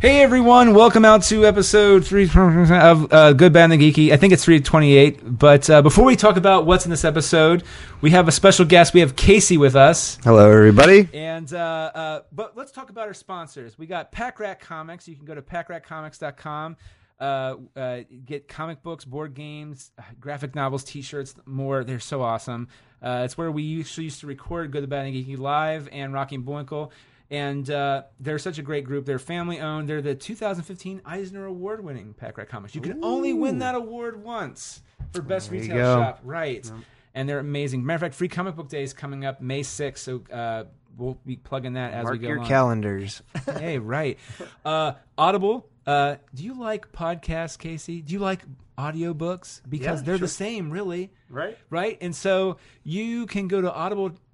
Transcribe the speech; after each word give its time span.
Hey 0.00 0.22
everyone, 0.22 0.72
welcome 0.72 1.04
out 1.04 1.24
to 1.24 1.44
episode 1.44 2.06
three 2.06 2.24
of 2.24 3.12
uh, 3.12 3.34
Good, 3.34 3.52
Bad, 3.52 3.70
and 3.70 3.78
the 3.78 3.92
Geeky. 3.92 4.12
I 4.12 4.16
think 4.16 4.32
it's 4.32 4.42
328. 4.42 5.38
But 5.38 5.68
uh, 5.68 5.82
before 5.82 6.06
we 6.06 6.16
talk 6.16 6.38
about 6.38 6.64
what's 6.64 6.86
in 6.86 6.90
this 6.90 7.04
episode, 7.04 7.64
we 8.00 8.08
have 8.12 8.26
a 8.26 8.32
special 8.32 8.64
guest. 8.64 8.94
We 8.94 9.00
have 9.00 9.14
Casey 9.14 9.58
with 9.58 9.76
us. 9.76 10.18
Hello, 10.24 10.50
everybody. 10.50 11.06
And 11.12 11.52
uh, 11.52 11.90
uh, 11.94 12.20
but 12.32 12.56
let's 12.56 12.72
talk 12.72 12.88
about 12.88 13.08
our 13.08 13.12
sponsors. 13.12 13.76
We 13.76 13.86
got 13.86 14.10
Pack 14.10 14.40
Rat 14.40 14.58
Comics. 14.58 15.06
You 15.06 15.16
can 15.16 15.26
go 15.26 15.34
to 15.34 15.42
packratcomics.com. 15.42 16.78
Uh, 17.20 17.56
uh, 17.76 18.00
get 18.24 18.48
comic 18.48 18.82
books, 18.82 19.04
board 19.04 19.34
games, 19.34 19.92
graphic 20.18 20.54
novels, 20.54 20.82
T-shirts, 20.82 21.34
more. 21.44 21.84
They're 21.84 22.00
so 22.00 22.22
awesome. 22.22 22.68
Uh, 23.02 23.20
it's 23.26 23.36
where 23.36 23.50
we 23.50 23.64
usually 23.64 24.04
used 24.04 24.20
to 24.20 24.26
record 24.26 24.70
Good, 24.70 24.82
the 24.82 24.86
Bad, 24.86 25.04
and 25.04 25.14
the 25.14 25.22
Geeky 25.22 25.38
live 25.38 25.90
and 25.92 26.14
Rocky 26.14 26.38
and. 26.38 26.90
And 27.30 27.70
uh, 27.70 28.02
they're 28.18 28.38
such 28.40 28.58
a 28.58 28.62
great 28.62 28.84
group. 28.84 29.06
They're 29.06 29.20
family 29.20 29.60
owned. 29.60 29.88
They're 29.88 30.02
the 30.02 30.16
2015 30.16 31.02
Eisner 31.04 31.44
Award 31.46 31.84
winning 31.84 32.12
Pack 32.12 32.38
Rat 32.38 32.48
Comics. 32.48 32.74
You 32.74 32.80
can 32.80 33.04
only 33.04 33.32
win 33.32 33.60
that 33.60 33.76
award 33.76 34.22
once 34.24 34.82
for 35.12 35.22
best 35.22 35.50
There 35.50 35.60
retail 35.60 35.96
shop. 35.96 36.20
Right. 36.24 36.68
And 37.14 37.28
they're 37.28 37.38
amazing. 37.38 37.86
Matter 37.86 37.96
of 37.96 38.00
fact, 38.00 38.14
Free 38.16 38.28
Comic 38.28 38.56
Book 38.56 38.68
Day 38.68 38.82
is 38.82 38.92
coming 38.92 39.24
up 39.24 39.40
May 39.40 39.60
6th. 39.60 39.98
So 39.98 40.22
uh, 40.32 40.64
we'll 40.96 41.18
be 41.24 41.36
plugging 41.36 41.74
that 41.74 41.92
as 41.92 42.04
we 42.04 42.10
Mark 42.10 42.20
go 42.20 42.26
your 42.28 42.36
along. 42.38 42.48
calendars. 42.48 43.22
hey, 43.58 43.78
right. 43.78 44.18
Uh, 44.64 44.92
Audible. 45.16 45.68
Uh, 45.86 46.16
do 46.34 46.42
you 46.44 46.54
like 46.54 46.90
podcasts, 46.92 47.56
Casey? 47.58 48.00
Do 48.02 48.12
you 48.12 48.18
like 48.18 48.42
audiobooks? 48.78 49.60
Because 49.68 50.00
Yeah, 50.00 50.04
they're 50.06 50.14
sure. 50.18 50.26
the 50.26 50.28
same, 50.28 50.70
really. 50.70 51.12
Right. 51.28 51.56
Right? 51.68 51.98
And 52.00 52.14
so 52.14 52.56
you 52.82 53.26
can 53.26 53.48
go 53.48 53.60
to 53.60 53.72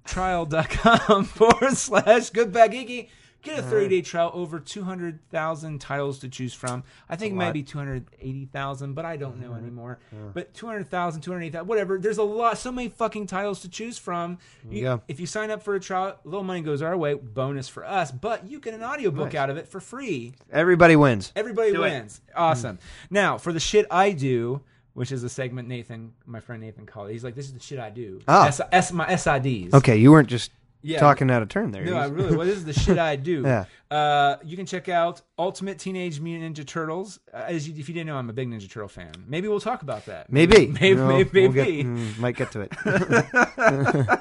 audibletrial.com 0.07 1.23
forward 1.25 1.77
slash 1.77 2.31
goodbad 2.31 2.73
geeky. 2.73 3.09
Get 3.43 3.59
a 3.59 3.61
30 3.61 3.87
day 3.87 4.01
trial 4.01 4.31
over 4.33 4.59
200,000 4.59 5.79
titles 5.79 6.19
to 6.19 6.27
choose 6.27 6.53
from. 6.53 6.83
I 7.07 7.15
think 7.15 7.33
it 7.33 7.35
might 7.35 7.45
lot. 7.45 7.53
be 7.53 7.63
280,000, 7.63 8.93
but 8.93 9.05
I 9.05 9.15
don't 9.15 9.39
know 9.39 9.51
mm-hmm. 9.51 9.57
anymore. 9.57 9.99
But 10.33 10.53
200,000, 10.53 11.21
280,000, 11.21 11.67
whatever. 11.67 11.97
There's 11.97 12.17
a 12.17 12.23
lot, 12.23 12.57
so 12.57 12.71
many 12.71 12.89
fucking 12.89 13.27
titles 13.27 13.61
to 13.61 13.69
choose 13.69 13.97
from. 13.97 14.39
You- 14.69 14.81
go. 14.81 15.01
If 15.07 15.19
you 15.19 15.27
sign 15.27 15.51
up 15.51 15.63
for 15.63 15.75
a 15.75 15.79
trial, 15.79 16.19
a 16.23 16.27
little 16.27 16.43
money 16.43 16.61
goes 16.61 16.81
our 16.81 16.97
way, 16.97 17.13
bonus 17.13 17.69
for 17.69 17.85
us, 17.85 18.11
but 18.11 18.49
you 18.49 18.59
get 18.59 18.73
an 18.73 18.83
audiobook 18.83 19.33
out 19.35 19.49
of 19.49 19.55
it 19.55 19.67
for 19.67 19.79
free. 19.79 20.33
Everybody 20.51 20.95
wins. 20.95 21.31
Everybody 21.35 21.71
Do 21.71 21.83
it. 21.83 21.91
wins. 21.91 22.19
Awesome. 22.35 22.77
Mm. 22.77 23.11
Now, 23.11 23.37
for 23.37 23.53
the 23.53 23.61
shit 23.61 23.85
I 23.89 24.11
do, 24.11 24.61
which 24.97 25.11
is 25.11 25.23
a 25.23 25.29
segment 25.29 25.67
Nathan, 25.67 26.11
my 26.25 26.39
friend 26.39 26.59
Nathan 26.59 26.87
called. 26.87 27.09
it. 27.09 27.13
He's 27.13 27.23
like, 27.23 27.35
"This 27.35 27.45
is 27.45 27.53
the 27.53 27.59
shit 27.59 27.77
I 27.77 27.91
do." 27.91 28.19
Ah. 28.27 28.47
S, 28.47 28.59
S 28.71 28.91
my 28.91 29.05
SIDs. 29.05 29.71
Okay, 29.75 29.95
you 29.97 30.09
weren't 30.11 30.27
just 30.27 30.49
Yeah. 30.81 30.99
talking 30.99 31.29
out 31.29 31.43
of 31.43 31.49
turn 31.49 31.69
there. 31.69 31.85
No, 31.85 31.97
I 31.97 32.07
really. 32.07 32.35
Well, 32.35 32.47
this 32.47 32.57
is 32.57 32.65
the 32.65 32.73
shit 32.73 32.97
I 32.97 33.15
do. 33.15 33.41
Yeah. 33.45 33.65
Uh, 33.91 34.37
you 34.43 34.57
can 34.57 34.65
check 34.65 34.89
out 34.89 35.21
Ultimate 35.37 35.77
Teenage 35.77 36.19
Mutant 36.19 36.57
Ninja 36.57 36.65
Turtles. 36.65 37.19
Uh, 37.31 37.43
as 37.45 37.67
you, 37.67 37.75
if 37.77 37.87
you 37.87 37.93
didn't 37.93 38.07
know, 38.07 38.17
I'm 38.17 38.29
a 38.29 38.33
big 38.33 38.49
Ninja 38.49 38.67
Turtle 38.69 38.89
fan. 38.89 39.11
Maybe 39.27 39.47
we'll 39.47 39.59
talk 39.61 39.83
about 39.83 40.05
that. 40.07 40.31
maybe. 40.31 40.65
Maybe. 40.81 40.95
Know, 40.95 41.07
maybe. 41.07 41.41
we'll 41.47 41.51
get- 41.53 41.67
mm, 41.67 42.17
might 42.17 42.35
get 42.35 42.51
to 42.53 42.61
it. 42.61 42.71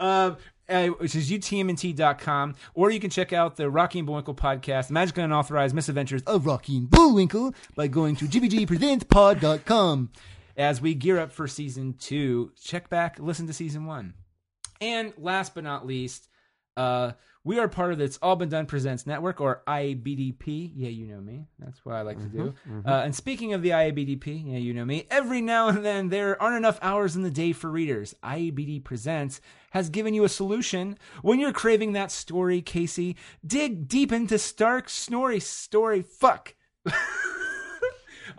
um, 0.00 0.36
uh, 0.68 0.86
which 0.88 1.14
is 1.14 1.30
utmnt.com, 1.30 2.54
or 2.74 2.90
you 2.90 3.00
can 3.00 3.10
check 3.10 3.32
out 3.32 3.56
the 3.56 3.70
Rocky 3.70 3.98
and 4.00 4.06
Bullwinkle 4.06 4.34
podcast, 4.34 4.90
Magical 4.90 5.24
and 5.24 5.32
Unauthorized 5.32 5.74
Misadventures 5.74 6.22
of 6.22 6.46
Rocky 6.46 6.76
and 6.76 6.90
Bullwinkle, 6.90 7.54
by 7.74 7.86
going 7.86 8.16
to 8.16 8.26
gbgpresentspod.com. 8.26 10.10
As 10.56 10.80
we 10.80 10.94
gear 10.94 11.18
up 11.18 11.32
for 11.32 11.46
season 11.46 11.94
two, 11.98 12.52
check 12.60 12.88
back, 12.88 13.18
listen 13.18 13.46
to 13.46 13.52
season 13.52 13.84
one. 13.84 14.14
And 14.80 15.12
last 15.18 15.54
but 15.54 15.64
not 15.64 15.86
least, 15.86 16.28
uh, 16.76 17.12
we 17.44 17.58
are 17.60 17.68
part 17.68 17.92
of 17.92 17.98
the 17.98 18.04
It's 18.04 18.18
All 18.20 18.34
Been 18.34 18.48
Done 18.48 18.66
Presents 18.66 19.06
Network, 19.06 19.40
or 19.40 19.62
IABDP. 19.68 20.72
Yeah, 20.74 20.88
you 20.88 21.06
know 21.06 21.20
me. 21.20 21.46
That's 21.60 21.84
what 21.84 21.94
I 21.94 22.02
like 22.02 22.18
to 22.18 22.24
do. 22.26 22.54
Uh, 22.84 23.02
and 23.04 23.14
speaking 23.14 23.54
of 23.54 23.62
the 23.62 23.70
IABDP, 23.70 24.52
yeah, 24.52 24.58
you 24.58 24.74
know 24.74 24.84
me. 24.84 25.06
Every 25.10 25.40
now 25.40 25.68
and 25.68 25.84
then, 25.84 26.08
there 26.08 26.42
aren't 26.42 26.56
enough 26.56 26.80
hours 26.82 27.14
in 27.14 27.22
the 27.22 27.30
day 27.30 27.52
for 27.52 27.70
readers. 27.70 28.16
IABD 28.24 28.82
Presents 28.82 29.40
has 29.76 29.90
given 29.90 30.14
you 30.14 30.24
a 30.24 30.28
solution. 30.28 30.96
When 31.20 31.38
you're 31.38 31.52
craving 31.52 31.92
that 31.92 32.10
story, 32.10 32.62
Casey, 32.62 33.14
dig 33.46 33.88
deep 33.88 34.10
into 34.10 34.38
Stark 34.38 34.88
Snorri 34.88 35.38
story. 35.38 36.00
Fuck. 36.00 36.54
On 36.86 36.94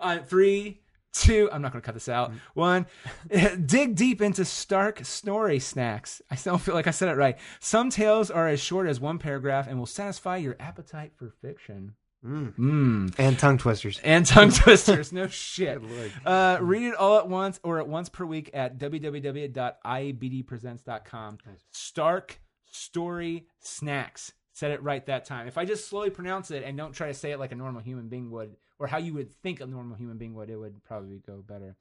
uh, 0.18 0.22
three, 0.24 0.80
two. 1.12 1.48
I'm 1.52 1.62
not 1.62 1.70
going 1.70 1.80
to 1.80 1.86
cut 1.86 1.94
this 1.94 2.08
out. 2.08 2.32
Mm. 2.32 2.40
One, 2.54 2.86
dig 3.66 3.94
deep 3.94 4.20
into 4.20 4.44
Stark 4.44 5.04
Snorri 5.04 5.60
snacks. 5.60 6.20
I 6.28 6.34
don't 6.34 6.60
feel 6.60 6.74
like 6.74 6.88
I 6.88 6.90
said 6.90 7.08
it 7.08 7.16
right. 7.16 7.38
Some 7.60 7.88
tales 7.88 8.32
are 8.32 8.48
as 8.48 8.58
short 8.58 8.88
as 8.88 8.98
one 8.98 9.18
paragraph 9.18 9.68
and 9.68 9.78
will 9.78 9.86
satisfy 9.86 10.38
your 10.38 10.56
appetite 10.58 11.12
for 11.16 11.32
fiction. 11.40 11.94
Mm. 12.24 13.14
and 13.18 13.38
tongue 13.38 13.58
twisters. 13.58 14.00
And 14.02 14.24
tongue 14.26 14.50
twisters. 14.50 15.12
No 15.12 15.26
shit. 15.28 15.80
Uh, 16.26 16.58
read 16.60 16.82
it 16.82 16.94
all 16.96 17.18
at 17.18 17.28
once 17.28 17.60
or 17.62 17.78
at 17.78 17.86
once 17.88 18.08
per 18.08 18.24
week 18.24 18.50
at 18.54 18.78
www.ibdpresents.com. 18.78 21.38
Stark 21.70 22.40
Story 22.70 23.46
Snacks. 23.60 24.32
Said 24.52 24.72
it 24.72 24.82
right 24.82 25.06
that 25.06 25.24
time. 25.24 25.46
If 25.46 25.56
I 25.56 25.64
just 25.64 25.88
slowly 25.88 26.10
pronounce 26.10 26.50
it 26.50 26.64
and 26.64 26.76
don't 26.76 26.92
try 26.92 27.06
to 27.06 27.14
say 27.14 27.30
it 27.30 27.38
like 27.38 27.52
a 27.52 27.56
normal 27.56 27.80
human 27.80 28.08
being 28.08 28.30
would, 28.32 28.56
or 28.78 28.86
how 28.86 28.98
you 28.98 29.14
would 29.14 29.32
think 29.42 29.60
a 29.60 29.66
normal 29.66 29.96
human 29.96 30.16
being 30.18 30.34
would, 30.34 30.50
it 30.50 30.56
would 30.56 30.82
probably 30.84 31.20
go 31.26 31.42
better. 31.46 31.76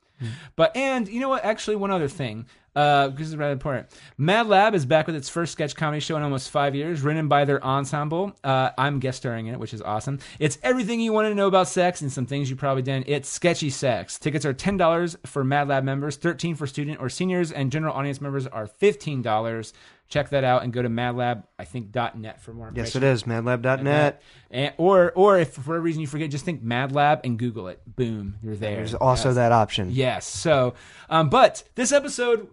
But 0.55 0.75
and 0.75 1.07
you 1.07 1.19
know 1.19 1.29
what? 1.29 1.45
Actually, 1.45 1.75
one 1.75 1.91
other 1.91 2.07
thing, 2.07 2.47
uh, 2.75 3.09
because 3.09 3.31
it's 3.31 3.37
rather 3.37 3.53
important. 3.53 3.87
Mad 4.17 4.47
Lab 4.47 4.73
is 4.73 4.83
back 4.83 5.05
with 5.05 5.15
its 5.15 5.29
first 5.29 5.51
sketch 5.51 5.75
comedy 5.75 5.99
show 5.99 6.17
in 6.17 6.23
almost 6.23 6.49
five 6.49 6.73
years, 6.73 7.01
written 7.01 7.27
by 7.27 7.45
their 7.45 7.63
ensemble. 7.63 8.35
Uh, 8.43 8.71
I'm 8.79 8.99
guest 8.99 9.19
starring 9.19 9.45
in 9.45 9.53
it, 9.53 9.59
which 9.59 9.75
is 9.75 9.81
awesome. 9.83 10.17
It's 10.39 10.57
everything 10.63 10.99
you 10.99 11.13
want 11.13 11.27
to 11.27 11.35
know 11.35 11.45
about 11.45 11.67
sex 11.67 12.01
and 12.01 12.11
some 12.11 12.25
things 12.25 12.49
you 12.49 12.55
probably 12.55 12.81
didn't. 12.81 13.07
It's 13.07 13.29
sketchy 13.29 13.69
sex. 13.69 14.17
Tickets 14.17 14.43
are 14.43 14.53
ten 14.53 14.75
dollars 14.75 15.17
for 15.23 15.43
Mad 15.43 15.67
Lab 15.67 15.83
members, 15.83 16.15
thirteen 16.15 16.55
for 16.55 16.65
student 16.65 16.99
or 16.99 17.09
seniors, 17.09 17.51
and 17.51 17.71
general 17.71 17.93
audience 17.93 18.19
members 18.19 18.47
are 18.47 18.65
fifteen 18.65 19.21
dollars. 19.21 19.71
Check 20.09 20.29
that 20.29 20.43
out 20.45 20.63
and 20.63 20.71
go 20.71 20.81
to 20.81 20.87
madlab, 20.89 21.43
I 21.59 21.65
think, 21.65 21.93
.net 22.15 22.41
for 22.41 22.53
more. 22.53 22.71
Yes, 22.73 22.95
it 22.95 23.03
is. 23.03 23.23
Madlab.net. 23.23 24.21
And, 24.49 24.73
or, 24.77 25.11
or 25.13 25.37
if 25.37 25.53
for 25.53 25.61
whatever 25.61 25.81
reason 25.81 25.99
you 25.99 26.07
forget, 26.07 26.31
just 26.31 26.45
think 26.45 26.63
madlab 26.63 27.21
and 27.25 27.37
Google 27.37 27.67
it. 27.67 27.81
Boom, 27.85 28.37
you're 28.41 28.55
there. 28.55 28.77
There's 28.77 28.93
also 28.93 29.29
Yes. 29.29 29.35
that 29.35 29.51
option. 29.51 29.89
Yes. 29.91 30.25
So, 30.25 30.75
um, 31.09 31.29
but 31.29 31.63
this 31.75 31.91
episode, 31.91 32.47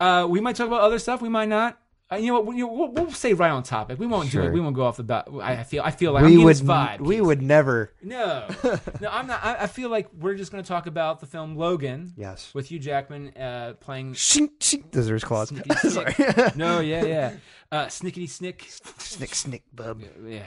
uh, 0.00 0.26
we 0.28 0.40
might 0.40 0.56
talk 0.56 0.66
about 0.66 0.80
other 0.80 0.98
stuff. 0.98 1.20
We 1.20 1.28
might 1.28 1.48
not. 1.50 1.78
Uh, 2.12 2.16
you 2.16 2.26
know 2.26 2.34
what? 2.34 2.46
We, 2.46 2.62
we'll, 2.62 2.92
we'll 2.92 3.10
stay 3.12 3.32
right 3.32 3.50
on 3.50 3.62
topic. 3.62 3.98
We 3.98 4.06
won't 4.06 4.30
do 4.30 4.42
it. 4.42 4.52
We 4.52 4.60
won't 4.60 4.76
go 4.76 4.84
off 4.84 4.98
the 4.98 5.02
bat. 5.02 5.26
I 5.40 5.62
feel. 5.62 5.82
I 5.82 5.90
feel 5.90 6.12
like 6.12 6.24
I'm 6.24 6.30
we 6.30 6.44
would. 6.44 6.56
vibe. 6.56 7.00
we 7.00 7.20
would 7.20 7.40
never. 7.40 7.92
No, 8.02 8.46
no. 9.00 9.08
I'm 9.10 9.26
not. 9.26 9.42
I, 9.42 9.62
I 9.62 9.66
feel 9.66 9.88
like 9.88 10.08
we're 10.12 10.34
just 10.34 10.52
going 10.52 10.62
to 10.62 10.68
talk 10.68 10.86
about 10.86 11.20
the 11.20 11.26
film 11.26 11.56
Logan. 11.56 12.12
Yes. 12.16 12.52
With 12.52 12.70
Hugh 12.70 12.78
Jackman 12.78 13.34
uh, 13.36 13.74
playing. 13.80 14.12
Shink, 14.12 14.50
shink. 14.60 15.22
Claws. 15.22 15.50
Sorry. 15.92 16.14
no, 16.56 16.80
yeah, 16.80 17.04
yeah. 17.04 17.32
Uh, 17.72 17.86
snickety 17.86 18.28
snick. 18.28 18.66
Snick, 18.98 19.34
snick, 19.34 19.62
bub. 19.72 20.02
Yeah, 20.26 20.42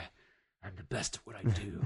I'm 0.62 0.76
the 0.76 0.84
best 0.84 1.16
at 1.16 1.26
what 1.26 1.36
I 1.36 1.42
do. 1.42 1.84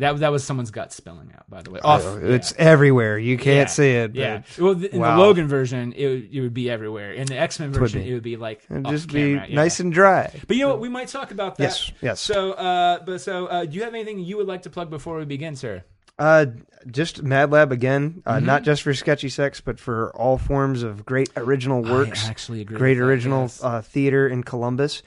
That 0.00 0.18
that 0.18 0.32
was 0.32 0.44
someone's 0.44 0.70
gut 0.70 0.92
spelling 0.92 1.32
out, 1.36 1.48
by 1.48 1.62
the 1.62 1.70
way. 1.70 1.80
Off, 1.82 2.02
Oh, 2.04 2.18
yeah. 2.18 2.34
It's 2.34 2.52
everywhere. 2.58 3.18
You 3.18 3.36
can't 3.36 3.68
Yeah. 3.68 3.72
see 3.72 3.90
it. 3.90 4.14
Yeah. 4.14 4.42
Well, 4.58 4.74
th- 4.74 4.92
in 4.92 5.00
wow. 5.00 5.16
the 5.16 5.22
Logan 5.22 5.48
version, 5.48 5.92
it, 5.94 6.06
would- 6.06 6.28
it 6.32 6.40
would 6.40 6.54
be 6.54 6.70
everywhere. 6.70 7.12
In 7.12 7.26
the 7.26 7.38
X 7.38 7.58
Men 7.60 7.72
version, 7.72 8.02
it 8.02 8.12
would 8.12 8.22
be 8.22 8.36
like 8.36 8.62
It'd 8.70 8.86
just 8.86 9.08
be 9.08 9.34
camera, 9.34 9.46
yeah. 9.48 9.54
nice 9.54 9.80
and 9.80 9.92
dry. 9.92 10.30
But 10.46 10.56
you 10.56 10.62
know 10.64 10.70
what? 10.70 10.80
We 10.80 10.88
might 10.88 11.08
talk 11.08 11.30
about 11.30 11.56
that. 11.56 11.62
Yes, 11.64 11.92
yes. 12.00 12.20
So, 12.20 12.52
uh, 12.52 13.00
but 13.04 13.20
so, 13.20 13.46
uh, 13.46 13.64
do 13.64 13.76
you 13.76 13.82
have 13.84 13.94
anything 13.94 14.18
you 14.18 14.36
would 14.36 14.46
like 14.46 14.62
to 14.62 14.70
plug 14.70 14.90
before 14.90 15.16
we 15.18 15.24
begin, 15.24 15.56
sir? 15.56 15.84
Uh, 16.18 16.46
just 16.90 17.22
Mad 17.22 17.50
Lab 17.50 17.72
again. 17.72 18.22
Uh, 18.24 18.36
Mm-hmm. 18.36 18.46
Not 18.46 18.62
just 18.62 18.80
for 18.82 18.94
sketchy 18.94 19.28
sex, 19.28 19.60
but 19.60 19.78
for 19.78 20.10
all 20.16 20.38
forms 20.38 20.82
of 20.82 21.04
great 21.04 21.28
original 21.36 21.82
works. 21.82 22.26
I 22.26 22.30
actually 22.30 22.62
agree. 22.62 22.78
great 22.78 22.90
with 22.92 22.98
that, 23.00 23.04
original 23.04 23.42
yes. 23.42 23.62
uh, 23.62 23.82
theater 23.82 24.26
in 24.26 24.42
Columbus. 24.42 25.02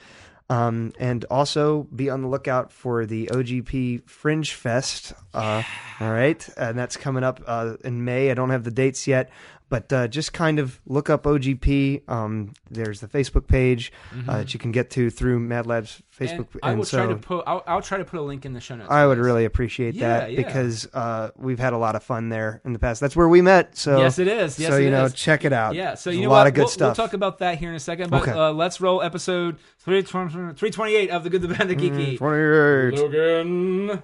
Um, 0.50 0.92
and 0.98 1.24
also 1.30 1.84
be 1.94 2.10
on 2.10 2.22
the 2.22 2.28
lookout 2.28 2.72
for 2.72 3.06
the 3.06 3.28
OGP 3.28 4.10
Fringe 4.10 4.52
Fest. 4.52 5.12
Uh, 5.32 5.62
all 6.00 6.10
right. 6.10 6.46
And 6.56 6.76
that's 6.76 6.96
coming 6.96 7.22
up 7.22 7.40
uh, 7.46 7.76
in 7.84 8.04
May. 8.04 8.32
I 8.32 8.34
don't 8.34 8.50
have 8.50 8.64
the 8.64 8.72
dates 8.72 9.06
yet, 9.06 9.30
but 9.70 9.90
uh, 9.92 10.08
just 10.08 10.34
kind 10.34 10.58
of 10.58 10.78
look 10.84 11.08
up 11.08 11.22
OGP. 11.22 12.06
Um, 12.10 12.52
there's 12.70 13.00
the 13.00 13.06
Facebook 13.08 13.46
page 13.46 13.92
uh, 14.28 14.38
that 14.38 14.52
you 14.52 14.60
can 14.60 14.72
get 14.72 14.90
to 14.90 15.08
through 15.08 15.40
Mad 15.40 15.66
Lab's 15.66 16.02
Facebook. 16.14 16.48
Mm-hmm. 16.50 16.58
And 16.64 16.72
I 16.72 16.74
will 16.74 16.84
so 16.84 16.98
try 16.98 17.06
to 17.06 17.16
put. 17.16 17.44
I'll, 17.46 17.62
I'll 17.66 17.80
try 17.80 17.96
to 17.96 18.04
put 18.04 18.18
a 18.20 18.22
link 18.22 18.44
in 18.44 18.52
the 18.52 18.60
show 18.60 18.76
notes. 18.76 18.90
I 18.90 19.06
would 19.06 19.16
really 19.18 19.44
appreciate 19.46 19.94
Yeah, 19.94 20.18
that 20.20 20.32
yeah. 20.32 20.42
because 20.42 20.86
uh, 20.92 21.30
we've 21.36 21.58
had 21.58 21.72
a 21.72 21.78
lot 21.78 21.94
of 21.96 22.02
fun 22.02 22.28
there 22.28 22.60
in 22.64 22.72
the 22.74 22.78
past. 22.78 23.00
That's 23.00 23.16
where 23.16 23.28
we 23.28 23.40
met. 23.40 23.76
So 23.78 23.98
Yes, 23.98 24.18
it 24.18 24.28
is. 24.28 24.58
Yes, 24.58 24.70
so 24.70 24.76
you 24.76 24.90
know, 24.90 25.06
is. 25.06 25.14
check 25.14 25.44
it 25.44 25.52
out. 25.52 25.74
Yeah, 25.74 25.94
so 25.94 26.10
There's 26.10 26.18
you 26.18 26.24
a 26.24 26.24
know 26.26 26.30
lot 26.32 26.40
what? 26.40 26.46
of 26.48 26.54
good 26.54 26.60
we'll, 26.62 26.68
stuff. 26.68 26.98
We'll 26.98 27.06
talk 27.06 27.14
about 27.14 27.38
that 27.38 27.58
here 27.58 27.70
in 27.70 27.76
a 27.76 27.80
second. 27.80 28.10
But 28.10 28.22
Okay. 28.22 28.32
uh, 28.32 28.52
let's 28.52 28.80
roll 28.80 29.00
episode 29.02 29.58
328 29.78 31.10
of 31.10 31.22
the 31.24 31.30
Good, 31.30 31.42
the 31.42 31.48
Bad, 31.48 31.68
the 31.68 31.76
Geeky. 31.76 32.18
Mm, 32.18 32.18
28. 32.18 32.98
Logan. 32.98 34.02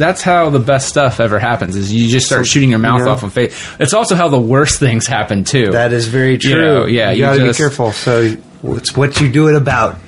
That's 0.00 0.22
how 0.22 0.50
the 0.50 0.58
best 0.58 0.88
stuff 0.88 1.20
ever 1.20 1.38
happens. 1.38 1.76
Is 1.76 1.92
you 1.92 2.08
just 2.08 2.26
start 2.26 2.46
shooting 2.46 2.70
your 2.70 2.78
mouth 2.78 3.02
yeah. 3.04 3.12
off 3.12 3.22
on 3.22 3.30
face. 3.30 3.54
It's 3.78 3.94
also 3.94 4.16
how 4.16 4.28
the 4.28 4.40
worst 4.40 4.80
things 4.80 5.06
happen 5.06 5.44
too. 5.44 5.70
That 5.70 5.92
is 5.92 6.08
very 6.08 6.38
true. 6.38 6.50
You 6.50 6.56
know, 6.56 6.86
yeah, 6.86 7.10
you, 7.10 7.18
you 7.18 7.22
gotta 7.24 7.38
just- 7.38 7.58
be 7.58 7.62
careful. 7.62 7.92
So 7.92 8.36
it's 8.64 8.96
what 8.96 9.20
you 9.20 9.30
do 9.30 9.48
it 9.48 9.54
about. 9.54 9.98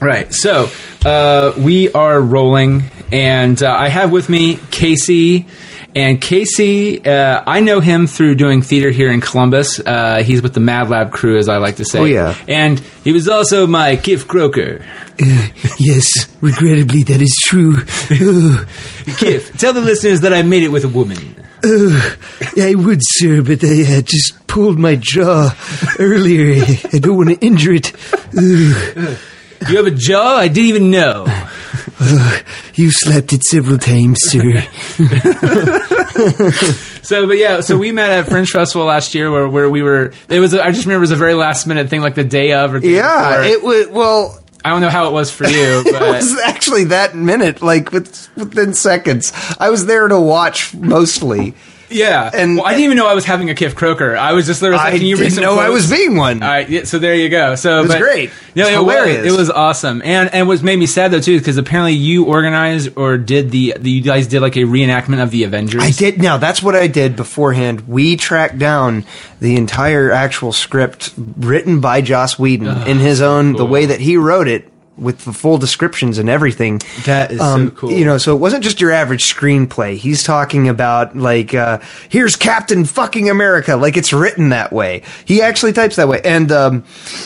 Right. 0.00 0.32
So 0.32 0.68
uh, 1.04 1.52
we 1.58 1.92
are 1.92 2.20
rolling, 2.20 2.84
and 3.12 3.62
uh, 3.62 3.70
I 3.70 3.88
have 3.88 4.12
with 4.12 4.28
me 4.28 4.58
Casey. 4.70 5.46
And 5.94 6.20
Casey, 6.20 7.04
uh, 7.04 7.44
I 7.46 7.60
know 7.60 7.80
him 7.80 8.06
through 8.06 8.34
doing 8.34 8.62
theater 8.62 8.90
here 8.90 9.12
in 9.12 9.20
Columbus. 9.20 9.78
Uh, 9.78 10.22
he's 10.24 10.42
with 10.42 10.52
the 10.52 10.60
Mad 10.60 10.88
Lab 10.88 11.12
crew, 11.12 11.38
as 11.38 11.48
I 11.48 11.58
like 11.58 11.76
to 11.76 11.84
say. 11.84 12.00
Oh, 12.00 12.04
yeah. 12.04 12.36
And 12.48 12.80
he 13.04 13.12
was 13.12 13.28
also 13.28 13.66
my 13.66 13.96
Kif 13.96 14.24
Kroker. 14.24 14.84
Yes, 15.78 16.28
regrettably, 16.40 17.04
that 17.04 17.22
is 17.22 17.40
true. 17.44 17.74
Kif, 17.76 19.56
tell 19.58 19.72
the 19.72 19.80
listeners 19.80 20.22
that 20.22 20.32
I 20.32 20.42
made 20.42 20.64
it 20.64 20.68
with 20.68 20.84
a 20.84 20.88
woman. 20.88 21.36
I 21.62 22.74
would, 22.76 23.00
sir, 23.00 23.42
but 23.42 23.62
I 23.64 23.98
uh, 23.98 24.02
just 24.02 24.46
pulled 24.46 24.78
my 24.78 24.96
jaw 25.00 25.56
earlier. 25.98 26.64
I 26.92 26.98
don't 26.98 27.16
want 27.16 27.30
to 27.30 27.46
injure 27.46 27.74
it. 27.74 27.92
Ugh. 28.36 29.18
You 29.68 29.76
have 29.76 29.86
a 29.86 29.90
jaw? 29.92 30.36
I 30.36 30.48
didn't 30.48 30.68
even 30.68 30.90
know. 30.90 31.24
You 32.74 32.90
slapped 32.90 33.32
it 33.32 33.42
several 33.44 33.78
times, 33.78 34.18
sir. 34.22 34.62
So, 37.04 37.26
but 37.26 37.36
yeah, 37.36 37.60
so 37.60 37.76
we 37.76 37.92
met 37.92 38.08
at 38.10 38.28
Fringe 38.28 38.48
Festival 38.48 38.86
last 38.86 39.14
year, 39.14 39.30
where 39.30 39.46
where 39.46 39.68
we 39.68 39.82
were. 39.82 40.12
It 40.30 40.40
was. 40.40 40.54
I 40.54 40.70
just 40.70 40.86
remember 40.86 41.00
it 41.02 41.08
was 41.08 41.10
a 41.10 41.16
very 41.16 41.34
last 41.34 41.66
minute 41.66 41.90
thing, 41.90 42.00
like 42.00 42.14
the 42.14 42.24
day 42.24 42.54
of 42.54 42.72
or 42.72 42.78
Yeah, 42.78 43.42
before. 43.42 43.44
it 43.44 43.62
was. 43.62 43.88
Well, 43.88 44.42
I 44.64 44.70
don't 44.70 44.80
know 44.80 44.88
how 44.88 45.08
it 45.08 45.12
was 45.12 45.30
for 45.30 45.44
you, 45.44 45.52
it 45.84 45.92
but 45.92 46.00
was 46.00 46.38
actually 46.38 46.84
that 46.84 47.14
minute, 47.14 47.60
like 47.60 47.92
within 47.92 48.72
seconds. 48.72 49.34
I 49.60 49.68
was 49.68 49.84
there 49.84 50.08
to 50.08 50.18
watch 50.18 50.72
mostly. 50.74 51.54
Yeah. 51.90 52.30
And- 52.32 52.56
well, 52.56 52.66
I 52.66 52.70
didn't 52.70 52.84
even 52.84 52.96
know 52.96 53.06
I 53.06 53.14
was 53.14 53.24
having 53.24 53.50
a 53.50 53.54
Kif 53.54 53.72
Kroker. 53.74 54.16
I 54.16 54.32
was 54.32 54.46
just 54.46 54.60
there. 54.60 54.70
Was 54.72 54.78
like, 54.78 54.94
I 54.94 54.98
Can 54.98 55.06
you 55.06 55.16
didn't 55.16 55.32
some 55.32 55.42
know 55.44 55.58
I 55.58 55.68
was 55.68 55.90
being 55.90 56.16
one. 56.16 56.42
All 56.42 56.48
right, 56.48 56.68
yeah, 56.68 56.84
so 56.84 56.98
there 56.98 57.14
you 57.14 57.28
go. 57.28 57.54
So 57.54 57.82
was 57.82 57.92
but- 57.92 58.00
great. 58.00 58.30
No, 58.56 58.66
it 58.68 58.72
hilarious. 58.72 59.24
was. 59.24 59.34
It 59.34 59.36
was 59.36 59.50
awesome, 59.50 60.00
and 60.04 60.32
and 60.32 60.46
what 60.46 60.62
made 60.62 60.78
me 60.78 60.86
sad 60.86 61.10
though 61.10 61.20
too, 61.20 61.38
because 61.38 61.56
apparently 61.56 61.94
you 61.94 62.26
organized 62.26 62.96
or 62.96 63.18
did 63.18 63.50
the, 63.50 63.74
the 63.78 63.90
you 63.90 64.00
guys 64.00 64.28
did 64.28 64.42
like 64.42 64.54
a 64.56 64.60
reenactment 64.60 65.20
of 65.22 65.32
the 65.32 65.42
Avengers. 65.42 65.82
I 65.82 65.90
did. 65.90 66.22
Now 66.22 66.36
that's 66.36 66.62
what 66.62 66.76
I 66.76 66.86
did 66.86 67.16
beforehand. 67.16 67.88
We 67.88 68.16
tracked 68.16 68.58
down 68.58 69.04
the 69.40 69.56
entire 69.56 70.12
actual 70.12 70.52
script 70.52 71.12
written 71.36 71.80
by 71.80 72.00
Joss 72.00 72.38
Whedon 72.38 72.86
in 72.86 72.98
his 72.98 73.20
own 73.20 73.54
the 73.54 73.66
way 73.66 73.86
that 73.86 74.00
he 74.00 74.16
wrote 74.16 74.46
it 74.46 74.70
with 74.96 75.24
the 75.24 75.32
full 75.32 75.58
descriptions 75.58 76.18
and 76.18 76.28
everything. 76.28 76.80
That 77.04 77.32
is 77.32 77.38
so 77.38 77.44
um, 77.44 77.70
cool. 77.72 77.90
You 77.90 78.04
know, 78.04 78.18
so 78.18 78.34
it 78.34 78.38
wasn't 78.38 78.62
just 78.62 78.80
your 78.80 78.92
average 78.92 79.24
screenplay. 79.24 79.96
He's 79.96 80.22
talking 80.22 80.68
about 80.68 81.16
like, 81.16 81.54
uh, 81.54 81.80
here's 82.08 82.36
Captain 82.36 82.84
fucking 82.84 83.28
America. 83.28 83.76
Like 83.76 83.96
it's 83.96 84.12
written 84.12 84.50
that 84.50 84.72
way. 84.72 85.02
He 85.24 85.42
actually 85.42 85.72
types 85.72 85.96
that 85.96 86.08
way. 86.08 86.20
And, 86.24 86.52
um, 86.52 86.84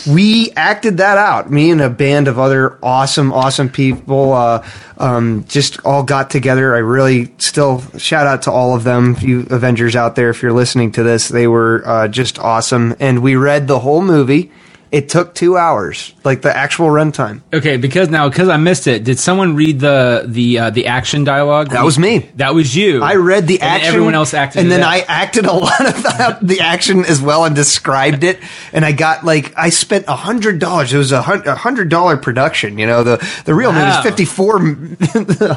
we 0.09 0.51
acted 0.53 0.97
that 0.99 1.19
out. 1.19 1.51
Me 1.51 1.71
and 1.71 1.81
a 1.81 1.91
band 1.91 2.29
of 2.29 2.39
other 2.39 2.79
awesome, 2.83 3.33
awesome 3.33 3.69
people, 3.69 4.33
uh, 4.33 4.67
um, 4.97 5.45
just 5.49 5.85
all 5.85 6.03
got 6.03 6.31
together. 6.31 6.75
I 6.75 6.79
really 6.79 7.33
still 7.39 7.83
shout 7.99 8.27
out 8.27 8.43
to 8.43 8.51
all 8.51 8.75
of 8.75 8.85
them, 8.85 9.17
you 9.21 9.47
Avengers 9.51 9.95
out 9.95 10.17
there. 10.17 10.31
If 10.31 10.43
you're 10.43 10.53
listening 10.53 10.93
to 10.93 11.03
this, 11.03 11.29
they 11.29 11.47
were, 11.47 11.83
uh, 11.85 12.09
just 12.09 12.39
awesome. 12.39 12.97
And 12.99 13.23
we 13.23 13.37
read 13.37 13.69
the 13.69 13.79
whole 13.79 14.03
movie. 14.03 14.51
It 14.91 15.11
took 15.11 15.35
two 15.35 15.59
hours, 15.59 16.15
like 16.25 16.41
the 16.41 16.57
actual 16.57 16.87
runtime. 16.89 17.43
Okay, 17.53 17.77
because 17.77 18.09
now 18.09 18.29
because 18.31 18.49
I 18.49 18.57
missed 18.57 18.87
it, 18.87 19.05
did 19.05 19.19
someone 19.19 19.55
read 19.55 19.81
the 19.81 20.25
the 20.27 20.59
uh, 20.59 20.71
the 20.71 20.87
action 20.87 21.25
dialogue? 21.25 21.71
That 21.71 21.85
was 21.85 21.99
me. 21.99 22.31
That 22.37 22.55
was 22.55 22.75
you. 22.75 23.03
I 23.03 23.17
read 23.17 23.47
the 23.47 23.61
And 23.61 23.71
action. 23.71 23.89
everyone 23.89 24.15
else 24.15 24.33
acted. 24.33 24.63
and 24.63 24.73
then 24.73 24.81
out. 24.83 24.89
I 24.89 24.99
acted 25.01 25.45
a 25.45 25.53
lot 25.67 25.87
of 25.87 26.03
the, 26.03 26.39
the 26.41 26.61
action 26.61 27.05
as 27.05 27.21
well 27.21 27.45
and 27.45 27.55
described 27.55 28.25
it. 28.25 28.39
And 28.73 28.83
I 28.83 28.93
got 28.93 29.25
like 29.25 29.53
I 29.59 29.69
spent 29.69 30.07
a 30.09 30.17
hundred 30.17 30.59
dollars. 30.59 30.95
It 30.95 30.99
was 30.99 31.13
a 31.13 31.21
hundred 31.21 31.91
dollar 31.91 32.17
production. 32.17 32.79
You 32.79 32.87
know 32.87 33.05
the 33.05 33.43
the 33.45 33.55
real 33.55 33.73
movie 33.73 33.85
Wow. 33.85 33.99
is 33.99 34.05
fifty 34.05 34.25
four 34.25 34.59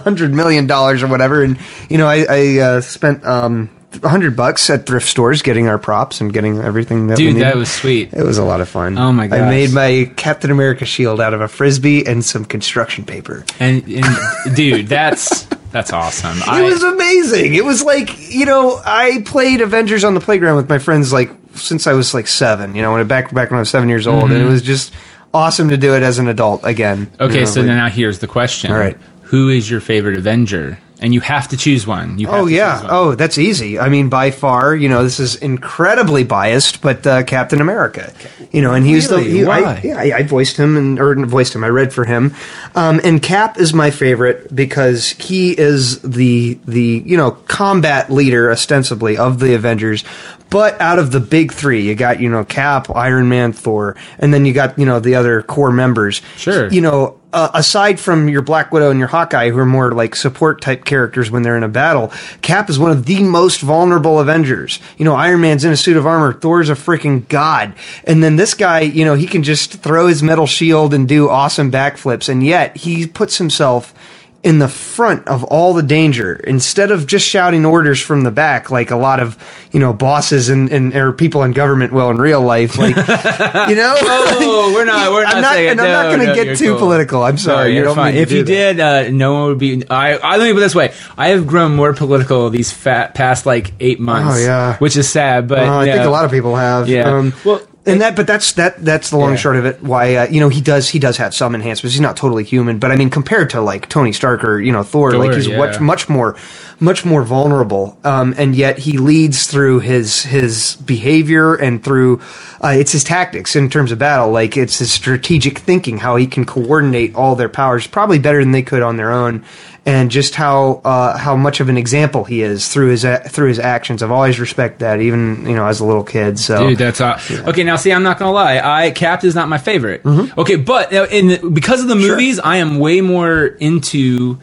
hundred 0.04 0.34
million 0.34 0.68
dollars 0.68 1.04
or 1.04 1.08
whatever. 1.08 1.42
And 1.44 1.58
you 1.90 1.98
know 1.98 2.08
I, 2.08 2.26
I 2.30 2.58
uh, 2.60 2.82
spent 2.82 3.26
um 3.26 3.70
hundred 4.04 4.36
bucks 4.36 4.70
at 4.70 4.86
thrift 4.86 5.08
stores 5.08 5.42
getting 5.42 5.68
our 5.68 5.78
props 5.78 6.22
and 6.22 6.32
getting 6.34 6.60
everything 6.60 7.08
that 7.08 7.18
we 7.18 7.26
dude, 7.26 7.34
needed. 7.36 7.46
that 7.48 7.56
was 7.58 7.72
sweet. 7.72 8.14
It 8.14 8.24
was 8.24 8.38
a 8.38 8.44
lot 8.44 8.62
of 8.62 8.70
fun. 8.70 8.98
Oh 8.98 9.12
my 9.12 9.28
god! 9.28 9.42
I 9.42 9.50
made 9.50 9.72
my 9.72 10.12
Captain 10.16 10.50
America 10.52 10.86
shield 10.86 11.20
out 11.20 11.34
of 11.34 11.42
a 11.42 11.48
frisbee 11.48 12.06
and 12.08 12.24
some 12.24 12.46
construction 12.46 13.06
paper. 13.06 13.46
And, 13.60 13.84
and 13.88 14.56
dude, 14.56 14.88
that's 14.88 15.44
that's 15.72 15.92
awesome. 15.94 16.38
It 16.48 16.64
was 16.64 16.84
amazing. 16.84 17.54
It 17.56 17.66
was 17.66 17.84
like 17.84 18.34
you 18.34 18.46
know 18.46 18.80
I 18.86 19.24
played 19.26 19.62
Avengers 19.62 20.04
on 20.04 20.14
the 20.14 20.22
playground 20.22 20.56
with 20.58 20.70
my 20.70 20.80
friends 20.80 21.12
like 21.12 21.32
since 21.56 21.86
I 21.88 21.94
was 21.94 22.14
like 22.14 22.28
seven. 22.28 22.76
You 22.76 22.82
know, 22.82 22.92
when 22.92 23.02
I, 23.02 23.04
back 23.04 23.34
back 23.34 23.52
when 23.52 23.58
I 23.58 23.62
was 23.62 23.70
seven 23.70 23.90
years 23.90 24.08
old, 24.08 24.32
and 24.32 24.42
it 24.42 24.46
was 24.46 24.62
just 24.62 24.94
awesome 25.34 25.70
to 25.70 25.78
do 25.78 25.96
it 25.96 26.04
as 26.04 26.20
an 26.20 26.28
adult 26.28 26.62
again. 26.66 27.08
Mm-hmm. 27.08 27.24
Okay, 27.24 27.34
You 27.36 27.40
know, 27.42 27.46
so 27.46 27.60
like- 27.62 27.68
now 27.68 27.90
here's 27.90 28.20
the 28.20 28.28
question. 28.28 28.72
All 28.72 28.78
right. 28.78 28.98
Who 29.24 29.48
is 29.48 29.70
your 29.72 29.80
favorite 29.80 30.18
Avenger? 30.18 30.78
And 31.04 31.16
you 31.16 31.20
have 31.22 31.48
to 31.48 31.58
choose 31.58 31.88
one. 31.88 32.20
You 32.20 32.28
have 32.28 32.42
Oh 32.42 32.46
yeah. 32.46 32.82
one. 32.84 32.90
Oh, 32.92 33.16
that's 33.16 33.40
easy. 33.40 33.80
I 33.80 33.90
mean, 33.90 34.08
by 34.10 34.30
far, 34.30 34.76
you 34.76 34.88
know, 34.88 35.02
this 35.04 35.20
is 35.20 35.36
incredibly 35.36 36.24
biased, 36.24 36.80
but 36.84 37.08
uh, 37.08 37.24
Captain 37.24 37.60
America, 37.60 38.14
you 38.52 38.62
know, 38.62 38.76
and 38.76 38.86
he's 38.86 39.10
Really? 39.10 39.24
the 39.24 39.30
he, 39.40 39.44
Why? 39.46 39.64
I, 39.64 39.82
yeah, 39.84 39.98
I, 39.98 40.18
I 40.20 40.24
voiced 40.24 40.58
him 40.58 40.78
and 40.78 41.00
or 41.00 41.16
voiced 41.26 41.56
him. 41.56 41.64
I 41.64 41.70
read 41.70 41.92
for 41.92 42.06
him, 42.06 42.36
um, 42.76 43.02
and 43.04 43.20
Cap 43.20 43.58
is 43.60 43.74
my 43.74 43.90
favorite 43.90 44.56
because 44.56 45.10
he 45.10 45.58
is 45.58 46.00
the 46.04 46.60
the 46.66 47.02
you 47.04 47.18
know 47.18 47.32
combat 47.32 48.12
leader 48.12 48.52
ostensibly 48.52 49.18
of 49.18 49.40
the 49.40 49.56
Avengers. 49.56 50.04
But 50.52 50.80
out 50.82 51.00
of 51.00 51.12
the 51.14 51.22
big 51.22 51.54
three, 51.54 51.82
you 51.82 51.96
got 51.96 52.20
you 52.20 52.30
know 52.30 52.44
Cap, 52.44 52.90
Iron 52.94 53.28
Man, 53.30 53.54
Thor, 53.54 53.96
and 54.20 54.34
then 54.34 54.46
you 54.46 54.54
got 54.54 54.78
you 54.78 54.86
know 54.86 55.00
the 55.00 55.16
other 55.16 55.42
core 55.42 55.72
members. 55.72 56.22
Sure. 56.38 56.68
You 56.70 56.82
know, 56.82 57.21
uh, 57.34 57.50
aside 57.54 58.00
from 58.00 58.30
your 58.30 58.42
Black 58.42 58.72
Widow 58.72 58.90
and 58.90 59.00
your 59.00 59.08
Hawkeye, 59.08 59.50
who 59.50 59.58
are 59.58 59.66
more 59.66 59.92
like 59.92 60.16
support 60.16 60.62
type 60.62 60.86
characters 60.86 61.32
when 61.32 61.44
they're 61.44 61.58
in 61.58 61.64
a 61.64 61.70
battle, 61.70 62.12
Cap 62.42 62.70
is 62.70 62.78
one 62.78 62.92
of 62.92 63.06
the 63.06 63.24
most 63.24 63.62
vulnerable 63.62 64.20
Avengers. 64.20 64.80
You 64.98 65.06
know, 65.06 65.16
Iron 65.16 65.42
Man's 65.42 65.64
in 65.64 65.72
a 65.72 65.78
suit 65.78 65.98
of 65.98 66.06
armor, 66.06 66.34
Thor's 66.34 66.70
a 66.70 66.74
freaking 66.74 67.28
god, 67.28 67.74
and 68.04 68.24
then 68.24 68.36
this 68.36 68.54
guy, 68.54 68.82
you 68.82 69.06
know, 69.06 69.16
he 69.16 69.28
can 69.28 69.44
just 69.44 69.74
throw 69.74 70.08
his 70.08 70.22
metal 70.22 70.48
shield 70.48 70.94
and 70.94 71.08
do 71.08 71.30
awesome 71.30 71.72
backflips, 71.72 72.30
and 72.30 72.44
yet 72.44 72.78
he 72.78 73.08
puts 73.08 73.38
himself 73.38 73.94
in 74.44 74.58
the 74.58 74.68
front 74.68 75.28
of 75.28 75.44
all 75.44 75.74
the 75.74 75.84
danger 75.84 76.34
instead 76.34 76.90
of 76.90 77.06
just 77.06 77.28
shouting 77.28 77.64
orders 77.64 78.02
from 78.02 78.24
the 78.24 78.32
back 78.32 78.72
like 78.72 78.90
a 78.90 78.96
lot 78.96 79.20
of 79.20 79.38
you 79.72 79.80
know 79.80 79.94
bosses 79.94 80.50
and, 80.50 80.72
and 80.72 80.96
or 80.96 81.12
people 81.14 81.44
in 81.44 81.52
government 81.52 81.94
will 81.94 82.10
in 82.10 82.18
real 82.18 82.42
life 82.42 82.76
like 82.78 82.96
you 83.70 83.76
know 83.76 83.96
Oh, 84.02 84.72
we're 84.74 84.86
not. 84.86 85.12
We're 85.12 85.24
not. 85.24 85.36
I'm 85.36 85.42
not, 85.42 85.54
saying, 85.54 85.70
and 85.70 85.82
I'm 85.82 85.88
not 85.92 86.16
going 86.16 86.20
to 86.22 86.26
no, 86.28 86.44
get 86.44 86.58
too 86.58 86.72
cool. 86.72 86.80
political. 86.80 87.24
I'm 87.24 87.38
sorry. 87.38 87.66
No, 87.66 87.68
you 87.70 87.76
you're 87.76 87.84
don't 87.86 87.96
fine. 87.96 88.16
If 88.16 88.30
do 88.30 88.38
you 88.38 88.44
that. 88.44 88.48
did, 88.48 88.80
uh, 88.80 89.10
no 89.12 89.34
one 89.34 89.46
would 89.50 89.58
be. 89.60 89.84
I. 89.90 90.18
I 90.18 90.38
let 90.38 90.46
me 90.48 90.52
put 90.54 90.58
it 90.58 90.62
this 90.62 90.76
way. 90.76 90.94
I 91.18 91.30
have 91.30 91.46
grown 91.48 91.76
more 91.76 91.94
political 91.94 92.50
these 92.50 92.72
fat, 92.72 93.14
past 93.14 93.46
like 93.46 93.74
eight 93.80 94.00
months. 94.00 94.40
Oh, 94.40 94.44
yeah. 94.44 94.78
which 94.78 94.98
is 94.98 95.08
sad. 95.10 95.48
But 95.48 95.60
Uh, 95.60 95.78
I 95.80 95.86
think 95.86 96.06
a 96.06 96.10
lot 96.10 96.26
of 96.26 96.32
people 96.32 96.56
have. 96.56 96.90
Yeah. 96.90 97.10
Um, 97.10 97.34
Well, 97.46 97.62
and 97.86 98.02
that, 98.02 98.16
but 98.16 98.28
that's 98.28 98.52
that. 98.54 98.84
That's 98.84 99.10
the 99.10 99.18
long 99.18 99.30
Yeah. 99.30 99.32
and 99.32 99.40
short 99.40 99.56
of 99.56 99.66
it. 99.66 99.82
Why, 99.82 100.16
uh, 100.16 100.28
you 100.28 100.40
know, 100.40 100.50
he 100.50 100.62
does 100.62 100.90
he 100.90 101.00
does 101.00 101.18
have 101.18 101.34
some 101.34 101.56
enhancements. 101.56 101.96
He's 101.96 102.02
not 102.02 102.16
totally 102.16 102.44
human, 102.44 102.78
but 102.78 102.92
I 102.92 102.96
mean, 102.96 103.10
compared 103.10 103.50
to 103.52 103.62
like 103.62 103.90
Tony 103.90 104.14
Stark 104.14 104.44
or 104.44 104.60
you 104.60 104.72
know 104.72 104.84
Thor, 104.84 105.12
Thor, 105.12 105.20
like 105.26 105.34
he's 105.36 105.48
yeah. 105.48 105.58
much 105.58 105.80
much 105.80 106.08
more 106.08 106.36
much 106.80 107.06
more 107.06 107.24
vulnerable. 107.24 107.98
Um, 108.04 108.36
and 108.38 108.56
yet 108.56 108.78
he 108.80 108.98
leads 108.98 109.48
through 109.48 109.80
his 109.80 110.24
his 110.24 110.76
behavior 110.86 111.56
and 111.56 111.84
through 111.84 112.22
uh, 112.64 112.76
it's 112.78 112.92
his 112.92 113.04
tactics 113.04 113.56
in 113.56 113.70
terms 113.70 113.92
of 113.92 113.98
battle. 113.98 114.32
Like 114.32 114.58
it's 114.58 114.78
his 114.78 114.92
strategic 114.92 115.58
thinking, 115.58 115.98
how 115.98 116.18
he 116.18 116.28
can 116.28 116.46
coordinate 116.46 117.16
all 117.16 117.36
their 117.36 117.50
powers, 117.50 117.88
probably 117.88 118.20
better 118.20 118.42
than 118.44 118.52
they 118.52 118.64
could 118.64 118.84
on 118.84 118.98
their 118.98 119.12
own. 119.12 119.44
And 119.84 120.12
just 120.12 120.36
how 120.36 120.80
uh, 120.86 121.18
how 121.18 121.36
much 121.36 121.60
of 121.60 121.68
an 121.68 121.76
example 121.76 122.24
he 122.24 122.44
is 122.44 122.68
through 122.68 122.90
his 122.90 123.04
a- 123.04 123.28
through 123.28 123.48
his 123.48 123.58
actions. 123.58 124.04
I've 124.04 124.12
always 124.12 124.40
respect 124.40 124.80
that, 124.80 125.02
even 125.02 125.44
you 125.48 125.56
know 125.56 125.66
as 125.66 125.80
a 125.80 125.86
little 125.86 126.04
kid. 126.04 126.38
So 126.38 126.70
Dude, 126.70 126.78
that's 126.78 127.02
uh, 127.02 127.20
okay. 127.48 127.64
Now, 127.64 127.78
see, 127.78 127.92
I'm 127.92 128.04
not 128.04 128.20
gonna 128.20 128.32
lie. 128.32 128.60
I 128.60 128.92
Cap 128.92 129.24
is 129.24 129.34
not 129.34 129.50
my 129.50 129.58
favorite. 129.58 130.04
Mm-hmm. 130.04 130.40
Okay, 130.40 130.58
but 130.58 130.94
uh, 130.94 131.08
in 131.10 131.28
the, 131.30 131.50
because 131.50 131.82
of 131.82 131.88
the 131.88 131.96
movies, 131.96 132.40
I 132.40 132.58
am 132.58 132.78
way 132.78 133.02
more 133.02 133.44
into 133.46 134.38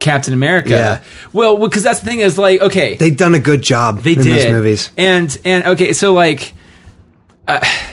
Captain 0.00 0.34
America. 0.34 0.70
Yeah. 0.70 1.02
Well, 1.32 1.56
because 1.56 1.84
that's 1.84 2.00
the 2.00 2.06
thing 2.06 2.18
is 2.18 2.36
like, 2.36 2.60
okay, 2.60 2.96
they've 2.96 3.16
done 3.16 3.34
a 3.34 3.40
good 3.40 3.62
job 3.62 4.00
They 4.00 4.14
in 4.14 4.22
did 4.22 4.34
those 4.44 4.50
movies. 4.52 4.90
and 4.96 5.38
and 5.44 5.64
okay, 5.66 5.92
so 5.92 6.14
like 6.14 6.52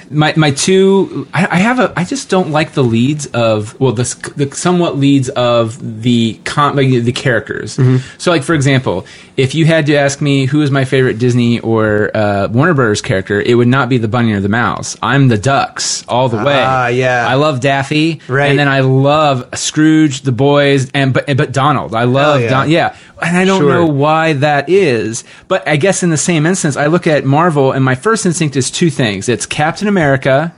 my 0.10 0.34
my 0.38 0.52
two 0.52 1.28
I, 1.34 1.48
I 1.52 1.56
have 1.58 1.80
a 1.80 1.94
I 1.96 2.04
just 2.06 2.30
don't 2.30 2.52
like 2.52 2.72
the 2.74 2.84
leads 2.84 3.26
of 3.28 3.78
well 3.80 3.92
the, 3.92 4.04
the 4.36 4.56
somewhat 4.56 4.98
leads 4.98 5.30
of 5.30 6.02
the 6.04 6.40
com, 6.46 6.76
like, 6.76 6.88
the 6.90 7.12
characters. 7.12 7.78
Mm-hmm. 7.78 7.98
So 8.18 8.32
like 8.32 8.44
for 8.44 8.54
example, 8.54 9.06
if 9.38 9.54
you 9.56 9.66
had 9.66 9.86
to 9.88 9.96
ask 9.96 10.22
me 10.22 10.46
who 10.46 10.62
is 10.62 10.72
my 10.72 10.86
favorite 10.86 11.20
Disney 11.20 11.60
or 11.60 12.16
uh, 12.16 12.48
Warner 12.50 12.74
Brothers 12.74 13.02
character, 13.02 13.42
it 13.42 13.56
would 13.56 13.68
not 13.68 13.90
be 13.90 13.98
the 13.98 14.08
bunny 14.08 14.34
or 14.34 14.40
the 14.40 14.50
mouse. 14.50 14.98
I'm 15.02 15.28
the 15.28 15.38
ducks 15.38 16.06
all 16.08 16.30
the 16.30 16.38
way. 16.38 16.62
Ah, 16.64 16.88
yeah. 16.88 17.26
I 17.28 17.36
love 17.36 17.60
Daffy, 17.60 18.22
Right. 18.28 18.50
And 18.52 18.60
then 18.60 18.68
I 18.68 18.82
love 18.82 19.50
Scrooge, 19.58 20.22
the 20.22 20.32
boys, 20.32 20.90
and 20.94 21.14
but 21.14 21.26
but 21.38 21.52
Donald. 21.52 21.96
I 21.96 22.04
love 22.06 22.42
yeah. 22.42 22.50
Don, 22.50 22.70
yeah. 22.70 22.96
And 23.22 23.38
I 23.38 23.46
don't 23.46 23.62
Sure. 23.62 23.72
know 23.72 23.86
why 23.86 24.34
that 24.34 24.68
is, 24.68 25.24
but 25.48 25.68
I 25.68 25.76
guess 25.76 26.02
in 26.02 26.10
the 26.10 26.18
same 26.18 26.48
instance, 26.48 26.76
I 26.76 26.88
look 26.88 27.06
at 27.06 27.24
Marvel, 27.24 27.72
and 27.72 27.86
my 27.86 27.94
first 27.94 28.26
instinct 28.26 28.56
is 28.56 28.72
two 28.72 28.90
things: 28.90 29.30
it's 29.30 29.41
Captain 29.46 29.88
America, 29.88 30.54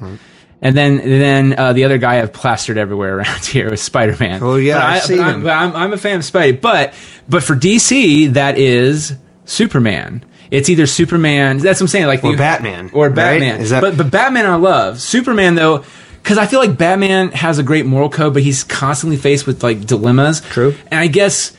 and 0.62 0.76
then 0.78 0.98
then 0.98 1.58
uh, 1.58 1.74
the 1.74 1.84
other 1.86 1.98
guy 1.98 2.20
I've 2.22 2.34
plastered 2.34 2.78
everywhere 2.78 3.18
around 3.20 3.46
here 3.46 3.70
was 3.70 3.82
Spider 3.82 4.16
Man. 4.20 4.42
Oh, 4.44 4.56
yeah, 4.56 4.76
but 4.76 4.84
I, 4.84 4.94
have 4.96 5.04
seen 5.04 5.18
but 5.18 5.24
I'm, 5.26 5.36
him. 5.36 5.44
but 5.44 5.52
I'm, 5.52 5.76
I'm 5.76 5.94
a 5.94 5.98
fan 5.98 6.18
of 6.18 6.22
Spidey, 6.24 6.60
but 6.62 6.94
but 7.30 7.44
for 7.44 7.56
DC, 7.56 8.34
that 8.34 8.58
is 8.58 9.14
Superman. 9.46 10.24
It's 10.52 10.70
either 10.70 10.86
Superman. 10.86 11.58
That's 11.58 11.80
what 11.80 11.86
I'm 11.86 11.88
saying. 11.88 12.06
Like 12.08 12.24
Or 12.24 12.32
you- 12.32 12.38
Batman, 12.38 12.92
or 12.94 13.08
right? 13.08 13.16
Batman. 13.16 13.62
Is 13.62 13.72
that- 13.72 13.82
but 13.82 13.98
but 13.98 14.12
Batman 14.12 14.46
I 14.46 14.56
love. 14.56 15.02
Superman 15.02 15.56
though. 15.56 15.84
Because 16.22 16.38
I 16.38 16.46
feel 16.46 16.60
like 16.62 16.78
Batman 16.78 17.32
has 17.32 17.60
a 17.60 17.64
great 17.64 17.86
moral 17.86 18.10
code, 18.10 18.34
but 18.34 18.44
he's 18.44 18.64
constantly 18.64 19.18
faced 19.18 19.46
with 19.46 19.62
like 19.62 19.86
dilemmas. 19.86 20.40
True. 20.40 20.74
And 20.90 20.98
I 21.02 21.08
guess 21.08 21.52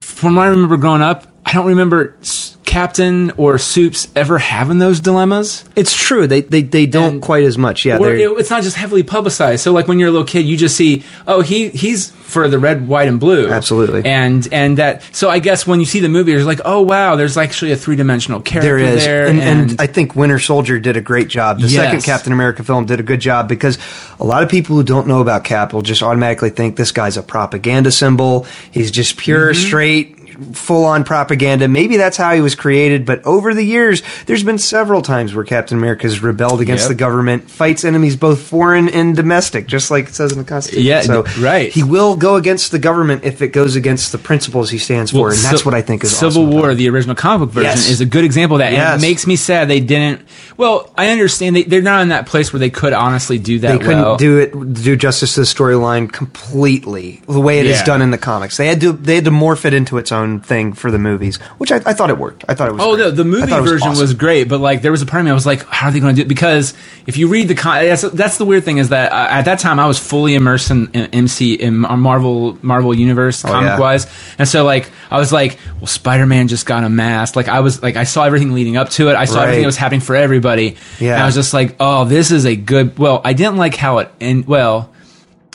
from 0.00 0.36
what 0.36 0.46
I 0.46 0.46
remember 0.50 0.78
growing 0.78 1.02
up, 1.02 1.26
I 1.48 1.52
don't 1.52 1.66
remember 1.68 2.16
Captain 2.64 3.30
or 3.36 3.56
Soups 3.58 4.08
ever 4.16 4.36
having 4.38 4.78
those 4.78 4.98
dilemmas. 4.98 5.64
It's 5.76 5.94
true. 5.96 6.26
They 6.26 6.40
they, 6.40 6.62
they 6.62 6.86
don't 6.86 7.14
And- 7.14 7.22
quite 7.22 7.44
as 7.44 7.56
much. 7.56 7.84
Yeah, 7.84 7.98
it, 8.02 8.30
it's 8.38 8.50
not 8.50 8.64
just 8.64 8.76
heavily 8.76 9.04
publicized. 9.04 9.62
So 9.62 9.72
like 9.72 9.86
when 9.86 10.00
you're 10.00 10.08
a 10.08 10.12
little 10.12 10.26
kid, 10.26 10.40
you 10.44 10.56
just 10.56 10.76
see, 10.76 11.04
oh, 11.26 11.42
he 11.42 11.68
he's 11.68 12.10
for 12.10 12.48
the 12.48 12.58
red, 12.58 12.88
white, 12.88 13.06
and 13.06 13.20
blue. 13.20 13.48
Absolutely. 13.48 14.04
And 14.04 14.48
and 14.52 14.78
that. 14.78 15.02
So 15.12 15.30
I 15.30 15.38
guess 15.38 15.66
when 15.68 15.78
you 15.78 15.86
see 15.86 16.00
the 16.00 16.08
movie, 16.08 16.32
you're 16.32 16.42
like, 16.42 16.60
oh 16.64 16.82
wow, 16.82 17.14
there's 17.14 17.36
actually 17.36 17.70
a 17.70 17.76
three 17.76 17.94
dimensional 17.94 18.40
character 18.40 18.76
There 18.76 18.78
is, 18.96 19.04
there. 19.04 19.26
and, 19.28 19.40
and 19.40 19.80
I 19.80 19.86
think 19.86 20.16
Winter 20.16 20.40
Soldier 20.40 20.80
did 20.80 20.96
a 20.96 21.00
great 21.00 21.28
job. 21.28 21.60
The 21.60 21.68
second 21.68 22.02
Captain 22.02 22.32
America 22.32 22.64
film 22.64 22.86
did 22.86 22.98
a 22.98 23.04
good 23.04 23.20
job 23.20 23.48
because 23.48 23.78
a 24.18 24.24
lot 24.24 24.42
of 24.42 24.48
people 24.48 24.74
who 24.74 24.82
don't 24.82 25.06
know 25.06 25.20
about 25.20 25.44
Cap 25.44 25.72
will 25.72 25.82
just 25.82 26.02
automatically 26.02 26.50
think 26.50 26.74
this 26.76 26.90
guy's 26.90 27.16
a 27.16 27.22
propaganda 27.22 27.92
symbol. 27.92 28.46
He's 28.72 28.90
just 28.90 29.16
pure, 29.16 29.52
Mm-hmm. 29.52 29.66
straight, 29.66 30.25
full 30.52 30.84
on 30.84 31.04
propaganda. 31.04 31.68
Maybe 31.68 31.96
that's 31.96 32.16
how 32.16 32.34
he 32.34 32.40
was 32.40 32.54
created, 32.54 33.04
but 33.06 33.24
over 33.24 33.54
the 33.54 33.62
years, 33.64 34.02
there's 34.26 34.42
been 34.42 34.58
several 34.58 35.02
times 35.02 35.34
where 35.34 35.44
Captain 35.44 35.76
America's 35.78 36.22
rebelled 36.22 36.60
against 36.60 36.84
Yep. 36.84 36.88
the 36.88 36.94
government, 36.94 37.50
fights 37.50 37.84
enemies 37.84 38.16
both 38.16 38.40
foreign 38.40 38.88
and 38.88 39.16
domestic, 39.16 39.66
just 39.66 39.90
like 39.90 40.08
it 40.08 40.14
says 40.14 40.32
in 40.32 40.38
the 40.38 40.44
Constitution. 40.44 40.86
Yeah, 40.86 41.00
so 41.02 41.24
right. 41.40 41.72
He 41.72 41.82
will 41.82 42.16
go 42.16 42.36
against 42.36 42.72
the 42.72 42.78
government 42.78 43.24
if 43.24 43.42
it 43.42 43.48
goes 43.48 43.76
against 43.76 44.12
the 44.12 44.18
principles 44.18 44.70
he 44.70 44.78
stands 44.78 45.10
for, 45.10 45.30
and 45.30 45.38
that's 45.38 45.62
Sil- 45.62 45.66
what 45.70 45.74
I 45.74 45.82
think 45.82 46.04
is 46.04 46.16
Civil 46.16 46.42
awesome 46.44 46.50
War, 46.60 46.74
the 46.74 46.88
original 46.88 47.14
comic 47.14 47.46
book 47.46 47.54
version, 47.54 47.70
Yes. 47.70 47.88
is 47.90 48.00
a 48.00 48.06
good 48.06 48.24
example 48.24 48.56
of 48.56 48.58
that. 48.60 48.72
And 48.72 49.02
it 49.02 49.06
makes 49.06 49.26
me 49.26 49.36
sad 49.36 49.68
they 49.68 49.80
didn't. 49.80 50.22
Well, 50.56 50.90
I 50.96 51.08
understand 51.10 51.56
they, 51.56 51.62
they're 51.64 51.82
not 51.82 52.02
in 52.02 52.08
that 52.08 52.26
place 52.26 52.52
where 52.52 52.60
they 52.60 52.70
could 52.70 52.92
honestly 52.92 53.38
do 53.38 53.58
that. 53.60 53.72
they 53.72 53.78
couldn't 53.84 54.02
well. 54.02 54.16
do 54.16 54.38
it 54.38 54.74
do 54.82 54.96
justice 54.96 55.34
to 55.34 55.40
the 55.40 55.46
storyline 55.46 56.10
completely 56.12 57.22
the 57.28 57.40
way 57.40 57.58
it 57.60 57.66
is 57.66 57.78
Yeah. 57.78 57.84
done 57.84 58.02
in 58.02 58.10
the 58.10 58.18
comics. 58.18 58.56
They 58.56 58.66
had 58.66 58.80
to 58.80 58.92
they 58.92 59.16
had 59.16 59.24
to 59.24 59.30
morph 59.30 59.64
it 59.64 59.74
into 59.74 59.98
its 59.98 60.12
own 60.12 60.25
thing 60.40 60.72
for 60.72 60.90
the 60.90 60.98
movies, 60.98 61.36
which 61.58 61.72
I, 61.72 61.76
I 61.76 61.92
thought 61.94 62.10
it 62.10 62.18
worked. 62.18 62.44
I 62.48 62.54
thought 62.54 62.68
it 62.68 62.72
was. 62.72 62.82
Oh, 62.82 62.94
great. 62.96 63.04
the, 63.04 63.10
the 63.12 63.24
movie 63.24 63.46
version 63.46 63.88
awesome. 63.88 64.00
was 64.02 64.14
great, 64.14 64.48
but 64.48 64.60
like 64.60 64.82
there 64.82 64.90
was 64.90 65.02
a 65.02 65.06
part 65.06 65.20
of 65.20 65.24
me 65.24 65.30
I 65.30 65.34
was 65.34 65.46
like, 65.46 65.64
how 65.66 65.88
are 65.88 65.92
they 65.92 66.00
going 66.00 66.14
to 66.14 66.22
do 66.22 66.26
it? 66.26 66.28
Because 66.28 66.74
if 67.06 67.16
you 67.16 67.28
read 67.28 67.48
the 67.48 67.54
con, 67.54 67.84
that's, 67.84 68.02
that's 68.02 68.38
the 68.38 68.44
weird 68.44 68.64
thing 68.64 68.78
is 68.78 68.90
that 68.90 69.12
uh, 69.12 69.28
at 69.30 69.42
that 69.46 69.58
time 69.58 69.78
I 69.78 69.86
was 69.86 69.98
fully 69.98 70.34
immersed 70.34 70.70
in, 70.70 70.90
in 70.92 71.06
MC 71.06 71.54
in 71.54 71.76
Marvel 71.78 72.58
Marvel 72.62 72.94
universe 72.94 73.42
comic 73.42 73.56
Oh, 73.56 73.60
yeah. 73.74 73.78
wise, 73.80 74.06
and 74.38 74.46
so 74.48 74.64
like 74.64 74.90
I 75.10 75.18
was 75.18 75.32
like, 75.32 75.58
well, 75.78 75.86
Spider 75.86 76.26
Man 76.26 76.48
just 76.48 76.66
got 76.66 76.84
a 76.84 76.88
mask. 76.88 77.36
Like 77.36 77.48
I 77.48 77.60
was 77.60 77.82
like 77.82 77.96
I 77.96 78.04
saw 78.04 78.24
everything 78.24 78.52
leading 78.52 78.76
up 78.76 78.90
to 78.90 79.08
it. 79.08 79.16
I 79.16 79.24
saw 79.24 79.42
everything 79.42 79.62
that 79.62 79.66
was 79.66 79.76
happening 79.76 80.00
for 80.00 80.16
everybody. 80.16 80.76
Yeah. 81.00 81.14
and 81.14 81.22
I 81.22 81.26
was 81.26 81.34
just 81.34 81.54
like, 81.54 81.76
oh, 81.80 82.04
this 82.04 82.30
is 82.30 82.44
a 82.46 82.56
good. 82.56 82.98
Well, 82.98 83.20
I 83.24 83.32
didn't 83.32 83.56
like 83.56 83.74
how 83.76 83.98
it 83.98 84.10
and 84.20 84.46
well. 84.46 84.92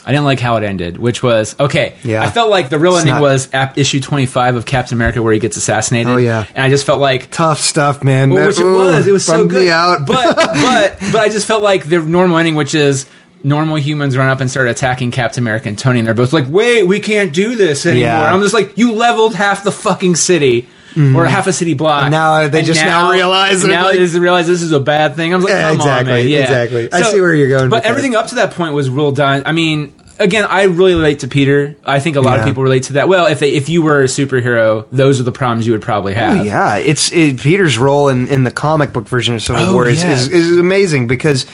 I 0.04 0.10
didn't 0.10 0.24
like 0.24 0.40
how 0.40 0.56
it 0.56 0.64
ended, 0.64 0.96
which 0.98 1.22
was 1.22 1.54
okay. 1.60 1.94
Yeah. 2.02 2.22
I 2.22 2.30
felt 2.30 2.50
like 2.50 2.68
the 2.70 2.78
real 2.78 2.92
It's 2.96 3.00
ending 3.06 3.14
not- 3.14 3.22
was 3.22 3.48
issue 3.76 4.00
twenty 4.00 4.26
five 4.26 4.56
of 4.56 4.66
Captain 4.66 4.96
America, 4.96 5.22
where 5.22 5.32
he 5.32 5.38
gets 5.38 5.56
assassinated. 5.56 6.12
Oh, 6.12 6.16
yeah. 6.16 6.44
and 6.54 6.64
I 6.64 6.68
just 6.70 6.84
felt 6.84 7.00
like 7.00 7.30
tough 7.30 7.60
stuff, 7.60 8.02
man. 8.02 8.30
well, 8.30 8.40
That- 8.42 8.46
which 8.48 8.58
it 8.58 8.64
ooh, 8.64 8.76
was. 8.78 9.06
It 9.06 9.12
was 9.12 9.24
so 9.24 9.38
bummed 9.38 9.50
good. 9.50 9.62
Me 9.64 9.70
out. 9.70 10.06
But 10.06 10.36
but 10.36 10.96
but 11.12 11.16
I 11.20 11.28
just 11.28 11.46
felt 11.46 11.62
like 11.62 11.88
the 11.88 12.00
normal 12.00 12.38
ending, 12.38 12.54
which 12.56 12.74
is 12.74 13.06
normal 13.44 13.76
humans 13.76 14.16
run 14.16 14.28
up 14.28 14.40
and 14.40 14.50
start 14.50 14.68
attacking 14.68 15.10
Captain 15.10 15.42
America 15.42 15.68
and 15.68 15.78
Tony, 15.78 15.98
and 16.00 16.06
they're 16.06 16.14
both 16.14 16.32
like, 16.32 16.46
"Wait, 16.48 16.84
we 16.86 16.98
can't 17.00 17.32
do 17.32 17.54
this 17.56 17.86
anymore." 17.86 18.08
Yeah. 18.08 18.32
I'm 18.34 18.40
just 18.40 18.54
like, 18.54 18.76
"You 18.78 18.92
leveled 18.92 19.34
half 19.34 19.62
the 19.64 19.72
fucking 19.72 20.16
city." 20.16 20.68
Mm-hmm. 20.94 21.16
Or 21.16 21.24
half 21.24 21.46
a 21.46 21.52
city 21.54 21.72
block. 21.72 22.02
And 22.02 22.12
now 22.12 22.48
they 22.48 22.62
just 22.62 22.82
now 22.82 23.10
realize 23.10 23.64
now 23.64 23.84
like- 23.84 23.98
they 23.98 24.18
realize 24.18 24.46
this 24.46 24.60
is 24.60 24.72
a 24.72 24.80
bad 24.80 25.16
thing. 25.16 25.32
I 25.32 25.36
was 25.36 25.44
like, 25.44 25.52
Yeah, 25.52 25.70
come 25.70 25.80
on, 25.80 25.86
exactly, 25.86 26.12
man. 26.12 26.28
Yeah, 26.28 26.38
exactly. 26.40 26.92
I 26.92 27.02
see 27.02 27.20
where 27.20 27.34
you're 27.34 27.48
going 27.48 27.70
But 27.70 27.76
with 27.76 27.82
that. 27.84 27.88
everything 27.88 28.14
up 28.14 28.26
to 28.26 28.34
that 28.36 28.52
point 28.52 28.74
was 28.74 28.90
real 28.90 29.10
done. 29.10 29.42
I 29.46 29.52
mean, 29.52 29.94
again, 30.18 30.44
I 30.44 30.64
really 30.64 30.94
relate 30.94 31.20
to 31.20 31.28
Peter. 31.28 31.76
I 31.84 32.00
think 32.00 32.16
a 32.16 32.20
lot 32.20 32.38
of 32.38 32.44
people 32.44 32.62
relate 32.62 32.84
to 32.84 32.94
that. 32.94 33.08
Well, 33.08 33.26
if 33.26 33.40
they, 33.40 33.52
if 33.52 33.68
you 33.68 33.82
were 33.82 34.02
a 34.02 34.06
superhero, 34.06 34.86
those 34.92 35.20
are 35.20 35.24
the 35.24 35.32
problems 35.32 35.66
you 35.66 35.72
would 35.72 35.82
probably 35.82 36.12
oh, 36.12 36.16
have. 36.16 36.40
Oh, 36.40 36.42
yeah, 36.42 36.76
it's 36.76 37.12
it, 37.12 37.40
Peter's 37.40 37.78
role 37.78 38.08
in, 38.08 38.28
in 38.28 38.44
the 38.44 38.50
comic 38.50 38.92
book 38.92 39.08
version 39.08 39.34
of 39.34 39.42
Civil 39.42 39.62
Oh, 39.62 39.72
War 39.74 39.88
is, 39.88 40.02
yeah. 40.02 40.12
is, 40.12 40.28
is 40.28 40.58
amazing 40.58 41.06
because 41.06 41.46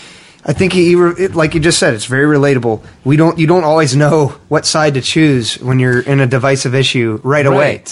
I 0.45 0.53
think 0.53 0.73
he, 0.73 0.95
it, 0.95 1.35
like 1.35 1.55
you 1.55 1.61
just 1.61 1.79
said, 1.79 1.95
it's 1.95 2.07
very 2.07 2.25
relatable. 2.25 2.85
We 3.05 3.17
don't 3.17 3.39
you 3.39 3.47
don't 3.47 3.65
always 3.65 3.97
know 3.97 4.29
what 4.49 4.67
side 4.67 4.95
to 4.95 5.01
choose 5.01 5.59
when 5.61 5.79
you're 5.79 6.01
in 6.01 6.21
a 6.21 6.27
divisive 6.27 6.75
issue 6.75 7.21
right, 7.23 7.47
away. 7.47 7.85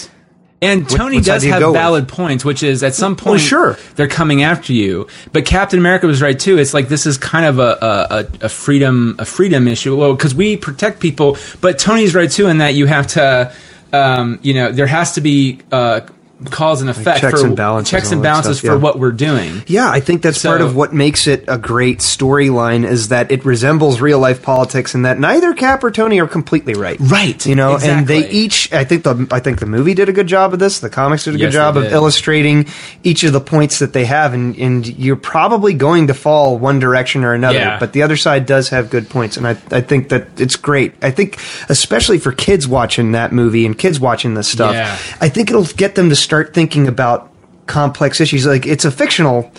And 0.61 0.89
Tony 0.89 1.21
does 1.21 1.43
do 1.43 1.49
have 1.49 1.59
go 1.59 1.71
with? 1.71 1.79
valid 1.79 2.07
points, 2.07 2.43
which 2.43 2.63
is 2.63 2.81
at 2.81 2.95
some 2.95 3.15
point 3.15 3.41
sure. 3.41 3.77
they're 3.95 4.07
coming 4.07 4.41
after 4.41 4.73
you. 4.73 5.07
But 5.31 5.45
Captain 5.45 5.77
America 5.77 6.07
was 6.07 6.19
right 6.19 6.39
too. 6.39 6.57
It's 6.57 6.73
like 6.73 6.87
this 6.87 7.05
is 7.05 7.17
kind 7.17 7.45
of 7.45 7.59
a 7.59 7.77
a, 7.81 8.07
a, 8.09 8.45
a 8.45 8.49
freedom 8.49 9.15
a 9.19 9.25
freedom 9.25 9.67
issue. 9.67 9.95
Well, 9.95 10.15
because 10.15 10.33
we 10.33 10.57
protect 10.57 10.99
people, 10.99 11.37
but 11.61 11.77
Tony's 11.77 12.15
right 12.15 12.29
too 12.29 12.47
in 12.47 12.57
that 12.57 12.73
you 12.73 12.87
have 12.87 13.05
to, 13.07 13.53
um, 13.93 14.39
you 14.41 14.55
know, 14.55 14.71
there 14.71 14.87
has 14.87 15.13
to 15.13 15.21
be 15.21 15.59
uh, 15.71 16.01
cause 16.45 16.81
and 16.81 16.89
effect 16.89 17.19
checks 17.21 17.41
for 17.41 17.47
and 17.47 17.55
balances 17.57 17.89
checks 17.91 18.11
and 18.11 18.19
and 18.19 18.19
all 18.19 18.23
that 18.23 18.29
balances 18.43 18.59
stuff, 18.59 18.69
for 18.69 18.75
yeah. 18.75 18.81
what 18.81 18.99
we're 18.99 19.11
doing. 19.11 19.63
Yeah, 19.67 19.89
I 19.89 19.99
think 19.99 20.21
that's 20.21 20.41
part 20.43 20.61
of 20.61 20.75
what 20.75 20.93
makes 20.93 21.25
it 21.27 21.45
a 21.47 21.57
great 21.57 21.99
storyline 21.99 22.85
is 22.85 23.07
that 23.09 23.31
it 23.31 23.43
resembles 23.43 23.99
real 24.01 24.19
life 24.19 24.43
politics 24.43 24.93
and 24.93 25.05
that 25.05 25.19
neither 25.19 25.53
Cap 25.53 25.83
or 25.83 25.89
Tony 25.91 26.19
are 26.19 26.27
completely 26.27 26.73
right. 26.75 26.97
Right, 26.99 27.43
You 27.45 27.55
know, 27.55 27.77
and 27.81 28.05
they 28.07 28.29
each 28.29 28.71
I 28.71 28.83
think 28.83 29.03
the 29.03 29.27
I 29.31 29.39
think 29.39 29.59
the 29.59 29.65
movie 29.65 29.93
did 29.93 30.09
a 30.09 30.13
good 30.13 30.27
job 30.27 30.53
of 30.53 30.59
this. 30.59 30.79
The 30.79 30.89
comics 30.89 31.23
did 31.23 31.35
a 31.35 31.37
Yes, 31.39 31.47
good 31.47 31.57
job 31.57 31.77
of 31.77 31.83
did. 31.83 31.91
illustrating 31.93 32.67
each 33.03 33.23
of 33.23 33.33
the 33.33 33.41
points 33.41 33.79
that 33.79 33.93
they 33.93 34.05
have 34.05 34.33
and 34.33 34.55
and 34.57 34.85
you're 34.87 35.15
probably 35.15 35.73
going 35.73 36.07
to 36.07 36.13
fall 36.13 36.57
one 36.57 36.79
direction 36.79 37.23
or 37.23 37.33
another, 37.33 37.57
Yeah. 37.59 37.79
but 37.79 37.93
the 37.93 38.03
other 38.03 38.17
side 38.17 38.45
does 38.45 38.69
have 38.69 38.89
good 38.89 39.09
points 39.09 39.37
and 39.37 39.47
I 39.47 39.51
I 39.71 39.81
think 39.81 40.09
that 40.09 40.27
it's 40.39 40.55
great. 40.55 40.93
I 41.01 41.09
think 41.11 41.39
especially 41.69 42.19
for 42.19 42.31
kids 42.31 42.67
watching 42.67 43.13
that 43.13 43.31
movie 43.31 43.65
and 43.65 43.77
kids 43.77 43.99
watching 43.99 44.35
this 44.35 44.47
stuff. 44.47 44.73
Yeah. 44.73 44.97
I 45.19 45.29
think 45.29 45.49
it'll 45.49 45.63
get 45.65 45.95
them 45.95 46.09
to 46.09 46.15
start 46.27 46.53
thinking 46.53 46.87
about 46.89 47.31
complex 47.67 48.19
issues. 48.19 48.45
Like 48.45 48.65
it's 48.65 48.83
a 48.85 48.91
fictional 48.91 49.49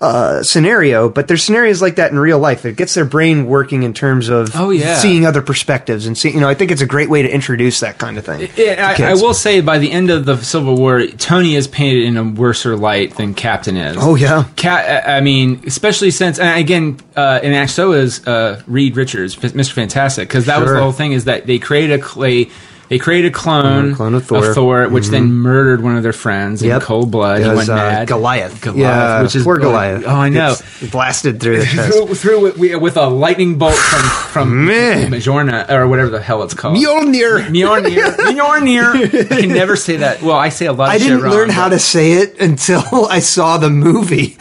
uh, 0.00 0.42
scenario, 0.44 1.08
but 1.08 1.26
there's 1.26 1.42
scenarios 1.42 1.82
like 1.82 1.96
that 1.96 2.12
in 2.12 2.18
real 2.20 2.38
life. 2.38 2.64
It 2.64 2.76
gets 2.76 2.94
their 2.94 3.04
brain 3.04 3.46
working 3.46 3.82
in 3.82 3.92
terms 3.94 4.28
of 4.28 4.52
Oh, 4.54 4.70
yeah. 4.70 4.96
seeing 4.98 5.26
other 5.26 5.42
perspectives 5.42 6.06
and 6.06 6.16
see. 6.16 6.30
You 6.30 6.38
know, 6.40 6.48
I 6.48 6.54
think 6.54 6.70
it's 6.70 6.82
a 6.82 6.86
great 6.86 7.08
way 7.10 7.22
to 7.22 7.28
introduce 7.28 7.80
that 7.80 7.98
kind 7.98 8.16
of 8.18 8.24
thing. 8.24 8.48
Yeah, 8.56 8.94
I, 8.96 9.10
I 9.10 9.14
will 9.14 9.34
say 9.34 9.60
by 9.60 9.78
the 9.78 9.90
end 9.90 10.10
of 10.10 10.24
the 10.24 10.36
Civil 10.36 10.76
War, 10.76 11.04
Tony 11.08 11.56
is 11.56 11.66
painted 11.66 12.04
in 12.04 12.16
a 12.16 12.22
worser 12.22 12.76
light 12.76 13.16
than 13.16 13.34
Captain 13.34 13.76
is. 13.76 13.96
Oh 13.98 14.14
yeah. 14.14 14.44
Cat, 14.54 15.08
I 15.08 15.20
mean, 15.20 15.62
especially 15.66 16.12
since, 16.12 16.38
and 16.38 16.60
again, 16.60 16.98
uh, 17.16 17.40
and 17.42 17.68
so 17.68 17.92
is 17.94 18.24
uh, 18.24 18.62
Reed 18.68 18.96
Richards, 18.96 19.34
Mr. 19.34 19.72
Fantastic, 19.72 20.28
because 20.28 20.46
that 20.46 20.60
was 20.60 20.70
the 20.70 20.80
whole 20.80 20.92
thing 20.92 21.10
is 21.12 21.24
that 21.24 21.46
they 21.46 21.58
created 21.58 21.98
a 21.98 22.02
clay. 22.02 22.50
They 22.88 22.98
created 22.98 23.32
a 23.32 23.34
clone, 23.34 23.94
clone 23.94 24.14
of 24.14 24.24
Thor. 24.26 24.88
which 24.88 25.08
then 25.08 25.30
murdered 25.32 25.82
one 25.82 25.96
of 25.96 26.02
their 26.02 26.14
friends 26.14 26.62
in 26.62 26.68
Yep. 26.68 26.82
cold 26.82 27.10
blood. 27.10 27.42
He 27.42 27.48
went 27.48 27.68
uh, 27.68 27.74
mad. 27.76 28.08
Goliath. 28.08 28.60
Goliath, 28.62 28.78
yeah, 28.78 29.22
which 29.22 29.36
is 29.36 29.44
poor 29.44 29.58
Goliath. 29.58 30.04
Oh, 30.06 30.10
I 30.10 30.30
know. 30.30 30.54
Gets 30.80 30.90
blasted 30.90 31.40
through 31.40 31.58
the 31.58 31.64
chest. 31.74 31.92
Through, 31.92 32.14
through 32.14 32.78
with, 32.80 32.96
a 32.96 33.06
lightning 33.08 33.58
bolt 33.58 33.74
from 33.74 34.00
from. 34.32 34.66
Majorna 34.68 35.68
or 35.70 35.86
whatever 35.88 36.08
the 36.10 36.20
hell 36.22 36.42
it's 36.42 36.54
called. 36.54 36.76
Mjolnir. 36.78 37.46
Mjolnir. 37.48 38.14
Mjolnir. 38.16 39.32
I 39.32 39.40
can 39.42 39.50
never 39.50 39.76
say 39.76 39.98
that. 39.98 40.22
Well, 40.22 40.36
I 40.36 40.48
say 40.48 40.66
a 40.66 40.72
lot 40.72 40.94
of 40.94 41.00
shit. 41.00 41.02
I 41.02 41.04
didn't 41.14 41.24
wrong, 41.24 41.32
learn 41.34 41.48
how 41.50 41.68
to 41.68 41.78
say 41.78 42.12
it 42.12 42.40
until 42.40 43.06
I 43.06 43.18
saw 43.20 43.58
the 43.58 43.70
movie. 43.70 44.36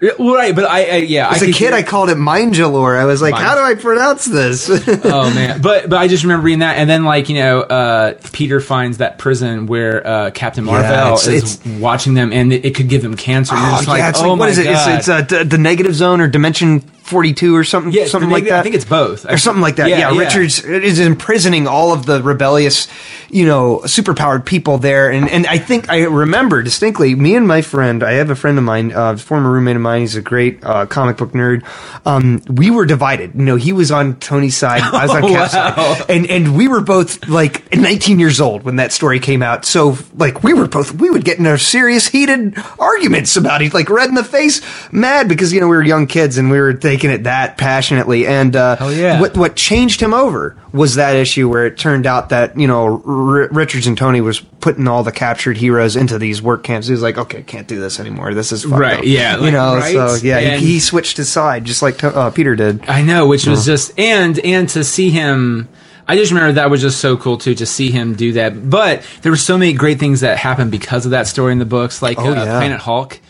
Right, 0.00 0.54
but 0.54 0.64
I, 0.64 0.84
I 0.84 0.96
yeah, 0.98 1.28
As 1.30 1.42
I 1.42 1.46
a 1.46 1.52
kid, 1.52 1.72
I 1.72 1.82
called 1.82 2.08
it 2.08 2.16
Mindjalore. 2.16 2.96
I 2.96 3.04
was 3.04 3.20
like, 3.20 3.32
Mind- 3.32 3.44
how 3.44 3.56
do 3.56 3.62
I 3.62 3.74
pronounce 3.74 4.24
this? 4.24 4.70
oh 5.04 5.34
man, 5.34 5.60
but 5.60 5.88
but 5.88 5.98
I 5.98 6.06
just 6.06 6.22
remember 6.22 6.44
reading 6.44 6.60
that, 6.60 6.76
and 6.78 6.88
then 6.88 7.04
like 7.04 7.28
you 7.28 7.34
know, 7.34 7.62
uh, 7.62 8.14
Peter 8.32 8.60
finds 8.60 8.98
that 8.98 9.18
prison 9.18 9.66
where 9.66 10.06
uh, 10.06 10.30
Captain 10.30 10.64
Marvel 10.64 11.16
it's- 11.18 11.26
is 11.26 11.80
watching 11.80 12.14
them, 12.14 12.32
and 12.32 12.52
it, 12.52 12.64
it 12.64 12.74
could 12.76 12.88
give 12.88 13.04
him 13.04 13.16
cancer. 13.16 13.54
Oh, 13.56 13.58
yeah, 13.58 13.90
like, 13.92 14.08
it's 14.10 14.20
oh 14.20 14.30
like, 14.30 14.38
what 14.38 14.48
is 14.50 14.58
it? 14.58 14.66
It's, 14.68 14.86
it's 14.86 15.08
uh, 15.08 15.22
d- 15.22 15.42
the 15.42 15.58
negative 15.58 15.94
zone 15.96 16.20
or 16.20 16.28
dimension 16.28 16.80
42 17.08 17.56
or 17.56 17.64
something, 17.64 17.92
Yeah, 17.92 18.06
something 18.06 18.30
like 18.30 18.44
that. 18.44 18.60
I 18.60 18.62
think 18.62 18.74
it's 18.76 18.84
both. 18.84 19.24
Or 19.28 19.36
something 19.38 19.62
like 19.62 19.76
that. 19.76 19.88
Yeah, 19.88 20.16
Richards 20.16 20.62
is 20.62 21.00
imprisoning 21.00 21.66
all 21.66 21.92
of 21.92 22.06
the 22.06 22.22
rebellious, 22.22 22.86
you 23.30 23.46
know, 23.46 23.80
superpowered 23.84 24.44
people 24.44 24.78
there. 24.78 25.10
And, 25.10 25.28
and 25.28 25.46
I 25.46 25.58
think 25.58 25.90
I 25.90 26.04
remember 26.04 26.62
distinctly, 26.62 27.14
me 27.14 27.34
and 27.34 27.48
my 27.48 27.62
friend, 27.62 28.02
I 28.04 28.12
have 28.12 28.30
a 28.30 28.36
friend 28.36 28.56
of 28.58 28.64
mine, 28.64 28.92
uh, 28.92 29.16
former 29.16 29.50
roommate 29.50 29.76
of 29.76 29.82
mine, 29.82 30.02
he's 30.02 30.16
a 30.16 30.22
great 30.22 30.62
uh, 30.62 30.86
comic 30.86 31.16
book 31.16 31.32
nerd. 31.32 31.64
Um, 32.06 32.42
we 32.48 32.70
were 32.70 32.86
divided. 32.86 33.34
You 33.34 33.42
know, 33.42 33.56
he 33.56 33.72
was 33.72 33.90
on 33.90 34.16
Tony's 34.16 34.56
side, 34.56 34.82
I 34.82 35.06
was 35.06 35.10
on 35.10 35.24
Oh, 35.28 35.28
Cap's 35.28 35.54
wow. 35.54 35.94
side. 35.94 36.10
And, 36.10 36.26
and 36.30 36.56
we 36.56 36.68
were 36.68 36.80
both 36.80 37.26
like 37.28 37.74
19 37.74 38.18
years 38.20 38.40
old 38.40 38.62
when 38.62 38.76
that 38.76 38.92
story 38.92 39.18
came 39.18 39.42
out. 39.42 39.64
So, 39.64 39.96
like, 40.16 40.44
we 40.44 40.52
were 40.52 40.68
both, 40.68 40.92
we 40.94 41.10
would 41.10 41.24
get 41.24 41.38
in 41.38 41.46
into 41.46 41.58
serious, 41.58 42.06
heated 42.08 42.56
arguments 42.78 43.36
about 43.36 43.62
it, 43.62 43.74
like 43.74 43.88
red 43.90 44.08
in 44.08 44.14
the 44.14 44.24
face, 44.24 44.60
mad 44.92 45.28
because, 45.28 45.52
you 45.52 45.60
know, 45.60 45.68
we 45.68 45.76
were 45.76 45.82
young 45.82 46.06
kids 46.06 46.38
and 46.38 46.50
we 46.50 46.60
were 46.60 46.72
taking 46.98 47.10
it 47.10 47.24
that 47.24 47.56
passionately. 47.58 48.26
And, 48.26 48.56
uh, 48.56 48.76
yeah. 48.92 49.20
what, 49.20 49.36
what 49.36 49.54
changed 49.56 50.00
him 50.00 50.12
over 50.12 50.56
was 50.72 50.96
that 50.96 51.14
issue 51.14 51.48
where 51.48 51.66
it 51.66 51.78
turned 51.78 52.06
out 52.06 52.30
that, 52.30 52.58
you 52.58 52.66
know, 52.66 53.02
R- 53.06 53.48
Richards 53.52 53.86
and 53.86 53.96
Tony 53.96 54.20
was 54.20 54.40
putting 54.40 54.88
all 54.88 55.02
the 55.04 55.12
captured 55.12 55.56
heroes 55.56 55.94
into 55.94 56.18
these 56.18 56.42
work 56.42 56.64
camps. 56.64 56.88
He 56.88 56.92
was 56.92 57.02
like, 57.02 57.16
okay, 57.18 57.42
can't 57.42 57.68
do 57.68 57.78
this 57.80 58.00
anymore. 58.00 58.34
This 58.34 58.50
is 58.50 58.66
Right, 58.66 58.98
up." 58.98 59.04
yeah, 59.04 59.38
You 59.38 59.50
know, 59.52 59.76
right? 59.76 59.92
so 59.92 60.16
yeah, 60.26 60.38
And- 60.38 60.60
he, 60.60 60.74
he 60.74 60.80
switched 60.80 61.16
his 61.16 61.28
side 61.30 61.64
just 61.64 61.82
like 61.82 62.02
uh, 62.02 62.30
Peter 62.30 62.56
did. 62.56 62.88
I 62.88 63.02
know, 63.02 63.26
which 63.28 63.46
was 63.46 63.64
just 63.64 63.96
and 63.98 64.38
and 64.40 64.68
to 64.70 64.82
see 64.82 65.10
him. 65.10 65.68
I 66.10 66.16
just 66.16 66.32
remember 66.32 66.52
that 66.54 66.70
was 66.70 66.80
just 66.80 67.00
so 67.00 67.16
cool 67.18 67.36
too 67.36 67.54
to 67.56 67.66
see 67.66 67.90
him 67.90 68.14
do 68.14 68.32
that. 68.32 68.70
But 68.70 69.02
there 69.22 69.30
were 69.30 69.36
so 69.36 69.58
many 69.58 69.74
great 69.74 69.98
things 70.00 70.20
that 70.22 70.38
happened 70.38 70.70
because 70.70 71.04
of 71.04 71.10
that 71.10 71.26
story 71.26 71.52
in 71.52 71.58
the 71.58 71.66
books, 71.66 72.00
like 72.00 72.18
Oh, 72.18 72.30
uh, 72.32 72.34
yeah. 72.34 72.58
Planet 72.58 72.80
Hulk, 72.80 73.20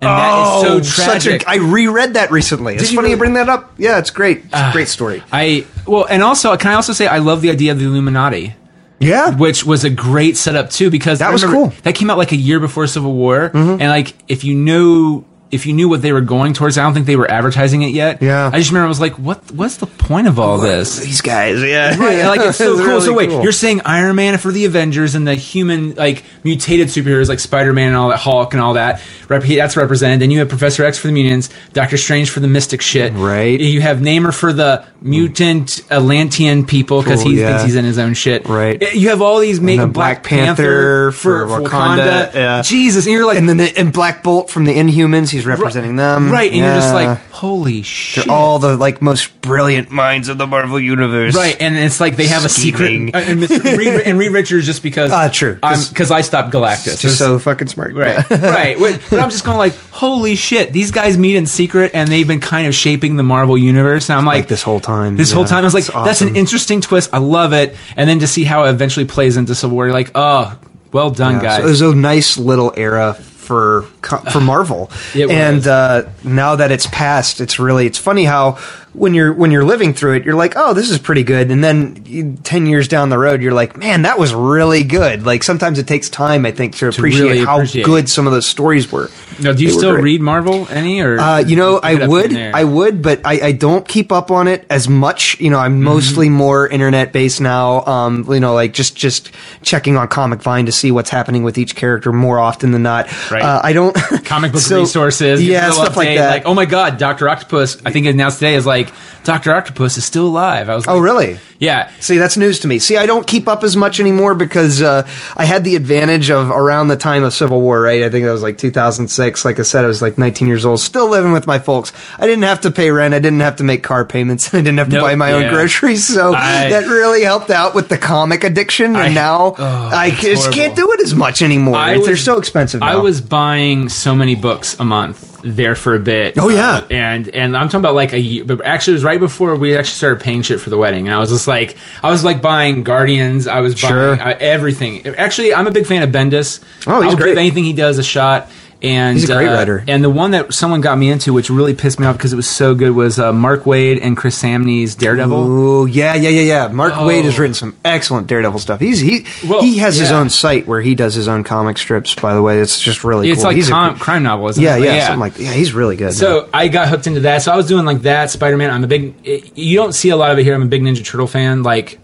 and 0.00 0.08
that 0.08 0.56
is 0.80 0.94
so 0.94 1.02
such 1.02 1.26
a, 1.26 1.48
I 1.48 1.56
reread 1.56 2.14
that 2.14 2.30
recently. 2.30 2.74
It's 2.74 2.90
you 2.90 2.96
funny 2.96 3.06
really? 3.06 3.10
you 3.12 3.16
bring 3.18 3.34
that 3.34 3.48
up. 3.48 3.74
Yeah, 3.78 3.98
it's 3.98 4.10
great. 4.10 4.44
It's 4.44 4.54
a 4.54 4.70
great 4.72 4.88
story. 4.88 5.22
I 5.32 5.66
well, 5.86 6.04
and 6.04 6.22
also 6.22 6.56
can 6.56 6.70
I 6.72 6.74
also 6.74 6.92
say 6.92 7.06
I 7.06 7.18
love 7.18 7.40
the 7.42 7.50
idea 7.50 7.72
of 7.72 7.78
the 7.78 7.84
Illuminati. 7.86 8.54
Yeah. 9.00 9.36
which 9.36 9.64
was 9.64 9.84
a 9.84 9.90
great 9.90 10.36
setup 10.36 10.70
too 10.70 10.88
because 10.90 11.18
That 11.18 11.32
was 11.32 11.44
cool. 11.44 11.72
That 11.82 11.94
came 11.94 12.08
out 12.10 12.16
like 12.16 12.32
a 12.32 12.36
year 12.36 12.58
before 12.60 12.86
Civil 12.86 13.12
War, 13.12 13.50
Mm-hmm. 13.50 13.80
and 13.82 13.90
like 13.90 14.14
if 14.28 14.44
you 14.44 14.54
knew 14.54 15.24
if 15.54 15.66
you 15.66 15.72
knew 15.72 15.88
what 15.88 16.02
they 16.02 16.12
were 16.12 16.20
going 16.20 16.52
towards, 16.52 16.76
I 16.76 16.82
don't 16.82 16.92
think 16.94 17.06
they 17.06 17.16
were 17.16 17.30
advertising 17.30 17.82
it 17.82 17.92
yet. 17.92 18.20
Yeah. 18.20 18.50
I 18.52 18.58
just 18.58 18.70
remember 18.70 18.86
I 18.86 18.88
was 18.88 19.00
like, 19.00 19.18
what 19.18 19.50
What's 19.52 19.76
the 19.76 19.86
point 19.86 20.26
of 20.26 20.38
all 20.38 20.58
this? 20.58 20.98
These 20.98 21.20
guys, 21.20 21.62
yeah. 21.62 21.96
Right, 21.96 22.24
like 22.26 22.40
it's 22.40 22.58
so 22.58 22.72
It's 22.72 22.80
cool. 22.80 22.88
really 22.88 23.00
so 23.06 23.14
wait, 23.14 23.30
cool. 23.30 23.42
you're 23.42 23.52
saying 23.52 23.80
Iron 23.84 24.16
Man 24.16 24.36
for 24.38 24.50
the 24.52 24.64
Avengers 24.64 25.14
and 25.14 25.26
the 25.26 25.34
human 25.34 25.94
like 25.94 26.24
mutated 26.42 26.88
superheroes 26.88 27.28
like 27.28 27.38
Spider 27.40 27.72
Man 27.72 27.88
and 27.88 27.96
all 27.96 28.08
that, 28.10 28.18
Hulk 28.18 28.52
and 28.52 28.62
all 28.62 28.74
that. 28.74 29.00
Rep- 29.28 29.42
that's 29.44 29.76
represented. 29.76 30.20
Then 30.20 30.30
you 30.30 30.40
have 30.40 30.48
Professor 30.48 30.84
X 30.84 30.98
for 30.98 31.06
the 31.06 31.12
mutants, 31.12 31.48
Doctor 31.72 31.96
Strange 31.96 32.30
for 32.30 32.40
the 32.40 32.48
mystic 32.48 32.82
shit. 32.82 33.12
Right. 33.14 33.58
You 33.60 33.80
have 33.80 33.98
Namor 33.98 34.34
for 34.34 34.52
the 34.52 34.84
mutant 35.00 35.80
Atlantean 35.90 36.66
people 36.66 37.02
because 37.02 37.22
Cool, 37.22 37.32
he 37.32 37.40
yeah. 37.40 37.48
thinks 37.50 37.64
he's 37.64 37.76
in 37.76 37.84
his 37.84 37.98
own 37.98 38.14
shit. 38.14 38.46
Right. 38.46 38.82
Eh, 38.82 38.90
you 38.94 39.10
have 39.10 39.22
all 39.22 39.38
these 39.38 39.60
make 39.60 39.78
then 39.78 39.92
Black, 39.92 40.22
Black 40.22 40.24
Panther 40.24 41.12
for, 41.12 41.46
for 41.46 41.48
for 41.48 41.68
Wakanda, 41.68 42.28
Wakanda. 42.30 42.34
yeah. 42.34 42.62
Jesus, 42.62 43.06
and 43.06 43.12
you're 43.12 43.26
like, 43.26 43.38
and 43.38 43.48
then 43.48 43.56
the, 43.58 43.78
and 43.78 43.92
Black 43.92 44.22
Bolt 44.22 44.50
from 44.50 44.64
the 44.64 44.74
Inhumans, 44.74 45.30
he's 45.30 45.43
representing 45.46 45.96
them. 45.96 46.30
right, 46.30 46.50
and 46.50 46.60
you're 46.60 46.74
just 46.74 46.94
like, 46.94 47.18
holy 47.30 47.82
shit. 47.82 48.26
They're 48.26 48.34
all 48.34 48.58
the 48.58 48.76
like 48.76 49.00
most 49.02 49.40
brilliant 49.40 49.90
minds 49.90 50.28
of 50.28 50.38
the 50.38 50.46
Marvel 50.46 50.78
universe. 50.80 51.34
Right, 51.34 51.56
and 51.60 51.76
it's 51.76 52.00
like 52.00 52.16
they 52.16 52.26
have 52.28 52.44
a 52.44 52.48
secret. 52.48 53.14
uh, 53.14 53.18
And, 53.18 53.40
Reed, 53.50 53.88
and 54.06 54.18
Reed 54.18 54.32
Richards 54.32 54.66
just 54.66 54.82
because 54.82 55.10
Ah, 55.12 55.28
true. 55.28 55.54
because 55.54 56.10
I 56.10 56.20
stopped 56.22 56.52
Galactus. 56.52 57.00
Just 57.00 57.18
so 57.18 57.38
fucking 57.38 57.68
smart. 57.68 57.94
Right, 57.94 58.28
right. 58.30 58.76
But 58.78 59.12
I'm 59.20 59.30
just 59.30 59.44
going 59.44 59.58
like, 59.58 59.74
holy 59.90 60.34
shit! 60.36 60.72
These 60.72 60.90
guys 60.90 61.16
meet 61.18 61.36
in 61.36 61.46
secret, 61.46 61.92
and 61.94 62.08
they've 62.08 62.26
been 62.28 62.40
kind 62.40 62.66
of 62.66 62.74
shaping 62.74 63.16
the 63.16 63.22
Marvel 63.22 63.56
universe. 63.58 64.08
And 64.10 64.18
I'm 64.18 64.24
like, 64.24 64.34
Like 64.34 64.48
this 64.48 64.62
whole 64.62 64.80
time, 64.80 65.16
This 65.16 65.32
whole 65.32 65.44
time, 65.44 65.58
I 65.60 65.62
was 65.64 65.74
like, 65.74 65.84
It's 65.84 65.92
that's 65.92 66.20
an 66.22 66.36
interesting 66.36 66.80
twist. 66.80 67.10
I 67.12 67.18
love 67.18 67.52
it. 67.52 67.76
And 67.96 68.08
then 68.08 68.18
to 68.20 68.26
see 68.26 68.44
how 68.44 68.64
it 68.64 68.70
eventually 68.70 69.06
plays 69.06 69.36
into 69.36 69.54
Civil 69.54 69.76
War, 69.76 69.86
you're 69.86 69.92
like, 69.94 70.10
oh, 70.14 70.58
well 70.92 71.10
done, 71.10 71.34
Yeah, 71.34 71.42
guys. 71.42 71.60
so 71.60 71.66
it 71.66 71.70
was 71.70 71.80
a 71.82 71.94
nice 71.94 72.36
little 72.38 72.72
era 72.76 73.14
for 73.14 73.82
for 74.06 74.40
Marvel. 74.40 74.90
And 75.14 75.66
uh, 75.66 76.08
now 76.22 76.56
that 76.56 76.70
it's 76.70 76.86
past, 76.86 77.40
it's 77.40 77.58
really 77.58 77.86
it's 77.86 77.98
funny 77.98 78.24
how 78.24 78.58
when 78.92 79.12
you're 79.12 79.32
when 79.32 79.50
you're 79.50 79.64
living 79.64 79.92
through 79.92 80.14
it, 80.16 80.24
you're 80.24 80.36
like, 80.36 80.52
oh, 80.56 80.72
this 80.72 80.88
is 80.90 80.98
pretty 80.98 81.24
good, 81.24 81.50
and 81.50 81.64
then 81.64 82.02
you, 82.06 82.36
ten 82.44 82.66
years 82.66 82.86
down 82.86 83.08
the 83.08 83.18
road, 83.18 83.42
you're 83.42 83.52
like, 83.52 83.76
man, 83.76 84.02
that 84.02 84.18
was 84.20 84.32
really 84.32 84.84
good. 84.84 85.24
Like 85.26 85.42
sometimes 85.42 85.78
it 85.80 85.86
takes 85.88 86.08
time, 86.08 86.46
I 86.46 86.52
think, 86.52 86.76
to 86.76 86.88
appreciate 86.88 87.22
really 87.22 87.44
how 87.44 87.56
appreciate. 87.56 87.86
good 87.86 88.08
some 88.08 88.26
of 88.28 88.32
those 88.32 88.46
stories 88.46 88.90
were. 88.92 89.10
no, 89.40 89.52
do 89.52 89.62
you 89.64 89.70
They 89.70 89.76
still 89.78 89.96
read 89.96 90.20
Marvel 90.20 90.68
any 90.70 91.00
or? 91.00 91.18
Uh, 91.18 91.38
you 91.40 91.56
know, 91.56 91.78
it 91.78 91.84
I 91.84 92.06
would. 92.06 92.36
I 92.36 92.62
would, 92.62 93.02
but 93.02 93.20
I, 93.24 93.48
I 93.48 93.52
don't 93.52 93.86
keep 93.86 94.12
up 94.12 94.30
on 94.30 94.46
it 94.46 94.64
as 94.70 94.88
much. 94.88 95.40
You 95.40 95.50
know, 95.50 95.58
I'm 95.58 95.74
Mm-hmm. 95.74 95.82
mostly 95.84 96.28
more 96.28 96.68
internet 96.68 97.12
based 97.12 97.40
now. 97.40 97.84
Um, 97.84 98.24
you 98.28 98.38
know, 98.40 98.54
like 98.54 98.74
just 98.74 98.94
just 98.96 99.30
checking 99.62 99.96
on 99.96 100.06
Comic 100.06 100.40
Vine 100.40 100.66
to 100.66 100.72
see 100.72 100.92
what's 100.92 101.10
happening 101.10 101.42
with 101.42 101.58
each 101.58 101.74
character 101.74 102.12
more 102.12 102.38
often 102.38 102.70
than 102.70 102.82
not. 102.84 103.06
Right. 103.30 103.42
Uh, 103.42 103.60
I 103.64 103.72
don't 103.72 103.93
comic 104.24 104.52
book 104.52 104.60
so- 104.60 104.80
resources. 104.80 105.44
yeah, 105.44 105.70
stuff 105.70 105.96
like 105.96 106.16
that. 106.16 106.30
Like, 106.30 106.46
oh 106.46 106.54
my 106.54 106.64
god, 106.66 106.98
Doctor 106.98 107.28
Octopus! 107.28 107.80
I 107.84 107.90
think 107.90 108.06
it 108.06 108.10
announced 108.10 108.38
today 108.38 108.54
is 108.54 108.66
like 108.66 108.92
Doctor 109.24 109.54
Octopus 109.54 109.96
is 109.96 110.04
still 110.04 110.26
alive. 110.26 110.68
I 110.68 110.74
was. 110.74 110.86
like, 110.86 110.94
oh, 110.94 110.98
really? 110.98 111.38
Yeah. 111.58 111.90
See, 112.00 112.18
that's 112.18 112.36
news 112.36 112.60
to 112.60 112.68
me. 112.68 112.78
See, 112.78 112.98
I 112.98 113.06
don't 113.06 113.26
keep 113.26 113.48
up 113.48 113.64
as 113.64 113.74
much 113.74 113.98
anymore 113.98 114.34
because 114.34 114.82
uh, 114.82 115.08
I 115.34 115.46
had 115.46 115.64
the 115.64 115.76
advantage 115.76 116.30
of 116.30 116.50
around 116.50 116.88
the 116.88 116.96
time 116.96 117.22
of 117.22 117.32
Civil 117.32 117.60
War, 117.62 117.80
right? 117.80 118.02
I 118.02 118.10
think 118.10 118.26
that 118.26 118.32
was 118.32 118.42
like 118.42 118.58
2006. 118.58 119.44
Like 119.44 119.58
I 119.58 119.62
said, 119.62 119.84
I 119.84 119.88
was 119.88 120.02
like 120.02 120.18
19 120.18 120.46
years 120.46 120.66
old, 120.66 120.80
still 120.80 121.08
living 121.08 121.32
with 121.32 121.46
my 121.46 121.58
folks. 121.58 121.92
I 122.18 122.26
didn't 122.26 122.42
have 122.44 122.60
to 122.62 122.70
pay 122.70 122.90
rent. 122.90 123.14
I 123.14 123.18
didn't 123.18 123.40
have 123.40 123.56
to 123.56 123.64
make 123.64 123.82
car 123.82 124.04
payments. 124.04 124.52
I 124.54 124.58
didn't 124.58 124.76
have 124.78 124.90
to 124.90 124.96
Nope, 124.96 125.04
buy 125.04 125.14
my 125.14 125.32
own 125.32 125.48
groceries. 125.50 126.06
So 126.06 126.34
I- 126.34 126.68
that 126.68 126.86
really 126.86 127.22
helped 127.22 127.50
out 127.50 127.74
with 127.74 127.88
the 127.88 127.98
comic 127.98 128.44
addiction. 128.44 128.86
And 128.86 128.96
I- 128.98 129.12
now 129.14 129.54
oh, 129.56 129.90
I 129.92 130.10
just 130.10 130.52
can't 130.52 130.76
do 130.76 130.92
it 130.92 131.00
as 131.00 131.14
much 131.14 131.40
anymore. 131.40 131.76
I 131.76 131.98
They're 131.98 132.16
so 132.16 132.38
expensive 132.38 132.80
now. 132.80 132.88
I 132.88 132.96
was 132.96 133.22
buying 133.22 133.83
so 133.88 134.14
many 134.14 134.34
books 134.34 134.78
a 134.80 134.84
month 134.84 135.40
there 135.42 135.74
for 135.74 135.94
a 135.94 135.98
bit. 136.00 136.38
Oh, 136.38 136.48
yeah. 136.48 136.76
Uh, 136.76 136.86
and 136.90 137.28
and 137.28 137.56
I'm 137.56 137.68
talking 137.68 137.80
about 137.80 137.94
like 137.94 138.12
a 138.12 138.18
year, 138.18 138.44
but 138.44 138.64
actually 138.64 138.92
it 138.92 138.96
was 138.96 139.04
right 139.04 139.20
before 139.20 139.56
we 139.56 139.76
actually 139.76 139.94
started 139.96 140.20
paying 140.22 140.42
shit 140.42 140.60
for 140.60 140.70
the 140.70 140.78
wedding. 140.78 141.06
And 141.06 141.14
I 141.14 141.18
was 141.18 141.30
just 141.30 141.46
like, 141.46 141.76
I 142.02 142.10
was 142.10 142.24
like 142.24 142.40
buying 142.40 142.82
Guardians. 142.82 143.46
I 143.46 143.60
was 143.60 143.78
Sure. 143.78 144.16
buying 144.16 144.20
uh, 144.20 144.36
everything. 144.40 145.06
Actually, 145.06 145.54
I'm 145.54 145.66
a 145.66 145.70
big 145.70 145.86
fan 145.86 146.02
of 146.02 146.10
Bendis. 146.10 146.62
Oh, 146.86 147.00
he's 147.02 147.10
I'll 147.12 147.16
great. 147.18 147.30
give 147.30 147.38
anything 147.38 147.64
he 147.64 147.72
does 147.74 147.98
a 147.98 148.02
shot. 148.04 148.48
And 148.84 149.16
He's 149.18 149.30
a 149.30 149.34
great 149.34 149.48
uh, 149.48 149.54
writer. 149.54 149.82
And 149.88 150.04
the 150.04 150.10
one 150.10 150.32
that 150.32 150.52
someone 150.52 150.80
got 150.82 150.98
me 150.98 151.10
into, 151.10 151.32
which 151.32 151.48
really 151.48 151.74
pissed 151.74 151.98
me 151.98 152.06
off 152.06 152.16
because 152.18 152.32
it 152.32 152.36
was 152.36 152.48
so 152.48 152.74
good, 152.74 152.90
was 152.90 153.18
uh, 153.18 153.32
Mark 153.32 153.62
Waid 153.62 153.98
and 154.02 154.16
Chris 154.16 154.40
Samnee's 154.40 154.94
Daredevil. 154.94 155.36
Oh 155.36 155.84
yeah, 155.86 156.14
yeah, 156.14 156.28
yeah, 156.28 156.42
yeah. 156.42 156.68
Mark 156.68 156.92
Oh. 156.94 157.06
Waid 157.06 157.24
has 157.24 157.38
written 157.38 157.54
some 157.54 157.76
excellent 157.84 158.26
Daredevil 158.26 158.58
stuff. 158.58 158.80
He's 158.80 159.00
he 159.00 159.26
Well, 159.48 159.62
he 159.62 159.78
has 159.78 159.96
his 159.96 160.12
own 160.12 160.28
site 160.28 160.66
where 160.66 160.82
he 160.82 160.94
does 160.94 161.14
his 161.14 161.28
own 161.28 161.44
comic 161.44 161.78
strips. 161.78 162.14
By 162.14 162.34
the 162.34 162.42
way, 162.42 162.60
it's 162.60 162.78
just 162.78 163.04
really 163.04 163.30
It's 163.30 163.38
cool. 163.40 163.46
like 163.50 163.56
he's 163.56 163.70
a- 163.70 163.96
crime 163.98 164.22
novel, 164.22 164.48
isn't 164.50 164.62
yeah, 164.62 164.76
it? 164.76 164.82
yeah, 164.84 165.06
something 165.06 165.20
like 165.20 165.38
yeah. 165.38 165.52
He's 165.52 165.72
really 165.72 165.96
good. 165.96 166.12
So 166.12 166.48
I 166.52 166.68
got 166.68 166.88
hooked 166.88 167.06
into 167.06 167.20
that. 167.20 167.42
So 167.42 167.52
I 167.52 167.56
was 167.56 167.66
doing 167.66 167.86
like 167.86 168.02
that 168.02 168.30
Spider 168.30 168.56
Man. 168.58 168.70
I'm 168.70 168.84
a 168.84 168.86
big. 168.86 169.14
You 169.56 169.76
don't 169.78 169.92
see 169.94 170.10
a 170.10 170.16
lot 170.16 170.30
of 170.30 170.38
it 170.38 170.44
here. 170.44 170.54
I'm 170.54 170.62
a 170.62 170.66
big 170.66 170.82
Ninja 170.82 171.04
Turtle 171.04 171.26
fan. 171.26 171.62
Like 171.62 171.98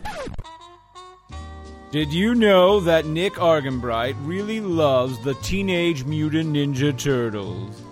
Did 1.90 2.12
you 2.12 2.36
know 2.36 2.78
that 2.80 3.06
Nick 3.06 3.32
Argenbright 3.34 4.14
really 4.20 4.60
loves 4.60 5.18
the 5.18 5.34
Teenage 5.34 6.04
Mutant 6.04 6.54
Ninja 6.54 6.96
Turtles? 6.96 7.82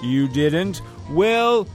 You 0.00 0.28
didn't? 0.28 0.80
Well, 1.10 1.66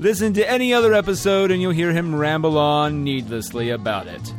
listen 0.00 0.32
to 0.34 0.50
any 0.50 0.74
other 0.74 0.92
episode 0.94 1.52
and 1.52 1.62
you'll 1.62 1.70
hear 1.70 1.92
him 1.92 2.12
ramble 2.12 2.58
on 2.58 3.04
needlessly 3.04 3.70
about 3.70 4.08
it. 4.08 4.34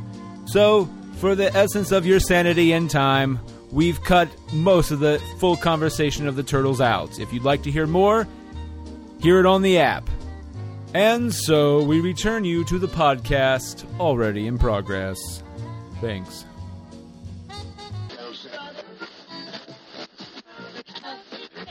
So, 0.46 0.90
for 1.20 1.36
the 1.36 1.56
essence 1.56 1.94
of 1.94 2.06
your 2.06 2.20
sanity 2.20 2.74
and 2.74 2.90
time, 2.90 3.40
we've 3.72 4.04
cut 4.04 4.28
most 4.52 4.92
of 4.92 5.00
the 5.00 5.22
full 5.40 5.56
conversation 5.56 6.28
of 6.28 6.36
the 6.36 6.44
Turtles 6.44 6.82
out. 6.82 7.18
If 7.18 7.32
you'd 7.32 7.44
like 7.44 7.64
to 7.64 7.72
hear 7.72 7.88
more, 7.88 8.28
hear 9.22 9.40
it 9.40 9.46
on 9.46 9.62
the 9.62 9.78
app. 9.78 10.10
And 10.94 11.34
so 11.34 11.82
we 11.82 12.02
return 12.02 12.44
you 12.44 12.66
to 12.66 12.78
the 12.78 12.90
podcast 12.90 13.86
already 14.02 14.48
in 14.48 14.58
progress. 14.58 15.42
Thanks. 16.02 16.44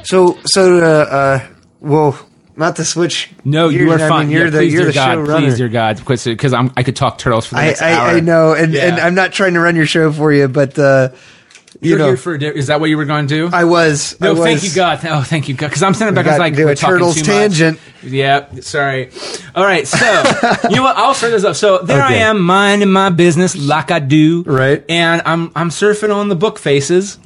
So 0.05 0.38
so 0.45 0.79
uh, 0.79 0.83
uh 1.15 1.47
well, 1.81 2.19
not 2.57 2.77
to 2.77 2.85
switch. 2.85 3.31
no, 3.45 3.69
you 3.69 3.91
are 3.91 3.95
I 3.97 4.09
fine. 4.09 4.29
mean, 4.29 4.37
you're 4.37 4.45
Yeah, 4.45 4.51
the 4.51 4.59
please, 4.59 4.73
you're 4.75 4.85
the 4.87 4.93
God, 4.93 5.19
showrunner. 5.19 5.38
please, 5.41 5.57
dear 5.59 5.69
God, 5.69 5.97
because 6.05 6.53
I'm 6.53 6.71
I 6.77 6.83
could 6.83 6.97
talk 6.97 7.19
turtles 7.19 7.47
for 7.47 7.55
the 7.57 7.61
I, 7.61 7.67
next 7.67 7.83
I, 7.83 7.93
hour. 7.93 8.09
I 8.17 8.21
know, 8.21 8.53
and, 8.55 8.75
and 8.75 9.01
I'm 9.01 9.15
not 9.15 9.33
trying 9.33 9.55
to 9.55 9.61
run 9.61 9.75
your 9.77 9.87
show 9.87 10.12
for 10.12 10.33
you, 10.33 10.49
but 10.49 10.79
uh, 10.79 11.11
you 11.81 11.91
You're 11.91 11.99
know, 11.99 12.07
here 12.09 12.17
for 12.17 12.37
is 12.37 12.69
that 12.69 12.79
what 12.79 12.91
you 12.91 12.97
were 12.97 13.07
going 13.07 13.27
to 13.27 13.49
do? 13.49 13.57
I 13.57 13.65
was. 13.65 14.21
no, 14.21 14.29
I 14.29 14.33
was, 14.35 14.41
thank 14.45 14.62
you, 14.62 14.71
God. 14.73 15.01
Oh, 15.05 15.23
thank 15.23 15.49
you, 15.49 15.55
God. 15.57 15.69
Because 15.69 15.83
I'm 15.83 15.95
sending 15.95 16.15
back. 16.15 16.27
I 16.27 16.31
was 16.31 16.38
like, 16.38 16.55
we're 16.55 16.75
talking 16.77 16.99
turtles 16.99 17.15
too 17.17 17.21
much. 17.23 17.27
tangent. 17.27 17.81
Yeah, 18.05 18.47
sorry. 18.61 19.11
All 19.55 19.65
right, 19.65 19.88
so 19.88 19.97
you 20.69 20.77
know 20.77 20.83
what? 20.85 20.97
I'll 20.97 21.15
start 21.15 21.33
this 21.33 21.43
up. 21.45 21.57
So 21.57 21.79
there 21.79 22.01
I 22.01 22.15
am, 22.15 22.41
minding 22.41 22.93
my 22.93 23.09
business 23.11 23.57
like 23.57 23.91
I 23.91 23.99
do, 23.99 24.43
Right. 24.45 24.85
And 24.88 25.23
I'm 25.25 25.51
I'm 25.57 25.71
surfing 25.71 26.15
on 26.15 26.29
the 26.29 26.37
book 26.37 26.59
faces. 26.61 27.19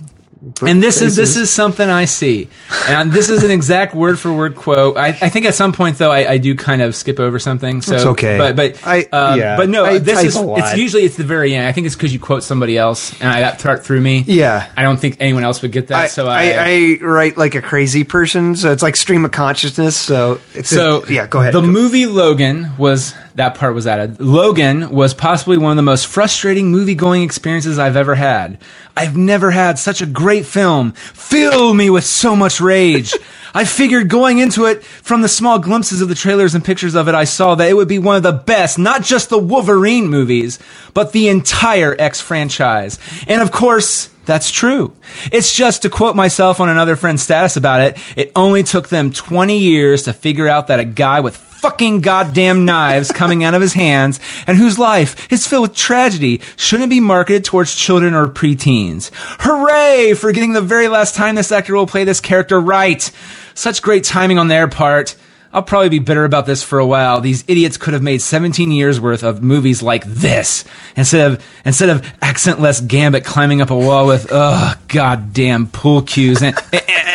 And 0.63 0.83
this 0.83 1.01
is 1.01 1.17
this 1.17 1.37
is 1.37 1.51
something 1.51 1.89
I 1.89 2.05
see, 2.05 2.49
and 2.89 3.11
this 3.11 3.31
is 3.31 3.43
an 3.43 3.51
exact 3.51 3.95
word 3.95 4.19
for 4.19 4.33
word 4.33 4.55
quote. 4.55 4.97
I, 4.97 5.09
I 5.09 5.29
think 5.31 5.47
at 5.47 5.55
some 5.55 5.73
point 5.73 5.97
though 5.99 6.13
I, 6.13 6.33
I 6.33 6.39
do 6.39 6.55
kind 6.55 6.83
of 6.83 6.95
skip 6.95 7.19
over 7.19 7.39
something. 7.39 7.81
So 7.83 7.95
It's 7.97 8.05
okay. 8.05 8.37
but 8.39 8.55
but 8.57 8.87
I- 8.87 9.09
um, 9.13 9.39
yeah. 9.39 9.57
but 9.57 9.69
no, 9.71 9.85
I 9.87 9.99
this 9.99 10.23
is 10.23 10.37
a 10.37 10.55
it's 10.59 10.77
usually 10.77 11.05
it's 11.05 11.17
the 11.17 11.25
very 11.25 11.55
end. 11.55 11.67
I 11.67 11.73
think 11.73 11.87
it's 11.87 11.97
because 11.97 12.13
you 12.13 12.19
quote 12.21 12.43
somebody 12.43 12.77
else, 12.77 13.19
and 13.21 13.31
I 13.31 13.41
that 13.41 13.61
thought 13.61 13.83
through 13.85 14.01
me. 14.03 14.25
Yeah. 14.27 14.71
I 14.77 14.83
don't 14.83 14.99
think 14.99 15.17
anyone 15.21 15.43
else 15.43 15.63
would 15.63 15.73
get 15.73 15.89
that. 15.89 15.97
I, 15.97 16.07
so 16.09 16.27
I, 16.27 16.55
I 16.59 16.99
write 17.03 17.37
like 17.39 17.55
a 17.55 17.63
crazy 17.63 18.05
person, 18.05 18.57
so 18.57 18.73
it's 18.73 18.83
like 18.83 18.97
stream 18.97 19.25
of 19.25 19.33
consciousness. 19.33 19.97
So 19.97 20.41
it's 20.55 20.69
So 20.69 21.05
yeah, 21.07 21.27
go 21.27 21.41
ahead. 21.41 21.55
The 21.55 21.61
Go- 21.63 21.67
movie 21.67 22.07
Logan 22.07 22.77
was 22.77 23.15
that 23.37 23.55
part 23.55 23.75
was 23.75 23.87
added. 23.87 24.21
Logan 24.21 24.91
was 24.91 25.15
possibly 25.15 25.59
one 25.59 25.71
of 25.71 25.77
the 25.77 25.83
most 25.83 26.07
frustrating 26.07 26.71
movie 26.71 26.95
going 26.95 27.23
experiences 27.23 27.79
I've 27.79 27.97
ever 27.97 28.15
had. 28.15 28.59
I've 28.97 29.17
never 29.17 29.51
had 29.51 29.79
such 29.79 30.01
a 30.01 30.07
great 30.07 30.47
film 30.47 30.93
fill 30.93 31.75
me 31.75 31.91
with 31.91 32.05
so 32.05 32.35
much 32.35 32.61
rage. 32.61 33.15
I 33.55 33.65
figured 33.65 34.09
going 34.09 34.39
into 34.39 34.65
it 34.65 34.83
from 34.85 35.23
the 35.23 35.29
small 35.29 35.59
glimpses 35.59 36.01
of 36.01 36.09
the 36.09 36.15
trailers 36.15 36.55
and 36.55 36.65
pictures 36.65 36.95
of 36.95 37.09
it 37.09 37.15
I 37.15 37.25
saw 37.25 37.55
that 37.55 37.69
it 37.69 37.75
would 37.75 37.89
be 37.89 37.99
one 37.99 38.17
of 38.17 38.23
the 38.23 38.33
best, 38.33 38.79
not 38.79 39.03
just 39.03 39.29
the 39.29 39.39
Wolverine 39.39 40.09
movies, 40.09 40.59
but 40.95 41.13
the 41.13 41.29
entire 41.29 41.95
X 41.99 42.21
franchise. 42.21 42.99
And 43.29 43.43
of 43.43 43.53
course, 43.53 44.09
that's 44.25 44.51
true. 44.51 44.93
It's 45.31 45.55
just 45.55 45.83
to 45.83 45.91
quote 45.91 46.17
myself 46.17 46.61
on 46.61 46.69
another 46.69 46.97
friend's 46.97 47.23
status 47.23 47.57
about 47.57 47.81
it, 47.81 47.99
it 48.17 48.33
only 48.35 48.63
took 48.63 48.89
them 48.89 49.13
20 49.13 49.59
years 49.59 50.03
to 50.05 50.13
figure 50.13 50.49
out 50.49 50.67
that 50.67 50.81
a 50.81 50.85
guy 50.85 51.21
with 51.21 51.37
fucking 51.57 52.01
goddamn 52.01 52.65
knives 52.65 53.11
coming 53.11 53.43
out 53.43 53.55
of 53.55 53.63
his 53.63 53.73
hands 53.73 54.21
and 54.47 54.57
whose 54.57 54.79
life 54.79 55.31
is 55.33 55.47
filled 55.47 55.69
with 55.69 55.77
tragedy 55.77 56.41
shouldn't 56.57 56.91
be 56.91 57.01
marketed 57.01 57.45
towards 57.45 57.75
children 57.75 58.15
or 58.15 58.27
preteens. 58.27 59.11
Hooray 59.41 60.15
for 60.15 60.33
getting 60.33 60.53
the 60.53 60.61
very 60.61 60.89
last 60.89 61.15
time 61.15 61.35
this 61.35 61.53
actor 61.53 61.75
will 61.75 61.87
play 61.87 62.05
this 62.05 62.21
character 62.21 62.61
right. 62.61 63.11
Such 63.55 63.83
great 63.83 64.05
timing 64.05 64.39
on 64.39 64.49
their 64.49 64.69
part. 64.69 65.17
I'll 65.53 65.63
probably 65.63 65.89
be 65.89 66.01
bitter 66.01 66.25
about 66.25 66.45
this 66.45 66.63
for 66.63 66.79
a 66.79 66.87
while. 66.87 67.23
These 67.23 67.43
idiots 67.49 67.79
could 67.79 67.95
have 67.95 68.03
made 68.03 68.21
17 68.21 68.71
years 68.71 69.01
worth 69.01 69.23
of 69.23 69.43
movies 69.43 69.83
like 69.83 70.05
this 70.05 70.65
instead 70.97 71.33
of 71.33 71.47
instead 71.65 71.89
of 71.89 72.03
accentless 72.21 72.87
Gambit 72.87 73.25
climbing 73.25 73.63
up 73.63 73.71
a 73.71 73.77
wall 73.77 74.07
with 74.07 74.31
ugh 74.31 74.79
goddamn 74.89 75.69
pool 75.69 76.03
cues 76.03 76.43
and 76.43 76.55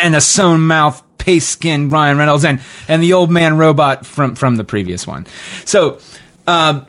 and 0.01 0.15
a 0.15 0.21
sewn 0.21 0.61
mouth 0.61 1.03
paste 1.21 1.49
skin 1.49 1.89
Ryan 1.89 2.17
Reynolds 2.17 2.43
and 2.43 2.59
and 2.87 3.01
the 3.01 3.13
old 3.13 3.31
man 3.31 3.57
robot 3.57 4.05
from 4.05 4.35
from 4.35 4.55
the 4.57 4.63
previous 4.63 5.07
one. 5.07 5.25
So. 5.65 5.99
Um, 6.47 6.87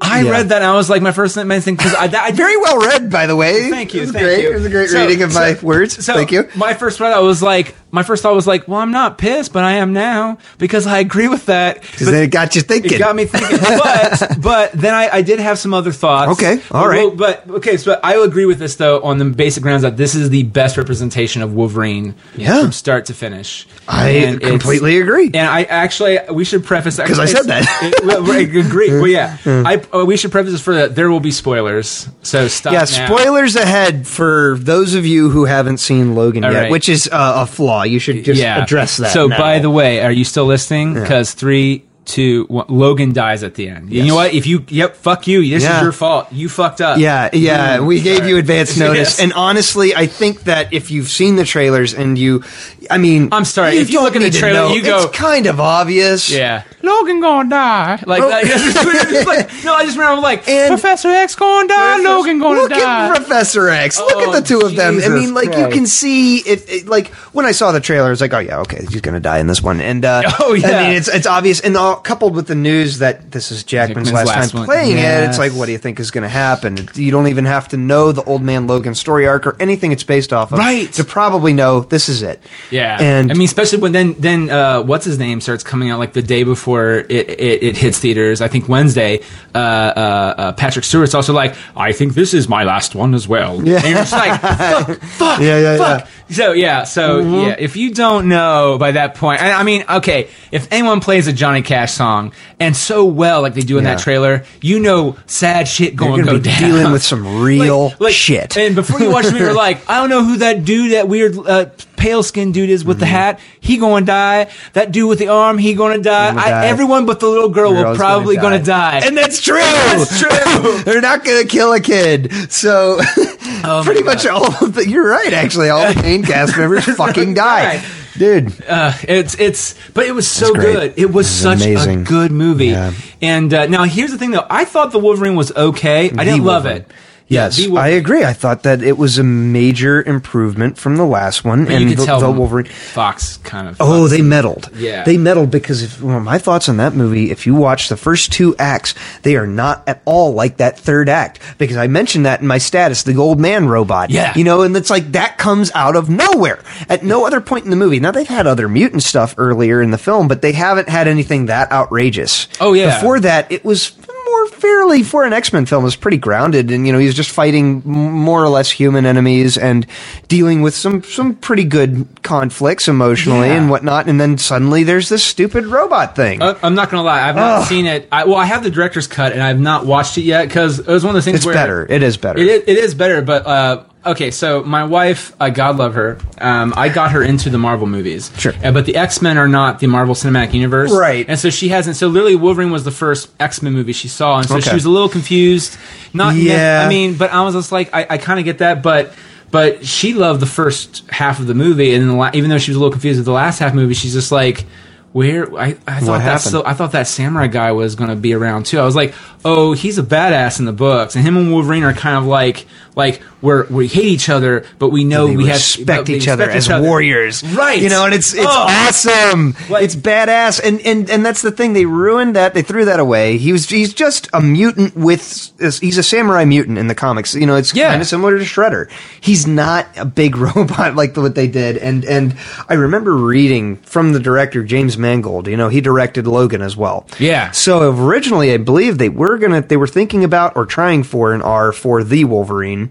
I 0.00 0.20
Yeah. 0.20 0.30
read 0.30 0.48
that 0.50 0.56
and 0.62 0.64
I 0.64 0.74
was 0.76 0.88
like 0.88 1.02
my 1.02 1.10
first 1.10 1.34
thing 1.34 1.48
because 1.48 1.92
I, 1.94 2.04
I 2.04 2.30
Very 2.30 2.56
well 2.56 2.78
read, 2.78 3.10
by 3.10 3.26
the 3.26 3.34
way. 3.34 3.68
Thank 3.68 3.94
you. 3.94 4.02
It 4.02 4.04
was 4.04 4.12
thank 4.12 4.24
great. 4.24 4.42
you. 4.42 4.50
It 4.50 4.54
was 4.54 4.64
a 4.64 4.70
great 4.70 4.90
So- 4.90 5.00
reading 5.04 5.22
of 5.22 5.34
my 5.34 5.56
words. 5.60 6.04
So 6.04 6.14
thank 6.14 6.30
you. 6.30 6.48
My 6.54 6.74
first 6.74 6.98
thought 6.98 7.20
was 7.22 7.42
like, 7.42 7.74
my 7.90 8.02
first 8.02 8.22
thought 8.22 8.34
was 8.34 8.46
like, 8.46 8.68
well, 8.68 8.80
I'm 8.80 8.90
not 8.90 9.18
pissed, 9.18 9.52
but 9.52 9.64
I 9.64 9.72
am 9.74 9.92
now 9.92 10.38
because 10.58 10.86
I 10.86 10.98
agree 10.98 11.28
with 11.28 11.46
that. 11.46 11.80
Because 11.80 12.10
then 12.10 12.22
it 12.22 12.30
got 12.30 12.54
you 12.54 12.60
thinking. 12.60 12.92
it 12.92 12.98
got 12.98 13.16
me 13.16 13.24
thinking. 13.24 13.58
but 13.60 14.36
but 14.40 14.72
then 14.72 14.94
I, 14.94 15.08
I 15.16 15.22
did 15.22 15.40
have 15.40 15.58
some 15.58 15.72
other 15.74 15.92
thoughts. 15.92 16.32
Okay, 16.32 16.60
all 16.70 16.82
Well, 16.82 17.08
right. 17.08 17.16
But 17.16 17.48
okay, 17.50 17.76
so 17.76 17.98
I 18.02 18.16
will 18.16 18.24
agree 18.24 18.44
with 18.46 18.58
this 18.58 18.76
though 18.76 19.00
on 19.02 19.18
the 19.18 19.24
basic 19.24 19.62
grounds 19.62 19.82
that 19.82 19.96
this 19.96 20.14
is 20.14 20.30
the 20.30 20.42
best 20.42 20.76
representation 20.76 21.42
of 21.42 21.54
Wolverine 21.54 22.14
Yeah. 22.36 22.60
from 22.62 22.72
start 22.72 23.06
to 23.06 23.14
finish. 23.14 23.66
I 23.88 24.08
And 24.10 24.40
completely 24.40 25.00
agree. 25.00 25.26
And 25.26 25.36
I 25.48 25.62
actually 25.64 26.18
we 26.30 26.44
should 26.44 26.64
preface 26.64 26.98
'Cause 26.98 27.18
I 27.18 27.26
said 27.26 27.46
that. 27.46 27.64
it- 27.82 28.04
well, 28.04 28.30
I 28.30 28.38
agree. 28.40 28.90
Well, 28.90 29.06
yeah, 29.06 29.38
I 29.46 29.82
uh, 29.92 30.04
we 30.04 30.16
should 30.16 30.30
preface 30.32 30.52
this 30.52 30.60
for 30.60 30.74
that. 30.74 30.94
There 30.94 31.10
will 31.10 31.20
be 31.20 31.30
spoilers, 31.30 32.08
so 32.22 32.48
stop. 32.48 32.72
Yeah, 32.72 32.80
now. 32.80 32.84
spoilers 32.84 33.56
ahead 33.56 34.06
for 34.06 34.56
those 34.58 34.94
of 34.94 35.06
you 35.06 35.30
who 35.30 35.44
haven't 35.46 35.78
seen 35.78 36.14
Logan 36.14 36.44
All 36.44 36.52
yet, 36.52 36.62
right. 36.64 36.70
which 36.70 36.88
is 36.88 37.08
uh, 37.10 37.32
a 37.36 37.46
flaw. 37.46 37.77
You 37.86 37.98
should 37.98 38.24
just 38.24 38.40
yeah. 38.40 38.62
address 38.62 38.96
that. 38.98 39.12
So, 39.12 39.26
now. 39.26 39.38
by 39.38 39.58
the 39.58 39.70
way, 39.70 40.00
are 40.00 40.12
you 40.12 40.24
still 40.24 40.46
listening? 40.46 40.94
Because 40.94 41.32
three, 41.34 41.84
two, 42.04 42.44
one, 42.48 42.66
Logan 42.68 43.12
dies 43.12 43.42
at 43.42 43.54
the 43.54 43.68
end. 43.68 43.92
You 43.92 44.06
know 44.06 44.14
what? 44.14 44.32
If 44.32 44.46
you, 44.46 44.64
yep, 44.68 44.96
fuck 44.96 45.26
you. 45.26 45.40
This 45.48 45.62
Yeah. 45.62 45.76
is 45.76 45.82
your 45.82 45.92
fault. 45.92 46.32
You 46.32 46.48
fucked 46.48 46.80
up. 46.80 46.98
Yeah, 46.98 47.28
yeah, 47.34 47.78
mm. 47.78 47.86
we 47.86 48.00
gave 48.00 48.26
you 48.26 48.38
advance 48.38 48.76
notice, 48.78 49.18
Yes. 49.18 49.20
and 49.20 49.32
honestly, 49.34 49.94
I 49.94 50.06
think 50.06 50.44
that 50.44 50.72
if 50.72 50.90
you've 50.90 51.08
seen 51.08 51.36
the 51.36 51.44
trailers 51.44 51.92
and 51.94 52.16
you, 52.18 52.44
I 52.90 52.96
mean, 52.98 53.28
I'm 53.30 53.44
sorry, 53.44 53.74
you 53.74 53.80
if 53.82 53.90
you 53.90 54.00
look 54.02 54.16
at 54.16 54.22
the 54.22 54.30
trailer, 54.30 54.68
know. 54.68 54.74
you 54.74 54.82
go- 54.82 55.04
it's 55.04 55.16
kind 55.18 55.46
of 55.46 55.60
obvious. 55.60 56.30
Yeah. 56.30 56.62
Logan 56.88 57.20
gonna 57.20 57.48
die. 57.48 58.02
Like, 58.06 58.22
Oh. 58.22 58.28
that. 58.30 58.42
It's 58.44 59.26
like- 59.26 59.64
no, 59.64 59.74
I 59.74 59.84
just 59.84 59.96
remember 59.96 60.20
like, 60.22 60.48
And- 60.48 60.68
Professor 60.68 61.08
X 61.08 61.34
gonna 61.34 61.68
die, 61.68 61.98
Logan 62.02 62.38
gonna 62.38 62.60
Look 62.60 62.70
die. 62.70 63.08
at 63.08 63.16
Professor 63.16 63.68
X. 63.68 63.98
Look 63.98 64.12
Oh, 64.16 64.32
at 64.34 64.42
the 64.42 64.46
two 64.48 64.60
of 64.60 64.74
them. 64.74 64.94
I 64.94 65.00
Jesus 65.00 65.12
mean, 65.12 65.34
like 65.34 65.46
you 65.46 65.52
Christ. 65.52 65.72
can 65.72 65.86
see 65.86 66.38
it, 66.38 66.68
it- 66.68 66.88
Like 66.88 67.08
when 67.32 67.46
I 67.46 67.52
saw 67.52 67.72
the 67.72 67.80
trailer, 67.80 68.06
I 68.06 68.10
was 68.10 68.20
like, 68.20 68.32
"Oh 68.32 68.38
yeah, 68.38 68.60
okay, 68.60 68.84
he's 68.88 69.00
gonna 69.00 69.20
die 69.20 69.38
in 69.38 69.46
this 69.46 69.62
one." 69.62 69.80
And 69.80 70.04
uh, 70.04 70.22
Oh, 70.40 70.54
yeah. 70.54 70.68
I 70.68 70.82
mean, 70.88 70.96
it's 70.96 71.08
it's 71.08 71.26
obvious, 71.26 71.60
and 71.60 71.76
all, 71.76 71.96
coupled 71.96 72.34
with 72.34 72.46
the 72.46 72.54
news 72.54 72.98
that 72.98 73.30
this 73.30 73.50
is 73.50 73.62
Jackman's, 73.64 74.08
Jackman's 74.10 74.12
last, 74.12 74.36
last 74.36 74.50
time 74.52 74.58
one. 74.60 74.66
playing 74.66 74.92
it, 74.98 75.00
Yes. 75.02 75.28
it's 75.30 75.38
like, 75.38 75.52
what 75.52 75.66
do 75.66 75.72
you 75.72 75.78
think 75.78 76.00
is 76.00 76.10
to 76.10 76.28
happen? 76.28 76.88
You 76.94 77.10
don't 77.10 77.26
even 77.28 77.44
have 77.44 77.68
to 77.68 77.76
know 77.76 78.12
the 78.12 78.22
Old 78.24 78.42
Man 78.42 78.66
Logan 78.66 78.94
story 78.94 79.26
arc 79.26 79.46
or 79.46 79.56
anything 79.60 79.92
it's 79.92 80.02
based 80.04 80.32
off 80.32 80.52
of, 80.52 80.58
Right. 80.58 80.90
To 80.94 81.04
probably 81.04 81.52
know 81.52 81.80
this 81.80 82.08
is 82.08 82.22
it. 82.22 82.40
Yeah, 82.70 82.96
and 83.00 83.30
I 83.30 83.34
mean, 83.34 83.44
especially 83.46 83.78
when 83.78 83.92
then 83.92 84.14
then 84.18 84.50
uh, 84.50 84.82
what's 84.82 85.04
his 85.04 85.18
name 85.18 85.40
starts 85.40 85.62
coming 85.62 85.90
out 85.90 85.98
like 85.98 86.12
the 86.12 86.22
day 86.22 86.42
before 86.42 86.77
it 86.86 87.10
it, 87.28 87.62
it 87.62 87.76
hits 87.76 87.98
theaters. 87.98 88.40
I 88.40 88.48
think 88.48 88.68
Wednesday. 88.68 89.20
Uh, 89.54 89.58
uh, 89.58 90.34
uh, 90.38 90.52
Patrick 90.52 90.84
Stewart's 90.84 91.14
also 91.14 91.32
like, 91.32 91.56
I 91.74 91.90
think 91.92 92.14
this 92.14 92.32
is 92.34 92.48
my 92.48 92.62
last 92.64 92.94
one 92.94 93.14
as 93.14 93.26
well. 93.26 93.56
Yeah. 93.66 93.76
and 93.78 93.86
you're 93.86 93.98
just 93.98 94.12
like, 94.12 94.40
fuck, 94.40 95.00
fuck, 95.00 95.40
Yeah, 95.40 95.58
yeah, 95.58 95.76
fuck. 95.78 96.08
So 96.30 96.52
yeah, 96.52 96.84
so 96.84 97.20
yeah, 97.20 97.56
if 97.58 97.74
you 97.74 97.92
don't 97.94 98.28
know 98.28 98.76
by 98.78 98.92
that 98.92 99.14
point, 99.14 99.40
I, 99.42 99.52
I 99.52 99.62
mean, 99.62 99.84
okay, 99.88 100.28
if 100.52 100.68
anyone 100.70 101.00
plays 101.00 101.26
a 101.26 101.32
Johnny 101.32 101.62
Cash 101.62 101.92
song 101.94 102.32
and 102.60 102.76
so 102.76 103.06
well 103.06 103.40
like 103.42 103.54
they 103.54 103.62
do 103.62 103.78
in 103.78 103.84
Yeah. 103.84 103.94
that 103.94 104.02
trailer, 104.02 104.44
you 104.60 104.78
know, 104.78 105.16
sad 105.26 105.66
shit 105.66 105.96
going 105.96 106.18
to 106.20 106.24
go 106.32 106.34
be 106.34 106.40
down. 106.44 106.60
dealing 106.60 106.92
with 106.92 107.02
some 107.02 107.40
real 107.42 107.84
Like- 107.84 108.00
like- 108.00 108.14
shit. 108.14 108.56
And 108.58 108.74
before 108.74 109.00
you 109.00 109.10
watch 109.10 109.24
the 109.24 109.32
movie, 109.32 109.44
you're 109.44 109.54
like, 109.54 109.88
I 109.88 109.98
don't 110.00 110.10
know 110.10 110.22
who 110.22 110.36
that 110.38 110.64
dude, 110.66 110.92
that 110.92 111.08
weird 111.08 111.36
uh, 111.38 111.66
pale 111.98 112.22
skinned 112.22 112.54
dude 112.54 112.70
is 112.70 112.84
with 112.84 112.98
the 113.00 113.04
Mm-hmm. 113.06 113.14
hat. 113.14 113.40
He 113.60 113.76
going 113.76 114.04
to 114.04 114.06
die. 114.06 114.50
That 114.72 114.92
dude 114.92 115.08
with 115.08 115.18
the 115.18 115.28
arm, 115.28 115.58
he 115.58 115.74
going 115.74 115.96
to 115.96 116.02
die. 116.02 116.30
Gonna 116.30 116.40
I, 116.40 116.50
die. 116.50 116.66
everyone 116.66 117.04
but 117.06 117.20
the 117.20 117.26
little 117.28 117.48
girl 117.50 117.72
will 117.74 117.94
probably 117.96 118.36
gonna 118.36 118.48
going 118.50 118.60
to 118.60 118.66
die. 118.66 119.00
And 119.04 119.16
that's 119.16 119.42
true. 119.42 119.58
That's 119.60 120.18
true. 120.20 120.78
They're 120.84 121.00
not 121.00 121.24
going 121.24 121.42
to 121.42 121.48
kill 121.48 121.72
a 121.72 121.80
kid. 121.80 122.32
So 122.50 122.98
Oh 123.64 123.82
pretty 123.84 124.02
much 124.02 124.26
all 124.26 124.46
of 124.64 124.74
the, 124.74 124.88
you're 124.88 125.08
right, 125.08 125.32
actually. 125.32 125.68
All 125.70 125.92
the 125.92 126.00
main 126.02 126.22
cast 126.22 126.56
members 126.56 126.84
fucking 126.84 127.34
die. 127.34 127.82
Dude. 128.16 128.52
Uh, 128.66 128.92
it's 129.08 129.38
it's, 129.38 129.74
but 129.94 130.06
it 130.06 130.12
was 130.12 130.26
so 130.28 130.52
good. 130.52 130.94
It 130.96 131.12
was 131.12 131.28
such 131.30 131.60
amazing. 131.62 132.00
a 132.00 132.04
good 132.04 132.32
movie. 132.32 132.66
Yeah. 132.68 132.92
And 133.22 133.52
uh, 133.54 133.66
now 133.66 133.84
here's 133.84 134.10
the 134.10 134.18
thing, 134.18 134.30
though. 134.32 134.46
I 134.48 134.64
thought 134.64 134.90
the 134.92 134.98
Wolverine 134.98 135.36
was 135.36 135.52
okay. 135.54 136.10
I 136.10 136.24
didn't 136.24 136.44
love 136.44 136.64
Wolverine. 136.64 136.82
it. 136.82 136.92
Yes, 137.28 137.58
Yeah, 137.58 137.78
I 137.78 137.88
agree. 137.88 138.24
I 138.24 138.32
thought 138.32 138.62
that 138.62 138.82
it 138.82 138.96
was 138.96 139.18
a 139.18 139.22
major 139.22 140.02
improvement 140.02 140.78
from 140.78 140.96
the 140.96 141.04
last 141.04 141.44
one, 141.44 141.66
But 141.66 141.74
and 141.74 141.90
the, 141.90 142.04
the 142.18 142.30
Wolverine. 142.30 142.66
Fox 142.66 143.36
kind 143.38 143.68
of. 143.68 143.76
Oh, 143.80 144.08
they 144.08 144.22
meddled. 144.22 144.70
Yeah. 144.74 145.04
They 145.04 145.18
meddled 145.18 145.50
because 145.50 145.82
if 145.82 146.00
well, 146.02 146.20
my 146.20 146.38
thoughts 146.38 146.68
on 146.68 146.78
that 146.78 146.94
movie, 146.94 147.30
if 147.30 147.46
you 147.46 147.54
watch 147.54 147.88
the 147.90 147.96
first 147.96 148.32
two 148.32 148.56
acts, 148.58 148.94
they 149.22 149.36
are 149.36 149.46
not 149.46 149.86
at 149.86 150.00
all 150.06 150.32
like 150.32 150.56
that 150.56 150.78
third 150.78 151.08
act. 151.08 151.40
Because 151.58 151.76
I 151.76 151.86
mentioned 151.86 152.24
that 152.24 152.40
in 152.40 152.46
my 152.46 152.58
status, 152.58 153.02
the 153.02 153.16
old 153.16 153.38
man 153.38 153.68
robot. 153.68 154.10
Yeah. 154.10 154.34
You 154.34 154.44
know, 154.44 154.62
and 154.62 154.74
it's 154.76 154.90
like 154.90 155.12
that 155.12 155.36
comes 155.36 155.70
out 155.74 155.96
of 155.96 156.08
nowhere. 156.08 156.60
At 156.88 157.04
no 157.04 157.26
other 157.26 157.40
point 157.42 157.64
in 157.64 157.70
the 157.70 157.76
movie. 157.76 158.00
Now 158.00 158.10
they've 158.10 158.26
had 158.26 158.46
other 158.46 158.68
mutant 158.68 159.02
stuff 159.02 159.34
earlier 159.36 159.82
in 159.82 159.90
the 159.90 159.98
film, 159.98 160.28
but 160.28 160.40
they 160.40 160.52
haven't 160.52 160.88
had 160.88 161.06
anything 161.06 161.46
that 161.46 161.70
outrageous. 161.70 162.48
Oh, 162.60 162.72
yeah. 162.72 162.96
Before 162.98 163.20
that, 163.20 163.52
it 163.52 163.64
was 163.64 163.92
more 164.30 164.46
fairly 164.48 165.02
for 165.02 165.24
an 165.24 165.32
X 165.32 165.52
Men 165.52 165.66
film. 165.66 165.84
is 165.86 165.96
pretty 165.96 166.16
grounded, 166.16 166.70
and 166.70 166.86
you 166.86 166.92
know 166.92 166.98
he's 166.98 167.14
just 167.14 167.30
fighting 167.30 167.82
more 167.84 168.42
or 168.42 168.48
less 168.48 168.70
human 168.70 169.06
enemies 169.06 169.56
and 169.58 169.86
dealing 170.28 170.62
with 170.62 170.74
some 170.74 171.02
some 171.02 171.34
pretty 171.34 171.64
good 171.64 172.06
conflicts 172.22 172.88
emotionally 172.88 173.48
Yeah. 173.48 173.54
and 173.54 173.70
whatnot. 173.70 174.06
And 174.08 174.20
then 174.20 174.38
suddenly 174.38 174.82
there's 174.84 175.08
this 175.08 175.24
stupid 175.24 175.66
robot 175.66 176.14
thing. 176.16 176.42
Uh, 176.42 176.58
I'm 176.62 176.74
not 176.74 176.90
gonna 176.90 177.02
lie. 177.02 177.28
I've 177.28 177.36
not 177.36 177.62
Ugh. 177.62 177.66
seen 177.68 177.86
it. 177.86 178.08
I, 178.12 178.24
well, 178.24 178.36
I 178.36 178.44
have 178.44 178.62
the 178.62 178.70
director's 178.70 179.06
cut, 179.06 179.32
and 179.32 179.42
I've 179.42 179.60
not 179.60 179.86
watched 179.86 180.18
it 180.18 180.22
yet 180.22 180.46
because 180.48 180.78
it 180.80 180.86
was 180.86 181.04
one 181.04 181.10
of 181.10 181.14
those 181.14 181.24
things 181.24 181.38
it's 181.38 181.46
better. 181.46 181.86
It 181.88 182.02
is 182.02 182.16
better. 182.16 182.38
It 182.38 182.46
is, 182.48 182.62
it 182.66 182.76
is 182.78 182.94
better, 182.94 183.22
but 183.22 183.46
uh, 183.46 183.84
okay. 184.12 184.30
So 184.30 184.62
my 184.62 184.84
wife, 184.84 185.34
uh, 185.40 185.50
God 185.50 185.76
love 185.76 185.94
her, 185.94 186.18
um, 186.38 186.74
I 186.76 186.88
got 186.88 187.12
her 187.12 187.22
into 187.22 187.50
the 187.50 187.58
Marvel 187.58 187.86
movies. 187.86 188.30
Sure. 188.38 188.52
Uh, 188.62 188.72
but 188.72 188.86
the 188.86 188.96
X 188.96 189.22
Men 189.22 189.38
are 189.38 189.48
not 189.48 189.78
the 189.80 189.86
Marvel 189.86 190.14
Cinematic 190.14 190.54
Universe, 190.54 190.92
Right. 190.92 191.24
And 191.28 191.38
so 191.38 191.50
she 191.50 191.68
hasn't. 191.68 191.96
So 191.96 192.08
literally, 192.08 192.36
Wolverine 192.36 192.70
was 192.70 192.84
the 192.84 192.90
first 192.90 193.30
X 193.40 193.62
Men 193.62 193.72
movie 193.72 193.92
she 193.92 194.08
saw, 194.08 194.38
and 194.38 194.46
so 194.48 194.56
Okay. 194.56 194.68
she 194.68 194.74
was 194.74 194.84
a 194.84 194.90
little 194.90 195.08
confused. 195.08 195.76
Not, 196.12 196.34
Yeah. 196.36 196.82
I 196.84 196.88
mean, 196.88 197.14
but 197.14 197.32
I 197.32 197.42
was 197.42 197.54
just 197.54 197.72
like, 197.72 197.94
I, 197.94 198.06
I 198.10 198.18
kind 198.18 198.38
of 198.38 198.44
get 198.44 198.58
that, 198.58 198.82
but. 198.82 199.12
but 199.50 199.86
she 199.86 200.12
loved 200.12 200.40
the 200.40 200.46
first 200.46 201.08
half 201.08 201.40
of 201.40 201.46
the 201.46 201.54
movie, 201.54 201.94
and 201.94 202.06
the 202.10 202.14
la- 202.14 202.30
even 202.34 202.50
though 202.50 202.58
she 202.58 202.70
was 202.70 202.76
a 202.76 202.80
little 202.80 202.92
confused 202.92 203.18
with 203.18 203.24
the 203.24 203.32
last 203.32 203.58
half 203.60 203.72
movie, 203.74 203.94
she's 203.94 204.12
just 204.12 204.30
like. 204.30 204.64
Where 205.12 205.52
I, 205.58 205.68
I 205.86 206.00
thought 206.00 206.18
that 206.18 206.42
so 206.42 206.62
I 206.66 206.74
thought 206.74 206.92
that 206.92 207.06
samurai 207.08 207.46
guy 207.46 207.72
was 207.72 207.94
going 207.94 208.10
to 208.10 208.14
be 208.14 208.34
around 208.34 208.66
too. 208.66 208.78
I 208.78 208.84
was 208.84 208.94
like, 208.94 209.14
oh, 209.42 209.72
he's 209.72 209.96
a 209.96 210.02
badass 210.02 210.58
in 210.58 210.66
the 210.66 210.72
books, 210.72 211.16
and 211.16 211.24
him 211.24 211.38
and 211.38 211.50
Wolverine 211.50 211.82
are 211.82 211.94
kind 211.94 212.18
of 212.18 212.26
like 212.26 212.66
like 212.98 213.22
we're 213.40 213.66
we 213.68 213.86
hate 213.86 214.04
each 214.06 214.28
other, 214.28 214.64
but 214.78 214.90
we 214.90 215.04
know 215.04 215.28
They 215.28 215.36
we 215.36 215.46
have 215.46 215.54
respect 215.56 216.10
each 216.10 216.26
other 216.28 216.50
as 216.50 216.66
each 216.66 216.70
other. 216.72 216.84
warriors, 216.86 217.42
right? 217.54 217.80
You 217.80 217.88
know, 217.88 218.04
and 218.04 218.12
it's 218.12 218.34
it's 218.34 218.44
Oh. 218.44 218.66
awesome. 218.68 219.54
Like- 219.70 219.84
it's 219.84 219.94
badass, 219.96 220.60
and 220.62 220.80
and 220.82 221.08
and 221.08 221.24
that's 221.24 221.40
the 221.40 221.52
thing. 221.52 221.72
They 221.72 221.86
ruined 221.86 222.34
that. 222.36 222.52
They 222.52 222.62
threw 222.62 222.84
that 222.86 222.98
away. 223.00 223.38
He 223.38 223.52
was 223.52 223.68
he's 223.68 223.94
just 223.94 224.28
a 224.34 224.40
mutant 224.40 224.96
with 224.96 225.52
he's 225.80 225.96
a 225.98 226.02
samurai 226.02 226.44
mutant 226.44 226.76
in 226.78 226.88
the 226.88 226.94
comics. 226.94 227.34
You 227.34 227.46
know, 227.46 227.54
it's 227.56 227.74
Yeah. 227.74 227.90
kind 227.90 228.02
of 228.02 228.08
similar 228.08 228.36
to 228.38 228.44
Shredder. 228.44 228.88
He's 229.20 229.46
not 229.46 229.86
a 229.96 230.04
big 230.04 230.36
robot 230.46 230.96
like 230.96 231.16
what 231.16 231.34
they 231.36 231.46
did. 231.46 231.76
And 231.78 232.04
and 232.04 232.34
I 232.68 232.74
remember 232.74 233.14
reading 233.16 233.76
from 233.76 234.12
the 234.12 234.20
director 234.20 234.64
James 234.64 234.98
Mangold. 234.98 235.46
You 235.46 235.56
know, 235.56 235.68
he 235.68 235.80
directed 235.80 236.26
Logan 236.26 236.60
as 236.62 236.76
well. 236.76 237.06
Yeah. 237.20 237.52
So 237.52 237.90
originally, 237.92 238.52
I 238.52 238.56
believe 238.56 238.98
they 238.98 239.08
were 239.08 239.38
gonna 239.38 239.60
they 239.62 239.76
were 239.76 239.86
thinking 239.86 240.24
about 240.24 240.56
or 240.56 240.66
trying 240.66 241.04
for 241.04 241.32
an 241.32 241.42
R 241.42 241.70
for 241.72 242.02
the 242.02 242.24
Wolverine, 242.24 242.87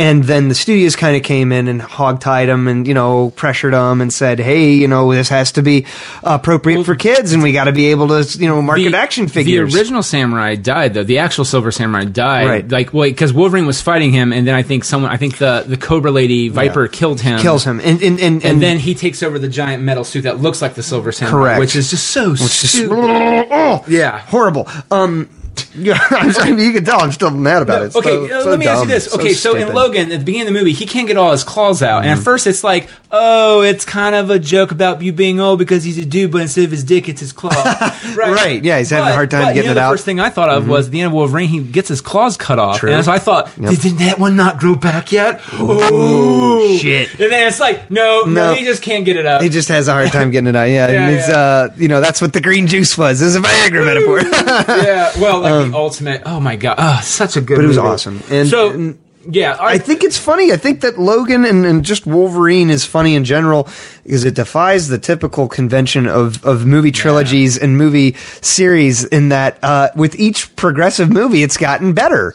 and 0.00 0.22
then 0.24 0.48
the 0.48 0.54
studios 0.54 0.94
kind 0.94 1.16
of 1.16 1.24
came 1.24 1.50
in 1.50 1.66
and 1.66 1.80
hogtied 1.80 2.46
him 2.46 2.68
and 2.68 2.86
you 2.86 2.94
know 2.94 3.30
pressured 3.30 3.74
him 3.74 4.00
and 4.00 4.12
said, 4.12 4.38
hey, 4.38 4.72
you 4.74 4.86
know 4.88 5.12
this 5.12 5.28
has 5.28 5.52
to 5.52 5.62
be 5.62 5.86
appropriate 6.22 6.84
for 6.84 6.94
kids, 6.94 7.32
and 7.32 7.42
we 7.42 7.52
got 7.52 7.64
to 7.64 7.72
be 7.72 7.86
able 7.86 8.08
to 8.08 8.38
you 8.38 8.46
know 8.46 8.62
market 8.62 8.94
action 8.94 9.28
figures. 9.28 9.72
The 9.72 9.78
original 9.78 10.02
samurai 10.02 10.54
died 10.54 10.94
though. 10.94 11.04
The 11.04 11.18
actual 11.18 11.44
Silver 11.44 11.70
Samurai 11.72 12.04
died. 12.04 12.46
Right. 12.46 12.68
Like 12.68 12.92
well, 12.92 13.08
because 13.08 13.32
Wolverine 13.32 13.66
was 13.66 13.80
fighting 13.80 14.12
him, 14.12 14.32
and 14.32 14.46
then 14.46 14.54
I 14.54 14.62
think 14.62 14.84
someone, 14.84 15.10
I 15.10 15.16
think 15.16 15.38
the 15.38 15.64
the 15.66 15.76
Cobra 15.76 16.10
Lady 16.10 16.48
Viper 16.48 16.86
killed 16.88 17.20
him. 17.20 17.40
kills 17.40 17.64
him, 17.64 17.80
and 17.80 18.00
and 18.02 18.20
and, 18.20 18.44
And, 18.44 18.62
then 18.62 18.78
he 18.78 18.94
takes 18.94 19.22
over 19.22 19.38
the 19.38 19.48
giant 19.48 19.82
metal 19.82 20.04
suit 20.04 20.22
that 20.22 20.40
looks 20.40 20.62
like 20.62 20.74
the 20.74 20.82
Silver 20.82 21.12
Samurai, 21.12 21.32
Correct. 21.32 21.60
which 21.60 21.76
is 21.76 21.90
just 21.90 22.08
so 22.08 22.34
just- 22.34 22.68
stupid. 22.68 22.96
oh, 22.98 23.84
Yeah. 23.88 24.18
horrible. 24.20 24.68
Um, 24.90 25.28
yeah, 25.74 25.98
I'm 26.10 26.32
sorry, 26.32 26.60
you 26.62 26.72
can 26.72 26.84
tell 26.84 27.00
I'm 27.00 27.12
still 27.12 27.30
mad 27.30 27.62
about 27.62 27.82
it. 27.82 27.86
It's 27.86 27.96
Okay, 27.96 28.08
so- 28.10 28.24
uh, 28.26 28.42
so 28.44 28.50
let 28.50 28.58
me 28.58 28.66
ask 28.66 28.82
you 28.82 28.88
this. 28.88 29.14
Okay, 29.14 29.32
so, 29.32 29.54
in. 29.56 29.72
Logan, 29.74 30.10
at 30.12 30.18
the 30.20 30.24
beginning 30.24 30.48
of 30.48 30.54
the 30.54 30.58
movie, 30.58 30.72
he 30.72 30.86
can't 30.86 31.06
get 31.06 31.16
all 31.16 31.32
his 31.32 31.44
claws 31.44 31.82
out, 31.82 31.98
Mm-hmm. 32.02 32.10
and 32.10 32.18
at 32.18 32.24
first 32.24 32.46
it's 32.46 32.62
like, 32.64 32.88
oh, 33.10 33.62
it's 33.62 33.84
kind 33.84 34.14
of 34.14 34.30
a 34.30 34.38
joke 34.38 34.70
about 34.70 35.00
you 35.02 35.12
being 35.12 35.40
old 35.40 35.58
because 35.58 35.84
he's 35.84 35.98
a 35.98 36.04
dude, 36.04 36.30
but 36.32 36.42
instead 36.42 36.64
of 36.64 36.70
his 36.70 36.84
dick, 36.84 37.08
it's 37.08 37.20
his 37.20 37.32
claw. 37.32 37.50
right. 38.16 38.16
Right, 38.16 38.64
yeah, 38.64 38.78
he's 38.78 38.90
having 38.90 39.08
a 39.10 39.14
hard 39.14 39.30
time 39.30 39.42
but, 39.42 39.54
getting 39.54 39.62
you 39.62 39.66
know, 39.68 39.72
it 39.72 39.74
the 39.74 39.80
out. 39.80 39.84
Mm-hmm. 39.86 39.92
First 39.94 40.04
thing 40.04 40.20
I 40.20 40.30
thought 40.30 40.48
of 40.50 40.68
was 40.68 40.86
at 40.86 40.92
the 40.92 41.00
end 41.00 41.06
of 41.08 41.12
Wolverine, 41.12 41.48
he 41.48 41.62
gets 41.62 41.88
his 41.88 42.00
claws 42.00 42.36
cut 42.36 42.58
off, 42.58 42.78
True. 42.78 42.90
and 42.92 43.04
so 43.04 43.12
I 43.12 43.18
thought, 43.18 43.50
Yep. 43.58 43.70
did, 43.80 43.98
that 43.98 44.18
one 44.18 44.36
not 44.36 44.58
grow 44.58 44.74
back 44.74 45.12
yet? 45.12 45.40
Oh 45.52 46.76
shit. 46.80 47.10
And 47.18 47.32
then 47.32 47.48
it's 47.48 47.60
like, 47.60 47.90
no, 47.90 48.22
no, 48.22 48.48
No. 48.50 48.54
he 48.54 48.64
just 48.64 48.82
can't 48.82 49.04
get 49.04 49.16
it 49.16 49.26
up. 49.26 49.42
He 49.42 49.48
just 49.48 49.68
has 49.68 49.88
a 49.88 49.92
hard 49.92 50.10
time 50.12 50.30
getting 50.30 50.48
it 50.48 50.56
out. 50.56 50.64
Yeah, 50.64 50.88
Yeah, 50.90 51.06
and 51.08 51.16
it's, 51.16 51.28
yeah. 51.28 51.36
uh, 51.36 51.68
you 51.76 51.88
know, 51.88 52.00
that's 52.00 52.20
what 52.20 52.32
the 52.32 52.40
green 52.40 52.66
juice 52.66 52.96
was. 52.96 53.20
It 53.20 53.24
was 53.26 53.36
a 53.36 53.40
Viagra 53.40 53.84
metaphor. 53.84 54.20
yeah, 54.84 55.12
well, 55.20 55.44
like 55.52 55.70
the 55.70 55.76
ultimate. 55.76 56.22
Oh 56.26 56.40
my 56.40 56.56
god, 56.56 56.76
oh, 56.78 57.00
such 57.02 57.36
a 57.36 57.40
good. 57.40 57.54
Um, 57.54 57.58
But 57.58 57.64
it 57.64 57.68
was 57.68 57.76
movie. 57.78 57.88
awesome. 57.88 58.22
And- 58.30 58.48
so, 58.48 58.70
and- 58.70 58.98
yeah, 59.30 59.56
I, 59.60 59.72
I 59.72 59.78
think 59.78 60.04
it's 60.04 60.16
funny. 60.16 60.52
I 60.52 60.56
think 60.56 60.80
that 60.80 60.98
Logan 60.98 61.44
and, 61.44 61.66
and 61.66 61.84
just 61.84 62.06
Wolverine 62.06 62.70
is 62.70 62.86
funny 62.86 63.14
in 63.14 63.24
general 63.24 63.68
because 64.02 64.24
it 64.24 64.34
defies 64.34 64.88
the 64.88 64.96
typical 64.98 65.48
convention 65.48 66.06
of, 66.06 66.42
of 66.46 66.64
movie 66.64 66.92
trilogies 66.92 67.58
and 67.58 67.76
movie 67.76 68.14
series 68.40 69.04
in 69.04 69.28
that 69.28 69.58
uh, 69.62 69.88
with 69.94 70.18
each 70.18 70.54
progressive 70.56 71.10
movie, 71.12 71.42
it's 71.42 71.58
gotten 71.58 71.92
better. 71.92 72.34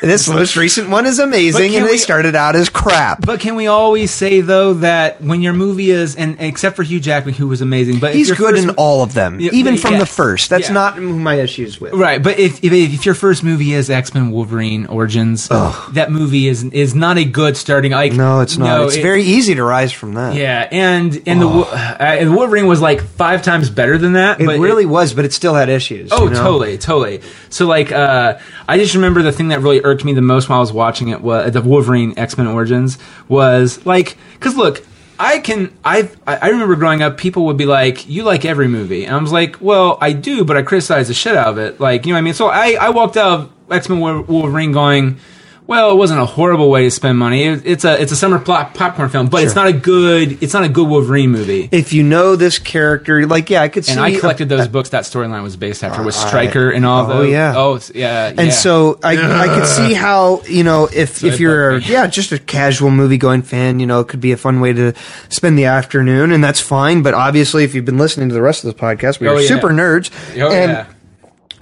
This 0.00 0.28
most 0.28 0.56
recent 0.56 0.90
one 0.90 1.06
is 1.06 1.18
amazing, 1.18 1.74
and 1.74 1.86
they 1.86 1.92
we- 1.92 1.98
started 1.98 2.34
out 2.34 2.54
as 2.54 2.68
crap. 2.68 3.24
But 3.24 3.40
can 3.40 3.54
we 3.56 3.66
always 3.66 4.10
say 4.10 4.40
though 4.42 4.74
that 4.74 5.22
when 5.22 5.40
your 5.42 5.52
movie 5.54 5.90
is, 5.90 6.16
and 6.16 6.36
except 6.38 6.76
for 6.76 6.82
Hugh 6.82 7.00
Jackman, 7.00 7.34
who 7.34 7.48
was 7.48 7.60
amazing, 7.62 7.98
but 7.98 8.14
He's 8.14 8.30
good 8.30 8.54
first 8.56 8.62
in 8.64 8.70
all 8.70 9.02
of 9.02 9.14
them, 9.14 9.40
Yeah, 9.40 9.50
even 9.52 9.76
from 9.78 9.98
the 9.98 10.04
first. 10.06 10.50
That's 10.50 10.68
Yeah. 10.68 10.74
not 10.74 11.00
my 11.00 11.36
issues 11.36 11.80
with. 11.80 11.94
Right, 11.94 12.22
but 12.22 12.38
if, 12.38 12.62
if 12.62 12.72
if 12.72 13.06
your 13.06 13.14
first 13.14 13.42
movie 13.42 13.72
is 13.72 13.88
X 13.90 14.12
Men 14.14 14.30
Wolverine 14.30 14.86
Origins, 14.86 15.48
that 15.48 16.08
movie 16.10 16.46
is 16.48 16.62
is 16.64 16.94
not 16.94 17.16
a 17.18 17.24
good 17.24 17.56
starting. 17.56 17.92
Like 17.92 18.12
No, 18.12 18.40
it's 18.40 18.58
not. 18.58 18.66
no, 18.66 18.84
it's 18.86 18.96
it- 18.96 19.02
very 19.02 19.22
easy 19.22 19.54
to 19.54 19.64
rise 19.64 19.92
from 19.92 20.14
that. 20.14 20.34
yeah, 20.34 20.68
and 20.70 21.20
and 21.26 21.40
the 21.40 21.48
uh, 21.48 21.96
and 22.00 22.36
Wolverine 22.36 22.66
was 22.66 22.80
like 22.82 23.00
five 23.02 23.42
times 23.42 23.70
better 23.70 23.96
than 23.96 24.12
that. 24.12 24.40
It 24.40 24.46
really 24.46 24.86
was, 24.86 25.14
but 25.14 25.24
it 25.24 25.32
still 25.32 25.54
had 25.54 25.68
issues. 25.70 26.10
Oh, 26.12 26.24
you 26.24 26.30
know? 26.30 26.42
totally, 26.42 26.76
totally. 26.78 27.20
So 27.48 27.66
like, 27.66 27.90
uh, 27.92 28.38
I 28.68 28.76
just 28.78 28.94
remember 28.94 29.22
the 29.22 29.32
thing 29.32 29.48
that 29.48 29.60
really 29.60 29.80
irked 29.86 30.04
me 30.04 30.12
the 30.12 30.22
most 30.22 30.48
while 30.48 30.58
I 30.58 30.60
was 30.60 30.72
watching 30.72 31.08
it 31.08 31.20
was 31.20 31.52
the 31.52 31.62
Wolverine 31.62 32.18
X 32.18 32.36
Men 32.36 32.46
Origins 32.46 32.98
was 33.28 33.84
like, 33.86 34.16
because 34.34 34.56
look, 34.56 34.84
I 35.18 35.38
can, 35.38 35.72
I, 35.84 36.10
I 36.26 36.50
remember 36.50 36.76
growing 36.76 37.00
up, 37.00 37.16
people 37.16 37.46
would 37.46 37.56
be 37.56 37.64
like, 37.64 38.06
"You 38.08 38.22
like 38.22 38.44
every 38.44 38.68
movie," 38.68 39.06
and 39.06 39.16
I 39.16 39.18
was 39.18 39.32
like, 39.32 39.56
"Well, 39.60 39.96
I 40.00 40.12
do, 40.12 40.44
but 40.44 40.58
I 40.58 40.62
criticize 40.62 41.08
the 41.08 41.14
shit 41.14 41.36
out 41.36 41.46
of 41.46 41.58
it." 41.58 41.80
Like, 41.80 42.04
you 42.04 42.12
know 42.12 42.16
what 42.16 42.18
I 42.18 42.22
mean? 42.22 42.34
So 42.34 42.48
I, 42.48 42.76
I 42.78 42.90
walked 42.90 43.16
out 43.16 43.40
of 43.40 43.52
X 43.70 43.88
Men 43.88 44.00
Wolverine 44.26 44.72
going. 44.72 45.18
Well, 45.66 45.90
it 45.90 45.96
wasn't 45.96 46.20
a 46.20 46.26
horrible 46.26 46.70
way 46.70 46.84
to 46.84 46.90
spend 46.92 47.18
money. 47.18 47.42
It, 47.44 47.66
it's 47.66 47.84
a 47.84 48.00
it's 48.00 48.12
a 48.12 48.16
summer 48.16 48.38
plop, 48.38 48.74
popcorn 48.74 49.08
film, 49.08 49.26
but 49.26 49.42
it's 49.42 49.56
not 49.56 49.66
a 49.66 49.72
good 49.72 50.40
it's 50.42 50.54
not 50.54 50.62
a 50.62 50.68
good 50.68 50.86
Wolverine 50.86 51.30
movie. 51.30 51.68
If 51.72 51.92
you 51.92 52.04
know 52.04 52.36
this 52.36 52.60
character, 52.60 53.26
like 53.26 53.50
yeah, 53.50 53.62
I 53.62 53.68
could 53.68 53.84
see. 53.84 53.92
And 53.92 54.00
I 54.00 54.16
collected 54.16 54.48
those 54.48 54.68
books 54.68 54.90
that 54.90 55.02
storyline 55.04 55.42
was 55.42 55.56
based 55.56 55.82
after 55.82 56.04
with 56.04 56.14
Stryker 56.14 56.70
and 56.70 56.86
all 56.86 57.02
of 57.04 57.10
oh, 57.10 57.18
those. 57.18 57.30
yeah. 57.32 57.54
Oh, 57.56 57.80
yeah. 57.94 58.28
And 58.28 58.38
yeah. 58.38 58.50
so 58.50 59.00
I, 59.02 59.16
I 59.16 59.46
could 59.48 59.66
see 59.66 59.92
how 60.06 60.42
you 60.42 60.62
know 60.62 60.88
if 60.92 61.16
So 61.18 61.26
if 61.26 61.40
you're 61.40 61.78
yeah 61.78 62.06
just 62.06 62.30
a 62.30 62.38
casual 62.38 62.92
movie 62.92 63.18
going 63.18 63.42
fan 63.42 63.80
you 63.80 63.86
know 63.86 63.98
it 64.00 64.06
could 64.08 64.20
be 64.20 64.30
a 64.32 64.36
fun 64.36 64.60
way 64.60 64.72
to 64.72 64.92
spend 65.30 65.58
the 65.58 65.64
afternoon 65.64 66.30
and 66.30 66.44
that's 66.44 66.60
fine 66.60 67.02
but 67.02 67.12
obviously 67.14 67.64
if 67.64 67.74
you've 67.74 67.84
been 67.84 67.98
listening 67.98 68.28
to 68.28 68.34
the 68.34 68.42
rest 68.42 68.62
of 68.64 68.72
this 68.72 68.80
podcast 68.80 69.18
we 69.20 69.26
Oh, 69.28 69.34
are 69.34 69.40
yeah. 69.40 69.48
super 69.48 69.70
nerds 69.70 70.10
Oh, 70.40 70.50
and 70.52 70.70
yeah. 70.72 70.86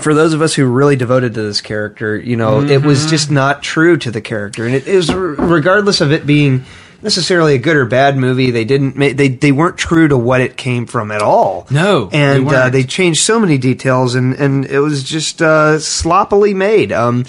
For 0.01 0.13
those 0.15 0.33
of 0.35 0.43
us 0.43 0.55
who 0.55 0.65
really 0.67 0.97
devoted 0.97 1.35
to 1.35 1.43
this 1.43 1.61
character 1.61 2.17
you 2.17 2.37
know 2.37 2.61
it 2.61 2.67
Mm-hmm. 2.69 2.87
was 2.87 3.07
just 3.07 3.31
not 3.31 3.63
true 3.63 3.97
to 3.99 4.11
the 4.11 4.21
character. 4.21 4.67
And 4.67 4.75
it 4.75 4.87
is 4.89 5.13
regardless 5.15 6.01
of 6.01 6.13
it 6.13 6.27
being 6.27 6.65
necessarily 7.03 7.55
a 7.55 7.59
good 7.59 7.77
or 7.77 7.85
bad 7.85 8.17
movie 8.17 8.51
they 8.51 8.65
didn't 8.65 8.97
ma- 8.97 9.11
they 9.15 9.29
they 9.29 9.53
weren't 9.53 9.77
true 9.77 10.09
to 10.09 10.17
what 10.17 10.41
it 10.41 10.57
came 10.57 10.87
from 10.87 11.11
at 11.11 11.21
all. 11.21 11.67
No, 11.71 12.07
they 12.07 12.19
and 12.19 12.49
uh, 12.49 12.71
they 12.71 12.83
changed 12.83 13.21
so 13.21 13.39
many 13.39 13.59
details 13.59 14.15
and 14.15 14.35
and 14.35 14.65
it 14.65 14.81
was 14.81 15.05
just 15.05 15.43
uh, 15.43 15.79
sloppily 15.79 16.55
made. 16.55 16.93
Um 16.93 17.25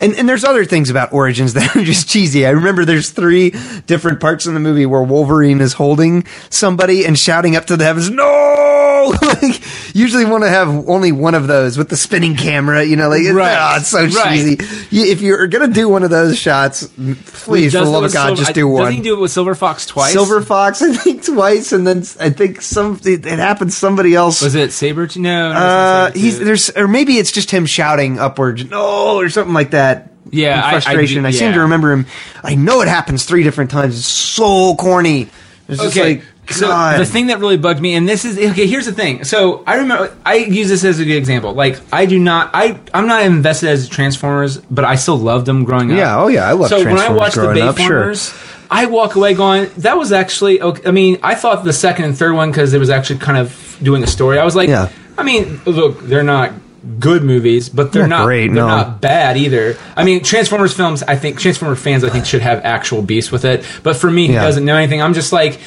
and 0.00 0.14
and 0.14 0.28
there's 0.28 0.42
other 0.44 0.64
things 0.64 0.90
about 0.90 1.12
origins 1.12 1.52
that 1.54 1.76
are 1.76 1.84
just 1.84 2.08
cheesy. 2.08 2.44
I 2.44 2.50
remember 2.50 2.84
there's 2.84 3.10
three 3.10 3.50
different 3.86 4.18
parts 4.20 4.46
in 4.46 4.54
the 4.54 4.60
movie 4.60 4.84
where 4.86 5.02
wolverine 5.02 5.60
is 5.60 5.74
holding 5.74 6.24
somebody 6.50 7.06
and 7.06 7.16
shouting 7.18 7.54
up 7.56 7.66
to 7.66 7.76
the 7.76 7.84
heavens 7.84 8.10
no 8.10 8.26
like 9.22 9.60
usually 9.94 10.24
want 10.24 10.44
to 10.44 10.48
have 10.50 10.68
only 10.88 11.12
one 11.12 11.34
of 11.34 11.46
those 11.46 11.76
with 11.78 11.88
the 11.88 11.96
spinning 11.96 12.36
camera 12.36 12.84
you 12.84 12.96
know 12.96 13.08
like 13.08 13.22
it's, 13.22 13.32
Right. 13.32 13.56
ah, 13.58 13.76
it's 13.78 13.88
so 13.88 14.04
Right. 14.06 14.28
cheesy 14.30 14.58
you, 14.90 15.04
if 15.06 15.20
you're 15.20 15.46
gonna 15.46 15.68
do 15.72 15.88
one 15.88 16.02
of 16.02 16.10
those 16.10 16.38
shots 16.38 16.86
please 16.86 17.72
for 17.72 17.80
the 17.84 17.90
love 17.90 18.04
of 18.04 18.12
god 18.12 18.26
Silver- 18.26 18.36
just 18.38 18.50
I- 18.50 18.52
do 18.52 18.68
one 18.68 18.82
Doesn't 18.84 18.96
he 18.96 19.02
do 19.02 19.14
it 19.16 19.20
with 19.20 19.30
Silver 19.32 19.54
Fox 19.54 19.86
twice? 19.86 20.12
Silver 20.12 20.40
Fox, 20.42 20.82
I 20.82 20.92
think 20.94 21.24
twice, 21.24 21.72
and 21.72 21.86
then 21.86 22.04
I 22.20 22.30
think 22.30 22.60
some 22.62 23.00
it, 23.04 23.24
it 23.26 23.38
happened. 23.38 23.72
Somebody 23.72 24.14
else 24.14 24.42
Was 24.42 24.54
it 24.54 24.72
Saber? 24.72 25.08
No, 25.16 25.52
no 25.52 25.58
uh, 25.58 26.10
he's 26.12 26.38
there's, 26.38 26.70
or 26.70 26.86
maybe 26.88 27.14
it's 27.18 27.32
just 27.32 27.50
him 27.50 27.66
shouting 27.66 28.18
upwards, 28.18 28.64
no, 28.70 29.16
or 29.18 29.28
something 29.30 29.54
like 29.54 29.70
that. 29.70 30.12
Yeah, 30.30 30.58
in 30.58 30.60
I- 30.64 30.68
I 30.68 30.70
frustration. 30.72 31.22
do- 31.22 31.28
I, 31.28 31.32
seem 31.32 31.52
to 31.54 31.60
remember 31.60 31.92
him. 31.92 32.06
I 32.44 32.54
know 32.54 32.82
it 32.82 32.88
happens 32.88 33.24
three 33.24 33.42
different 33.42 33.70
times. 33.70 33.96
It's 33.98 34.06
so 34.06 34.74
corny. 34.76 35.28
It's 35.68 35.80
just 35.82 35.96
Okay. 35.96 36.14
like 36.16 36.24
so 36.50 36.68
the 36.98 37.04
thing 37.04 37.28
that 37.28 37.38
really 37.38 37.56
bugged 37.56 37.80
me, 37.80 37.94
and 37.94 38.08
this 38.08 38.24
is 38.24 38.38
okay. 38.38 38.66
Here's 38.66 38.86
the 38.86 38.92
thing. 38.92 39.24
So 39.24 39.62
I 39.66 39.76
remember 39.76 40.16
I 40.24 40.36
use 40.36 40.68
this 40.68 40.84
as 40.84 41.00
a 41.00 41.04
good 41.04 41.16
example. 41.16 41.52
Like 41.54 41.80
I 41.92 42.06
do 42.06 42.18
not, 42.18 42.50
I 42.54 42.78
I'm 42.92 43.06
not 43.06 43.22
invested 43.22 43.68
as 43.70 43.88
Transformers, 43.88 44.58
but 44.58 44.84
I 44.84 44.96
still 44.96 45.16
loved 45.18 45.46
them 45.46 45.64
growing 45.64 45.90
up. 45.90 45.98
Yeah, 45.98 46.20
oh 46.20 46.28
yeah, 46.28 46.48
I 46.48 46.52
love 46.52 46.68
So 46.68 46.84
when 46.84 46.98
I 46.98 47.10
watched 47.10 47.36
the 47.36 47.62
up, 47.62 47.76
sure. 47.78 48.14
I 48.70 48.86
walk 48.86 49.16
away 49.16 49.34
going, 49.34 49.68
that 49.78 49.98
was 49.98 50.12
actually. 50.12 50.60
Okay. 50.62 50.88
I 50.88 50.92
mean, 50.92 51.18
I 51.22 51.34
thought 51.34 51.64
the 51.64 51.72
second 51.72 52.04
and 52.04 52.16
third 52.16 52.34
one 52.34 52.50
because 52.50 52.72
it 52.72 52.78
was 52.78 52.88
actually 52.90 53.18
kind 53.18 53.38
of 53.38 53.78
doing 53.82 54.02
a 54.02 54.06
story. 54.06 54.38
I 54.38 54.44
was 54.44 54.54
like, 54.54 54.68
Yeah. 54.68 54.90
I 55.18 55.22
mean, 55.24 55.60
look, 55.66 56.00
they're 56.00 56.22
not 56.22 56.52
good 56.98 57.22
movies, 57.22 57.68
but 57.68 57.92
they're 57.92 58.06
Not 58.06 58.20
not 58.20 58.24
great, 58.24 58.46
They're 58.46 58.54
no. 58.56 58.68
not 58.68 59.00
bad 59.00 59.36
either. 59.36 59.76
I 59.96 60.04
mean, 60.04 60.22
Transformers 60.22 60.72
films. 60.72 61.02
I 61.02 61.16
think 61.16 61.38
Transformer 61.38 61.76
fans, 61.76 62.04
I 62.04 62.10
think, 62.10 62.24
should 62.24 62.42
have 62.42 62.64
actual 62.64 63.02
beast 63.02 63.32
with 63.32 63.44
it. 63.44 63.64
But 63.82 63.96
for 63.96 64.10
me, 64.10 64.28
who 64.28 64.34
doesn't 64.34 64.64
know 64.64 64.76
anything, 64.76 65.02
I'm 65.02 65.14
just 65.14 65.32
like, 65.32 65.60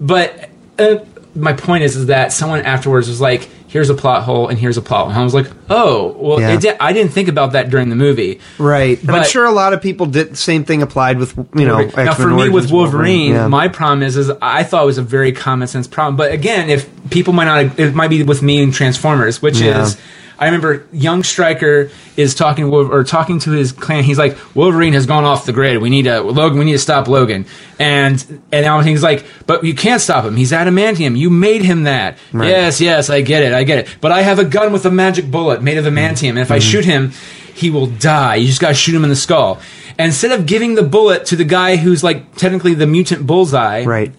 but. 0.00 0.48
Uh, 0.78 1.04
my 1.36 1.52
point 1.52 1.84
is, 1.84 1.94
is 1.94 2.06
that 2.06 2.32
someone 2.32 2.60
afterwards 2.62 3.06
was 3.08 3.20
like, 3.20 3.48
"Here's 3.68 3.88
a 3.88 3.94
plot 3.94 4.24
hole, 4.24 4.48
and 4.48 4.58
here's 4.58 4.76
a 4.76 4.82
plot 4.82 5.02
hole." 5.02 5.10
And 5.10 5.18
I 5.20 5.22
was 5.22 5.32
like, 5.32 5.46
"Oh, 5.68 6.16
well, 6.18 6.40
Yeah. 6.40 6.54
it 6.54 6.60
di- 6.60 6.76
I 6.80 6.92
didn't 6.92 7.12
think 7.12 7.28
about 7.28 7.52
that 7.52 7.70
during 7.70 7.88
the 7.88 7.94
movie." 7.94 8.40
right. 8.58 9.00
And 9.00 9.10
I'm 9.12 9.18
but- 9.20 9.28
sure 9.28 9.44
a 9.44 9.52
lot 9.52 9.72
of 9.72 9.80
people 9.80 10.06
did 10.06 10.36
same 10.36 10.64
thing 10.64 10.82
applied 10.82 11.18
with 11.18 11.36
you 11.54 11.66
know. 11.68 11.82
now 11.96 12.14
for 12.14 12.26
me 12.26 12.32
Origins 12.34 12.52
with 12.54 12.72
Wolverine, 12.72 13.32
yeah. 13.34 13.46
my 13.46 13.68
problem 13.68 14.02
is, 14.02 14.16
is 14.16 14.32
I 14.42 14.64
thought 14.64 14.82
it 14.82 14.86
was 14.86 14.98
a 14.98 15.02
very 15.02 15.30
common 15.30 15.68
sense 15.68 15.86
problem. 15.86 16.16
But 16.16 16.32
again, 16.32 16.68
if 16.68 16.88
people 17.10 17.32
might 17.32 17.44
not, 17.44 17.78
it 17.78 17.94
might 17.94 18.10
be 18.10 18.24
with 18.24 18.42
me 18.42 18.60
and 18.60 18.74
Transformers, 18.74 19.40
which 19.40 19.60
Yeah. 19.60 19.82
is, 19.82 19.96
I 20.40 20.46
remember 20.46 20.86
young 20.90 21.22
Stryker 21.22 21.90
is 22.16 22.34
talking 22.34 22.64
to 22.64 22.74
or 22.74 23.04
talking 23.04 23.38
to 23.40 23.50
his 23.50 23.72
clan. 23.72 24.04
He's 24.04 24.16
like, 24.16 24.38
Wolverine 24.56 24.94
has 24.94 25.04
gone 25.04 25.24
off 25.24 25.44
the 25.44 25.52
grid. 25.52 25.76
We 25.82 25.90
need 25.90 26.04
to 26.04 26.22
Logan. 26.22 26.58
We 26.58 26.64
need 26.64 26.72
to 26.72 26.78
stop 26.78 27.08
Logan. 27.08 27.44
And 27.78 28.42
and 28.50 28.64
now 28.64 28.80
he's 28.80 29.02
like, 29.02 29.26
but 29.46 29.62
you 29.64 29.74
can't 29.74 30.00
stop 30.00 30.24
him. 30.24 30.36
He's 30.36 30.50
adamantium. 30.50 31.16
You 31.16 31.28
made 31.28 31.62
him 31.62 31.82
that. 31.82 32.16
Yes, 32.48 32.80
yes, 32.80 33.10
I 33.10 33.20
get 33.20 33.42
it. 33.42 33.52
I 33.52 33.64
get 33.64 33.80
it. 33.80 33.96
But 34.00 34.12
I 34.12 34.22
have 34.22 34.38
a 34.38 34.44
gun 34.46 34.72
with 34.72 34.86
a 34.86 34.90
magic 34.90 35.30
bullet 35.30 35.62
made 35.62 35.76
of 35.76 35.84
adamantium, 35.84 36.30
and 36.30 36.38
if 36.38 36.50
I 36.50 36.58
shoot 36.58 36.86
him, 36.86 37.12
he 37.54 37.68
will 37.68 37.86
die. 37.88 38.36
You 38.36 38.46
just 38.46 38.60
got 38.62 38.68
to 38.68 38.74
shoot 38.74 38.94
him 38.94 39.04
in 39.04 39.10
the 39.10 39.16
skull. 39.16 39.60
And 39.98 40.06
instead 40.06 40.32
of 40.32 40.46
giving 40.46 40.74
the 40.74 40.82
bullet 40.82 41.26
to 41.26 41.36
the 41.36 41.44
guy 41.44 41.76
who's 41.76 42.02
like 42.02 42.34
technically 42.36 42.72
the 42.72 42.86
mutant 42.86 43.26
bullseye, 43.26 43.84
Right. 43.84 44.12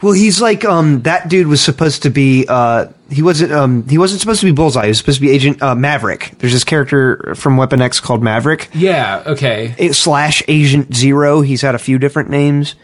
Well, 0.00 0.12
he's 0.14 0.40
like 0.40 0.64
um 0.64 1.02
that 1.02 1.28
dude 1.28 1.46
was 1.48 1.60
supposed 1.62 2.02
to 2.04 2.10
be 2.10 2.46
uh 2.48 2.86
he 3.10 3.22
wasn't 3.22 3.52
um 3.52 3.88
he 3.88 3.98
wasn't 3.98 4.20
supposed 4.20 4.40
to 4.40 4.46
be 4.46 4.52
Bullseye. 4.52 4.82
He 4.84 4.88
was 4.88 4.98
supposed 4.98 5.18
to 5.18 5.26
be 5.26 5.30
Agent 5.30 5.62
uh, 5.62 5.74
Maverick. 5.74 6.34
There's 6.38 6.52
this 6.52 6.64
character 6.64 7.34
from 7.36 7.56
Weapon 7.56 7.80
X 7.80 8.00
called 8.00 8.22
Maverick 8.22 8.68
Yeah. 8.74 9.22
Okay. 9.26 9.74
It- 9.78 9.94
slash 9.94 10.42
Agent 10.48 10.94
Zero. 10.94 11.40
He's 11.40 11.62
had 11.62 11.74
a 11.74 11.78
few 11.78 11.98
different 11.98 12.30
names. 12.30 12.74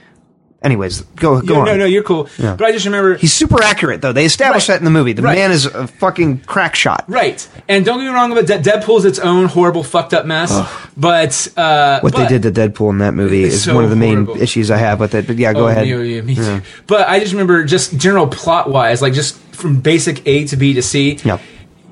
Anyways, 0.65 1.01
go 1.17 1.41
go 1.43 1.55
Yeah, 1.55 1.61
on. 1.63 1.67
no, 1.67 1.77
no, 1.79 1.85
you're 1.87 2.05
cool. 2.05 2.29
Yeah. 2.39 2.55
But 2.55 2.67
I 2.69 2.71
just 2.71 2.85
remember 2.85 3.17
He's 3.17 3.33
super 3.33 3.61
accurate 3.65 4.01
though. 4.01 4.13
They 4.13 4.25
established 4.25 4.69
Right. 4.69 4.75
that 4.77 4.81
in 4.81 4.85
the 4.85 4.93
movie. 4.93 5.13
The 5.13 5.23
Right. 5.23 5.37
man 5.37 5.51
is 5.51 5.67
a 5.67 5.89
fucking 5.89 6.43
crack 6.47 6.77
shot. 6.77 7.05
Right, 7.09 7.45
and 7.69 7.85
don't 7.85 7.99
get 7.99 8.05
me 8.05 8.11
wrong 8.15 8.31
about 8.31 8.47
De- 8.47 8.61
Deadpool's 8.61 9.05
its 9.05 9.19
own 9.19 9.47
horrible, 9.47 9.83
fucked 9.83 10.15
up 10.15 10.25
mess. 10.25 10.53
But 10.97 11.49
uh, 11.57 11.99
What 11.99 12.13
but, 12.13 12.29
they 12.29 12.39
did 12.39 12.43
to 12.43 12.53
Deadpool 12.53 12.91
in 12.91 12.99
that 12.99 13.13
movie 13.15 13.43
is 13.43 13.65
so 13.65 13.75
one 13.75 13.83
of 13.83 13.91
the 13.91 13.97
main 13.97 14.25
horrible. 14.25 14.41
issues 14.41 14.71
I 14.71 14.77
have 14.77 15.01
with 15.01 15.17
it. 15.17 15.27
But 15.27 15.37
yeah, 15.37 15.53
go 15.53 15.65
Oh, 15.65 15.67
ahead. 15.67 15.85
me, 15.85 15.95
me, 15.95 16.21
me 16.21 16.35
too. 16.37 16.63
But 16.87 17.09
I 17.09 17.19
just 17.19 17.33
remember 17.33 17.65
just 17.65 17.97
general 17.97 18.29
plot 18.29 18.71
wise, 18.71 19.03
like 19.03 19.15
just 19.15 19.37
from 19.53 19.81
basic 19.81 20.27
A 20.27 20.45
to 20.47 20.57
B 20.57 20.75
to 20.75 20.83
C. 20.83 21.19
Yeah. 21.25 21.39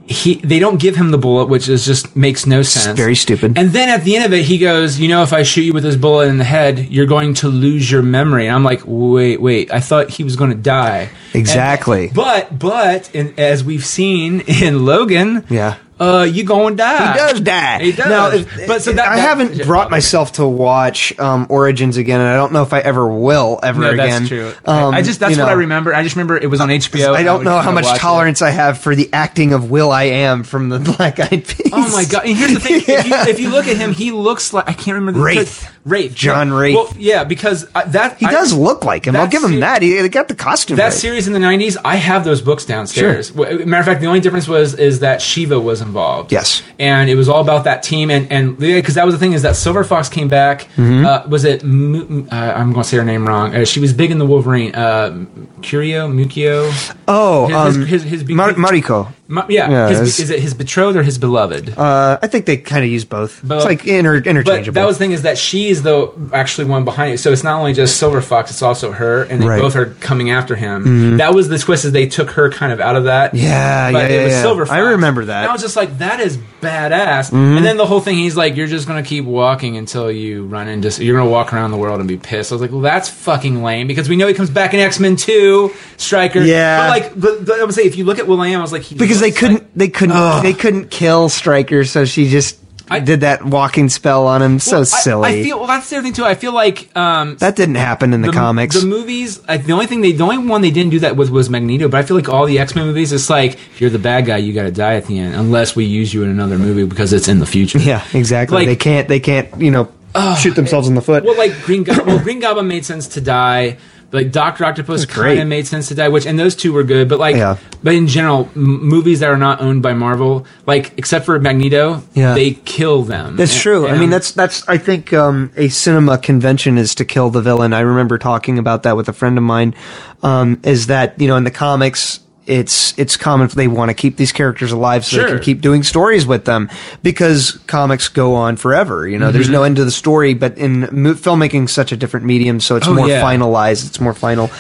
He, 0.07 0.35
they 0.37 0.59
don't 0.59 0.81
give 0.81 0.97
him 0.97 1.13
the 1.13 1.19
bullet, 1.19 1.45
which 1.49 1.69
is 1.69 1.87
just 1.87 2.17
makes 2.17 2.45
no 2.45 2.63
sense. 2.63 2.97
very 2.99 3.15
stupid. 3.15 3.57
And 3.57 3.71
then 3.71 3.89
at 3.89 4.03
the 4.03 4.17
end 4.17 4.25
of 4.25 4.33
it, 4.33 4.45
he 4.45 4.59
goes, 4.59 4.99
"You 4.99 5.07
know, 5.07 5.23
if 5.23 5.33
I 5.33 5.45
shoot 5.45 5.61
you 5.63 5.73
with 5.73 5.85
this 5.85 5.95
bullet 5.95 6.27
in 6.27 6.39
the 6.39 6.43
head, 6.45 6.81
you're 6.91 7.07
going 7.07 7.35
to 7.35 7.49
lose 7.49 7.89
your 7.89 8.03
memory." 8.03 8.47
And 8.49 8.57
I'm 8.57 8.65
like, 8.65 8.83
"Wait, 8.85 9.41
wait! 9.41 9.73
I 9.73 9.79
thought 9.79 10.11
he 10.11 10.25
was 10.25 10.35
going 10.35 10.51
to 10.51 10.57
die." 10.57 11.11
Exactly. 11.33 12.07
And- 12.07 12.15
but 12.15 12.59
but 12.59 13.15
in, 13.15 13.35
as 13.39 13.63
we've 13.63 13.85
seen 13.87 14.41
in 14.49 14.85
Logan, 14.85 15.45
Yeah. 15.49 15.77
Uh, 16.01 16.23
you 16.23 16.45
going 16.45 16.75
to 16.75 16.83
die? 16.83 17.13
He 17.13 17.19
does 17.19 17.41
die. 17.43 17.83
He 17.83 17.93
does. 17.93 18.09
Now, 18.09 18.31
if- 18.31 18.67
but 18.67 18.81
so 18.83 18.93
that 18.93 19.07
I 19.07 19.17
that- 19.17 19.21
haven't 19.39 19.67
brought 19.67 19.91
myself 19.91 20.33
to 20.33 20.47
watch 20.49 21.17
um, 21.19 21.47
Origins 21.51 21.99
again, 21.99 22.21
and 22.21 22.29
I 22.31 22.37
don't 22.37 22.53
know 22.53 22.63
if 22.63 22.73
I 22.73 22.81
ever 22.81 23.07
will 23.07 23.61
ever 23.63 23.81
No, 23.83 23.91
again. 23.91 24.09
that's 24.23 24.29
true. 24.29 24.53
Um, 24.65 24.95
I 24.95 25.03
just 25.03 25.21
that's 25.21 25.37
you 25.37 25.43
what 25.43 25.51
I 25.51 25.55
remember. 25.55 25.95
I 25.95 26.03
just 26.03 26.17
remember 26.17 26.39
it 26.39 26.47
was 26.49 26.61
on 26.63 26.71
HBO. 26.71 27.15
I 27.15 27.23
don't 27.23 27.39
would 27.41 27.45
know 27.45 27.59
how 27.59 27.71
much 27.71 27.85
watch 27.85 27.97
it. 27.97 28.01
tolerance 28.01 28.41
I 28.41 28.49
have 28.51 28.79
for 28.79 28.95
the 28.97 29.11
acting 29.13 29.53
of 29.53 29.71
Will.i.am 29.71 30.43
from 30.43 30.71
the 30.71 30.79
Black 30.97 31.21
Eyed 31.21 31.47
Peas. 31.47 31.71
Oh 31.73 31.93
my 31.93 32.05
god! 32.07 32.25
And 32.25 32.37
here's 32.37 32.55
the 32.55 32.61
thing: 32.61 32.77
if, 32.77 32.89
you, 32.89 33.15
if 33.33 33.39
you 33.41 33.51
look 33.51 33.67
at 33.69 33.77
him, 33.77 33.93
he 33.93 34.11
looks 34.11 34.55
like 34.55 34.69
I 34.69 34.73
can't 34.73 34.95
remember 34.95 35.19
the 35.21 35.25
Wraith. 35.25 35.77
Wraith, 35.85 36.15
John 36.15 36.49
yeah. 36.49 36.59
Wraith. 36.59 36.75
Well, 36.77 36.93
yeah, 36.99 37.25
because 37.25 37.67
uh, 37.75 37.85
that 37.89 38.19
He 38.19 38.27
I- 38.27 38.31
does 38.31 38.53
look 38.55 38.85
like 38.85 39.07
him. 39.07 39.17
I'll 39.17 39.27
give 39.29 39.43
him 39.43 39.53
se- 39.53 39.61
that. 39.61 39.83
He, 39.83 40.01
he 40.01 40.09
got 40.09 40.29
the 40.29 40.35
costume. 40.35 40.77
That 40.77 40.85
right. 40.85 40.93
series 40.93 41.27
in 41.27 41.33
the 41.35 41.39
'90s, 41.39 41.77
I 41.85 41.97
have 41.97 42.25
those 42.25 42.41
books 42.43 42.65
downstairs. 42.65 43.31
W- 43.33 43.67
Matter 43.67 43.81
of 43.81 43.87
fact, 43.87 44.01
the 44.01 44.07
only 44.07 44.21
difference 44.21 44.49
was 44.49 44.75
is 44.75 45.01
that 45.01 45.21
Shiva 45.23 45.59
was 45.61 45.81
involved. 45.91 46.31
Yes. 46.33 46.63
and 46.79 47.11
it 47.11 47.17
was 47.17 47.29
all 47.29 47.41
about 47.41 47.65
that 47.65 47.83
team, 47.83 48.11
and 48.11 48.31
and 48.33 48.57
because 48.59 48.95
that 48.95 49.05
was 49.05 49.15
the 49.15 49.19
thing 49.19 49.33
is 49.35 49.43
that 49.43 49.57
Silver 49.57 49.85
Fox 49.85 50.09
came 50.09 50.29
back. 50.29 50.63
Mm-hmm. 50.77 51.05
Uh, 51.05 51.27
was 51.29 51.45
it? 51.45 51.63
Uh, 51.63 52.37
I'm 52.59 52.73
going 52.73 52.83
to 52.85 52.89
say 52.91 52.97
her 52.97 53.05
name 53.05 53.27
wrong. 53.27 53.55
Uh, 53.55 53.65
she 53.65 53.81
was 53.81 53.93
big 53.93 54.11
in 54.11 54.19
the 54.19 54.27
Wolverine. 54.27 54.75
Uh, 54.75 55.27
Curio, 55.63 56.09
Mukio. 56.09 56.71
oh, 57.09 57.47
His- 57.47 57.57
um, 57.77 57.87
his- 57.87 58.03
his- 58.05 58.21
his- 58.23 58.29
Mar- 58.31 58.53
Mariko. 58.55 59.13
Ma- 59.31 59.47
yeah, 59.49 59.71
Yeah, 59.71 59.89
his, 59.89 60.19
is 60.19 60.31
it 60.31 60.41
his 60.41 60.55
betrothed 60.55 60.97
or 60.97 61.03
his 61.03 61.17
beloved? 61.19 61.79
Uh, 61.79 62.19
I 62.21 62.27
think 62.27 62.47
they 62.47 62.57
kind 62.57 62.85
of 62.85 62.91
use 62.91 63.05
both. 63.05 63.41
But- 63.45 63.57
it's 63.59 63.65
like 63.65 63.87
inter- 63.87 64.17
interchangeable. 64.17 64.75
But 64.75 64.81
that 64.81 64.87
was 64.87 64.99
the 64.99 65.05
thing 65.05 65.13
is 65.13 65.23
that 65.23 65.39
she 65.39 65.69
is 65.71 65.83
the 65.83 66.13
actually 66.33 66.67
one 66.67 66.85
behind 66.85 67.15
it. 67.15 67.19
So 67.19 67.33
it's 67.33 67.45
not 67.45 67.59
only 67.59 67.73
just 67.73 67.97
Silver 67.99 68.21
Fox, 68.21 68.51
it's 68.51 68.61
also 68.63 68.93
her, 68.93 69.23
and 69.23 69.41
they 69.41 69.47
Right. 69.47 69.55
Mm-hmm. 69.57 69.63
both 69.67 69.77
are 69.77 69.87
coming 70.01 70.31
after 70.31 70.57
him. 70.57 71.17
That 71.19 71.33
was 71.35 71.49
the 71.49 71.59
twist 71.59 71.85
is 71.85 71.93
they 71.93 72.07
took 72.07 72.31
her 72.33 72.51
kind 72.51 72.73
of 72.73 72.81
out 72.81 72.97
of 72.97 73.05
that. 73.05 73.35
Yeah, 73.35 73.93
but 73.93 74.11
yeah, 74.11 74.17
it 74.19 74.25
was 74.25 74.33
yeah, 74.33 74.43
Silver. 74.43 74.67
Fox. 74.67 74.75
I 74.75 74.79
remember 74.81 75.25
that. 75.27 75.33
Mm-hmm. 75.33 75.43
And 75.45 75.49
I 75.51 75.53
was 75.53 75.63
just 75.63 75.77
like, 75.77 75.99
that 75.99 76.21
is 76.21 76.37
badass. 76.61 77.33
And 77.33 77.65
then 77.65 77.77
the 77.77 77.87
whole 77.87 78.01
thing, 78.01 78.17
he's 78.17 78.37
like, 78.37 78.57
you're 78.57 78.67
just 78.67 78.87
gonna 78.87 79.03
keep 79.03 79.25
walking 79.25 79.77
until 79.77 80.11
you 80.11 80.45
run 80.47 80.69
into. 80.69 80.91
You're 81.05 81.17
gonna 81.19 81.31
walk 81.31 81.53
around 81.53 81.71
the 81.71 81.77
world 81.77 82.01
and 82.01 82.09
be 82.09 82.17
pissed. 82.17 82.53
I 82.53 82.55
was 82.57 82.63
like, 82.63 82.71
well, 82.73 82.81
that's 82.81 83.09
fucking 83.09 83.63
lame 83.63 83.87
because 83.87 84.09
we 84.09 84.17
know 84.17 84.27
he 84.27 84.35
comes 84.35 84.51
back 84.51 84.75
in 84.75 84.81
X 84.81 84.99
Men 84.99 85.17
Two, 85.17 85.73
Stryker. 85.97 86.41
Yeah. 86.41 86.81
but 86.81 86.89
like, 87.01 87.21
but, 87.21 87.45
but 87.47 87.61
I 87.61 87.65
would 87.65 87.75
say 87.75 87.83
if 87.83 87.97
you 87.97 88.05
look 88.05 88.19
at 88.19 88.27
Will.i.am, 88.27 88.59
I 88.59 88.63
was 88.63 88.73
like, 88.73 88.83
he 88.83 88.95
because 88.95 89.20
they 89.21 89.31
couldn't, 89.31 89.77
they 89.77 89.89
couldn't, 89.89 90.43
they 90.43 90.53
couldn't 90.53 90.91
kill 90.91 91.29
Stryker, 91.29 91.85
so 91.85 92.05
she 92.05 92.29
just 92.29 92.59
I- 92.91 92.99
did 93.01 93.21
that 93.21 93.45
walking 93.45 93.89
spell 93.89 94.27
on 94.27 94.43
him. 94.43 94.59
So 94.59 94.73
Well, 94.73 94.81
I- 94.81 94.85
silly. 94.85 95.29
I, 95.29 95.43
feel 95.45 95.59
well. 95.59 95.67
That's 95.69 95.89
the 95.91 95.97
other 95.97 96.03
thing 96.03 96.13
too. 96.13 96.25
I 96.25 96.35
feel 96.35 96.53
like 96.53 96.95
um, 96.97 97.37
that 97.37 97.55
didn't 97.55 97.77
happen 97.77 98.13
in 98.13 98.23
the, 98.23 98.33
comics. 98.33 98.81
The 98.81 98.87
movies, 98.87 99.41
I, 99.47 99.59
the 99.59 99.73
only 99.73 99.87
thing 99.87 100.01
they, 100.01 100.11
the 100.13 100.25
only 100.25 100.39
one 100.39 100.61
they 100.61 100.73
didn't 100.73 100.91
do 100.91 100.99
that 101.01 101.17
with 101.17 101.31
was 101.31 101.49
Magneto. 101.49 101.89
But 101.89 101.99
I 101.99 102.03
feel 102.03 102.17
like 102.17 102.29
all 102.29 102.47
the 102.47 102.59
X 102.59 102.75
Men 102.75 102.87
movies, 102.87 103.13
it's 103.13 103.31
like 103.31 103.55
if 103.55 103.81
you're 103.81 103.91
the 103.91 103.99
bad 104.01 104.27
guy, 104.27 104.39
you 104.39 104.53
got 104.53 104.65
to 104.65 104.73
die 104.73 104.95
at 104.97 105.07
the 105.07 105.19
end, 105.21 105.37
unless 105.37 105.77
we 105.77 105.85
use 105.85 106.13
you 106.13 106.25
in 106.25 106.31
another 106.31 106.59
movie 106.59 106.85
because 106.85 107.13
it's 107.13 107.29
in 107.29 107.39
the 107.39 107.47
future. 107.47 107.79
yeah, 107.79 108.05
exactly. 108.13 108.57
Like- 108.57 108.67
they 108.67 108.77
can't, 108.77 109.07
they 109.09 109.21
can't, 109.21 109.61
you 109.61 109.71
know, 109.71 109.93
shoot 110.41 110.57
themselves 110.57 110.89
in 110.89 110.97
the 110.97 111.03
foot. 111.03 111.23
Well, 111.23 111.39
like 111.39 111.63
Green 111.63 111.85
Goblin, 111.85 112.07
well, 112.09 112.19
Green 112.25 112.41
Goblin 112.41 112.67
made 112.67 112.85
sense 112.85 113.07
to 113.09 113.21
die. 113.21 113.79
Like 114.13 114.33
Doctor 114.33 114.65
Octopus 114.65 115.07
kind 115.07 115.39
of 115.39 115.47
made 115.47 115.67
sense 115.69 115.87
to 115.89 115.95
die, 115.95 116.09
which 116.09 116.27
and 116.27 116.37
those 116.39 116.57
two 116.57 116.73
were 116.73 116.83
good. 116.83 117.09
But 117.09 117.21
like, 117.21 117.37
Yeah. 117.37 117.57
but 117.83 117.95
in 117.95 118.09
general, 118.09 118.49
m- 118.57 118.85
movies 118.85 119.21
that 119.21 119.31
are 119.31 119.37
not 119.37 119.61
owned 119.61 119.83
by 119.83 119.95
Marvel, 119.95 120.47
like 120.67 120.93
except 120.97 121.25
for 121.27 121.39
Magneto, 121.39 122.03
Yeah. 122.15 122.35
they 122.35 122.53
kill 122.65 123.03
them. 123.03 123.37
That's 123.37 123.53
And- 123.53 123.61
true. 123.63 123.87
I 123.87 123.91
and 123.91 124.01
mean, 124.01 124.09
I'm- 124.09 124.11
that's 124.11 124.33
that's. 124.33 124.69
I 124.69 124.79
think 124.79 125.13
um, 125.13 125.51
a 125.57 125.69
cinema 125.69 126.19
convention 126.19 126.77
is 126.77 126.95
to 126.97 127.05
kill 127.05 127.31
the 127.31 127.41
villain. 127.41 127.73
I 127.73 127.81
remember 127.81 128.19
talking 128.19 128.59
about 128.59 128.83
that 128.83 128.97
with 128.97 129.09
a 129.09 129.13
friend 129.13 129.39
of 129.39 129.45
mine. 129.45 129.75
Um, 130.23 130.59
is 130.65 130.89
that 130.89 131.15
you 131.21 131.29
know 131.29 131.37
in 131.37 131.45
the 131.45 131.51
comics. 131.53 132.19
It's 132.51 132.99
it's 132.99 133.17
common 133.17 133.47
they 133.55 133.69
want 133.69 133.91
to 133.91 133.95
keep 133.95 134.17
these 134.17 134.33
characters 134.33 134.73
alive 134.73 135.05
so 135.05 135.19
they 135.23 135.29
can 135.29 135.39
keep 135.41 135.61
doing 135.61 135.85
stories 135.85 136.27
with 136.27 136.45
them 136.47 136.69
because 137.05 137.53
comics 137.69 138.09
go 138.09 138.35
on 138.35 138.57
forever. 138.57 139.07
You 139.07 139.19
know, 139.19 139.31
there's 139.31 139.47
Mm-hmm. 139.47 139.53
no 139.53 139.63
end 139.63 139.77
to 139.77 139.85
the 139.85 139.91
story. 139.93 140.35
But 140.35 140.59
in 140.59 140.81
mo- 140.91 141.15
filmmaking, 141.15 141.69
such 141.71 141.93
a 141.93 141.97
different 141.97 142.27
medium, 142.27 142.59
so 142.59 142.75
it's 142.75 142.89
Oh, 142.89 142.95
more 142.95 143.09
yeah. 143.09 143.23
finalized. 143.23 143.87
It's 143.87 144.01
more 144.01 144.15
final. 144.15 144.51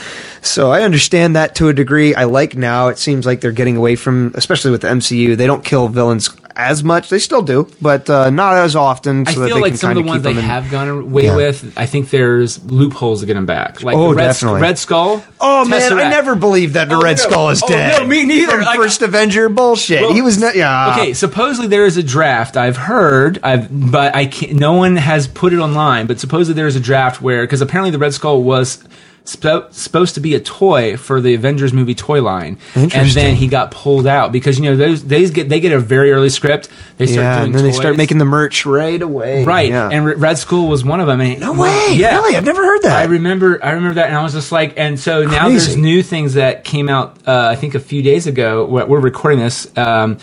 So 0.42 0.70
I 0.72 0.82
understand 0.82 1.36
that 1.36 1.54
to 1.56 1.68
a 1.68 1.72
degree. 1.74 2.14
I 2.14 2.24
like 2.24 2.56
now. 2.56 2.88
It 2.88 2.98
seems 2.98 3.26
like 3.26 3.40
they're 3.40 3.52
getting 3.52 3.76
away 3.76 3.96
from, 3.96 4.32
especially 4.34 4.70
with 4.70 4.80
the 4.82 4.88
MCU. 4.88 5.36
They 5.36 5.46
don't 5.46 5.64
kill 5.64 5.88
villains 5.88 6.30
as 6.56 6.82
much. 6.82 7.08
They 7.10 7.18
still 7.18 7.42
do, 7.42 7.70
but 7.80 8.08
uh, 8.10 8.30
not 8.30 8.56
as 8.56 8.74
often. 8.74 9.24
So 9.26 9.32
I 9.32 9.34
that 9.34 9.46
feel 9.48 9.60
like 9.60 9.74
some 9.76 9.90
of 9.90 9.96
the 9.96 10.02
ones 10.02 10.22
they 10.22 10.30
in- 10.30 10.36
have 10.36 10.70
gone 10.70 10.88
away 10.88 11.24
Yeah. 11.26 11.36
with, 11.36 11.72
I 11.76 11.86
think 11.86 12.10
there's 12.10 12.62
loopholes 12.64 13.20
to 13.20 13.26
get 13.26 13.34
them 13.34 13.46
back. 13.46 13.82
Like 13.82 13.96
Oh, 13.96 14.10
the 14.10 14.16
Red, 14.16 14.24
definitely. 14.26 14.60
Red 14.62 14.78
Skull. 14.78 15.22
Oh 15.40 15.64
man, 15.66 15.92
I 15.92 16.10
never 16.10 16.34
believed 16.34 16.74
that 16.74 16.88
the 16.88 16.96
Oh, 16.96 17.02
Red 17.02 17.16
no. 17.18 17.22
Skull 17.22 17.50
is 17.50 17.62
Oh, 17.62 17.68
dead. 17.68 18.00
no, 18.00 18.06
me 18.06 18.24
neither. 18.24 18.52
From 18.52 18.62
Like- 18.62 18.78
first 18.78 19.00
Avenger 19.02 19.48
bullshit. 19.48 20.00
Well, 20.02 20.12
he 20.12 20.22
was 20.22 20.38
not. 20.38 20.56
Yeah. 20.56 20.96
Okay, 20.98 21.12
supposedly 21.14 21.68
there 21.68 21.86
is 21.86 21.96
a 21.96 22.02
draft. 22.02 22.56
I've 22.56 22.76
heard, 22.76 23.38
I've, 23.42 23.68
but 23.90 24.14
I 24.14 24.26
can't, 24.26 24.54
no 24.54 24.72
one 24.74 24.96
has 24.96 25.28
put 25.28 25.52
it 25.52 25.58
online. 25.58 26.06
But 26.06 26.18
supposedly 26.18 26.54
there 26.56 26.66
is 26.66 26.76
a 26.76 26.80
draft 26.80 27.22
where, 27.22 27.42
because 27.42 27.60
apparently 27.60 27.90
the 27.90 27.98
Red 27.98 28.12
Skull 28.14 28.42
was 28.42 28.82
sp- 29.24 29.70
supposed 29.72 30.14
to 30.14 30.20
be 30.20 30.34
a 30.34 30.40
toy 30.40 30.96
for 30.96 31.20
the 31.20 31.34
Avengers 31.34 31.72
movie 31.72 31.94
toy 31.94 32.22
line, 32.22 32.58
and 32.74 32.90
then 33.10 33.36
he 33.36 33.46
got 33.48 33.70
pulled 33.70 34.06
out 34.06 34.32
because 34.32 34.58
you 34.58 34.64
know 34.64 34.76
those 34.76 35.04
they 35.04 35.28
get 35.30 35.48
they 35.48 35.60
get 35.60 35.72
a 35.72 35.78
very 35.78 36.12
early 36.12 36.28
script. 36.30 36.68
They 36.98 37.06
start 37.06 37.24
Yeah, 37.24 37.42
and 37.44 37.54
then 37.54 37.62
they 37.64 37.72
start 37.72 37.96
making 37.96 38.18
the 38.18 38.24
merch 38.24 38.66
right 38.66 39.00
away. 39.00 39.44
right, 39.44 39.68
Yeah. 39.70 39.88
and 39.90 40.04
Re- 40.04 40.14
Red 40.14 40.38
Skull 40.38 40.68
was 40.68 40.84
one 40.84 41.00
of 41.00 41.06
them. 41.06 41.20
And 41.20 41.40
no 41.40 41.52
way. 41.52 41.88
yeah, 41.94 42.16
Really, 42.16 42.36
I've 42.36 42.44
never 42.44 42.62
heard 42.64 42.82
that. 42.82 42.92
I 42.98 43.04
remember, 43.04 43.64
I 43.64 43.70
remember 43.72 43.94
that, 43.94 44.08
and 44.08 44.16
I 44.16 44.22
was 44.22 44.32
just 44.34 44.52
like, 44.52 44.74
and 44.76 44.98
so 44.98 45.24
now 45.24 45.48
there's 45.48 45.76
new 45.76 46.02
things 46.02 46.34
that 46.34 46.64
came 46.64 46.88
out. 46.88 47.16
Uh, 47.26 47.48
I 47.50 47.56
think 47.56 47.74
a 47.74 47.80
few 47.80 48.02
days 48.02 48.26
ago. 48.26 48.64
We're, 48.66 48.86
we're 48.86 49.00
recording 49.00 49.38
this, 49.40 49.66
um, 49.78 50.18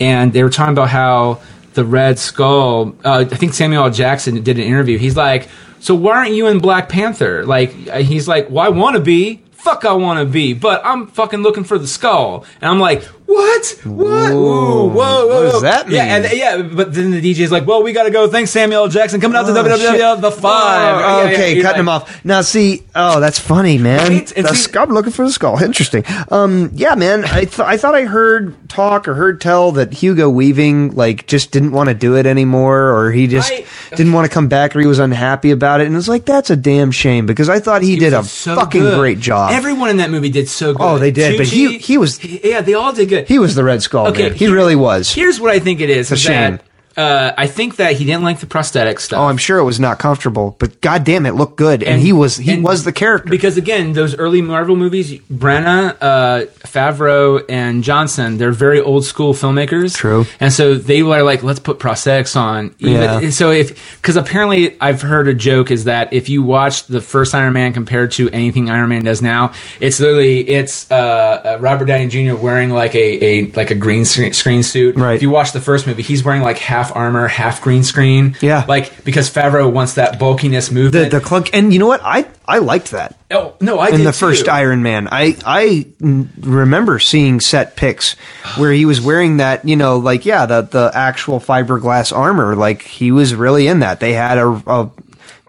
and 0.00 0.32
they 0.32 0.42
were 0.42 0.50
talking 0.50 0.72
about 0.72 0.88
how 0.88 1.40
the 1.74 1.84
Red 1.84 2.18
Skull. 2.18 2.94
Uh, 3.04 3.24
I 3.30 3.36
think 3.36 3.54
Samuel 3.54 3.84
L. 3.84 3.90
Jackson 3.90 4.42
did 4.42 4.58
an 4.58 4.64
interview. 4.64 4.98
He's 4.98 5.16
like, 5.16 5.48
"So 5.82 5.94
why 5.94 6.16
aren't 6.18 6.34
you 6.34 6.46
in 6.46 6.60
Black 6.60 6.88
Panther?" 6.88 7.44
Like, 7.44 7.74
uh, 7.92 7.98
he's 7.98 8.26
like, 8.28 8.48
"Well, 8.50 8.64
I 8.64 8.68
want 8.70 8.94
to 8.96 9.02
be." 9.02 9.42
Fuck, 9.62 9.84
I 9.84 9.92
want 9.92 10.18
to 10.18 10.24
be, 10.26 10.54
but 10.54 10.82
I'm 10.84 11.06
fucking 11.06 11.40
looking 11.40 11.62
for 11.64 11.78
the 11.78 11.86
skull, 11.86 12.44
and 12.60 12.68
I'm 12.68 12.80
like, 12.80 13.04
what? 13.26 13.78
What? 13.84 14.32
Whoa. 14.32 14.32
Ooh, 14.34 14.88
whoa, 14.88 14.92
whoa, 14.92 15.26
What 15.26 15.42
does 15.42 15.52
whoa. 15.54 15.60
that 15.60 15.88
Yeah, 15.88 16.02
and 16.16 16.28
yeah, 16.36 16.60
but 16.60 16.92
then 16.92 17.12
the 17.12 17.20
DJ's 17.22 17.50
like, 17.52 17.66
well, 17.66 17.82
we 17.82 17.92
got 17.92 18.02
to 18.02 18.10
go. 18.10 18.28
Thanks, 18.28 18.50
Samuel 18.50 18.82
L. 18.82 18.88
Jackson, 18.88 19.20
coming 19.22 19.36
out 19.38 19.46
to 19.46 19.52
Oh, 19.52 19.64
WWE 19.64 20.20
the 20.20 20.30
five. 20.32 20.96
Oh, 20.96 20.98
Yeah, 20.98 21.28
yeah, 21.28 21.32
okay, 21.34 21.54
you're 21.54 21.62
cutting 21.62 21.80
him 21.80 21.88
off. 21.88 22.22
Now, 22.26 22.42
see, 22.42 22.82
oh, 22.94 23.20
that's 23.20 23.38
funny, 23.38 23.78
man. 23.78 24.12
The 24.26 24.26
see- 24.48 24.54
sk- 24.64 24.76
I'm 24.76 24.90
looking 24.90 25.12
for 25.12 25.24
the 25.24 25.32
skull. 25.32 25.62
Interesting. 25.62 26.04
Um, 26.30 26.70
yeah, 26.74 26.94
man. 26.96 27.24
I 27.24 27.44
th- 27.44 27.60
I 27.60 27.76
thought 27.78 27.94
I 27.94 28.02
heard 28.04 28.68
talk 28.68 29.06
or 29.08 29.14
heard 29.14 29.40
tell 29.40 29.72
that 29.72 29.94
Hugo 29.94 30.28
Weaving 30.28 30.94
like 30.96 31.26
just 31.26 31.52
didn't 31.52 31.70
want 31.72 31.88
to 31.88 31.94
do 31.94 32.16
it 32.16 32.26
anymore, 32.26 32.90
or 32.90 33.12
he 33.12 33.28
just 33.28 33.50
I- 33.50 33.64
didn't 33.96 34.12
want 34.12 34.26
to 34.28 34.34
come 34.34 34.48
back, 34.48 34.74
or 34.76 34.80
he 34.80 34.86
was 34.86 34.98
unhappy 34.98 35.52
about 35.52 35.80
it. 35.80 35.86
And 35.86 35.96
it's 35.96 36.08
like 36.08 36.24
that's 36.26 36.50
a 36.50 36.56
damn 36.56 36.90
shame 36.90 37.24
because 37.24 37.48
I 37.48 37.60
thought 37.60 37.80
he, 37.82 37.96
did 37.96 38.12
a 38.12 38.24
so 38.24 38.56
fucking 38.56 38.80
good. 38.82 38.98
great 38.98 39.20
job. 39.20 39.51
Everyone 39.52 39.90
in 39.90 39.96
that 39.98 40.10
movie 40.10 40.30
did 40.30 40.48
so 40.48 40.72
good. 40.72 40.82
Oh, 40.82 40.98
they 40.98 41.10
did, 41.10 41.36
but 41.38 41.46
he 41.46 41.78
he 41.78 41.98
was- 41.98 42.22
yeah, 42.24 42.60
they 42.60 42.74
all 42.74 42.92
did 42.92 43.08
good. 43.08 43.28
He 43.28 43.38
was 43.38 43.54
the 43.54 43.64
Red 43.64 43.82
Skull. 43.82 44.08
Okay, 44.08 44.24
man. 44.28 44.32
he 44.32 44.46
here- 44.46 44.54
really 44.54 44.76
was. 44.76 45.12
Here's 45.12 45.40
what 45.40 45.50
I 45.52 45.58
think 45.58 45.80
it 45.80 45.90
is. 45.90 46.10
It's 46.10 46.20
a 46.20 46.24
shame. 46.28 46.52
That, 46.56 46.64
uh, 46.96 47.32
I 47.36 47.46
think 47.46 47.76
that 47.76 47.94
he 47.96 48.04
didn't 48.04 48.22
like 48.22 48.40
the 48.40 48.46
prosthetic 48.46 49.00
stuff. 49.00 49.18
Oh, 49.20 49.24
I'm 49.24 49.36
sure 49.38 49.58
it 49.58 49.64
was 49.64 49.80
not 49.80 49.98
comfortable, 49.98 50.56
but 50.58 50.80
goddamn, 50.80 51.26
it 51.26 51.34
looked 51.34 51.56
good, 51.56 51.82
and, 51.82 51.94
And- 51.94 52.02
he 52.02 52.12
was 52.12 52.36
he 52.36 52.52
and- 52.54 52.64
was 52.64 52.84
the 52.84 52.92
character. 52.92 53.30
Because 53.30 53.56
again, 53.56 53.92
those 53.92 54.14
early 54.16 54.42
Marvel 54.42 54.76
movies, 54.76 55.12
Branagh, 55.32 55.96
uh, 56.00 56.44
Favreau, 56.66 57.44
and 57.48 57.82
Johnston, 57.84 58.38
they're 58.38 58.50
very 58.52 58.80
old 58.80 59.04
school 59.04 59.34
filmmakers. 59.34 59.94
True. 59.94 60.26
And 60.40 60.52
so 60.52 60.74
they 60.74 61.02
were 61.02 61.22
like, 61.22 61.42
let's 61.42 61.60
put 61.60 61.78
prosthetics 61.78 62.36
on. 62.36 62.74
Even, 62.78 62.92
Yeah. 63.22 63.30
So 63.30 63.50
if, 63.50 63.96
because 64.00 64.16
apparently 64.16 64.76
I've 64.80 65.02
heard 65.02 65.28
a 65.28 65.34
joke 65.34 65.70
is 65.70 65.84
that 65.84 66.12
if 66.12 66.28
you 66.28 66.42
watch 66.42 66.86
the 66.86 67.00
first 67.00 67.34
Iron 67.34 67.52
Man 67.52 67.72
compared 67.72 68.12
to 68.12 68.28
anything 68.30 68.70
Iron 68.70 68.88
Man 68.88 69.04
does 69.04 69.22
now, 69.22 69.52
it's 69.80 70.00
literally, 70.00 70.40
it's, 70.48 70.90
uh, 70.90 70.94
uh, 70.94 71.58
Robert 71.60 71.84
Downey 71.86 72.08
Jr. 72.08 72.34
wearing 72.36 72.70
like 72.70 72.94
a, 72.94 73.24
a, 73.24 73.46
like 73.52 73.70
a 73.70 73.74
green 73.74 74.04
screen, 74.04 74.32
screen 74.32 74.62
suit. 74.62 74.96
Right. 74.96 75.14
If 75.14 75.22
you 75.22 75.30
watch 75.30 75.52
the 75.52 75.60
first 75.60 75.86
movie, 75.86 76.02
he's 76.02 76.24
wearing 76.24 76.42
like 76.42 76.58
half 76.58 76.81
armor, 76.90 77.28
half 77.28 77.62
green 77.62 77.84
screen. 77.84 78.36
Yeah. 78.40 78.64
Like, 78.66 79.04
because 79.04 79.30
Favreau 79.30 79.70
wants 79.70 79.94
that 79.94 80.18
bulkiness 80.18 80.68
the 80.68 80.74
movement. 80.74 81.10
the 81.12 81.20
clunk, 81.20 81.50
and 81.52 81.72
you 81.72 81.78
know 81.78 81.86
what? 81.86 82.00
I 82.02 82.26
I 82.46 82.58
liked 82.58 82.90
that. 82.90 83.16
oh, 83.30 83.54
no, 83.60 83.78
I 83.78 83.90
in 83.90 84.02
the 84.02 84.12
first. 84.12 84.48
Iron 84.48 84.82
Man. 84.82 85.08
I 85.10 85.36
I 85.46 85.86
remember 86.00 86.98
seeing 86.98 87.40
set 87.40 87.76
pics 87.76 88.14
where 88.56 88.72
he 88.72 88.84
was 88.84 89.00
wearing 89.00 89.36
that, 89.36 89.64
you 89.66 89.76
know, 89.76 89.98
like 89.98 90.26
yeah, 90.26 90.46
the 90.46 90.62
the 90.62 90.90
actual 90.92 91.38
fiberglass 91.38 92.14
armor. 92.16 92.56
Like 92.56 92.82
he 92.82 93.12
was 93.12 93.34
really 93.34 93.68
in 93.68 93.80
that. 93.80 94.00
They 94.00 94.14
had 94.14 94.38
a, 94.38 94.48
a 94.48 94.90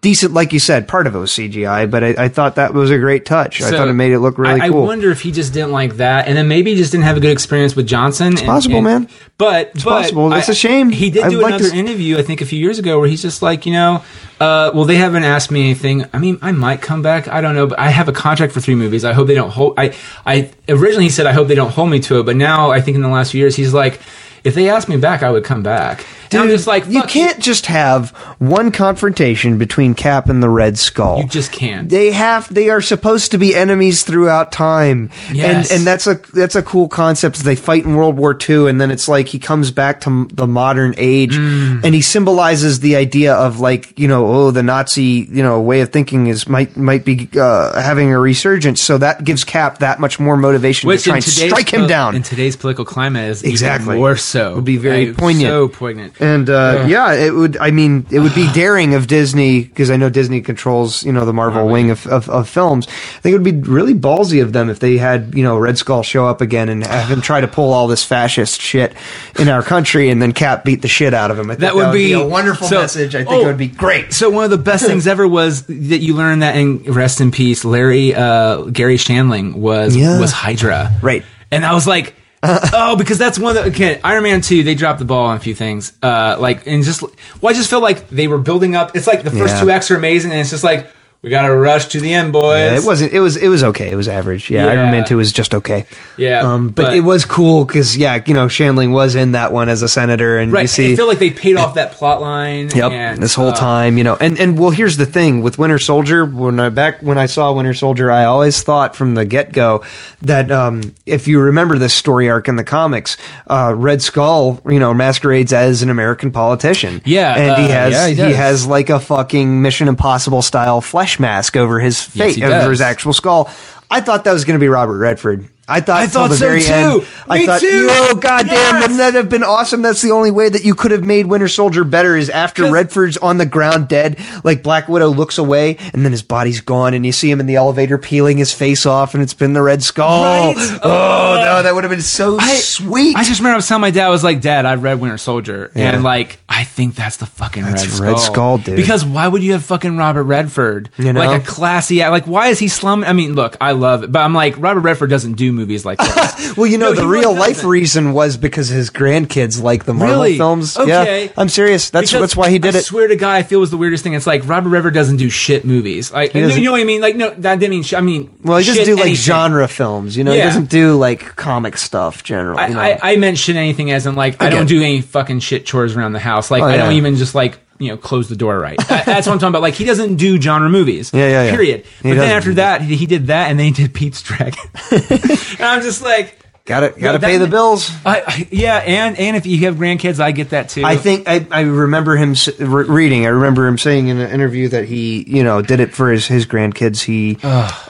decent, 0.04 0.34
like 0.34 0.54
you 0.54 0.60
said, 0.60 0.88
part 0.88 1.08
of 1.08 1.16
it 1.16 1.18
was 1.18 1.32
CGI, 1.32 1.90
but 1.90 2.04
I, 2.04 2.26
I 2.26 2.28
thought 2.28 2.56
that 2.56 2.74
was 2.74 2.92
a 2.92 3.00
great 3.00 3.26
touch. 3.26 3.62
I 3.62 3.72
thought 3.72 3.88
it 3.88 3.94
made 3.94 4.12
it 4.12 4.20
look 4.20 4.38
really 4.38 4.62
I, 4.62 4.70
cool. 4.70 4.84
I 4.84 4.86
wonder 4.86 5.10
if 5.10 5.22
he 5.22 5.32
just 5.32 5.54
didn't 5.54 5.72
like 5.72 5.96
that, 5.96 6.28
and 6.28 6.38
then 6.38 6.48
maybe 6.48 6.72
he 6.72 6.78
just 6.78 6.92
didn't 6.92 7.06
have 7.06 7.18
a 7.18 7.20
good 7.20 7.32
experience 7.32 7.76
with 7.76 7.88
Johnston. 7.88 8.34
It's 8.34 8.42
possible, 8.44 8.82
man. 8.82 9.10
But 9.40 9.72
it's 9.74 9.84
possible. 9.84 10.32
It's 10.34 10.50
a 10.50 10.54
shame. 10.54 10.90
He 10.90 11.10
did 11.10 11.24
I'd 11.24 11.32
do 11.32 11.42
like 11.42 11.56
another 11.56 11.74
interview, 11.74 12.20
I 12.20 12.22
think, 12.22 12.42
a 12.42 12.46
few 12.46 12.60
years 12.60 12.78
ago, 12.78 13.00
where 13.00 13.08
he's 13.08 13.22
just 13.22 13.42
like, 13.42 13.66
you 13.66 13.74
know, 13.74 14.04
uh, 14.40 14.72
well, 14.76 14.86
they 14.86 14.98
haven't 14.98 15.24
asked 15.24 15.50
me 15.50 15.62
anything. 15.62 16.06
I 16.14 16.20
mean, 16.20 16.38
I 16.42 16.52
might 16.52 16.82
come 16.82 17.02
back. 17.02 17.30
I 17.30 17.42
don't 17.42 17.56
know, 17.56 17.68
but 17.68 17.80
I 17.80 17.90
have 17.90 18.10
a 18.10 18.14
contract 18.14 18.54
for 18.54 18.60
three 18.60 18.76
movies. 18.76 19.06
I 19.06 19.14
hope 19.14 19.28
they 19.28 19.36
don't 19.36 19.52
hold. 19.52 19.80
I, 19.80 19.96
I 20.26 20.52
originally 20.68 21.06
he 21.06 21.10
said 21.10 21.26
I 21.26 21.32
hope 21.32 21.48
they 21.48 21.56
don't 21.56 21.72
hold 21.72 21.90
me 21.90 22.02
to 22.02 22.20
it, 22.20 22.24
but 22.24 22.36
now 22.36 22.72
I 22.72 22.82
think 22.82 22.96
in 22.96 23.02
the 23.02 23.10
last 23.10 23.32
few 23.32 23.40
years 23.40 23.56
he's 23.56 23.74
like, 23.74 24.02
if 24.44 24.56
they 24.56 24.70
asked 24.70 24.90
me 24.90 24.98
back, 24.98 25.24
I 25.24 25.32
would 25.32 25.46
come 25.46 25.64
back. 25.64 26.06
And 26.34 26.42
I'm 26.44 26.48
Dude, 26.48 26.56
just 26.58 26.68
like, 26.68 26.88
you 26.88 27.04
can't 27.04 27.40
just 27.40 27.66
have 27.68 28.10
one 28.40 28.72
confrontation 28.72 29.58
between 29.58 29.94
Cap 29.96 30.30
and 30.30 30.42
the 30.44 30.50
Red 30.50 30.78
Skull. 30.78 31.20
You 31.22 31.28
just 31.28 31.52
can't. 31.52 31.90
They 31.90 32.12
have. 32.12 32.54
They 32.54 32.70
are 32.70 32.82
supposed 32.82 33.32
to 33.32 33.38
be 33.38 33.56
enemies 33.56 34.04
throughout 34.04 34.52
time, 34.52 35.10
Yes. 35.32 35.70
and 35.72 35.80
and 35.80 35.88
that's 35.88 36.08
a 36.08 36.16
that's 36.34 36.56
a 36.56 36.62
cool 36.64 36.88
concept. 36.88 37.38
They 37.40 37.56
fight 37.56 37.86
in 37.86 37.96
World 37.96 38.18
War 38.18 38.38
II, 38.50 38.70
and 38.70 38.80
then 38.80 38.92
it's 38.92 39.08
like 39.08 39.28
he 39.28 39.40
comes 39.40 39.72
back 39.72 40.02
to 40.02 40.28
the 40.34 40.48
modern 40.48 40.94
age, 40.98 41.34
Mm. 41.38 41.84
and 41.84 41.96
he 41.96 42.02
symbolizes 42.02 42.80
the 42.80 42.96
idea 42.96 43.34
of 43.34 43.60
like 43.60 43.98
you 43.98 44.08
know 44.08 44.28
oh 44.28 44.52
the 44.52 44.64
Nazi 44.64 45.28
you 45.32 45.44
know 45.44 45.60
way 45.62 45.82
of 45.82 45.90
thinking 45.92 46.28
is 46.28 46.48
might 46.48 46.76
might 46.78 47.06
be 47.06 47.30
uh, 47.40 47.80
having 47.82 48.12
a 48.12 48.20
resurgence. 48.20 48.82
So 48.82 48.98
that 49.00 49.24
gives 49.24 49.44
Cap 49.44 49.80
that 49.80 50.00
much 50.00 50.20
more 50.20 50.38
motivation 50.38 50.90
to 50.90 50.98
try 50.98 51.16
and 51.16 51.24
strike 51.24 51.70
him 51.74 51.82
pol- 51.82 51.88
down. 51.90 52.16
In 52.16 52.24
today's 52.24 52.56
political 52.56 52.86
climate, 52.86 53.30
is 53.30 53.44
Exactly. 53.44 53.94
even 53.96 53.98
more 54.00 54.16
so. 54.16 54.56
Would 54.56 54.66
be 54.66 54.78
very 54.78 55.08
Like, 55.08 55.18
poignant. 55.18 55.50
So 55.50 55.68
poignant. 55.68 56.14
And 56.24 56.50
uh, 56.50 56.86
yeah, 56.88 57.14
it 57.14 57.34
would. 57.34 57.58
I 57.58 57.72
mean, 57.72 58.06
it 58.12 58.20
would 58.20 58.34
be 58.34 58.52
daring 58.54 58.96
of 58.96 59.08
Disney 59.08 59.64
because 59.64 59.92
I 59.92 59.98
know 59.98 60.10
Disney 60.10 60.42
controls 60.42 61.04
you 61.04 61.12
know 61.12 61.26
the 61.26 61.34
Marvel 61.34 61.68
wing 61.68 61.92
of, 61.92 62.08
of, 62.08 62.30
of 62.30 62.48
films. 62.50 62.88
I 62.88 63.20
think 63.20 63.34
it 63.36 63.40
would 63.40 63.64
be 63.64 63.70
really 63.70 63.94
ballsy 63.94 64.42
of 64.42 64.54
them 64.54 64.70
if 64.70 64.80
they 64.80 64.98
had 64.98 65.36
you 65.36 65.44
know 65.44 65.58
Red 65.58 65.78
Skull 65.78 66.04
show 66.04 66.26
up 66.26 66.42
again 66.42 66.70
and 66.70 66.86
have 66.86 67.10
him 67.10 67.22
try 67.22 67.42
to 67.42 67.48
pull 67.48 67.74
all 67.74 67.88
this 67.88 68.04
fascist 68.04 68.62
shit 68.62 68.94
in 69.40 69.50
our 69.50 69.64
country, 69.64 70.10
and 70.10 70.22
then 70.22 70.32
Cap 70.32 70.64
beat 70.64 70.82
the 70.82 70.88
shit 70.88 71.14
out 71.14 71.32
of 71.32 71.38
him. 71.40 71.50
I 71.50 71.54
think 71.56 71.62
That 71.62 71.76
would 71.76 71.92
be- 71.92 72.14
a 72.14 72.26
wonderful 72.26 72.68
so- 72.68 72.82
message. 72.82 73.16
I 73.16 73.20
think 73.24 73.32
oh. 73.32 73.42
it 73.42 73.46
would 73.46 73.58
be 73.58 73.68
great. 73.68 74.14
So 74.14 74.30
one 74.30 74.46
of 74.46 74.52
the 74.52 74.58
best 74.58 74.86
things 74.86 75.08
ever 75.08 75.28
was 75.28 75.64
that 75.64 76.00
you 76.00 76.16
learned 76.16 76.42
that 76.42 76.56
in 76.56 76.84
rest 76.84 77.22
in 77.22 77.32
peace, 77.32 77.66
Larry 77.66 78.14
uh, 78.16 78.64
Garry 78.64 78.98
Shandling 78.98 79.56
was 79.56 79.96
Yeah. 79.96 80.20
was 80.20 80.32
Hydra, 80.32 80.92
Right. 81.02 81.24
And 81.52 81.66
I 81.66 81.74
was 81.74 81.86
like, 81.86 82.16
oh, 82.74 82.96
because 82.98 83.18
that's 83.18 83.40
one 83.40 83.56
of 83.56 83.64
the 83.64 83.70
okay, 83.72 84.02
Iron 84.04 84.24
Man 84.24 84.42
two. 84.42 84.64
They 84.64 84.76
dropped 84.76 85.00
the 85.00 85.06
ball 85.06 85.28
on 85.28 85.38
a 85.38 85.40
few 85.40 85.56
things, 85.56 85.94
uh, 86.04 86.36
like 86.40 86.68
and 86.68 86.84
just 86.84 87.02
well, 87.02 87.12
I 87.50 87.54
just 87.54 87.70
feel 87.70 87.82
like 87.82 88.10
they 88.10 88.28
were 88.28 88.38
building 88.38 88.76
up. 88.76 88.96
It's 88.96 89.08
like 89.08 89.24
the 89.24 89.32
first 89.32 89.56
Yeah. 89.56 89.62
two 89.62 89.70
acts 89.72 89.90
are 89.92 89.96
amazing, 89.96 90.32
and 90.32 90.40
it's 90.42 90.50
just 90.50 90.64
like 90.64 90.88
we 91.24 91.30
got 91.30 91.48
to 91.48 91.56
rush 91.56 91.86
to 91.88 92.02
the 92.02 92.14
end, 92.14 92.34
boys. 92.34 92.60
Yeah, 92.60 92.76
it 92.76 92.84
wasn't. 92.86 93.14
It 93.14 93.22
was. 93.22 93.38
It 93.38 93.48
was 93.48 93.64
okay. 93.64 93.90
It 93.90 93.96
was 93.96 94.10
average. 94.10 94.50
Yeah, 94.50 94.66
Yeah. 94.66 94.72
Iron 94.72 94.92
Man 94.92 95.06
Two 95.06 95.16
was 95.16 95.32
just 95.32 95.56
okay. 95.56 95.86
Yeah, 96.18 96.42
um, 96.42 96.68
but, 96.68 96.88
but- 96.88 96.98
it 96.98 97.00
was 97.00 97.24
cool 97.24 97.64
because 97.64 97.96
yeah, 97.96 98.22
you 98.26 98.34
know, 98.34 98.48
Shandling 98.48 98.92
was 98.92 99.16
in 99.16 99.32
that 99.32 99.54
one 99.54 99.70
as 99.70 99.82
a 99.84 99.88
senator, 99.88 100.38
and 100.38 100.52
right. 100.52 100.64
you 100.64 100.68
see, 100.68 100.92
I 100.92 100.96
feel 100.98 101.08
like 101.08 101.20
they 101.20 101.30
paid 101.30 101.56
off 101.56 101.76
that 101.76 101.94
plot 101.94 102.20
line. 102.20 102.72
Yep. 102.76 102.92
and, 102.92 103.24
this 103.24 103.36
whole 103.36 103.52
uh, 103.52 103.56
time, 103.56 103.98
you 103.98 104.04
know, 104.04 104.18
and 104.20 104.38
and 104.38 104.60
well, 104.60 104.72
here's 104.72 104.98
the 104.98 105.06
thing 105.06 105.42
with 105.42 105.58
Winter 105.58 105.80
Soldier. 105.80 106.26
When 106.26 106.60
I 106.60 106.68
back 106.68 107.02
when 107.02 107.18
I 107.18 107.28
saw 107.28 107.54
Winter 107.54 107.74
Soldier, 107.74 108.12
I 108.12 108.26
always 108.26 108.62
thought 108.62 108.94
from 108.94 109.16
the 109.16 109.24
get 109.24 109.54
go 109.54 109.82
that 110.24 110.52
um, 110.52 110.94
if 111.06 111.30
you 111.30 111.40
remember 111.40 111.78
this 111.78 111.94
story 111.94 112.30
arc 112.30 112.50
in 112.50 112.58
the 112.58 112.66
comics, 112.66 113.16
uh, 113.48 113.74
Red 113.74 114.02
Skull, 114.02 114.62
you 114.68 114.80
know, 114.80 114.94
masquerades 114.94 115.54
as 115.54 115.84
an 115.84 115.90
American 115.90 116.34
politician. 116.34 117.02
Yeah, 117.06 117.34
and 117.34 117.64
he 117.64 117.72
uh, 117.72 117.76
has 117.76 117.94
yeah, 117.94 118.08
he 118.08 118.30
he, 118.30 118.34
has 118.34 118.68
like 118.68 118.90
a 118.90 119.00
fucking 119.00 119.62
Mission 119.62 119.88
Impossible 119.88 120.42
style 120.42 120.82
flesh 120.82 121.13
mask 121.20 121.58
over 121.58 121.80
his 121.80 122.02
face, 122.02 122.36
he 122.36 122.44
over 122.44 122.70
his 122.70 122.82
actual 122.82 123.14
skull. 123.14 123.50
I 123.90 124.02
thought 124.02 124.24
that 124.24 124.34
was 124.34 124.46
going 124.46 124.60
to 124.60 124.64
be 124.64 124.68
Robert 124.68 124.98
Redford. 124.98 125.48
I 125.68 125.80
thought, 125.80 126.02
I 126.02 126.08
thought 126.08 126.30
the 126.30 126.36
so 126.36 126.46
very 126.46 126.62
too. 126.62 126.72
end. 126.74 127.06
I 127.30 127.38
Me 127.40 127.46
thought, 127.46 127.62
too. 127.62 127.88
oh 127.90 128.16
goddamn, 128.16 128.54
Yes. 128.54 128.82
wouldn't 128.82 128.98
that 129.00 129.14
have 129.14 129.30
been 129.30 129.44
awesome? 129.44 129.82
That's 129.82 130.02
the 130.02 130.12
only 130.12 130.30
way 130.30 130.50
that 130.50 130.66
you 130.66 130.76
could 130.76 130.92
have 130.92 131.04
made 131.06 131.26
Winter 131.28 131.48
Soldier 131.48 131.86
better 131.86 132.18
is 132.18 132.30
after 132.30 132.70
Redford's 132.70 133.16
on 133.16 133.38
the 133.38 133.46
ground 133.46 133.88
dead, 133.88 134.20
like 134.44 134.62
Black 134.62 134.90
Widow 134.90 135.08
looks 135.08 135.38
away, 135.38 135.78
and 135.94 136.04
then 136.04 136.12
his 136.12 136.22
body's 136.22 136.60
gone, 136.60 136.94
and 136.94 137.06
you 137.06 137.14
see 137.14 137.32
him 137.32 137.40
in 137.40 137.46
the 137.46 137.56
elevator 137.56 137.98
peeling 137.98 138.38
his 138.38 138.52
face 138.52 138.86
off, 138.86 139.14
and 139.14 139.24
it's 139.24 139.34
been 139.34 139.54
the 139.54 139.62
Red 139.62 139.82
Skull. 139.84 140.54
Right. 140.54 140.80
Oh 140.84 141.36
no, 141.40 141.58
oh. 141.60 141.64
that 141.64 141.74
would 141.74 141.86
have 141.86 141.92
been 141.92 142.02
so 142.02 142.38
I- 142.38 142.56
sweet. 142.56 143.16
I 143.16 143.24
just 143.24 143.40
remember 143.40 143.54
I 143.54 143.58
was 143.58 143.68
telling 143.68 143.82
my 143.82 143.92
dad, 143.92 144.08
I 144.08 144.10
was 144.10 144.24
like, 144.24 144.42
Dad, 144.42 144.66
I 144.66 144.76
read 144.76 145.00
Winter 145.00 145.18
Soldier. 145.18 145.72
Yeah. 145.76 145.92
And 145.94 146.04
like, 146.04 146.40
I 146.50 146.66
think 146.66 146.96
that's 146.96 147.18
the 147.18 147.26
fucking 147.26 147.64
That's 147.64 147.86
Red 147.86 147.92
Skull. 147.94 148.08
Red 148.08 148.20
Skull, 148.20 148.58
dude. 148.58 148.76
Because 148.76 149.06
why 149.06 149.30
would 149.30 149.42
you 149.42 149.54
have 149.54 149.64
fucking 149.64 149.96
Robert 149.96 150.24
Redford? 150.26 150.90
You 150.98 151.14
know? 151.14 151.22
Like 151.22 151.42
a 151.42 151.46
classy, 151.46 152.00
like, 152.00 152.28
why 152.28 152.50
is 152.50 152.60
he 152.60 152.68
slum? 152.68 153.06
I 153.06 153.14
mean, 153.14 153.34
look, 153.34 153.56
I 153.62 153.72
love 153.72 154.04
it, 154.04 154.12
but 154.12 154.20
I'm 154.20 154.34
like, 154.34 154.58
Robert 154.58 154.82
Redford 154.82 155.10
doesn't 155.10 155.34
do 155.34 155.53
movies 155.54 155.86
like 155.86 155.98
this. 156.00 156.58
well, 156.58 156.68
you 156.68 156.78
know, 156.78 156.92
No, 156.94 157.02
the 157.02 157.08
real 157.08 157.34
life 157.34 157.56
doesn't. 157.58 157.70
reason 157.70 158.14
was 158.14 158.36
because 158.38 158.68
his 158.70 158.90
grandkids 158.90 159.62
like 159.62 159.86
the 159.86 159.94
Marvel 159.94 160.16
Really? 160.18 160.38
films. 160.38 160.76
Okay. 160.78 161.26
Yeah, 161.26 161.32
I'm 161.38 161.50
serious. 161.50 161.90
That's 161.90 162.10
Because 162.12 162.22
that's 162.22 162.36
why 162.36 162.50
he 162.50 162.60
did 162.60 162.76
I 162.76 162.80
it. 162.80 162.84
swear 162.84 163.08
to 163.08 163.16
God, 163.16 163.32
I 163.36 163.44
feel 163.44 163.60
it 163.60 163.62
was 163.62 163.72
the 163.72 163.78
weirdest 163.78 164.04
thing. 164.04 164.14
It's 164.14 164.28
like 164.28 164.48
Robert 164.48 164.70
Redford 164.70 164.94
doesn't 164.94 165.18
do 165.18 165.30
shit 165.30 165.64
movies. 165.66 166.12
Like, 166.12 166.34
you 166.34 166.42
know, 166.42 166.48
doesn't- 166.48 166.62
you 166.62 166.66
know 166.68 166.74
what 166.74 166.82
I 166.82 166.86
mean? 166.86 167.02
Like, 167.02 167.16
no, 167.16 167.30
that 167.30 167.60
didn't 167.60 167.72
mean. 167.72 167.84
sh- 167.84 167.94
I 167.94 168.02
mean, 168.02 168.30
Well, 168.44 168.58
he 168.58 168.66
doesn't 168.66 168.86
do 168.86 168.96
like 168.96 169.06
anything. 169.06 169.16
genre 169.24 169.68
films. 169.68 170.18
You 170.18 170.24
know, 170.24 170.32
he 170.34 170.40
doesn't 170.40 170.70
do 170.70 170.96
like 170.98 171.36
comic 171.36 171.78
stuff. 171.78 172.24
Generally, 172.24 172.60
I, 172.60 172.68
you 172.68 172.74
know? 172.74 172.80
I, 172.82 173.00
I 173.04 173.16
meant 173.18 173.38
anything 173.50 173.92
as 173.92 174.06
in 174.06 174.16
like 174.16 174.42
I, 174.42 174.48
I 174.48 174.50
don't 174.50 174.68
do 174.68 174.78
any 174.82 175.02
fucking 175.02 175.40
shit 175.40 175.66
chores 175.66 175.96
around 175.96 176.14
the 176.14 176.20
house. 176.20 176.50
Like 176.52 176.64
Oh, 176.64 176.66
I 176.66 176.78
don't 176.78 176.94
even 176.94 177.16
just 177.16 177.36
like 177.36 177.60
you 177.84 177.92
know 177.92 177.98
close 177.98 178.30
the 178.30 178.36
door 178.36 178.58
right. 178.60 178.80
I- 178.92 179.04
that's 179.04 179.28
what 179.28 179.34
I'm 179.34 179.40
talking 179.40 179.50
about. 179.50 179.62
Like 179.62 179.76
he 179.76 179.86
doesn't 179.86 180.16
do 180.16 180.40
genre 180.42 180.70
movies. 180.70 181.12
Yeah, 181.14 181.28
yeah, 181.28 181.44
yeah. 181.46 181.52
Period. 181.52 181.86
He 182.02 182.10
but 182.10 182.16
then 182.18 182.32
after 182.32 182.54
that, 182.56 182.82
he, 182.82 182.96
he 182.96 183.06
did 183.06 183.28
that, 183.28 183.50
and 183.50 183.60
then 183.60 183.66
he 183.68 183.72
did 183.72 183.94
Pete's 183.94 184.22
Dragon. 184.22 184.64
and 184.92 185.62
I'm 185.62 185.82
just 185.82 186.02
like, 186.02 186.40
gotta 186.66 186.90
gotta 186.98 187.18
that- 187.20 187.28
pay 187.28 187.38
the 187.38 187.48
bills. 187.48 187.92
I, 188.06 188.22
I 188.26 188.48
yeah, 188.52 188.78
and 188.78 189.18
and 189.18 189.36
if 189.38 189.46
you 189.46 189.58
have 189.66 189.76
grandkids, 189.76 190.20
I 190.20 190.32
get 190.32 190.52
that 190.52 190.70
too. 190.70 190.84
I 190.86 190.96
think 190.98 191.28
I, 191.28 191.46
I 191.52 191.62
remember 191.62 192.16
him 192.16 192.32
s- 192.32 192.58
re- 192.60 192.86
reading. 192.86 193.26
I 193.26 193.30
remember 193.30 193.68
him 193.68 193.78
saying 193.78 194.08
in 194.08 194.20
an 194.20 194.30
interview 194.32 194.70
that 194.70 194.86
he, 194.86 195.24
you 195.28 195.44
know, 195.44 195.62
did 195.62 195.80
it 195.80 195.94
for 195.94 196.10
his, 196.12 196.26
his 196.28 196.46
grandkids. 196.46 197.02
He 197.04 197.38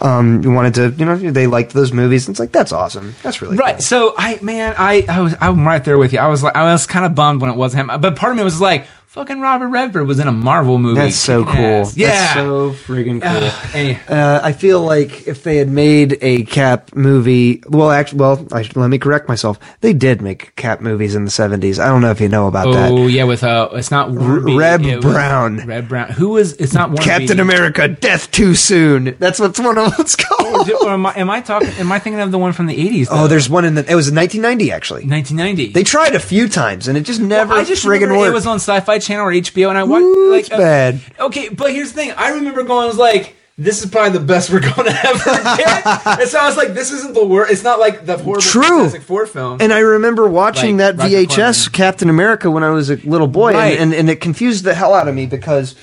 um 0.01 0.41
wanted 0.55 0.73
to, 0.75 0.89
you 0.97 1.05
know, 1.05 1.15
they 1.17 1.47
liked 1.47 1.73
those 1.73 1.91
movies. 1.93 2.27
It's 2.29 2.39
like 2.39 2.51
that's 2.51 2.71
awesome. 2.71 3.15
That's 3.23 3.41
really 3.41 3.57
Right. 3.57 3.75
cool. 3.75 3.81
So 3.81 4.13
I 4.17 4.39
man, 4.41 4.75
I 4.77 5.05
I 5.07 5.21
was 5.21 5.35
I'm 5.39 5.65
right 5.65 5.83
there 5.83 5.97
with 5.97 6.13
you. 6.13 6.19
I 6.19 6.27
was 6.27 6.41
like 6.43 6.55
I 6.55 6.71
was 6.71 6.85
kind 6.87 7.05
of 7.05 7.13
bummed 7.15 7.41
when 7.41 7.49
it 7.51 7.55
wasn't 7.57 7.89
him, 7.91 8.01
but 8.01 8.15
part 8.15 8.31
of 8.31 8.37
me 8.37 8.43
was 8.43 8.59
like, 8.61 8.85
fucking 9.13 9.39
Robert 9.39 9.67
Redford 9.67 10.07
was 10.07 10.17
in 10.19 10.27
a 10.27 10.31
Marvel 10.31 10.79
movie. 10.79 10.99
That's 10.99 11.15
so 11.15 11.45
cool. 11.45 11.53
ass. 11.55 11.95
Yeah. 11.95 12.09
That's 12.09 12.33
so 12.33 12.71
friggin' 12.71 13.21
cool. 13.21 13.79
Any- 13.79 13.99
Uh, 14.09 14.39
I 14.43 14.53
feel 14.53 14.81
like 14.81 15.27
if 15.27 15.43
they 15.43 15.57
had 15.57 15.69
made 15.69 16.17
a 16.21 16.43
Cap 16.45 16.95
movie, 16.95 17.63
well, 17.69 17.91
actually, 17.91 18.19
well, 18.19 18.47
I, 18.51 18.67
let 18.75 18.89
me 18.89 18.97
correct 18.97 19.27
myself. 19.29 19.59
They 19.81 19.93
did 19.93 20.21
make 20.23 20.55
Cap 20.55 20.81
movies 20.81 21.13
in 21.15 21.25
the 21.25 21.31
seventies. 21.31 21.77
I 21.79 21.87
don't 21.89 22.01
know 22.01 22.09
if 22.09 22.19
you 22.21 22.27
know 22.27 22.47
about 22.47 22.73
that. 22.73 22.91
Oh 22.91 23.05
yeah, 23.07 23.23
with 23.25 23.43
uh, 23.43 23.69
it's 23.73 23.91
not 23.91 24.11
Beatty, 24.13 24.57
Reb 24.57 24.81
it 24.81 24.95
was 25.03 25.05
Brown. 25.05 25.57
Reb 25.65 25.87
Brown. 25.87 26.09
Who 26.11 26.29
was? 26.29 26.53
It's 26.53 26.73
not 26.73 26.89
Warren 26.89 27.03
Captain 27.03 27.39
America: 27.39 27.87
Death 27.87 28.31
Too 28.31 28.55
Soon. 28.55 29.15
That's 29.19 29.39
what's 29.39 29.59
one 29.59 29.77
of 29.77 29.93
what's 29.97 30.15
called. 30.17 30.52
Or 30.69 30.89
am 30.91 31.05
I, 31.05 31.13
am 31.15 31.29
I 31.29 31.41
talking? 31.41 31.69
Am 31.79 31.91
I 31.91 31.99
thinking 31.99 32.19
of 32.19 32.31
the 32.31 32.37
one 32.37 32.53
from 32.53 32.65
the 32.67 32.73
eighties? 32.79 33.07
Oh, 33.11 33.27
there's 33.27 33.49
one 33.49 33.65
in 33.65 33.75
the. 33.75 33.81
It 33.81 33.95
was 33.95 34.11
1990 34.11 34.71
actually. 34.71 35.05
1990. 35.05 35.73
They 35.73 35.83
tried 35.83 36.15
a 36.15 36.19
few 36.19 36.47
times 36.47 36.87
and 36.87 36.97
it 36.97 37.01
just 37.01 37.19
never 37.21 37.53
I 37.53 37.63
just 37.63 37.83
friggin' 37.85 38.01
remember 38.01 38.17
worked. 38.19 38.31
it 38.31 38.33
was 38.33 38.47
on 38.47 38.55
Sci-Fi 38.57 38.99
Channel 38.99 39.25
or 39.27 39.31
HBO, 39.31 39.69
and 39.69 39.77
I 39.77 39.83
watched. 39.83 40.03
Ooh, 40.03 40.31
like, 40.31 40.39
it's 40.41 40.49
bad. 40.49 41.01
Uh, 41.19 41.25
okay, 41.25 41.49
but 41.49 41.71
here's 41.71 41.91
the 41.91 41.95
thing. 41.95 42.11
I 42.17 42.29
remember 42.31 42.63
going. 42.63 42.83
I 42.83 42.87
was 42.87 42.97
like, 42.97 43.35
this 43.57 43.83
is 43.83 43.89
probably 43.91 44.17
the 44.17 44.25
best 44.25 44.49
we're 44.49 44.59
going 44.61 44.73
to 44.87 44.99
ever 45.07 45.57
get. 45.57 45.85
and 46.21 46.27
so 46.29 46.39
I 46.39 46.47
was 46.47 46.57
like, 46.57 46.73
this 46.73 46.91
isn't 46.91 47.13
the 47.13 47.23
worst. 47.25 47.51
It's 47.51 47.63
not 47.63 47.79
like 47.79 48.05
the 48.05 48.17
horrible 48.17 48.41
True. 48.41 48.61
Fantastic 48.63 49.03
Four 49.03 49.25
film. 49.27 49.59
And 49.61 49.71
I 49.71 49.79
remember 49.79 50.27
watching 50.27 50.77
Like 50.77 50.95
that 50.97 51.03
Roger 51.03 51.17
VHS 51.17 51.65
Corman. 51.67 51.73
Captain 51.73 52.09
America 52.09 52.49
when 52.49 52.63
I 52.63 52.69
was 52.71 52.89
a 52.89 52.95
little 52.95 53.27
boy, 53.27 53.53
Right. 53.53 53.73
and, 53.73 53.91
and, 53.91 53.93
and 53.93 54.09
it 54.09 54.21
confused 54.21 54.63
the 54.63 54.73
hell 54.73 54.93
out 54.95 55.07
of 55.07 55.13
me 55.13 55.27
because 55.27 55.75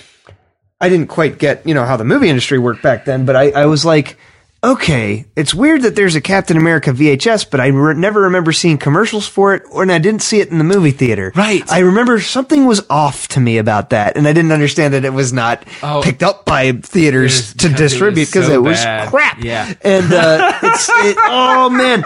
I 0.81 0.89
didn't 0.89 1.07
quite 1.09 1.39
get 1.39 1.65
you 1.67 1.75
know 1.75 1.85
how 1.85 1.97
the 1.97 2.05
movie 2.05 2.29
industry 2.29 2.59
worked 2.59 2.83
back 2.83 3.05
then. 3.05 3.25
But 3.25 3.37
I, 3.37 3.51
I 3.51 3.67
was 3.67 3.85
like, 3.85 4.17
okay, 4.63 5.25
it's 5.37 5.55
weird 5.55 5.83
that 5.83 5.97
there's 5.97 6.15
a 6.15 6.21
Captain 6.21 6.57
America 6.57 6.91
VHS, 6.93 7.51
but 7.51 7.61
I 7.61 7.69
re- 7.69 7.95
never 7.95 8.23
remember 8.23 8.53
seeing 8.53 8.77
commercials 8.79 9.27
for 9.27 9.55
it, 9.55 9.63
or 9.71 9.83
and 9.83 9.91
I 9.91 9.99
didn't 9.99 10.21
see 10.23 10.41
it 10.41 10.49
in 10.49 10.59
the 10.59 10.65
movie 10.65 10.91
theater. 10.91 11.33
Right. 11.35 11.63
I 11.73 11.79
remember 11.81 12.21
something 12.21 12.67
was 12.67 12.85
off 12.91 13.29
to 13.29 13.41
me 13.41 13.59
about 13.59 13.91
that, 13.91 14.17
and 14.17 14.29
I 14.29 14.33
didn't 14.33 14.53
understand 14.53 14.95
that 14.95 15.05
it 15.05 15.13
was 15.15 15.33
not 15.33 15.65
Oh. 15.83 16.03
picked 16.05 16.23
up 16.23 16.45
by 16.45 16.73
theaters 16.73 17.55
to 17.55 17.57
because 17.57 17.65
it 17.65 17.71
was 17.73 17.81
distribute 17.81 18.27
because 18.27 18.47
so 18.47 18.53
it 18.55 18.63
was 18.63 18.81
crap. 19.09 19.39
Yeah. 19.43 19.73
and 19.83 20.13
uh, 20.13 20.59
it's 20.63 20.89
it, 20.91 21.17
oh 21.19 21.71
man. 21.71 22.03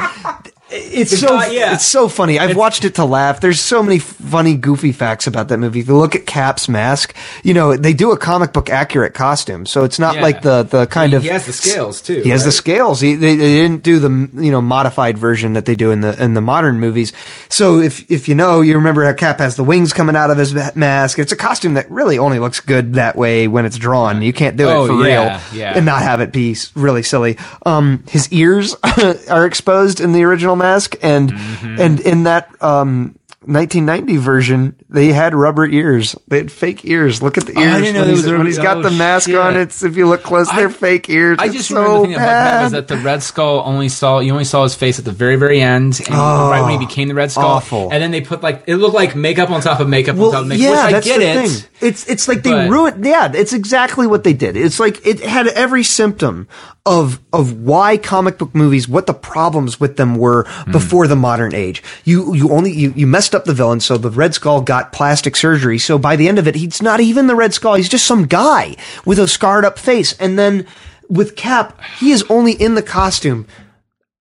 It's, 0.75 1.13
It's 1.13 1.21
so 1.21 1.29
not- 1.37 1.53
yeah. 1.53 1.75
it's 1.75 1.85
so 1.87 2.09
funny. 2.09 2.39
I've 2.39 2.57
watched 2.57 2.85
it 2.85 2.97
to 2.97 3.05
laugh. 3.05 3.41
There's 3.41 3.61
so 3.61 3.83
many 3.83 3.99
funny, 3.99 4.55
goofy 4.57 4.93
facts 4.93 5.27
about 5.27 5.49
that 5.49 5.59
movie. 5.59 5.81
If 5.81 5.89
you 5.89 5.97
look 5.97 6.15
at 6.15 6.27
Cap's 6.27 6.69
mask, 6.69 7.15
you 7.43 7.55
know 7.55 7.77
they 7.77 7.93
do 7.93 8.13
a 8.13 8.17
comic 8.17 8.53
book 8.53 8.69
accurate 8.71 9.15
costume, 9.15 9.67
so 9.67 9.85
it's 9.85 9.99
not 9.99 10.17
Yeah. 10.17 10.23
like 10.23 10.43
the 10.43 10.63
the 10.65 10.87
kind 10.87 11.13
he, 11.13 11.17
of 11.17 11.23
he 11.23 11.29
has 11.29 11.47
the 11.47 11.53
scales 11.53 12.01
too. 12.03 12.21
he 12.23 12.31
has 12.31 12.45
the 12.45 12.53
scales. 12.53 13.01
He, 13.01 13.15
they, 13.15 13.37
they 13.37 13.55
didn't 13.55 13.83
do 13.83 13.99
the 13.99 14.43
you 14.43 14.51
know 14.51 14.61
modified 14.61 15.17
version 15.19 15.53
that 15.55 15.65
they 15.67 15.75
do 15.77 15.91
in 15.91 16.01
the 16.01 16.21
in 16.23 16.35
the 16.35 16.41
modern 16.41 16.81
movies. 16.81 17.13
So 17.49 17.79
if 17.81 18.11
if 18.11 18.29
you 18.29 18.35
know, 18.35 18.61
you 18.61 18.75
remember 18.75 19.05
how 19.05 19.13
Cap 19.13 19.39
has 19.39 19.57
the 19.57 19.65
wings 19.65 19.93
coming 19.93 20.17
out 20.17 20.31
of 20.31 20.39
his 20.39 20.55
mask. 20.75 21.19
It's 21.19 21.33
a 21.33 21.37
costume 21.37 21.75
that 21.75 21.91
really 21.91 22.19
only 22.19 22.39
looks 22.39 22.61
good 22.61 22.95
that 22.95 23.17
way 23.17 23.47
when 23.49 23.65
it's 23.67 23.77
drawn. 23.79 24.23
You 24.23 24.33
can't 24.33 24.57
do 24.57 24.69
it 24.69 24.73
Oh, 24.73 24.87
for 24.87 25.07
yeah, 25.07 25.41
real 25.53 25.67
and 25.77 25.87
not 25.87 26.03
have 26.03 26.21
it 26.21 26.33
be 26.33 26.57
really 26.75 27.03
silly. 27.03 27.37
Um, 27.65 28.03
his 28.09 28.31
ears 28.33 28.75
are 29.31 29.47
exposed 29.47 30.01
in 30.01 30.13
the 30.13 30.25
original 30.25 30.57
mask, 30.65 30.97
and 31.03 31.29
Mm-hmm. 31.33 31.81
and 31.85 32.01
in 32.01 32.19
that 32.25 32.45
um. 32.61 33.19
1990 33.47 34.17
version, 34.17 34.77
they 34.89 35.09
had 35.09 35.35
rubber 35.35 35.67
ears. 35.67 36.15
They 36.29 36.39
had 36.39 36.51
fake 36.53 36.85
ears. 36.85 37.23
Look 37.23 37.37
at 37.39 37.47
the 37.47 37.55
Oh, 37.57 37.61
I 37.61 37.65
ears 37.65 37.81
didn't 37.83 37.95
know 37.95 38.01
when, 38.01 38.09
he's, 38.11 38.23
was 38.25 38.33
when 38.33 38.47
he's 38.47 38.59
got 38.59 38.77
oh, 38.79 38.83
the 38.83 38.91
mask 38.91 39.29
shit. 39.29 39.39
on. 39.39 39.57
It's 39.57 39.83
if 39.83 39.97
you 39.97 40.09
look 40.09 40.23
close, 40.23 40.49
I- 40.49 40.57
they're 40.57 40.71
fake 40.71 41.09
ears. 41.09 41.39
I 41.41 41.47
It's 41.47 41.55
just 41.55 41.69
so 41.69 41.77
remember 41.77 41.99
the 41.99 42.05
thing 42.07 42.15
about 42.15 42.25
that 42.27 42.63
was 42.65 42.73
that 42.73 42.89
the 42.89 42.97
Red 42.99 43.23
Skull 43.23 43.63
only 43.65 43.89
saw 43.89 44.19
you 44.21 44.33
only 44.33 44.45
saw 44.45 44.63
his 44.63 44.75
face 44.75 44.99
at 44.99 45.05
the 45.05 45.13
very 45.13 45.37
very 45.37 45.61
end, 45.61 46.01
and 46.07 46.15
right 46.17 46.63
when 46.63 46.79
he 46.79 46.85
became 46.87 47.09
the 47.09 47.15
Red 47.15 47.31
Skull. 47.31 47.45
Oh, 47.45 47.49
awful. 47.55 47.91
And 47.93 48.03
then 48.03 48.11
they 48.11 48.21
put 48.21 48.43
like 48.43 48.65
it 48.67 48.77
looked 48.77 48.95
like 48.95 49.15
makeup 49.17 49.51
on 49.51 49.61
top 49.61 49.81
of 49.81 49.89
makeup 49.89 50.19
on 50.19 50.33
top 50.33 50.43
of 50.43 50.49
makeup. 50.49 50.63
yeah, 50.63 50.87
which 50.87 50.95
I 50.95 51.01
get 51.01 51.21
it. 51.23 51.49
thing. 51.51 51.71
It's 51.81 52.09
it's 52.09 52.29
like 52.29 52.43
they 52.43 52.69
ruined. 52.69 53.05
Yeah, 53.05 53.31
it's 53.35 53.53
exactly 53.53 54.07
what 54.07 54.25
they 54.25 54.33
did. 54.33 54.57
It's 54.57 54.81
like 54.81 55.07
it 55.07 55.21
had 55.21 55.47
every 55.49 55.83
symptom 55.85 56.49
of 56.87 57.19
of 57.33 57.61
why 57.61 57.97
comic 57.97 58.37
book 58.39 58.55
movies, 58.55 58.87
what 58.87 59.07
the 59.07 59.15
problems 59.15 59.81
with 59.81 59.97
them 59.97 60.17
were 60.17 60.45
Hmm. 60.45 60.73
before 60.73 61.07
the 61.07 61.17
modern 61.17 61.55
age. 61.55 61.83
You 62.05 62.35
you 62.35 62.51
only 62.51 62.73
you, 62.73 62.93
you 62.95 63.07
messed 63.07 63.34
up 63.35 63.45
the 63.45 63.55
villain, 63.55 63.81
so 63.81 63.99
the 63.99 64.11
Red 64.11 64.35
Skull 64.35 64.61
got 64.61 64.93
plastic 64.93 65.37
surgery. 65.37 65.79
So 65.79 65.99
by 65.99 66.17
the 66.17 66.29
end 66.29 66.39
of 66.39 66.49
it, 66.49 66.55
he's 66.55 66.81
not 66.81 67.01
even 67.01 67.27
the 67.27 67.35
Red 67.35 67.53
Skull. 67.53 67.75
He's 67.75 67.89
just 67.89 68.07
some 68.07 68.27
guy 68.27 68.77
with 69.05 69.19
a 69.19 69.29
scarred 69.29 69.65
up 69.65 69.79
face. 69.79 70.17
And 70.19 70.39
then 70.39 70.67
with 71.09 71.37
Cap, 71.37 71.81
he 71.99 72.13
is 72.13 72.25
only 72.31 72.53
in 72.53 72.75
the 72.75 72.83
costume 72.83 73.47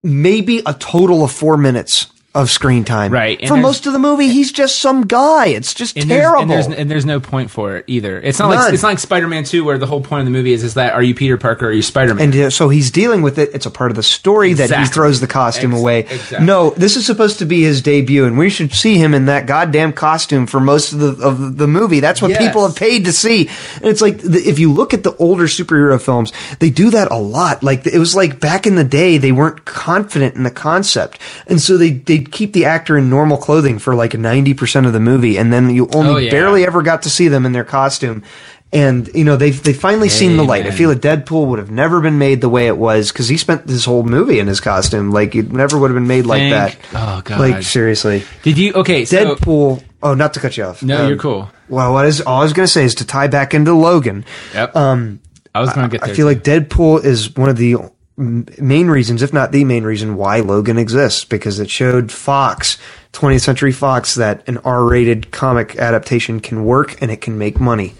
maybe 0.03 0.61
a 0.65 0.73
total 0.73 1.23
of 1.23 1.31
four 1.31 1.55
minutes 1.55 2.07
of 2.35 2.49
screen 2.49 2.83
time. 2.83 3.11
Right, 3.11 3.39
and 3.39 3.47
For 3.47 3.57
most 3.57 3.85
of 3.85 3.93
the 3.93 3.99
movie, 3.99 4.27
he's 4.29 4.51
just 4.51 4.79
some 4.79 5.05
guy. 5.05 5.47
It's 5.47 5.73
just 5.73 5.95
And 5.95 6.09
there's, 6.09 6.21
terrible. 6.21 6.41
and, 6.41 6.49
there's, 6.51 6.67
and 6.67 6.89
there's 6.89 7.05
no 7.05 7.19
point 7.19 7.51
for 7.51 7.77
it 7.77 7.85
either. 7.87 8.19
It's 8.19 8.39
not 8.39 8.49
like 8.49 8.73
it's 8.73 8.81
not 8.81 8.89
like 8.89 8.99
Spider-Man 8.99 9.43
Two, 9.43 9.63
where 9.63 9.77
the 9.77 9.85
whole 9.85 10.01
point 10.01 10.21
of 10.21 10.25
the 10.25 10.31
movie 10.31 10.51
is 10.53 10.63
is 10.63 10.73
that 10.73 10.93
are 10.93 11.03
you 11.03 11.13
Peter 11.13 11.37
Parker 11.37 11.65
or 11.65 11.69
are 11.69 11.71
you 11.73 11.81
Spider-Man? 11.83 12.33
and 12.33 12.35
uh, 12.45 12.49
so 12.49 12.69
he's 12.69 12.89
dealing 12.91 13.21
with 13.21 13.37
it. 13.37 13.51
It's 13.53 13.65
a 13.67 13.71
part 13.71 13.91
of 13.91 13.95
the 13.95 14.03
story 14.03 14.53
that 14.53 14.71
he 14.71 14.85
throws 14.85 15.19
the 15.21 15.27
costume 15.27 15.73
away. 15.73 15.99
exactly. 15.99 16.45
No, 16.45 16.71
this 16.71 16.95
is 16.95 17.05
supposed 17.05 17.39
to 17.39 17.45
be 17.45 17.61
his 17.61 17.81
debut, 17.83 18.25
and 18.25 18.37
we 18.37 18.49
should 18.49 18.73
see 18.73 18.97
him 18.97 19.13
in 19.13 19.25
that 19.25 19.45
goddamn 19.45 19.93
costume 19.93 20.47
for 20.47 20.59
most 20.59 20.91
of 20.93 20.99
the 20.99 21.23
of 21.25 21.57
the 21.57 21.67
movie. 21.67 21.99
That's 21.99 22.21
what 22.21 22.31
Yes. 22.31 22.39
people 22.47 22.65
have 22.67 22.75
paid 22.75 23.05
to 23.05 23.11
see. 23.13 23.47
And 23.75 23.85
it's 23.85 24.01
like 24.01 24.17
the, 24.17 24.39
if 24.39 24.57
you 24.57 24.71
look 24.73 24.93
at 24.95 25.03
the 25.03 25.15
older 25.17 25.43
superhero 25.45 26.01
films, 26.01 26.33
they 26.59 26.71
do 26.71 26.89
that 26.89 27.11
a 27.11 27.15
lot. 27.17 27.61
Like 27.63 27.85
it 27.85 27.99
was 27.99 28.15
like 28.15 28.39
back 28.39 28.65
in 28.65 28.73
the 28.75 28.83
day, 28.83 29.17
they 29.19 29.31
weren't 29.31 29.65
confident 29.65 30.35
in 30.35 30.41
the 30.43 30.49
concept, 30.51 31.19
and 31.45 31.61
so 31.61 31.77
they 31.77 31.91
they 31.91 32.22
keep 32.31 32.53
the 32.53 32.65
actor 32.65 32.97
in 32.97 33.09
normal 33.09 33.37
clothing 33.37 33.79
for 33.79 33.95
like 33.95 34.13
ninety 34.13 34.53
percent 34.53 34.85
of 34.85 34.93
the 34.93 34.99
movie, 34.99 35.37
and 35.37 35.51
then 35.53 35.69
you 35.69 35.89
only 35.93 36.11
Oh, 36.13 36.17
yeah. 36.17 36.31
barely 36.31 36.65
ever 36.65 36.81
got 36.81 37.03
to 37.03 37.09
see 37.09 37.27
them 37.27 37.45
in 37.45 37.51
their 37.51 37.63
costume. 37.63 38.23
And 38.71 39.07
you 39.13 39.23
know 39.23 39.35
they've 39.37 39.61
they 39.61 39.71
finally 39.73 40.09
seen 40.09 40.35
the 40.35 40.43
light. 40.43 40.65
I 40.65 40.71
feel 40.71 40.89
like 40.89 40.97
Deadpool 40.97 41.45
would 41.49 41.59
have 41.59 41.69
never 41.69 42.01
been 42.01 42.17
made 42.17 42.41
the 42.41 42.49
way 42.49 42.65
it 42.65 42.75
was 42.75 43.11
because 43.11 43.27
he 43.27 43.37
spent 43.37 43.67
this 43.67 43.85
whole 43.85 44.01
movie 44.01 44.39
in 44.39 44.47
his 44.47 44.59
costume. 44.59 45.11
Like 45.11 45.35
it 45.35 45.51
never 45.51 45.77
would 45.77 45.91
have 45.91 45.95
been 45.95 46.07
made 46.07 46.25
like 46.25 46.49
that. 46.49 46.75
oh, 46.95 47.21
God. 47.23 47.39
Like 47.39 47.61
seriously, 47.61 48.23
Did 48.41 48.57
you? 48.57 48.73
Okay, 48.73 49.05
so 49.05 49.35
Deadpool. 49.35 49.83
Oh, 50.01 50.15
not 50.15 50.33
to 50.33 50.39
cut 50.39 50.57
you 50.57 50.63
off. 50.63 50.81
no, 50.81 51.03
Um, 51.03 51.07
you're 51.07 51.19
cool. 51.19 51.51
Well, 51.69 51.93
what 51.93 52.05
is 52.07 52.19
all 52.21 52.39
I 52.41 52.43
was 52.43 52.53
going 52.53 52.65
to 52.65 52.71
say 52.71 52.83
is 52.83 52.95
to 52.95 53.05
tie 53.05 53.27
back 53.27 53.53
into 53.53 53.73
Logan. 53.75 54.25
Yep. 54.55 54.75
Um, 54.75 55.19
I 55.53 55.61
was 55.61 55.71
going 55.71 55.87
to 55.87 55.91
get 55.91 56.01
there. 56.03 56.11
I 56.11 56.15
feel 56.15 56.27
too. 56.27 56.33
like 56.33 56.43
Deadpool 56.43 57.05
is 57.05 57.35
one 57.37 57.49
of 57.49 57.57
the 57.57 57.75
main 58.17 58.87
reasons, 58.87 59.21
if 59.21 59.33
not 59.33 59.51
the 59.51 59.65
main 59.65 59.83
reason, 59.83 60.15
why 60.15 60.39
Logan 60.39 60.77
exists 60.77 61.25
because 61.25 61.59
it 61.59 61.69
showed 61.69 62.11
Fox, 62.11 62.77
20th 63.13 63.41
Century 63.41 63.71
Fox, 63.71 64.15
that 64.15 64.47
an 64.47 64.57
R-rated 64.59 65.31
comic 65.31 65.75
adaptation 65.77 66.39
can 66.39 66.65
work 66.65 67.01
and 67.01 67.11
it 67.11 67.21
can 67.21 67.37
make 67.37 67.59
money. 67.59 67.95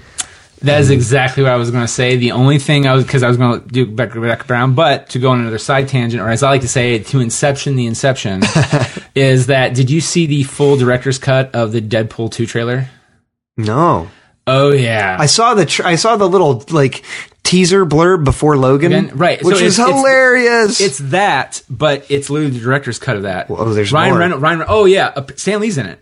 That 0.62 0.80
is 0.80 0.88
mm-hmm. 0.88 0.94
exactly 0.94 1.44
what 1.44 1.52
I 1.52 1.58
was 1.58 1.72
going 1.72 1.84
to 1.84 1.92
say. 1.92 2.16
The 2.16 2.32
only 2.32 2.58
thing 2.58 2.88
I 2.88 2.94
was 2.94 3.04
because 3.04 3.22
I 3.22 3.28
was 3.28 3.36
going 3.36 3.62
to 3.62 3.68
do 3.68 3.86
Rebecca, 3.86 4.20
Rebecca 4.20 4.46
Brown, 4.46 4.76
but 4.76 5.10
to 5.10 5.20
go 5.20 5.32
on 5.32 5.42
another 5.42 5.58
side 5.58 5.90
tangent, 5.90 6.22
or 6.22 6.30
as 6.30 6.42
I 6.42 6.50
like 6.52 6.62
to 6.62 6.70
say, 6.70 7.00
to 7.00 7.20
inception 7.20 7.76
the 7.76 7.86
inception, 7.86 8.44
is 9.16 9.48
that 9.48 9.74
did 9.74 9.90
you 9.90 10.00
see 10.00 10.26
the 10.26 10.44
full 10.44 10.78
director's 10.78 11.18
cut 11.18 11.54
of 11.54 11.74
the 11.74 11.82
Deadpool 11.82 12.32
two 12.32 12.46
trailer? 12.46 12.88
No, 13.58 14.10
Oh 14.46 14.72
yeah, 14.72 15.16
I 15.18 15.28
saw 15.28 15.54
the 15.54 15.66
tr- 15.66 15.86
I 15.86 15.96
saw 15.96 16.18
the 16.18 16.28
little 16.28 16.66
like 16.70 17.04
teaser 17.44 17.86
blurb 17.86 18.24
before 18.24 18.58
Logan, 18.58 18.92
Again, 18.94 19.12
right. 19.18 19.44
Which 19.44 19.58
it's- 19.58 19.74
is 19.74 19.80
it's- 19.80 19.96
hilarious. 19.98 20.82
it's 20.82 20.98
that, 21.00 21.62
but 21.70 22.06
it's 22.10 22.30
literally 22.30 22.52
the 22.58 22.64
director's 22.64 23.00
cut 23.00 23.16
of 23.18 23.24
that. 23.24 23.48
Oh, 23.50 23.74
there's 23.74 23.92
Ryan 23.92 24.12
more. 24.12 24.20
Reynolds. 24.20 24.42
Ryan. 24.42 24.64
Oh 24.68 24.86
yeah, 24.86 25.12
uh, 25.16 25.26
Stan 25.36 25.60
Lee's 25.60 25.78
in 25.78 25.86
it. 25.86 26.00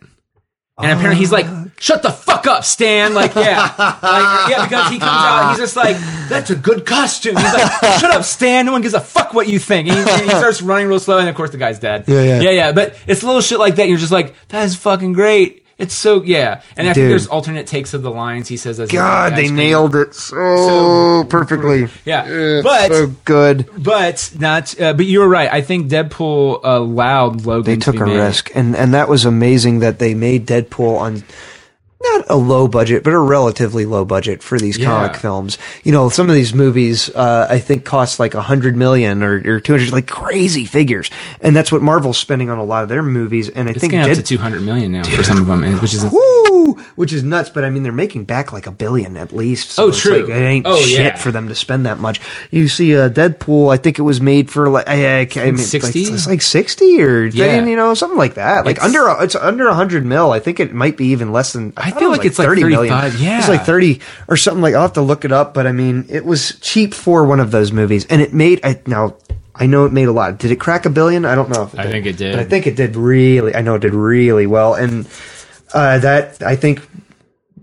And 0.77 0.91
apparently 0.93 1.17
he's 1.19 1.31
like, 1.31 1.45
"Shut 1.79 2.01
the 2.01 2.09
fuck 2.09 2.47
up, 2.47 2.63
Stan!" 2.63 3.13
Like, 3.13 3.35
yeah, 3.35 3.71
like, 3.77 4.49
yeah, 4.49 4.63
because 4.67 4.89
he 4.89 4.97
comes 4.97 5.11
out, 5.11 5.49
he's 5.51 5.59
just 5.59 5.75
like, 5.75 5.95
"That's 6.27 6.49
a 6.49 6.55
good 6.55 6.87
costume." 6.87 7.35
He's 7.35 7.53
like, 7.53 7.71
"Shut 7.99 8.09
up, 8.09 8.23
Stan! 8.23 8.65
No 8.65 8.71
one 8.71 8.81
gives 8.81 8.95
a 8.95 8.99
fuck 8.99 9.31
what 9.35 9.47
you 9.47 9.59
think." 9.59 9.89
And 9.89 9.97
he, 10.09 10.23
he 10.23 10.29
starts 10.29 10.59
running 10.63 10.87
real 10.87 10.99
slow, 10.99 11.19
and 11.19 11.29
of 11.29 11.35
course 11.35 11.51
the 11.51 11.57
guy's 11.59 11.77
dead. 11.77 12.05
Yeah, 12.07 12.23
yeah. 12.23 12.41
yeah, 12.41 12.49
yeah. 12.49 12.71
But 12.71 12.95
it's 13.05 13.21
little 13.21 13.41
shit 13.41 13.59
like 13.59 13.75
that. 13.75 13.89
You're 13.89 13.99
just 13.99 14.11
like, 14.11 14.33
"That 14.47 14.63
is 14.65 14.75
fucking 14.75 15.13
great." 15.13 15.60
It's 15.81 15.93
so 15.95 16.21
yeah, 16.23 16.61
and 16.77 16.87
I 16.87 16.93
think 16.93 17.09
there's 17.09 17.27
alternate 17.27 17.67
takes 17.67 17.93
of 17.93 18.03
the 18.03 18.11
lines 18.11 18.47
he 18.47 18.55
says. 18.57 18.79
As 18.79 18.89
God, 18.91 19.35
they 19.35 19.49
nailed 19.49 19.95
it 19.95 20.13
so, 20.13 21.23
perfectly. 21.25 21.87
Yeah, 22.05 22.25
It's 22.27 22.63
but 22.63 22.91
so 22.91 23.07
good. 23.25 23.69
but 23.83 24.31
not. 24.39 24.79
Uh, 24.79 24.93
but 24.93 25.05
you 25.05 25.19
were 25.19 25.27
right. 25.27 25.51
I 25.51 25.61
think 25.61 25.89
Deadpool 25.89 26.61
allowed 26.63 27.45
Logan. 27.45 27.63
They 27.65 27.75
to 27.77 27.91
took 27.91 28.01
a 28.01 28.05
made. 28.05 28.17
risk, 28.17 28.51
and 28.55 28.75
and 28.75 28.93
that 28.93 29.09
was 29.09 29.25
amazing 29.25 29.79
that 29.79 29.99
they 29.99 30.13
made 30.13 30.45
Deadpool 30.47 30.97
on 30.99 31.23
not 32.03 32.25
a 32.29 32.35
low 32.35 32.67
budget, 32.67 33.03
but 33.03 33.13
a 33.13 33.19
relatively 33.19 33.85
low 33.85 34.05
budget 34.05 34.41
for 34.43 34.57
these 34.59 34.77
Yeah. 34.77 34.85
comic 34.87 35.15
films. 35.15 35.57
You 35.83 35.91
know, 35.91 36.09
some 36.09 36.29
of 36.29 36.35
these 36.35 36.53
movies, 36.53 37.09
uh, 37.15 37.47
I 37.49 37.59
think, 37.59 37.85
cost 37.85 38.19
like 38.19 38.33
a 38.33 38.41
hundred 38.41 38.75
million 38.75 39.23
or, 39.23 39.41
or 39.45 39.59
two 39.59 39.73
hundred, 39.73 39.91
like 39.91 40.07
crazy 40.07 40.65
figures, 40.65 41.09
and 41.41 41.55
that's 41.55 41.71
what 41.71 41.81
Marvel's 41.81 42.17
spending 42.17 42.49
on 42.49 42.57
a 42.57 42.63
lot 42.63 42.83
of 42.83 42.89
their 42.89 43.03
movies. 43.03 43.49
And 43.49 43.67
I 43.69 43.73
think 43.73 43.75
It's 43.75 43.81
think 43.81 43.91
getting 43.93 44.11
up 44.11 44.17
to 44.17 44.23
two 44.23 44.37
hundred 44.37 44.63
million 44.63 44.91
now 44.91 45.03
for 45.03 45.23
some 45.23 45.37
of 45.39 45.47
them, 45.47 45.61
which 45.81 45.93
is 45.93 46.03
Woo! 46.65 46.73
Which 46.95 47.13
is 47.13 47.23
nuts, 47.23 47.49
but 47.49 47.63
I 47.63 47.69
mean, 47.69 47.83
they're 47.83 47.91
making 47.91 48.25
back 48.25 48.51
like 48.53 48.67
a 48.67 48.71
billion 48.71 49.17
at 49.17 49.31
least. 49.33 49.71
So 49.71 49.85
Oh, 49.85 49.91
true. 49.91 50.19
Like, 50.21 50.29
it 50.29 50.33
ain't 50.41 50.65
Oh, 50.67 50.77
shit 50.77 50.99
yeah. 50.99 51.15
for 51.15 51.31
them 51.31 51.47
to 51.47 51.55
spend 51.55 51.85
that 51.85 51.99
much. 51.99 52.19
You 52.51 52.67
see, 52.67 52.95
uh, 52.95 53.09
Deadpool, 53.09 53.73
I 53.73 53.77
think 53.77 53.99
it 53.99 54.03
was 54.03 54.21
made 54.21 54.49
for 54.51 54.69
like, 54.69 54.87
I, 54.87 55.21
I, 55.21 55.27
I 55.37 55.45
mean, 55.51 55.57
60? 55.57 56.05
Like, 56.05 56.13
it's 56.13 56.27
like 56.27 56.41
60 56.41 57.01
or, 57.01 57.25
Yeah. 57.25 57.63
you 57.65 57.75
know, 57.75 57.93
something 57.93 58.17
like 58.17 58.35
that. 58.35 58.65
Like 58.65 58.77
It's- 58.77 58.85
under, 58.85 59.07
a- 59.07 59.23
it's 59.23 59.35
under 59.35 59.65
100 59.67 60.05
mil. 60.05 60.31
I 60.31 60.39
think 60.39 60.59
it 60.59 60.73
might 60.73 60.97
be 60.97 61.07
even 61.07 61.31
less 61.31 61.53
than, 61.53 61.73
I 61.77 61.91
thought 61.91 61.99
feel 61.99 62.09
was 62.09 62.17
like 62.19 62.27
it's 62.27 62.39
like 62.39 62.47
30 62.47 62.63
million. 62.65 62.93
yeah. 63.19 63.39
It's 63.39 63.49
like 63.49 63.63
30 63.65 63.99
or 64.27 64.37
something 64.37 64.61
like, 64.61 64.75
I'll 64.75 64.81
have 64.81 64.93
to 64.93 65.01
look 65.01 65.25
it 65.25 65.31
up, 65.31 65.53
but 65.53 65.67
I 65.67 65.71
mean, 65.71 66.05
it 66.09 66.25
was 66.25 66.57
cheap 66.59 66.93
for 66.93 67.23
one 67.25 67.39
of 67.39 67.51
those 67.51 67.71
movies 67.71 68.05
and 68.09 68.21
it 68.21 68.33
made, 68.33 68.59
I, 68.63 68.79
now, 68.87 69.15
I 69.53 69.65
know 69.67 69.85
it 69.85 69.91
made 69.91 70.05
a 70.07 70.11
lot. 70.11 70.39
Did 70.39 70.51
it 70.51 70.55
crack 70.59 70.85
a 70.85 70.89
billion? 70.89 71.25
I 71.25 71.35
don't 71.35 71.49
know 71.49 71.63
if 71.63 71.77
I 71.77 71.85
think 71.91 72.05
it 72.05 72.17
did. 72.17 72.31
But 72.33 72.39
I 72.39 72.45
think 72.45 72.67
it 72.67 72.75
did 72.75 72.95
really, 72.95 73.53
I 73.53 73.61
know 73.61 73.75
it 73.75 73.79
did 73.81 73.93
really 73.93 74.47
well. 74.47 74.73
And, 74.73 75.05
uh, 75.73 75.99
that, 75.99 76.41
I 76.43 76.55
think, 76.55 76.87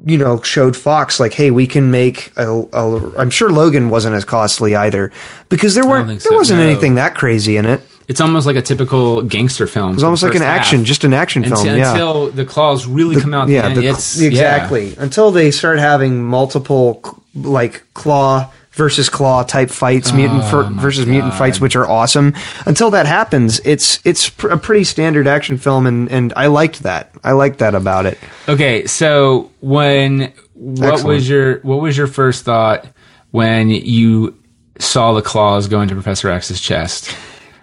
you 0.04 0.18
know, 0.18 0.40
showed 0.42 0.76
Fox 0.76 1.18
like, 1.20 1.32
hey, 1.32 1.50
we 1.50 1.66
can 1.66 1.90
make 1.90 2.32
a, 2.36 2.48
a. 2.48 3.18
I'm 3.18 3.30
sure 3.30 3.50
Logan 3.50 3.90
wasn't 3.90 4.14
as 4.14 4.24
costly 4.24 4.74
either 4.76 5.12
because 5.48 5.74
there 5.74 5.86
weren't 5.86 6.08
think 6.08 6.22
there 6.22 6.32
so, 6.32 6.36
wasn't 6.36 6.60
no. 6.60 6.66
anything 6.66 6.94
that 6.94 7.14
crazy 7.14 7.56
in 7.56 7.66
it. 7.66 7.80
It 7.80 8.12
It's 8.12 8.20
almost 8.20 8.46
like 8.46 8.56
a 8.56 8.62
typical 8.62 9.22
gangster 9.22 9.66
film. 9.66 9.94
It's 9.94 10.02
almost 10.02 10.22
like 10.22 10.34
an 10.34 10.42
action, 10.42 10.84
just 10.84 11.04
an 11.04 11.12
action 11.12 11.42
film. 11.42 11.54
until, 11.54 11.76
yeah, 11.76 11.90
until 11.92 12.30
the 12.30 12.44
claws 12.44 12.86
really 12.86 13.20
come 13.20 13.34
out. 13.34 13.48
yeah, 13.48 13.68
the 13.68 13.80
the- 13.80 13.88
it's 13.88 14.20
exactly. 14.20 14.94
Until 14.96 15.30
they 15.30 15.50
start 15.50 15.78
having 15.78 16.22
multiple 16.22 17.02
like 17.34 17.82
claw 17.94 18.50
versus 18.78 19.10
claw 19.10 19.42
type 19.42 19.68
fights, 19.68 20.12
mutant 20.14 20.44
Oh 20.44 20.70
versus 20.72 21.04
mutant 21.04 21.34
fights, 21.34 21.60
which 21.60 21.76
are 21.76 21.86
awesome. 21.86 22.32
Until 22.64 22.90
that 22.92 23.04
happens, 23.04 23.60
it's 23.66 24.00
it's 24.06 24.30
pr- 24.30 24.48
a 24.48 24.56
pretty 24.56 24.84
standard 24.84 25.26
action 25.26 25.58
film, 25.58 25.86
and 25.86 26.10
and 26.10 26.32
I 26.34 26.46
liked 26.46 26.84
that. 26.84 27.10
I 27.22 27.32
liked 27.32 27.58
that 27.58 27.74
about 27.74 28.06
it. 28.06 28.18
Okay, 28.48 28.86
so 28.86 29.50
when 29.60 30.32
what 30.54 30.94
Excellent. 30.94 31.06
was 31.16 31.28
your 31.28 31.58
what 31.60 31.82
was 31.82 31.98
your 31.98 32.06
first 32.06 32.44
thought 32.44 32.86
when 33.32 33.68
you 33.68 34.34
saw 34.78 35.12
the 35.12 35.22
claws 35.22 35.68
go 35.68 35.82
into 35.82 35.94
Professor 35.94 36.30
X's 36.30 36.60
chest? 36.60 37.14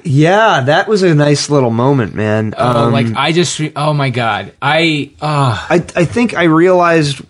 Yeah, 0.08 0.62
that 0.62 0.88
was 0.88 1.02
a 1.02 1.16
nice 1.16 1.50
little 1.50 1.72
moment, 1.72 2.14
man. 2.14 2.54
Oh, 2.56 2.86
Um, 2.86 2.94
like 2.94 3.08
I 3.16 3.32
just 3.32 3.58
re- 3.58 3.72
oh 3.76 3.92
my 3.94 4.12
god, 4.12 4.54
I 4.62 5.12
uh 5.20 5.66
I 5.70 5.76
I 5.96 6.06
think 6.06 6.36
I 6.36 6.44
realized 6.44 7.22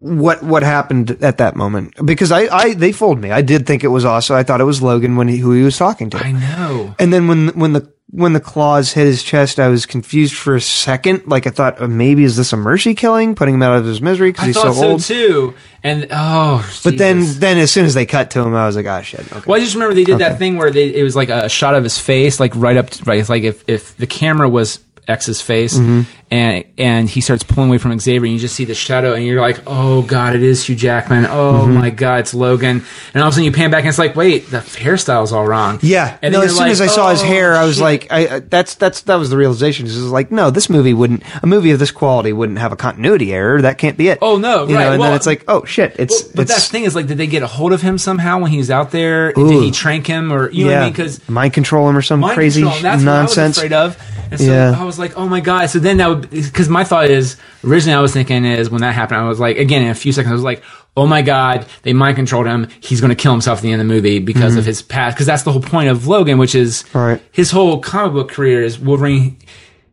what 0.00 0.42
what 0.42 0.62
happened 0.62 1.22
at 1.22 1.38
that 1.38 1.56
moment 1.56 1.94
because 2.04 2.30
I, 2.30 2.42
I 2.54 2.74
they 2.74 2.92
fooled 2.92 3.20
me. 3.20 3.32
I 3.32 3.42
did 3.42 3.66
think 3.66 3.82
it 3.82 3.88
was 3.88 4.04
also 4.04 4.34
I 4.34 4.44
thought 4.44 4.60
it 4.60 4.64
was 4.64 4.80
Logan 4.80 5.16
when 5.16 5.26
he 5.28 5.38
who 5.38 5.52
he 5.52 5.62
was 5.62 5.76
talking 5.76 6.08
to. 6.10 6.18
I 6.18 6.32
know. 6.32 6.94
And 6.98 7.12
then 7.12 7.26
when 7.26 7.48
when 7.58 7.72
the 7.72 7.92
when 8.10 8.32
the 8.32 8.40
claws 8.40 8.92
hit 8.92 9.04
his 9.06 9.22
chest, 9.22 9.60
I 9.60 9.68
was 9.68 9.84
confused 9.84 10.34
for 10.34 10.54
a 10.54 10.60
second. 10.60 11.26
Like 11.26 11.46
I 11.46 11.50
thought, 11.50 11.76
oh, 11.80 11.86
maybe 11.88 12.24
is 12.24 12.36
this 12.36 12.52
a 12.52 12.56
mercy 12.56 12.94
killing, 12.94 13.34
putting 13.34 13.54
him 13.54 13.62
out 13.62 13.76
of 13.76 13.84
his 13.84 14.00
misery 14.00 14.30
because 14.30 14.46
he's 14.46 14.54
so 14.60 14.72
so, 14.72 14.90
old. 14.92 15.02
too. 15.02 15.54
And 15.82 16.06
oh, 16.10 16.68
But 16.84 16.96
then 16.96 17.18
Jesus. 17.20 17.38
then 17.38 17.58
as 17.58 17.70
soon 17.70 17.84
as 17.84 17.94
they 17.94 18.06
cut 18.06 18.30
to 18.32 18.40
him, 18.40 18.54
I 18.54 18.66
was 18.66 18.76
like, 18.76 18.86
oh 18.86 19.02
shit. 19.02 19.20
Okay. 19.20 19.42
Well, 19.46 19.60
I 19.60 19.62
just 19.62 19.74
remember 19.74 19.94
they 19.94 20.04
did 20.04 20.18
that 20.18 20.38
thing 20.38 20.56
where 20.56 20.70
they, 20.70 20.94
it 20.94 21.02
was 21.02 21.16
like 21.16 21.28
a 21.28 21.48
shot 21.48 21.74
of 21.74 21.84
his 21.84 21.98
face, 21.98 22.40
like 22.40 22.52
right 22.54 22.76
up, 22.76 22.90
to, 22.90 23.04
right. 23.04 23.18
It's 23.18 23.28
like 23.28 23.42
if, 23.42 23.62
if 23.68 23.96
the 23.96 24.06
camera 24.06 24.48
was 24.48 24.78
X's 25.08 25.40
face, 25.40 25.74
Mm-hmm. 25.78 26.02
and 26.30 26.64
and 26.76 27.08
he 27.08 27.20
starts 27.22 27.42
pulling 27.42 27.70
away 27.70 27.78
from 27.78 27.98
Xavier, 27.98 28.24
and 28.26 28.32
you 28.34 28.38
just 28.38 28.54
see 28.54 28.64
the 28.66 28.74
shadow, 28.74 29.14
and 29.14 29.24
you're 29.24 29.40
like, 29.40 29.60
oh 29.66 30.02
god, 30.02 30.36
it 30.36 30.42
is 30.42 30.64
Hugh 30.66 30.76
Jackman. 30.76 31.24
Oh 31.26 31.62
Mm-hmm. 31.64 31.74
my 31.74 31.90
god, 31.90 32.20
it's 32.20 32.34
Logan. 32.34 32.84
And 33.14 33.22
all 33.22 33.28
of 33.28 33.32
a 33.32 33.34
sudden 33.34 33.44
you 33.44 33.52
pan 33.52 33.70
back, 33.70 33.80
and 33.80 33.88
it's 33.88 33.98
like, 33.98 34.14
wait, 34.14 34.50
the 34.50 34.58
hairstyle's 34.58 35.32
all 35.32 35.46
wrong. 35.46 35.78
Yeah. 35.82 36.18
And 36.22 36.32
no, 36.34 36.42
as 36.42 36.50
soon 36.50 36.58
like, 36.64 36.72
as 36.72 36.80
I 36.82 36.86
saw 36.88 37.10
his 37.10 37.22
oh, 37.22 37.24
hair, 37.26 37.54
I 37.54 37.64
was 37.64 37.76
shit. 37.76 37.82
like, 37.82 38.06
I, 38.12 38.36
I 38.36 38.38
that's 38.40 38.74
that's 38.74 39.00
that 39.02 39.16
was 39.16 39.30
the 39.30 39.36
realization. 39.38 39.86
It 39.86 39.90
was 39.90 40.10
like, 40.10 40.30
no, 40.30 40.50
this 40.50 40.68
movie 40.68 40.92
wouldn't. 40.94 41.22
A 41.42 41.46
movie 41.46 41.70
of 41.70 41.78
this 41.78 41.90
quality 41.90 42.32
wouldn't 42.34 42.58
have 42.58 42.72
a 42.72 42.76
continuity 42.76 43.32
error. 43.32 43.62
That 43.62 43.78
can't 43.78 43.96
be 43.96 44.08
it. 44.08 44.18
Oh, 44.20 44.36
no, 44.36 44.66
you 44.68 44.74
right. 44.76 44.84
know. 44.84 44.90
And 44.92 45.00
Well- 45.00 45.08
then 45.10 45.16
it's 45.16 45.26
like, 45.26 45.44
oh 45.48 45.64
shit, 45.64 45.96
it's 45.98 46.22
Well, 46.22 46.32
but 46.36 46.42
it's 46.42 46.50
that's 46.52 46.66
the 46.68 46.72
thing 46.72 46.84
is 46.84 46.94
like, 46.94 47.06
did 47.06 47.16
they 47.16 47.26
get 47.26 47.42
a 47.42 47.46
hold 47.46 47.72
of 47.72 47.80
him 47.80 47.96
somehow 47.96 48.38
when 48.40 48.50
he 48.50 48.58
was 48.58 48.70
out 48.70 48.90
there? 48.90 49.32
Did 49.32 49.62
he 49.62 49.70
trank 49.70 50.06
him, 50.06 50.30
or 50.32 50.50
you 50.50 50.64
know 50.64 50.70
what 50.72 50.76
I 50.76 50.80
yeah, 50.80 50.84
mean? 50.84 50.92
Because 50.92 51.26
mind 51.28 51.54
control 51.54 51.88
him 51.88 51.96
or 51.96 52.02
some 52.02 52.22
crazy 52.22 52.62
control, 52.62 52.82
nonsense. 52.82 53.06
what 53.26 53.38
I 53.38 53.46
was 53.46 53.56
afraid 53.58 53.72
of. 53.72 53.98
And 54.30 54.38
so 54.40 54.46
Yeah. 54.46 54.76
I 54.78 54.84
was 54.84 54.97
like, 54.98 55.16
oh 55.16 55.28
my 55.28 55.40
god. 55.40 55.66
So 55.70 55.78
then 55.78 55.96
that 55.98 56.08
would 56.08 56.30
because 56.30 56.68
my 56.68 56.84
thought 56.84 57.10
is 57.10 57.36
originally 57.64 57.96
I 57.96 58.00
was 58.00 58.12
thinking 58.12 58.44
is 58.44 58.70
when 58.70 58.80
that 58.82 58.94
happened, 58.94 59.20
I 59.20 59.28
was 59.28 59.40
like, 59.40 59.56
again 59.58 59.82
in 59.82 59.88
a 59.90 59.94
few 59.94 60.12
seconds, 60.12 60.30
I 60.30 60.34
was 60.34 60.42
like, 60.42 60.62
oh 60.96 61.06
my 61.06 61.22
god, 61.22 61.66
they 61.82 61.92
mind 61.92 62.16
controlled 62.16 62.46
him. 62.46 62.68
He's 62.80 63.00
going 63.00 63.10
to 63.10 63.14
kill 63.16 63.32
himself 63.32 63.58
at 63.58 63.62
the 63.62 63.72
end 63.72 63.80
of 63.80 63.86
the 63.86 63.94
movie 63.94 64.18
because 64.18 64.56
of 64.56 64.64
his 64.64 64.82
past. 64.82 65.14
Because 65.16 65.26
that's 65.26 65.42
the 65.44 65.52
whole 65.52 65.62
point 65.62 65.88
of 65.88 66.06
Logan, 66.06 66.38
which 66.38 66.54
is 66.54 66.82
Mm-hmm. 66.84 66.98
Right. 66.98 67.22
his 67.32 67.50
whole 67.50 67.80
comic 67.80 68.12
book 68.14 68.28
career 68.30 68.62
is 68.62 68.78
Wolverine. 68.78 69.36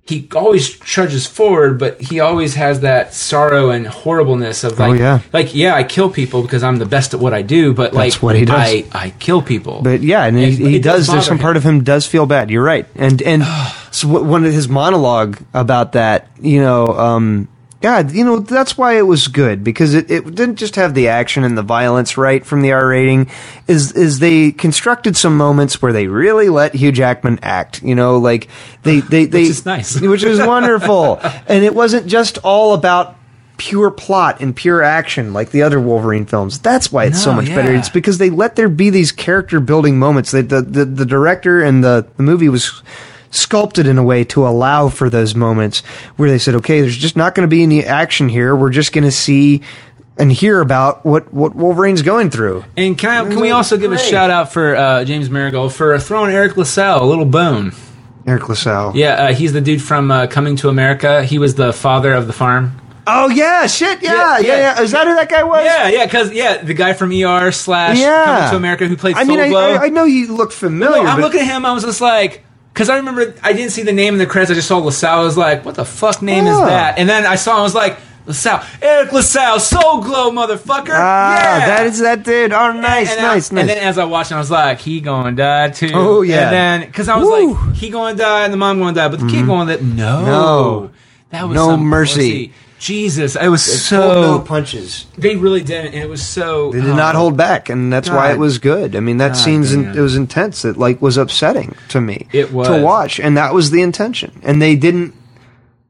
He 0.07 0.29
always 0.35 0.69
trudges 0.69 1.25
forward, 1.25 1.79
but 1.79 1.99
he 1.99 2.19
always 2.19 2.53
has 2.53 2.81
that 2.81 3.11
sorrow 3.11 3.71
and 3.71 3.87
horribleness 3.87 4.63
of 4.63 4.77
like, 4.77 4.91
Oh, 4.91 4.93
yeah. 4.93 5.19
like 5.33 5.55
yeah, 5.55 5.73
I 5.73 5.83
kill 5.83 6.11
people 6.11 6.43
because 6.43 6.61
I'm 6.61 6.77
the 6.77 6.85
best 6.85 7.15
at 7.15 7.19
what 7.19 7.33
I 7.33 7.41
do, 7.41 7.73
but 7.73 7.91
like 7.95 8.13
what 8.21 8.35
he 8.35 8.45
does. 8.45 8.55
I, 8.55 8.85
I 8.93 9.09
kill 9.17 9.41
people. 9.41 9.81
But 9.81 10.01
yeah, 10.03 10.25
and 10.25 10.37
he, 10.37 10.51
he 10.51 10.75
it 10.75 10.83
does. 10.83 11.07
There's 11.07 11.25
some 11.25 11.37
him. 11.37 11.41
part 11.41 11.57
of 11.57 11.63
him 11.63 11.83
does 11.83 12.05
feel 12.05 12.27
bad. 12.27 12.51
You're 12.51 12.63
right, 12.63 12.85
and 12.95 13.19
and 13.23 13.41
so 13.95 14.07
one 14.21 14.45
of 14.45 14.51
his 14.51 14.67
monologue 14.67 15.37
about 15.53 15.93
that, 15.93 16.27
you 16.41 16.59
know, 16.59 16.87
um, 16.87 17.47
God, 17.81 18.11
you 18.13 18.25
know, 18.25 18.39
that's 18.39 18.77
why 18.77 18.97
it 18.97 19.03
was 19.03 19.27
good 19.27 19.63
because 19.63 19.93
it, 19.93 20.09
it 20.09 20.25
didn't 20.33 20.55
just 20.55 20.75
have 20.75 20.95
the 20.95 21.09
action 21.09 21.43
and 21.43 21.55
the 21.57 21.61
violence 21.61 22.17
right 22.17 22.43
from 22.43 22.61
the 22.61 22.71
R 22.71 22.87
rating. 22.87 23.29
Is 23.67 23.91
is 23.91 24.17
they 24.19 24.51
constructed 24.51 25.15
some 25.15 25.37
moments 25.37 25.81
where 25.81 25.93
they 25.93 26.07
really 26.07 26.49
let 26.49 26.73
Hugh 26.73 26.91
Jackman 26.91 27.39
act. 27.43 27.83
You 27.83 27.93
know, 27.93 28.17
like 28.17 28.47
they 28.83 29.01
they 29.01 29.25
they 29.27 29.41
Which 29.41 29.49
is 29.49 29.65
nice. 29.65 30.01
which 30.01 30.23
is 30.23 30.39
wonderful, 30.39 31.19
and 31.47 31.63
it 31.63 31.75
wasn't 31.75 32.07
just 32.07 32.37
all 32.39 32.73
about. 32.73 33.15
Pure 33.57 33.91
plot 33.91 34.41
and 34.41 34.53
pure 34.53 34.83
action, 34.83 35.31
like 35.31 35.51
the 35.51 35.61
other 35.61 35.79
Wolverine 35.79 36.25
films. 36.25 36.59
That's 36.59 36.91
why 36.91 37.05
it's 37.05 37.23
so 37.23 37.31
No, 37.31 37.37
much 37.37 37.47
better. 37.47 37.73
It's 37.73 37.87
because 37.87 38.17
they 38.17 38.29
let 38.29 38.57
there 38.57 38.67
be 38.67 38.89
these 38.89 39.13
character 39.13 39.61
building 39.61 39.97
moments. 39.97 40.31
They, 40.31 40.41
the, 40.41 40.61
the 40.61 40.83
the 40.83 41.05
director 41.05 41.63
and 41.63 41.81
the 41.81 42.05
the 42.17 42.23
movie 42.23 42.49
was 42.49 42.83
sculpted 43.35 43.87
in 43.87 43.97
a 43.97 44.03
way 44.03 44.23
to 44.25 44.47
allow 44.47 44.89
for 44.89 45.09
those 45.09 45.35
moments 45.35 45.79
where 46.17 46.29
they 46.29 46.37
said, 46.37 46.55
okay, 46.55 46.81
there's 46.81 46.97
just 46.97 47.15
not 47.15 47.35
going 47.35 47.47
to 47.47 47.53
be 47.53 47.63
any 47.63 47.83
action 47.83 48.29
here. 48.29 48.55
We're 48.55 48.69
just 48.69 48.93
going 48.93 49.03
to 49.03 49.11
see 49.11 49.61
and 50.17 50.31
hear 50.31 50.61
about 50.61 51.05
what 51.05 51.33
what 51.33 51.55
Wolverine's 51.55 52.01
going 52.01 52.29
through. 52.29 52.63
And 52.77 52.97
can 52.97 53.09
I, 53.09 53.29
can 53.29 53.39
we 53.39 53.51
also 53.51 53.77
give 53.77 53.91
a 53.91 53.97
shout 53.97 54.29
out 54.29 54.53
for 54.53 54.75
uh, 54.75 55.03
James 55.05 55.29
Mangold 55.29 55.73
for 55.73 55.97
throwing 55.99 56.33
Eric 56.33 56.57
LaSalle 56.57 57.03
a 57.03 57.05
little 57.05 57.25
bone? 57.25 57.73
Eric 58.25 58.49
LaSalle. 58.49 58.95
Yeah, 58.95 59.13
uh, 59.13 59.33
he's 59.33 59.53
the 59.53 59.61
dude 59.61 59.81
from 59.81 60.09
uh, 60.09 60.27
Coming 60.27 60.55
to 60.57 60.69
America. 60.69 61.23
He 61.23 61.37
was 61.37 61.55
the 61.55 61.71
father 61.73 62.13
of 62.13 62.27
the 62.27 62.33
farm. 62.33 62.81
Oh 63.07 63.29
yeah, 63.29 63.67
shit. 63.67 64.01
Yeah, 64.01 64.13
Yeah, 64.13 64.37
yeah, 64.39 64.47
yeah. 64.47 64.57
yeah. 64.57 64.81
Is 64.81 64.91
that 64.91 65.05
who 65.05 65.13
that 65.13 65.29
guy 65.29 65.43
was? 65.43 65.63
Yeah, 65.63 65.89
yeah, 65.89 66.05
because 66.05 66.31
yeah, 66.31 66.57
the 66.57 66.73
guy 66.73 66.93
from 66.93 67.11
ER 67.11 67.51
slash 67.51 67.99
Yeah. 67.99 68.25
Coming 68.25 68.49
to 68.49 68.55
America 68.55 68.87
who 68.87 68.97
played 68.97 69.15
I 69.15 69.25
mean, 69.25 69.37
Soul 69.37 69.45
I, 69.45 69.49
Glo. 69.49 69.73
I, 69.73 69.85
I 69.85 69.89
know 69.89 70.05
you 70.05 70.33
look 70.35 70.51
familiar. 70.51 71.07
I'm 71.07 71.21
looking 71.21 71.41
at 71.41 71.47
him. 71.47 71.65
I 71.65 71.73
was 71.73 71.83
just 71.83 72.01
like, 72.01 72.43
because 72.75 72.89
I 72.89 72.97
remember 72.97 73.33
I 73.41 73.53
didn't 73.53 73.71
see 73.71 73.83
the 73.83 73.93
name 73.93 74.13
in 74.15 74.19
the 74.19 74.25
credits. 74.25 74.51
I 74.51 74.55
just 74.55 74.67
saw 74.67 74.79
LaSalle. 74.79 75.21
I 75.21 75.23
was 75.23 75.37
like, 75.37 75.63
what 75.63 75.75
the 75.75 75.85
fuck 75.85 76.21
name 76.21 76.45
is 76.45 76.57
Oh. 76.57 76.65
that? 76.65 76.99
And 76.99 77.07
then 77.09 77.25
I 77.25 77.35
saw. 77.35 77.53
him, 77.53 77.59
I 77.59 77.63
was 77.63 77.73
like, 77.73 77.97
LaSalle, 78.27 78.63
Eric 78.81 79.13
LaSalle, 79.13 79.59
Soul 79.61 80.01
Glo, 80.01 80.31
motherfucker. 80.31 80.89
Ah, 80.91 81.35
yeah, 81.37 81.65
that 81.67 81.85
is 81.87 81.99
that 81.99 82.23
dude. 82.23 82.51
Oh, 82.51 82.71
nice, 82.73 83.11
and 83.13 83.21
nice, 83.21 83.51
I, 83.51 83.55
nice. 83.55 83.61
And 83.61 83.69
then 83.69 83.77
as 83.77 83.97
I 83.97 84.03
watched, 84.05 84.31
it, 84.31 84.35
I 84.35 84.39
was 84.39 84.49
like, 84.51 84.79
he 84.79 84.99
gonna 84.99 85.31
die 85.31 85.69
too. 85.69 85.91
Oh, 85.93 86.21
yeah. 86.23 86.49
And 86.49 86.53
then 86.81 86.87
because 86.89 87.07
I 87.07 87.17
was 87.17 87.27
Woo. 87.27 87.53
like, 87.53 87.75
he 87.75 87.89
gonna 87.89 88.17
die 88.17 88.43
and 88.43 88.51
the 88.51 88.57
mom 88.57 88.79
gonna 88.79 88.93
die, 88.93 89.07
but 89.07 89.19
the 89.21 89.27
kid 89.27 89.45
going 89.45 89.67
to 89.67 89.81
no, 89.83 90.03
Mm-hmm. 90.17 90.25
No. 90.25 90.91
that 91.29 91.47
was 91.47 91.55
No 91.55 91.67
some 91.69 91.81
mercy. 91.81 92.47
pussy. 92.47 92.53
Jesus, 92.77 93.35
it 93.35 93.47
was 93.47 93.63
so. 93.63 94.21
no 94.21 94.39
punches. 94.39 95.05
they 95.17 95.35
really 95.35 95.63
didn't, 95.63 95.93
and 95.93 96.03
it 96.03 96.09
was 96.09 96.25
so. 96.25 96.71
They 96.71 96.81
did 96.81 96.95
not 96.95 97.15
oh. 97.15 97.19
hold 97.19 97.37
back, 97.37 97.69
and 97.69 97.91
that's 97.91 98.09
why 98.09 98.31
it 98.31 98.37
was 98.37 98.57
good. 98.57 98.95
I 98.95 98.99
mean, 98.99 99.17
that 99.17 99.37
scene's 99.37 99.71
in, 99.71 99.97
it 99.97 100.01
was 100.01 100.15
intense. 100.15 100.65
It 100.65 100.77
like 100.77 101.01
was 101.01 101.17
upsetting 101.17 101.75
to 101.89 102.01
me. 102.01 102.27
It 102.33 102.51
was. 102.51 102.67
to 102.67 102.81
watch, 102.81 103.19
and 103.19 103.37
that 103.37 103.53
was 103.53 103.71
the 103.71 103.81
intention. 103.81 104.39
And 104.43 104.61
they 104.61 104.75
didn't 104.75 105.15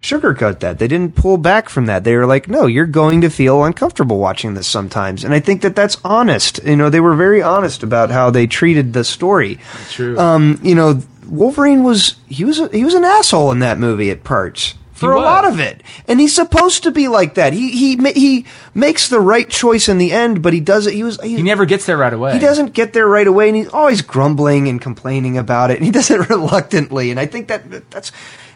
sugarcoat 0.05 0.59
that. 0.59 0.77
They 0.77 0.88
didn't 0.88 1.15
pull 1.15 1.38
back 1.38 1.69
from 1.69 1.88
that. 1.88 2.03
They 2.03 2.15
were 2.15 2.27
like, 2.27 2.47
"No, 2.47 2.67
you're 2.67 2.86
going 2.86 3.21
to 3.21 3.29
feel 3.29 3.63
uncomfortable 3.63 4.19
watching 4.19 4.53
this 4.53 4.67
sometimes." 4.67 5.23
And 5.23 5.33
I 5.33 5.39
think 5.39 5.63
that 5.63 5.75
that's 5.75 5.97
honest. 6.05 6.63
You 6.63 6.75
know, 6.75 6.89
they 6.89 6.99
were 6.99 7.15
very 7.15 7.41
honest 7.41 7.81
about 7.81 8.11
how 8.11 8.29
they 8.29 8.45
treated 8.45 8.93
the 8.93 9.03
story. 9.03 9.59
True. 9.89 10.17
Um, 10.19 10.59
you 10.61 10.75
know, 10.75 11.01
Wolverine 11.27 11.83
was 11.83 12.15
he 12.27 12.45
was 12.45 12.59
a, 12.59 12.69
he 12.69 12.86
was 12.86 12.93
an 12.93 13.03
asshole 13.03 13.51
in 13.51 13.59
that 13.59 13.79
movie 13.79 14.11
at 14.11 14.23
parts. 14.23 14.75
For 14.95 15.11
a 15.11 15.19
lot 15.19 15.45
of 15.45 15.59
it, 15.59 15.83
and 16.07 16.19
he's 16.21 16.33
supposed 16.33 16.83
to 16.83 16.91
be 16.91 17.07
like 17.09 17.33
that. 17.35 17.51
He 17.51 17.71
he 17.71 17.95
ma- 17.97 18.13
he 18.15 18.45
makes 18.73 19.09
the 19.09 19.19
right 19.19 19.49
choice 19.49 19.89
in 19.89 19.97
the 19.97 20.13
end, 20.13 20.41
but 20.41 20.53
he 20.53 20.61
does 20.61 20.87
it. 20.87 20.93
He 20.93 21.03
was 21.03 21.19
he, 21.21 21.35
He 21.35 21.43
never 21.43 21.65
gets 21.65 21.85
there 21.85 21.97
right 21.97 22.13
away. 22.13 22.31
he 22.33 22.39
doesn't 22.39 22.73
get 22.73 22.93
there 22.93 23.05
right 23.05 23.27
away, 23.27 23.49
and 23.49 23.57
he's 23.57 23.67
always 23.69 24.01
grumbling 24.01 24.69
and 24.69 24.79
complaining 24.81 25.37
about 25.37 25.69
it. 25.69 25.77
And 25.77 25.85
he 25.85 25.91
does 25.91 26.09
it 26.09 26.29
reluctantly, 26.29 27.11
and 27.11 27.19
I 27.19 27.25
think 27.25 27.49
that 27.49 27.91
that's 27.91 28.11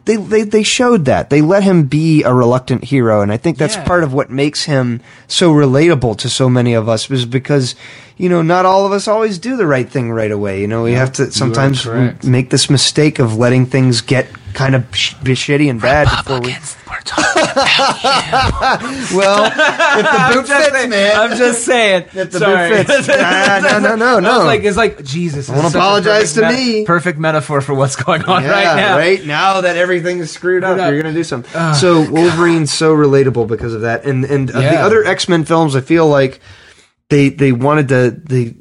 they 0.05 0.15
they 0.15 0.43
they 0.43 0.63
showed 0.63 1.05
that 1.05 1.29
they 1.29 1.41
let 1.41 1.63
him 1.63 1.83
be 1.83 2.23
a 2.23 2.33
reluctant 2.33 2.83
hero, 2.85 3.21
and 3.21 3.31
I 3.31 3.37
think 3.37 3.57
that's 3.57 3.75
Yeah. 3.75 3.83
part 3.85 4.03
of 4.03 4.13
what 4.13 4.29
makes 4.31 4.63
him 4.65 5.01
so 5.27 5.51
relatable 5.53 6.17
to 6.19 6.29
so 6.29 6.49
many 6.49 6.73
of 6.73 6.87
us, 6.89 7.09
is 7.11 7.25
because 7.25 7.75
you 8.17 8.29
know 8.29 8.41
not 8.41 8.65
all 8.65 8.85
of 8.85 8.91
us 8.91 9.07
always 9.07 9.37
do 9.37 9.55
the 9.57 9.67
right 9.67 9.89
thing 9.89 10.11
right 10.11 10.31
away. 10.31 10.61
You 10.61 10.67
know, 10.67 10.83
we 10.83 10.93
have 10.93 11.11
to 11.13 11.31
sometimes 11.31 11.85
make 12.23 12.49
this 12.49 12.69
mistake 12.69 13.19
of 13.19 13.37
letting 13.37 13.65
things 13.65 14.01
get 14.01 14.27
kind 14.53 14.73
of 14.75 14.83
sh- 14.95 15.13
shitty 15.23 15.69
and 15.69 15.79
bad 15.81 16.07
before 16.09 16.41
we. 16.41 16.55
Well, 19.15 19.45
if 19.45 20.05
the 20.05 20.33
boot 20.33 20.47
fits, 20.47 20.87
man. 20.87 21.19
I'm 21.19 21.37
just 21.37 21.65
saying. 21.65 22.03
If 22.13 22.31
the 22.31 22.39
Sorry. 22.39 22.69
boot 22.69 22.87
fits. 22.87 23.07
No, 23.69 23.79
no, 23.79 23.95
no, 23.95 24.19
no. 24.19 24.45
like, 24.45 24.63
it's 24.63 24.77
like 24.77 25.03
Jesus. 25.03 25.49
I 25.49 25.55
wanna 25.55 25.69
apologize 25.69 26.33
to 26.33 26.47
me. 26.49 26.85
Perfect 26.85 27.19
metaphor 27.19 27.61
for 27.61 27.73
what's 27.73 27.95
going 27.95 28.23
on 28.23 28.43
Yeah, 28.43 28.51
right 28.51 28.75
now. 28.75 28.97
Right 28.97 29.25
now 29.25 29.61
that 29.61 29.75
everything's 29.77 30.31
screwed 30.31 30.63
up, 30.63 30.79
up. 30.79 30.91
you're 30.91 31.01
gonna 31.01 31.13
do 31.13 31.23
something. 31.23 31.73
so 31.73 32.09
Wolverine's 32.09 32.71
so 32.71 32.95
relatable 32.95 33.47
because 33.47 33.73
of 33.73 33.81
that, 33.81 34.05
and 34.05 34.25
and 34.25 34.49
uh, 34.51 34.59
the 34.59 34.77
other 34.77 35.03
X 35.05 35.27
Men 35.29 35.45
films, 35.45 35.75
I 35.75 35.81
feel 35.81 36.07
like 36.07 36.39
they 37.09 37.29
they 37.29 37.51
wanted 37.51 37.87
to 37.89 38.11
they. 38.11 38.55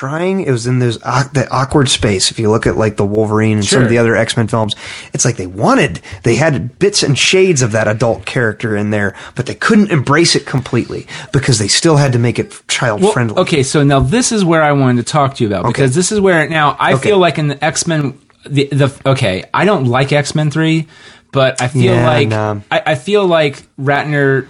They, 0.00 0.04
they 0.04 0.06
were 0.06 0.18
trying. 0.18 0.40
It 0.42 0.50
was 0.50 0.66
in 0.66 0.78
those 0.78 0.98
that 0.98 1.48
awkward 1.50 1.88
space. 1.88 2.30
If 2.30 2.38
you 2.38 2.50
look 2.50 2.66
at 2.66 2.76
like 2.76 2.96
the 2.96 3.04
Wolverine 3.06 3.58
and 3.58 3.64
some 3.64 3.82
of 3.82 3.88
the 3.88 3.98
other 3.98 4.16
X 4.16 4.36
Men 4.36 4.48
films, 4.48 4.74
it's 5.12 5.24
like 5.24 5.36
they 5.36 5.46
wanted. 5.46 6.00
They 6.22 6.36
had 6.36 6.78
bits 6.78 7.02
and 7.02 7.18
shades 7.18 7.62
of 7.62 7.72
that 7.72 7.88
adult 7.88 8.24
character 8.26 8.76
in 8.76 8.90
there, 8.90 9.14
but 9.34 9.46
they 9.46 9.54
couldn't 9.54 9.90
embrace 9.90 10.34
it 10.36 10.46
completely 10.46 11.06
because 11.32 11.58
they 11.58 11.68
still 11.68 11.96
had 11.96 12.12
to 12.12 12.18
make 12.18 12.38
it 12.38 12.60
child 12.68 13.02
Well, 13.02 13.12
friendly. 13.12 13.36
okay, 13.38 13.62
so 13.62 13.82
now 13.82 14.00
this 14.00 14.32
is 14.32 14.44
where 14.44 14.62
I 14.62 14.72
wanted 14.72 15.06
to 15.06 15.12
talk 15.12 15.34
to 15.36 15.44
you 15.44 15.48
about 15.48 15.66
because 15.66 15.94
this 15.94 16.12
is 16.12 16.20
where 16.20 16.48
now 16.48 16.76
I 16.78 16.94
Okay. 16.94 17.08
feel 17.10 17.18
like 17.18 17.38
in 17.38 17.48
the 17.48 17.64
X 17.64 17.86
Men, 17.86 18.18
the, 18.46 18.66
the 18.66 18.92
okay, 19.06 19.44
I 19.54 19.64
don't 19.64 19.86
like 19.86 20.12
X 20.12 20.34
Men 20.34 20.50
three 20.50 20.86
but 21.34 21.60
I 21.60 21.68
feel 21.68 21.82
Yeah, 21.94 22.06
like 22.06 22.28
no. 22.28 22.62
I, 22.70 22.82
I 22.86 22.94
feel 22.94 23.26
like 23.26 23.62
Ratner 23.78 24.46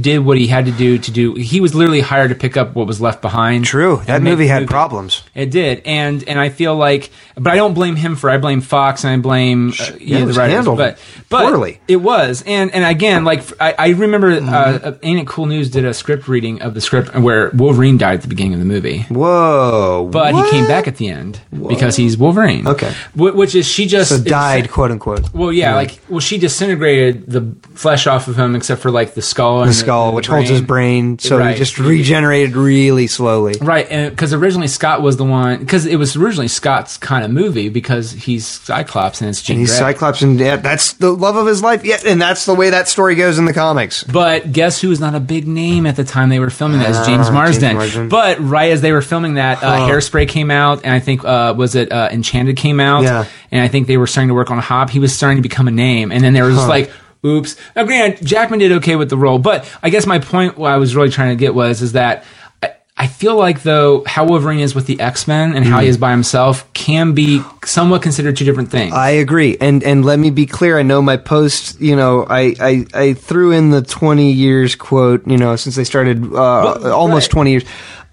did 0.00 0.18
what 0.18 0.36
he 0.38 0.46
had 0.46 0.66
to 0.66 0.70
do 0.72 0.98
to 0.98 1.10
do. 1.10 1.34
He 1.34 1.60
was 1.60 1.74
literally 1.74 2.00
hired 2.02 2.28
to 2.28 2.34
pick 2.36 2.56
up 2.56 2.74
what 2.76 2.86
was 2.86 3.00
left 3.00 3.20
behind. 3.22 3.64
True. 3.64 4.02
That 4.06 4.22
movie 4.22 4.46
had 4.46 4.68
problems. 4.68 5.22
It 5.34 5.50
did, 5.50 5.82
and 5.84 6.22
and 6.28 6.38
I 6.38 6.50
feel 6.50 6.76
like, 6.76 7.10
but 7.34 7.52
I 7.52 7.56
don't 7.56 7.74
blame 7.74 7.96
him 7.96 8.14
for. 8.14 8.30
I 8.30 8.38
blame 8.38 8.60
Fox 8.60 9.02
and 9.04 9.12
I 9.12 9.16
blame 9.16 9.72
uh, 9.80 9.92
you 9.98 10.16
it 10.16 10.20
know, 10.20 10.26
was 10.26 10.36
the 10.36 10.40
writers. 10.42 10.66
but 10.66 10.98
but 11.30 11.48
poorly. 11.48 11.80
it 11.88 11.96
was, 11.96 12.44
and 12.46 12.72
and 12.74 12.84
again, 12.84 13.24
like 13.24 13.42
I, 13.60 13.74
I 13.78 13.88
remember, 13.90 14.28
Mm-hmm. 14.38 14.86
uh, 14.86 14.92
Ain't 15.02 15.20
It 15.20 15.26
Cool 15.26 15.46
News 15.46 15.70
did 15.70 15.84
a 15.86 15.94
script 15.94 16.28
reading 16.28 16.60
of 16.60 16.74
the 16.74 16.80
script 16.82 17.14
where 17.16 17.50
Wolverine 17.54 17.96
died 17.96 18.14
at 18.16 18.22
the 18.22 18.28
beginning 18.28 18.52
of 18.54 18.58
the 18.58 18.66
movie. 18.66 19.00
Whoa. 19.08 20.08
But 20.12 20.34
What? 20.34 20.44
he 20.44 20.50
came 20.50 20.66
back 20.66 20.86
at 20.86 20.96
the 20.96 21.08
end 21.08 21.40
because 21.68 21.96
he's 21.96 22.16
Wolverine. 22.18 22.66
Okay. 22.66 22.92
Which 23.14 23.54
is 23.54 23.66
she 23.66 23.86
just 23.86 24.10
So 24.10 24.22
died, 24.22 24.70
quote 24.70 24.90
unquote. 24.90 25.32
Well, 25.32 25.52
yeah, 25.52 25.74
like 25.74 25.98
well, 26.18 26.20
she 26.26 26.36
disintegrated 26.38 27.26
the 27.30 27.54
flesh 27.74 28.08
off 28.08 28.26
of 28.26 28.36
him, 28.36 28.56
except 28.56 28.82
for 28.82 28.90
like 28.90 29.14
the 29.14 29.22
skull 29.22 29.60
and 29.62 29.70
The 29.70 29.74
skull, 29.74 30.12
which 30.12 30.26
holds 30.26 30.48
his 30.48 30.60
brain, 30.60 31.18
so 31.20 31.38
Right. 31.38 31.52
he 31.52 31.58
just 31.58 31.78
regenerated 31.78 32.56
really 32.56 33.06
slowly. 33.06 33.54
Right, 33.60 33.86
and 33.88 34.10
because 34.10 34.34
originally 34.34 34.66
Scott 34.66 35.00
was 35.00 35.16
the 35.16 35.24
one, 35.24 35.60
because 35.60 35.86
it 35.86 35.96
was 35.96 36.16
originally 36.16 36.48
Scott's 36.48 36.96
kind 36.96 37.24
of 37.24 37.30
movie 37.30 37.68
because 37.68 38.10
he's 38.12 38.44
Cyclops 38.46 39.20
and 39.20 39.30
it's 39.30 39.40
Jean 39.42 39.58
He's 39.58 39.70
Grey. 39.70 39.92
Cyclops, 39.92 40.22
and 40.22 40.38
yeah, 40.40 40.56
that's 40.56 40.94
the 40.94 41.12
love 41.12 41.36
of 41.36 41.46
his 41.46 41.62
life. 41.62 41.84
Yeah, 41.84 41.98
and 42.04 42.20
that's 42.20 42.44
the 42.46 42.54
way 42.54 42.70
that 42.70 42.88
story 42.88 43.14
goes 43.14 43.38
in 43.38 43.44
the 43.44 43.54
comics. 43.54 44.02
But 44.02 44.52
guess 44.52 44.80
who 44.80 44.88
was 44.88 44.98
not 44.98 45.14
a 45.14 45.20
big 45.20 45.46
name 45.46 45.86
at 45.86 45.94
the 45.94 46.04
time 46.04 46.28
they 46.30 46.40
were 46.40 46.50
filming 46.50 46.80
that? 46.80 46.90
Is 46.90 46.96
Ah, 46.96 47.06
James 47.06 47.18
James 47.26 47.30
Marsden. 47.30 47.76
Marsden. 47.76 48.08
But 48.08 48.40
right 48.40 48.72
as 48.72 48.80
they 48.80 48.90
were 48.92 49.02
filming 49.02 49.34
that, 49.34 49.62
uh, 49.62 49.86
Hairspray 49.88 50.28
came 50.28 50.50
out, 50.50 50.80
and 50.84 50.92
I 50.92 50.98
think 51.00 51.24
uh, 51.24 51.54
was 51.56 51.74
it 51.74 51.92
uh, 51.92 52.08
Enchanted 52.10 52.56
came 52.56 52.80
out, 52.80 53.02
Yeah. 53.04 53.24
and 53.52 53.62
I 53.62 53.68
think 53.68 53.86
they 53.86 53.96
were 53.96 54.06
starting 54.06 54.28
to 54.28 54.34
work 54.34 54.50
on 54.50 54.58
Hob. 54.58 54.90
He 54.90 54.98
was 54.98 55.14
starting 55.14 55.36
to 55.38 55.42
become 55.42 55.68
a 55.68 55.72
name, 55.72 56.07
and 56.12 56.22
then 56.22 56.32
they 56.32 56.42
were 56.42 56.50
just 56.50 56.68
like. 56.68 56.90
Oops. 57.26 57.56
Now, 57.74 57.82
granted, 57.82 58.24
Jackman 58.24 58.60
did 58.60 58.70
okay 58.70 58.94
with 58.94 59.10
the 59.10 59.16
role, 59.16 59.40
but 59.40 59.68
I 59.82 59.90
guess 59.90 60.06
my 60.06 60.20
point, 60.20 60.56
what 60.56 60.70
I 60.70 60.76
was 60.76 60.94
really 60.94 61.10
trying 61.10 61.30
to 61.30 61.34
get 61.36 61.52
was, 61.52 61.82
is 61.82 61.92
that 61.94 62.22
I, 62.62 62.74
I 62.96 63.06
feel 63.08 63.34
like 63.34 63.64
though 63.64 64.04
how 64.06 64.24
Wolverine 64.24 64.60
is 64.60 64.72
with 64.72 64.86
the 64.86 65.00
X 65.00 65.26
Men 65.26 65.52
and 65.56 65.64
Mm. 65.66 65.68
how 65.68 65.80
he 65.80 65.88
is 65.88 65.96
by 65.98 66.12
himself 66.12 66.72
can 66.74 67.14
be 67.14 67.42
somewhat 67.64 68.02
considered 68.02 68.36
two 68.36 68.44
different 68.44 68.70
things. 68.70 68.94
I 68.94 69.10
agree, 69.10 69.56
and 69.60 69.82
and 69.82 70.04
let 70.04 70.20
me 70.20 70.30
be 70.30 70.46
clear. 70.46 70.78
I 70.78 70.84
know 70.84 71.02
my 71.02 71.16
post. 71.16 71.80
You 71.80 71.96
know, 71.96 72.24
I 72.24 72.54
I, 72.60 72.86
I 72.94 73.12
threw 73.14 73.50
in 73.50 73.70
the 73.70 73.82
twenty 73.82 74.30
years 74.30 74.76
quote. 74.76 75.26
You 75.26 75.38
know, 75.38 75.56
since 75.56 75.74
they 75.74 75.82
started 75.82 76.32
uh, 76.32 76.94
almost 76.94 77.26
right. 77.26 77.32
twenty 77.32 77.50
years 77.50 77.64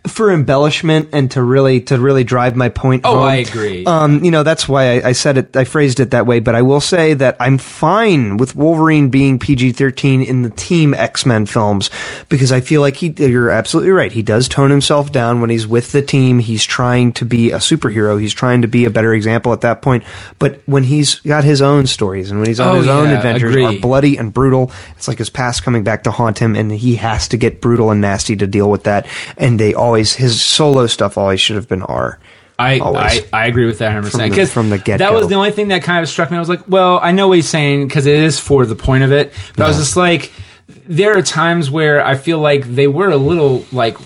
for 0.07 0.31
embellishment 0.31 1.09
and 1.11 1.29
to 1.31 1.41
really 1.43 1.81
to 1.81 1.99
really 1.99 2.23
drive 2.23 2.55
my 2.55 2.69
point. 2.69 3.01
Oh, 3.05 3.15
home. 3.15 3.23
I 3.23 3.35
agree. 3.37 3.85
Um, 3.85 4.23
you 4.23 4.31
know, 4.31 4.43
that's 4.43 4.67
why 4.67 4.99
I, 4.99 5.09
I 5.09 5.11
said 5.13 5.37
it. 5.37 5.55
I 5.55 5.63
phrased 5.63 5.99
it 5.99 6.11
that 6.11 6.25
way. 6.25 6.39
But 6.39 6.55
I 6.55 6.61
will 6.61 6.81
say 6.81 7.13
that 7.15 7.35
I'm 7.39 7.57
fine 7.57 8.37
with 8.37 8.55
Wolverine 8.55 9.09
being 9.09 9.39
PG-13 9.39 10.25
in 10.25 10.41
the 10.43 10.49
Team 10.49 10.93
X-Men 10.93 11.45
films 11.45 11.89
because 12.29 12.51
I 12.51 12.61
feel 12.61 12.81
like 12.81 12.97
he. 12.97 13.09
You're 13.17 13.49
absolutely 13.49 13.91
right. 13.91 14.11
He 14.11 14.21
does 14.21 14.47
tone 14.47 14.69
himself 14.71 15.11
down 15.11 15.41
when 15.41 15.49
he's 15.49 15.67
with 15.67 15.91
the 15.91 16.01
team. 16.01 16.39
He's 16.39 16.63
trying 16.65 17.13
to 17.13 17.25
be 17.25 17.51
a 17.51 17.57
superhero. 17.57 18.19
He's 18.19 18.33
trying 18.33 18.61
to 18.61 18.67
be 18.67 18.85
a 18.85 18.89
better 18.89 19.13
example 19.13 19.53
at 19.53 19.61
that 19.61 19.81
point. 19.81 20.03
But 20.39 20.61
when 20.65 20.83
he's 20.83 21.15
got 21.19 21.43
his 21.43 21.61
own 21.61 21.87
stories 21.87 22.31
and 22.31 22.39
when 22.39 22.47
he's 22.47 22.59
on 22.59 22.75
Oh, 22.75 22.77
his 22.77 22.87
own 22.87 23.09
adventures 23.09 23.51
agree. 23.51 23.65
are 23.65 23.79
bloody 23.79 24.17
and 24.17 24.33
brutal, 24.33 24.71
it's 24.97 25.07
like 25.07 25.17
his 25.19 25.29
past 25.29 25.63
coming 25.63 25.83
back 25.83 26.03
to 26.03 26.11
haunt 26.11 26.39
him, 26.39 26.55
and 26.55 26.71
he 26.71 26.95
has 26.95 27.27
to 27.29 27.37
get 27.37 27.61
brutal 27.61 27.91
and 27.91 28.01
nasty 28.01 28.35
to 28.35 28.47
deal 28.47 28.69
with 28.69 28.83
that. 28.83 29.07
And 29.37 29.59
they 29.59 29.73
always 29.73 29.94
his 30.03 30.41
solo 30.41 30.87
stuff 30.87 31.17
always 31.17 31.39
should 31.41 31.55
have 31.55 31.67
been 31.67 31.81
R. 31.83 32.19
I, 32.57 32.79
Always. 32.79 33.21
I 33.33 33.43
I 33.43 33.45
agree 33.47 33.65
with 33.65 33.79
that 33.79 33.87
100 33.87 34.01
From 34.03 34.11
percent 34.11 34.23
the- 34.23 34.35
because 34.35 34.53
from 34.53 34.69
the 34.69 34.77
get-go. 34.77 34.97
that 34.99 35.13
was 35.13 35.27
the 35.27 35.35
only 35.35 35.51
thing 35.51 35.67
that 35.69 35.83
kind 35.83 36.01
of 36.01 36.07
struck 36.09 36.31
me. 36.31 36.37
I 36.37 36.39
was 36.39 36.47
like, 36.47 36.67
well, 36.69 36.99
I 37.03 37.11
know 37.11 37.27
what 37.27 37.35
he's 37.35 37.49
saying 37.49 37.87
because 37.87 38.05
it 38.05 38.17
is 38.17 38.39
for 38.39 38.65
the 38.65 38.75
point 38.75 39.03
of 39.03 39.11
it, 39.11 39.33
but 39.57 39.65
I 39.65 39.67
was 39.67 39.77
just 39.77 39.97
like, 39.97 40.31
there 40.87 41.17
are 41.17 41.21
times 41.21 41.69
where 41.69 42.03
I 42.05 42.15
feel 42.15 42.39
like 42.39 42.63
they 42.63 42.87
were 42.87 43.09
a 43.09 43.17
little 43.17 43.65
like 43.73 43.97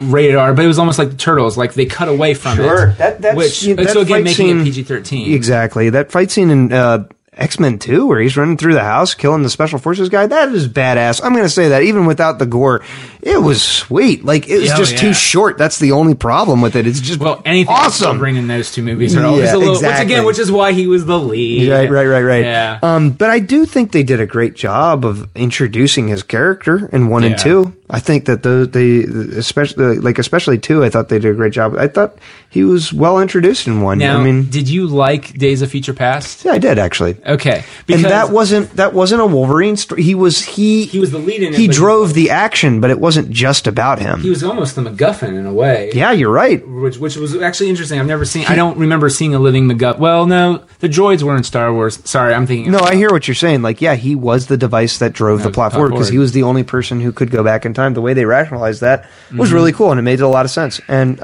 rated 0.00 0.36
R, 0.36 0.54
but 0.54 0.64
it 0.64 0.68
was 0.68 0.78
almost 0.78 0.98
like 0.98 1.10
the 1.10 1.16
turtles, 1.16 1.56
like 1.58 1.74
they 1.74 1.84
cut 1.86 2.08
away 2.08 2.32
from 2.34 2.58
it, 2.58 2.96
That, 2.98 3.20
that's, 3.20 3.36
which 3.36 3.62
yeah, 3.64 3.74
that 3.74 3.90
so 3.90 4.00
again 4.00 4.24
making 4.24 4.34
scene- 4.34 4.60
it 4.60 4.64
PG 4.64 4.82
thirteen. 4.84 5.32
Exactly. 5.34 5.90
That 5.90 6.10
fight 6.10 6.30
scene 6.30 6.48
in 6.50 6.72
uh, 6.72 7.06
X 7.36 7.58
Men 7.58 7.78
2, 7.78 8.06
where 8.06 8.20
he's 8.20 8.36
running 8.36 8.56
through 8.56 8.74
the 8.74 8.82
house, 8.84 9.14
killing 9.14 9.42
the 9.42 9.50
special 9.50 9.78
forces 9.78 10.08
guy, 10.08 10.26
that 10.26 10.50
is 10.50 10.68
badass. 10.68 11.20
I'm 11.24 11.32
going 11.32 11.44
to 11.44 11.48
say 11.48 11.68
that 11.70 11.82
even 11.82 12.06
without 12.06 12.38
the 12.38 12.46
gore, 12.46 12.82
it 13.22 13.38
was 13.42 13.62
sweet. 13.62 14.24
Like, 14.24 14.48
it 14.48 14.58
was 14.60 14.70
Oh, 14.72 14.76
just 14.76 14.92
yeah. 14.92 14.98
too 15.00 15.14
short. 15.14 15.58
That's 15.58 15.78
the 15.78 15.92
only 15.92 16.14
problem 16.14 16.60
with 16.60 16.76
it. 16.76 16.86
It's 16.86 17.00
just 17.00 17.18
Well, 17.20 17.42
anything 17.44 17.74
awesome. 17.74 18.18
bringing 18.18 18.46
those 18.46 18.70
two 18.72 18.82
movies 18.82 19.16
are 19.16 19.24
always 19.24 19.44
Yeah, 19.44 19.56
a 19.56 19.58
little, 19.58 19.74
which 19.74 19.82
exactly. 19.82 20.14
again, 20.14 20.24
which 20.26 20.38
is 20.38 20.52
why 20.52 20.72
he 20.72 20.86
was 20.86 21.06
the 21.06 21.18
lead. 21.18 21.70
Right, 21.70 21.90
right, 21.90 22.06
right, 22.06 22.22
right. 22.22 22.44
Yeah. 22.44 22.78
Um, 22.82 23.10
but 23.10 23.30
I 23.30 23.40
do 23.40 23.64
think 23.66 23.92
they 23.92 24.02
did 24.02 24.20
a 24.20 24.26
great 24.26 24.54
job 24.54 25.04
of 25.04 25.28
introducing 25.34 26.08
his 26.08 26.22
character 26.22 26.88
in 26.92 27.08
one 27.08 27.22
Yeah. 27.22 27.30
and 27.30 27.38
two. 27.38 27.72
I 27.90 28.00
think 28.00 28.24
that 28.24 28.42
those 28.42 28.70
they 28.70 29.00
especially 29.38 29.98
like 29.98 30.18
especially 30.18 30.58
two. 30.58 30.82
I 30.82 30.88
thought 30.88 31.10
they 31.10 31.18
did 31.18 31.30
a 31.32 31.34
great 31.34 31.52
job. 31.52 31.76
I 31.78 31.86
thought 31.86 32.16
he 32.48 32.64
was 32.64 32.92
well 32.92 33.20
introduced 33.20 33.66
in 33.66 33.82
one. 33.82 33.98
Now, 33.98 34.18
I 34.18 34.24
mean, 34.24 34.48
did 34.48 34.68
you 34.70 34.86
like 34.86 35.34
Days 35.34 35.60
of 35.60 35.70
Future 35.70 35.92
Past? 35.92 36.44
yeah, 36.46 36.52
I 36.52 36.58
did 36.58 36.78
actually. 36.78 37.16
Okay, 37.26 37.58
and 37.58 37.86
because 37.86 38.02
that 38.02 38.30
wasn't 38.30 38.70
that 38.76 38.92
wasn't 38.92 39.22
a 39.22 39.26
Wolverine 39.26 39.76
story. 39.76 40.02
He 40.02 40.14
was 40.14 40.44
he 40.44 40.84
he 40.84 40.98
was 40.98 41.10
the 41.10 41.18
lead 41.18 41.42
in 41.42 41.54
it. 41.54 41.58
he 41.58 41.68
drove 41.68 42.12
the 42.14 42.30
action, 42.30 42.80
but 42.80 42.90
it 42.90 43.00
wasn't 43.00 43.30
just 43.30 43.66
about 43.66 43.98
him. 43.98 44.20
He 44.20 44.30
was 44.30 44.44
almost 44.44 44.74
the 44.76 44.82
MacGuffin 44.82 45.28
in 45.38 45.46
a 45.46 45.52
way. 45.52 45.90
yeah, 45.94 46.12
you're 46.12 46.30
right. 46.30 46.66
which 46.68 46.98
which 46.98 47.16
was 47.16 47.34
actually 47.36 47.70
interesting. 47.70 47.98
I've 47.98 48.06
never 48.06 48.24
seen. 48.24 48.46
I 48.46 48.54
don't 48.54 48.76
remember 48.78 49.08
seeing 49.08 49.34
a 49.34 49.38
living 49.38 49.64
MacGuffin. 49.66 49.98
Well, 49.98 50.26
no, 50.26 50.64
the 50.80 50.88
droids 50.88 51.22
were 51.22 51.36
in 51.36 51.44
Star 51.44 51.72
Wars. 51.72 51.98
Sorry, 52.08 52.34
I'm 52.34 52.46
thinking. 52.46 52.70
No, 52.72 52.80
I 52.80 52.94
hear 52.94 53.10
what 53.10 53.26
you're 53.26 53.34
saying. 53.34 53.62
Like, 53.62 53.80
yeah, 53.80 53.94
he 53.94 54.14
was 54.14 54.46
the 54.46 54.56
device 54.56 54.98
that 54.98 55.12
drove 55.14 55.42
the 55.42 55.50
plot 55.50 55.72
forward 55.72 55.90
because 55.92 56.08
he 56.08 56.18
was 56.18 56.32
the 56.32 56.42
only 56.42 56.64
person 56.64 57.00
who 57.00 57.12
could 57.12 57.30
go 57.30 57.42
back 57.42 57.64
in 57.64 57.72
time. 57.74 57.94
The 57.94 58.00
way 58.02 58.12
they 58.14 58.24
rationalized 58.26 58.80
that 58.82 59.08
was 59.34 59.48
Mm-hmm. 59.48 59.54
really 59.54 59.72
cool, 59.72 59.90
and 59.90 59.98
it 59.98 60.02
made 60.02 60.20
a 60.20 60.28
lot 60.28 60.44
of 60.44 60.50
sense. 60.50 60.80
And 60.88 61.22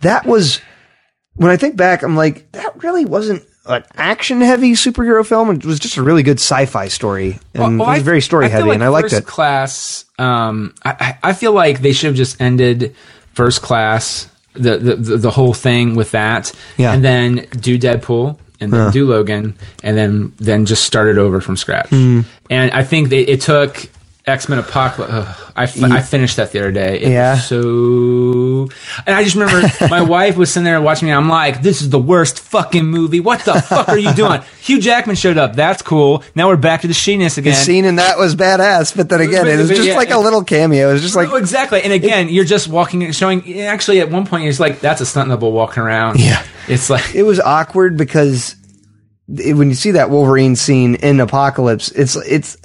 that 0.00 0.24
was 0.26 0.60
when 1.34 1.50
I 1.50 1.56
think 1.56 1.76
back, 1.76 2.02
I'm 2.02 2.16
like, 2.16 2.50
that 2.52 2.82
really 2.82 3.04
wasn't 3.04 3.42
an 3.66 3.84
action-heavy 3.94 4.72
superhero 4.72 5.24
film. 5.26 5.50
It 5.50 5.64
was 5.64 5.78
just 5.78 5.96
a 5.96 6.02
really 6.02 6.22
good 6.22 6.38
sci-fi 6.38 6.88
story, 6.88 7.38
and 7.54 7.78
Well, 7.78 7.88
it 7.90 7.94
was 7.94 8.02
very 8.02 8.20
story-heavy, 8.20 8.68
like 8.68 8.74
and 8.74 8.84
I 8.84 8.88
liked 8.88 9.10
First 9.10 9.22
it. 9.22 9.26
Class. 9.26 10.04
Um, 10.18 10.74
I, 10.84 11.18
I 11.22 11.32
feel 11.32 11.52
like 11.52 11.80
they 11.80 11.92
should 11.92 12.08
have 12.08 12.16
just 12.16 12.40
ended 12.40 12.94
First 13.34 13.62
Class. 13.62 14.28
The, 14.54 14.76
the 14.76 14.96
the 14.96 15.16
the 15.16 15.30
whole 15.30 15.54
thing 15.54 15.94
with 15.94 16.10
that, 16.10 16.52
Yeah. 16.76 16.92
and 16.92 17.02
then 17.02 17.46
do 17.58 17.78
Deadpool, 17.78 18.36
and 18.60 18.70
then 18.70 18.90
do 18.92 19.06
Logan, 19.06 19.54
and 19.82 19.96
then 19.96 20.34
then 20.36 20.66
just 20.66 20.84
start 20.84 21.08
it 21.08 21.16
over 21.16 21.40
from 21.40 21.56
scratch. 21.56 21.88
Hmm. 21.88 22.20
And 22.50 22.70
I 22.72 22.82
think 22.84 23.08
they, 23.08 23.20
it 23.22 23.40
took 23.40 23.88
X 24.24 24.48
Men 24.48 24.60
Apocalypse. 24.60 25.12
ugh, 25.12 25.52
I, 25.56 25.66
fi- 25.66 25.96
I 25.96 26.00
finished 26.00 26.36
that 26.36 26.52
the 26.52 26.60
other 26.60 26.70
day. 26.70 27.00
It 27.00 27.10
Yeah. 27.10 27.34
was 27.34 27.46
so, 27.48 28.68
and 29.04 29.16
I 29.16 29.24
just 29.24 29.34
remember 29.34 29.68
my 29.90 30.00
wife 30.16 30.36
was 30.36 30.52
sitting 30.52 30.64
there 30.64 30.80
watching 30.80 31.06
me. 31.06 31.12
I'm 31.12 31.28
like, 31.28 31.60
this 31.60 31.82
is 31.82 31.90
the 31.90 31.98
worst 31.98 32.38
fucking 32.38 32.86
movie. 32.86 33.18
What 33.18 33.40
the 33.44 33.54
fuck 33.60 33.88
are 33.88 33.98
you 33.98 34.12
doing? 34.14 34.40
Hugh 34.60 34.80
Jackman 34.80 35.16
showed 35.16 35.38
up. 35.38 35.56
That's 35.56 35.82
cool. 35.82 36.22
Now 36.36 36.46
we're 36.48 36.56
back 36.56 36.82
to 36.82 36.86
the 36.86 36.92
sheeness 36.94 37.36
again. 37.36 37.52
The 37.54 37.56
scene 37.58 37.84
in 37.84 37.96
that 37.96 38.16
was 38.16 38.36
badass, 38.36 38.96
but 38.96 39.08
then 39.08 39.20
again, 39.22 39.48
it 39.48 39.56
was 39.56 39.68
just 39.70 39.82
yeah, 39.82 39.96
like 39.96 40.10
a 40.10 40.18
little 40.18 40.44
cameo. 40.44 40.90
It 40.90 40.92
was 40.92 41.02
just 41.02 41.16
like, 41.16 41.28
Oh, 41.30 41.36
exactly. 41.36 41.82
And 41.82 41.92
again, 41.92 42.28
you're 42.28 42.44
just 42.44 42.68
walking, 42.68 43.02
and 43.02 43.14
showing. 43.14 43.60
Actually, 43.62 44.00
at 44.00 44.10
one 44.10 44.24
point, 44.24 44.44
just 44.44 44.60
like, 44.60 44.78
"That's 44.80 45.00
a 45.00 45.06
stunt 45.06 45.30
double 45.30 45.50
walking 45.50 45.82
around." 45.82 46.20
Yeah. 46.20 46.44
it's 46.68 46.88
like 46.88 47.14
it 47.16 47.24
was 47.24 47.40
awkward 47.40 47.96
because 47.96 48.54
when 49.28 49.68
you 49.68 49.74
see 49.74 49.92
that 49.92 50.10
Wolverine 50.10 50.54
scene 50.56 50.94
in 50.96 51.18
Apocalypse, 51.20 51.90
it's 51.90 52.14
it's 52.16 52.56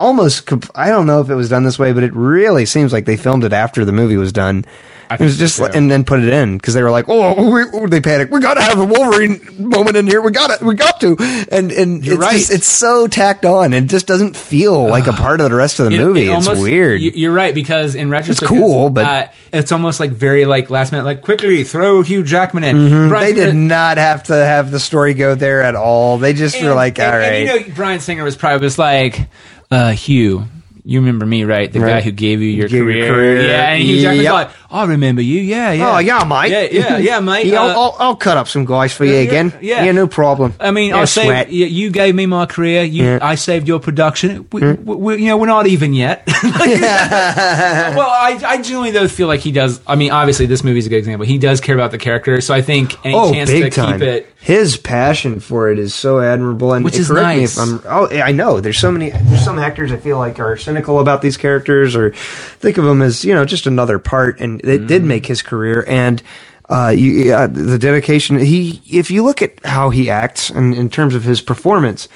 almost 0.00 0.46
comp- 0.46 0.70
I 0.74 0.88
don't 0.90 1.06
know 1.06 1.20
if 1.20 1.28
it 1.30 1.34
was 1.34 1.48
done 1.48 1.64
this 1.64 1.78
way, 1.78 1.92
but 1.92 2.02
it 2.04 2.14
really 2.14 2.66
seems 2.66 2.92
like 2.92 3.04
they 3.04 3.16
filmed 3.16 3.44
it 3.44 3.52
after 3.52 3.84
the 3.84 3.92
movie 3.92 4.16
was 4.16 4.32
done. 4.32 4.64
It 5.10 5.20
was 5.20 5.38
just 5.38 5.56
so. 5.56 5.64
and 5.64 5.90
then 5.90 6.04
put 6.04 6.20
it 6.20 6.28
in 6.28 6.58
because 6.58 6.74
they 6.74 6.82
were 6.82 6.90
like, 6.90 7.06
oh, 7.08 7.50
we, 7.50 7.62
oh, 7.72 7.86
they 7.86 8.02
panicked. 8.02 8.30
We 8.30 8.40
got 8.40 8.54
to 8.54 8.60
have 8.60 8.78
a 8.78 8.84
Wolverine 8.84 9.40
moment 9.58 9.96
in 9.96 10.06
here. 10.06 10.20
We 10.20 10.32
got 10.32 10.50
it. 10.50 10.60
We 10.60 10.74
got 10.74 11.00
to. 11.00 11.16
And 11.50 11.72
and 11.72 12.04
You're 12.04 12.16
it's 12.16 12.22
right. 12.22 12.32
just, 12.36 12.52
it's 12.52 12.66
so 12.66 13.06
tacked 13.06 13.46
on. 13.46 13.72
It 13.72 13.86
just 13.86 14.06
doesn't 14.06 14.36
feel 14.36 14.86
like 14.86 15.06
a 15.06 15.14
part 15.14 15.40
of 15.40 15.48
the 15.48 15.56
rest 15.56 15.80
of 15.80 15.86
the 15.90 15.96
it- 15.96 15.98
movie. 16.04 16.28
it 16.28 16.36
it's 16.36 16.46
almost- 16.46 16.62
weird. 16.62 17.00
you- 17.00 17.12
You're 17.14 17.32
right 17.32 17.54
because 17.54 17.94
in 17.94 18.10
retrospect, 18.10 18.42
it's 18.52 18.60
cool, 18.60 18.90
but- 18.90 19.06
uh, 19.06 19.26
it's 19.50 19.72
almost 19.72 19.98
like 19.98 20.10
very 20.10 20.44
like 20.44 20.68
last 20.68 20.92
minute, 20.92 21.04
like 21.06 21.22
quickly 21.22 21.64
throw 21.64 22.02
Hugh 22.02 22.22
Jackman 22.22 22.64
in. 22.64 22.90
they 22.90 23.08
Bryan- 23.08 23.34
did 23.34 23.54
not 23.54 23.96
have 23.96 24.24
to 24.24 24.34
have 24.34 24.70
the 24.70 24.78
story 24.78 25.14
go 25.14 25.34
there 25.34 25.62
at 25.62 25.74
all. 25.74 26.18
They 26.18 26.34
just 26.34 26.60
were 26.60 26.66
and- 26.66 26.76
like, 26.76 26.98
and- 26.98 27.10
all 27.14 27.18
right. 27.18 27.32
and, 27.48 27.62
you 27.62 27.68
know, 27.70 27.74
Bryan 27.74 28.00
Singer 28.00 28.24
was 28.24 28.36
probably 28.36 28.66
just 28.66 28.78
like, 28.78 29.26
uh, 29.70 29.92
Hugh. 29.92 30.44
You 30.90 31.00
remember 31.00 31.26
me, 31.26 31.44
right? 31.44 31.70
The 31.70 31.80
guy 31.80 32.00
who 32.00 32.10
gave 32.12 32.40
you 32.40 32.48
your 32.48 32.66
Gave 32.66 32.82
career. 32.82 33.04
your 33.04 33.14
career. 33.14 33.42
Yeah, 33.46 33.68
and 33.72 33.82
he 33.82 33.96
exactly 33.96 34.22
Yep. 34.24 34.32
like, 34.32 34.50
I 34.70 34.84
remember 34.86 35.20
you. 35.20 35.38
Yeah, 35.42 35.72
yeah. 35.72 35.94
Oh 35.94 35.98
yeah, 35.98 36.24
Mike. 36.24 36.50
Yeah, 36.50 36.62
yeah, 36.62 36.96
yeah, 36.96 37.20
mate. 37.30 37.44
Yeah, 37.44 37.60
I'll, 37.60 37.68
Uh, 37.68 37.74
I'll, 37.74 37.96
I'll 37.98 38.16
cut 38.16 38.38
up 38.38 38.48
some 38.48 38.64
guys 38.64 38.94
for 38.94 39.04
you 39.04 39.16
again. 39.18 39.52
yeah. 39.60 39.84
yeah, 39.84 39.92
no 39.92 40.06
problem. 40.06 40.54
I 40.58 40.70
mean, 40.70 40.90
Yeah, 40.90 41.00
I 41.00 41.04
saved. 41.04 41.26
sweat. 41.26 41.52
You, 41.52 41.90
gave 41.90 42.14
me 42.14 42.24
my 42.24 42.46
career. 42.46 42.84
You, 42.84 43.04
Yeah. 43.04 43.18
I 43.20 43.34
saved 43.34 43.68
your 43.68 43.80
production. 43.80 44.46
We, 44.50 44.62
we, 44.72 44.94
we, 44.96 45.16
you 45.24 45.26
know, 45.28 45.36
we're 45.36 45.46
not 45.46 45.66
even 45.66 45.92
yet. 45.92 46.22
well, 46.42 48.08
I, 48.08 48.40
I 48.46 48.56
genuinely 48.62 48.90
though 48.92 49.08
feel 49.08 49.26
like 49.26 49.40
he 49.40 49.52
does. 49.52 49.80
I 49.86 49.94
mean, 49.96 50.10
obviously, 50.10 50.46
this 50.46 50.64
movie's 50.64 50.86
a 50.86 50.88
good 50.88 50.96
example. 50.98 51.26
He 51.26 51.36
does 51.38 51.60
care 51.60 51.74
about 51.74 51.90
the 51.90 51.98
character, 51.98 52.40
so 52.40 52.54
I 52.54 52.62
think 52.62 52.94
any 53.04 53.14
Oh, 53.14 53.32
chance 53.32 53.50
to 53.50 53.70
time! 53.70 53.98
keep 54.00 54.08
it. 54.08 54.32
His 54.40 54.76
passion 54.76 55.40
for 55.40 55.70
it 55.70 55.78
is 55.78 55.94
so 55.94 56.20
admirable, 56.20 56.72
and 56.72 56.84
Which 56.84 56.96
is 56.96 57.08
correct 57.08 57.28
me 57.36 57.40
nice. 57.42 57.56
if 57.58 57.62
I'm. 57.62 57.80
Oh, 57.84 58.08
I 58.08 58.32
know. 58.32 58.60
There's 58.60 58.78
so 58.78 58.90
many. 58.92 59.10
There's 59.10 59.44
some 59.44 59.58
actors 59.58 59.92
I 59.92 59.96
feel 59.96 60.16
like 60.18 60.38
are 60.38 60.56
cynical 60.78 61.00
about 61.00 61.22
these 61.22 61.36
characters, 61.36 61.96
or 61.96 62.10
think 62.12 62.78
of 62.78 62.84
them 62.84 63.02
as 63.02 63.24
you 63.24 63.34
know 63.34 63.44
just 63.44 63.66
another 63.66 63.98
part, 63.98 64.40
and 64.40 64.60
it 64.64 64.86
did 64.86 65.00
Mm-hmm. 65.02 65.08
make 65.08 65.26
his 65.26 65.42
career. 65.42 65.84
And 65.88 66.22
uh, 66.68 66.88
you, 66.94 67.12
yeah, 67.12 67.46
the 67.46 67.78
dedication. 67.78 68.38
He, 68.38 68.82
if 68.90 69.10
you 69.10 69.24
look 69.24 69.40
at 69.42 69.64
how 69.64 69.88
he 69.90 70.10
acts, 70.10 70.50
and 70.50 70.74
in 70.74 70.90
terms 70.90 71.14
of 71.14 71.24
his 71.24 71.40
performance, 71.40 72.08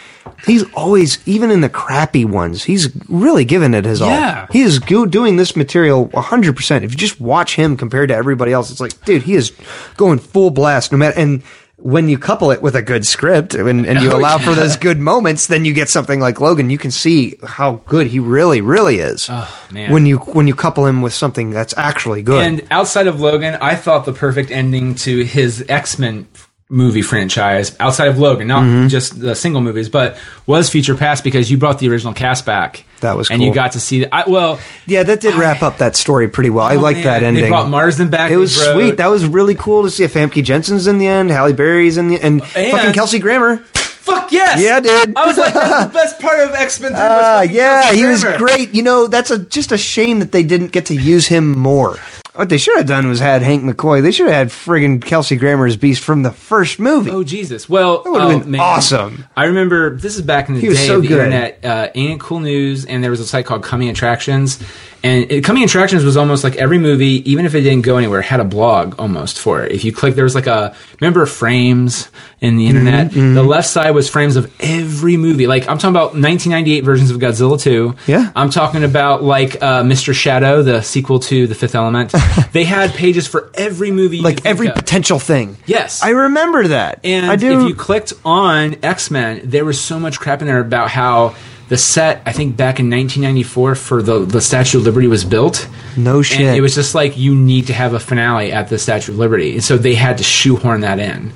he's 0.47 0.63
always, 0.75 1.27
even 1.27 1.51
in 1.51 1.63
the 1.63 1.71
crappy 1.71 2.25
ones, 2.27 2.63
he's 2.65 2.91
really 3.09 3.45
given 3.47 3.73
it 3.75 3.85
his 3.87 4.01
Yeah. 4.01 4.43
all. 4.43 4.47
He 4.53 4.61
is 4.61 4.79
go- 4.79 5.07
doing 5.07 5.37
this 5.37 5.57
material 5.57 6.09
100%. 6.09 6.83
If 6.85 6.91
you 6.93 6.99
just 6.99 7.19
watch 7.21 7.57
him 7.57 7.77
compared 7.79 8.11
to 8.11 8.15
everybody 8.15 8.53
else, 8.53 8.71
it's 8.71 8.81
like, 8.81 9.03
dude, 9.07 9.23
he 9.23 9.35
is 9.37 9.53
going 9.97 10.19
full 10.19 10.51
blast 10.51 10.93
no 10.93 10.99
matter. 10.99 11.19
And 11.19 11.43
when 11.83 12.09
you 12.09 12.17
couple 12.17 12.53
it 12.53 12.63
with 12.63 12.77
a 12.77 12.83
good 12.83 13.05
script 13.05 13.55
and, 13.55 13.87
and 13.87 14.01
you 14.01 14.11
Oh, 14.13 14.17
allow 14.17 14.39
for 14.39 14.55
those 14.55 14.77
good 14.77 14.99
moments, 14.99 15.49
then 15.49 15.65
you 15.65 15.73
get 15.73 15.89
something 15.89 16.21
like 16.21 16.41
Logan. 16.41 16.71
You 16.71 16.79
can 16.79 16.91
see 16.91 17.37
how 17.43 17.83
good 17.87 18.07
he 18.07 18.19
really, 18.19 18.61
really 18.61 18.99
is. 18.99 19.27
Oh, 19.31 19.67
man. 19.71 19.91
When 19.91 20.07
you, 20.07 20.19
when 20.19 20.47
you 20.47 20.55
couple 20.55 20.87
him 20.87 21.03
with 21.03 21.13
something 21.13 21.51
that's 21.51 21.77
actually 21.77 22.23
good. 22.23 22.45
And 22.45 22.67
outside 22.71 23.07
of 23.07 23.21
Logan, 23.21 23.57
I 23.61 23.75
thought 23.75 24.05
the 24.05 24.13
perfect 24.13 24.51
ending 24.51 24.95
to 24.97 25.25
his 25.25 25.65
X 25.69 25.99
Men 25.99 26.29
movie 26.73 27.03
franchise, 27.03 27.77
outside 27.79 28.09
of 28.09 28.19
Logan, 28.19 28.49
not 28.49 28.63
Mm-hmm. 28.63 28.89
just 28.89 29.21
the 29.21 29.35
single 29.35 29.61
movies, 29.61 29.89
but 29.89 30.17
was 30.47 30.71
Future 30.71 30.95
Past 30.97 31.23
because 31.23 31.51
you 31.51 31.59
brought 31.59 31.79
the 31.79 31.89
original 31.91 32.15
cast 32.15 32.47
back. 32.47 32.85
That 33.01 33.17
was 33.17 33.29
cool. 33.29 33.35
and 33.35 33.41
cool. 33.41 33.49
you 33.49 33.55
got 33.55 33.73
to 33.73 33.81
see 33.81 34.01
that. 34.01 34.15
I, 34.15 34.31
well, 34.31 34.59
yeah, 34.87 35.03
that 35.03 35.21
did 35.21 35.35
wrap 35.35 35.63
up 35.63 35.79
that 35.79 35.97
story 35.97 36.29
pretty 36.29 36.51
well. 36.51 36.65
I 36.65 36.77
oh, 36.77 36.81
like 36.81 37.03
that 37.03 37.23
ending. 37.23 37.45
They 37.45 37.51
brought 37.51 37.69
Marsden 37.69 38.09
back. 38.11 38.31
It 38.31 38.37
was 38.37 38.55
sweet. 38.57 38.97
That 38.97 39.09
was 39.09 39.27
really 39.27 39.55
cool 39.55 39.83
to 39.83 39.91
see. 39.91 40.05
If 40.05 40.15
Famke 40.15 40.43
Janssen's 40.43 40.87
in 40.87 40.99
the 40.99 41.07
end. 41.07 41.31
Halle 41.31 41.53
Berry's 41.53 41.97
in 41.97 42.09
the 42.09 42.21
and, 42.21 42.43
fucking 42.45 42.93
Kelsey 42.95 43.19
Grammer. 43.19 43.59
Fuck 44.03 44.33
yes. 44.33 44.61
Yeah, 44.61 44.81
dude. 44.81 45.17
I 45.17 45.27
was 45.27 45.39
like, 45.39 45.55
that's 45.55 45.87
the 45.87 45.93
best 45.95 46.21
part 46.21 46.41
of 46.41 46.55
X 46.55 46.81
Men. 46.81 46.93
Ah, 46.95 47.43
yeah, 47.43 47.93
he 47.93 48.05
was 48.05 48.25
great. 48.25 48.75
You 48.75 48.83
know, 48.83 49.07
that's 49.07 49.31
a 49.31 49.39
just 49.39 49.71
a 49.71 49.79
shame 49.79 50.19
that 50.19 50.33
they 50.33 50.43
didn't 50.43 50.73
get 50.73 50.87
to 50.87 50.95
use 50.95 51.27
him 51.29 51.57
more. 51.57 51.99
What 52.35 52.49
they 52.49 52.57
should 52.57 52.79
have 52.79 52.87
done 52.87 53.09
was 53.09 53.21
had 53.21 53.43
Hank 53.43 53.63
McCoy. 53.63 54.01
They 54.01 54.11
should 54.11 54.27
have 54.27 54.35
had 54.35 54.49
friggin' 54.49 55.03
Kelsey 55.03 55.37
Grammer's 55.37 55.77
Beast 55.77 56.03
from 56.03 56.23
the 56.23 56.31
first 56.31 56.79
movie. 56.79 57.11
Oh 57.11 57.23
Jesus! 57.23 57.69
Well, 57.69 58.03
That 58.05 58.11
would've 58.11 58.27
oh, 58.31 58.39
been 58.41 58.51
man. 58.53 58.61
awesome. 58.61 59.27
I 59.37 59.45
remember 59.45 59.97
this 59.97 60.17
is 60.17 60.23
back 60.23 60.49
in 60.49 60.55
the 60.55 60.61
He 60.63 60.69
was 60.71 60.79
day 60.79 60.87
so 60.87 60.97
of 60.97 61.03
the 61.03 61.09
good. 61.09 61.19
internet. 61.19 61.63
Uh, 61.63 61.89
Ain't 61.95 62.15
It 62.15 62.21
Cool 62.21 62.41
News, 62.41 62.87
and 62.87 63.05
there 63.05 63.11
was 63.11 63.21
a 63.21 63.27
site 63.27 63.45
called 63.45 63.63
Coming 63.63 63.91
Attractions, 63.91 64.59
and 65.03 65.31
it, 65.31 65.45
Coming 65.45 65.65
Attractions 65.65 66.05
was 66.05 66.17
almost 66.17 66.45
like 66.45 66.57
every 66.57 66.79
movie, 66.79 67.29
even 67.31 67.45
if 67.47 67.55
it 67.55 67.63
didn't 67.63 67.83
go 67.83 67.97
anywhere, 67.97 68.23
had 68.23 68.41
a 68.41 68.45
blog 68.45 68.99
almost 69.01 69.39
for 69.39 69.63
it. 69.65 69.73
If 69.73 69.85
you 69.85 69.93
click, 69.93 70.15
there 70.15 70.25
was 70.25 70.35
like 70.35 70.47
a 70.47 70.75
remember 71.01 71.27
frames 71.27 72.09
in 72.41 72.57
the 72.57 72.67
internet. 72.67 73.11
Mm-hmm, 73.11 73.35
The 73.35 73.43
left 73.43 73.69
side 73.69 73.91
was 73.93 74.09
frames 74.09 74.37
of 74.37 74.53
every 74.61 75.17
movie. 75.17 75.47
Like 75.47 75.63
I'm 75.69 75.79
talking 75.79 75.91
about 75.91 76.15
1998 76.15 76.85
versions 76.85 77.11
of 77.11 77.19
Godzilla 77.19 77.61
2. 77.61 77.95
Yeah. 78.07 78.31
I'm 78.37 78.51
talking 78.51 78.85
about 78.85 79.23
like 79.23 79.57
uh, 79.63 79.83
Mr. 79.83 80.15
Shadow, 80.15 80.63
the 80.63 80.83
sequel 80.83 81.19
to 81.21 81.47
The 81.47 81.55
Fifth 81.55 81.75
Element. 81.75 82.13
they 82.53 82.65
had 82.65 82.93
pages 82.93 83.27
for 83.27 83.51
every 83.55 83.91
movie, 83.91 84.21
like 84.21 84.47
every 84.47 84.69
of. 84.69 84.75
potential 84.75 85.19
thing. 85.19 85.57
Yes. 85.67 86.03
I 86.03 86.11
remember 86.11 86.69
that. 86.69 87.01
And 87.05 87.27
I 87.27 87.37
do. 87.37 87.61
if 87.63 87.69
you 87.69 87.75
clicked 87.75 88.13
on 88.25 88.77
X 88.85 89.11
Men, 89.11 89.41
there 89.45 89.65
was 89.65 89.81
so 89.81 89.99
much 89.99 90.21
crap 90.21 90.41
in 90.43 90.47
there 90.47 90.61
about 90.61 90.89
how 90.91 91.35
the 91.73 91.79
set, 91.79 92.21
I 92.27 92.33
think 92.33 92.55
back 92.55 92.81
in 92.81 92.91
1994 92.91 93.75
for 93.77 94.03
the, 94.03 94.27
the 94.27 94.43
Statue 94.43 94.77
of 94.77 94.85
Liberty 94.85 95.07
was 95.07 95.25
built. 95.25 95.67
No 95.97 96.21
shit. 96.21 96.43
And 96.43 96.55
it 96.55 96.61
was 96.61 96.75
just 96.75 96.95
like, 96.95 97.17
you 97.17 97.35
need 97.35 97.69
to 97.69 97.73
have 97.73 97.95
a 97.95 97.99
finale 97.99 98.53
at 98.53 98.69
the 98.69 98.77
Statue 98.77 99.13
of 99.13 99.19
Liberty. 99.19 99.55
And 99.55 99.65
so 99.65 99.79
they 99.79 99.95
had 99.95 100.19
to 100.19 100.23
shoehorn 100.23 100.83
that 100.83 100.99
in. 100.99 101.33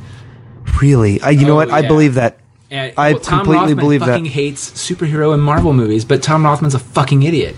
really, 0.82 1.22
I, 1.22 1.30
you 1.30 1.46
know 1.46 1.54
Oh, 1.54 1.56
what? 1.56 1.70
I 1.70 1.80
believe 1.88 2.14
that. 2.14 2.38
And, 2.70 2.92
I 2.98 3.12
well, 3.14 3.20
completely 3.22 3.54
Rothman 3.56 3.76
believe 3.78 4.00
that. 4.00 4.08
fucking 4.08 4.26
hates 4.26 4.70
superhero 4.72 5.32
and 5.32 5.42
Marvel 5.42 5.72
movies, 5.72 6.04
but 6.04 6.22
Tom 6.22 6.44
Rothman's 6.44 6.74
a 6.74 6.80
fucking 6.80 7.22
idiot. 7.22 7.56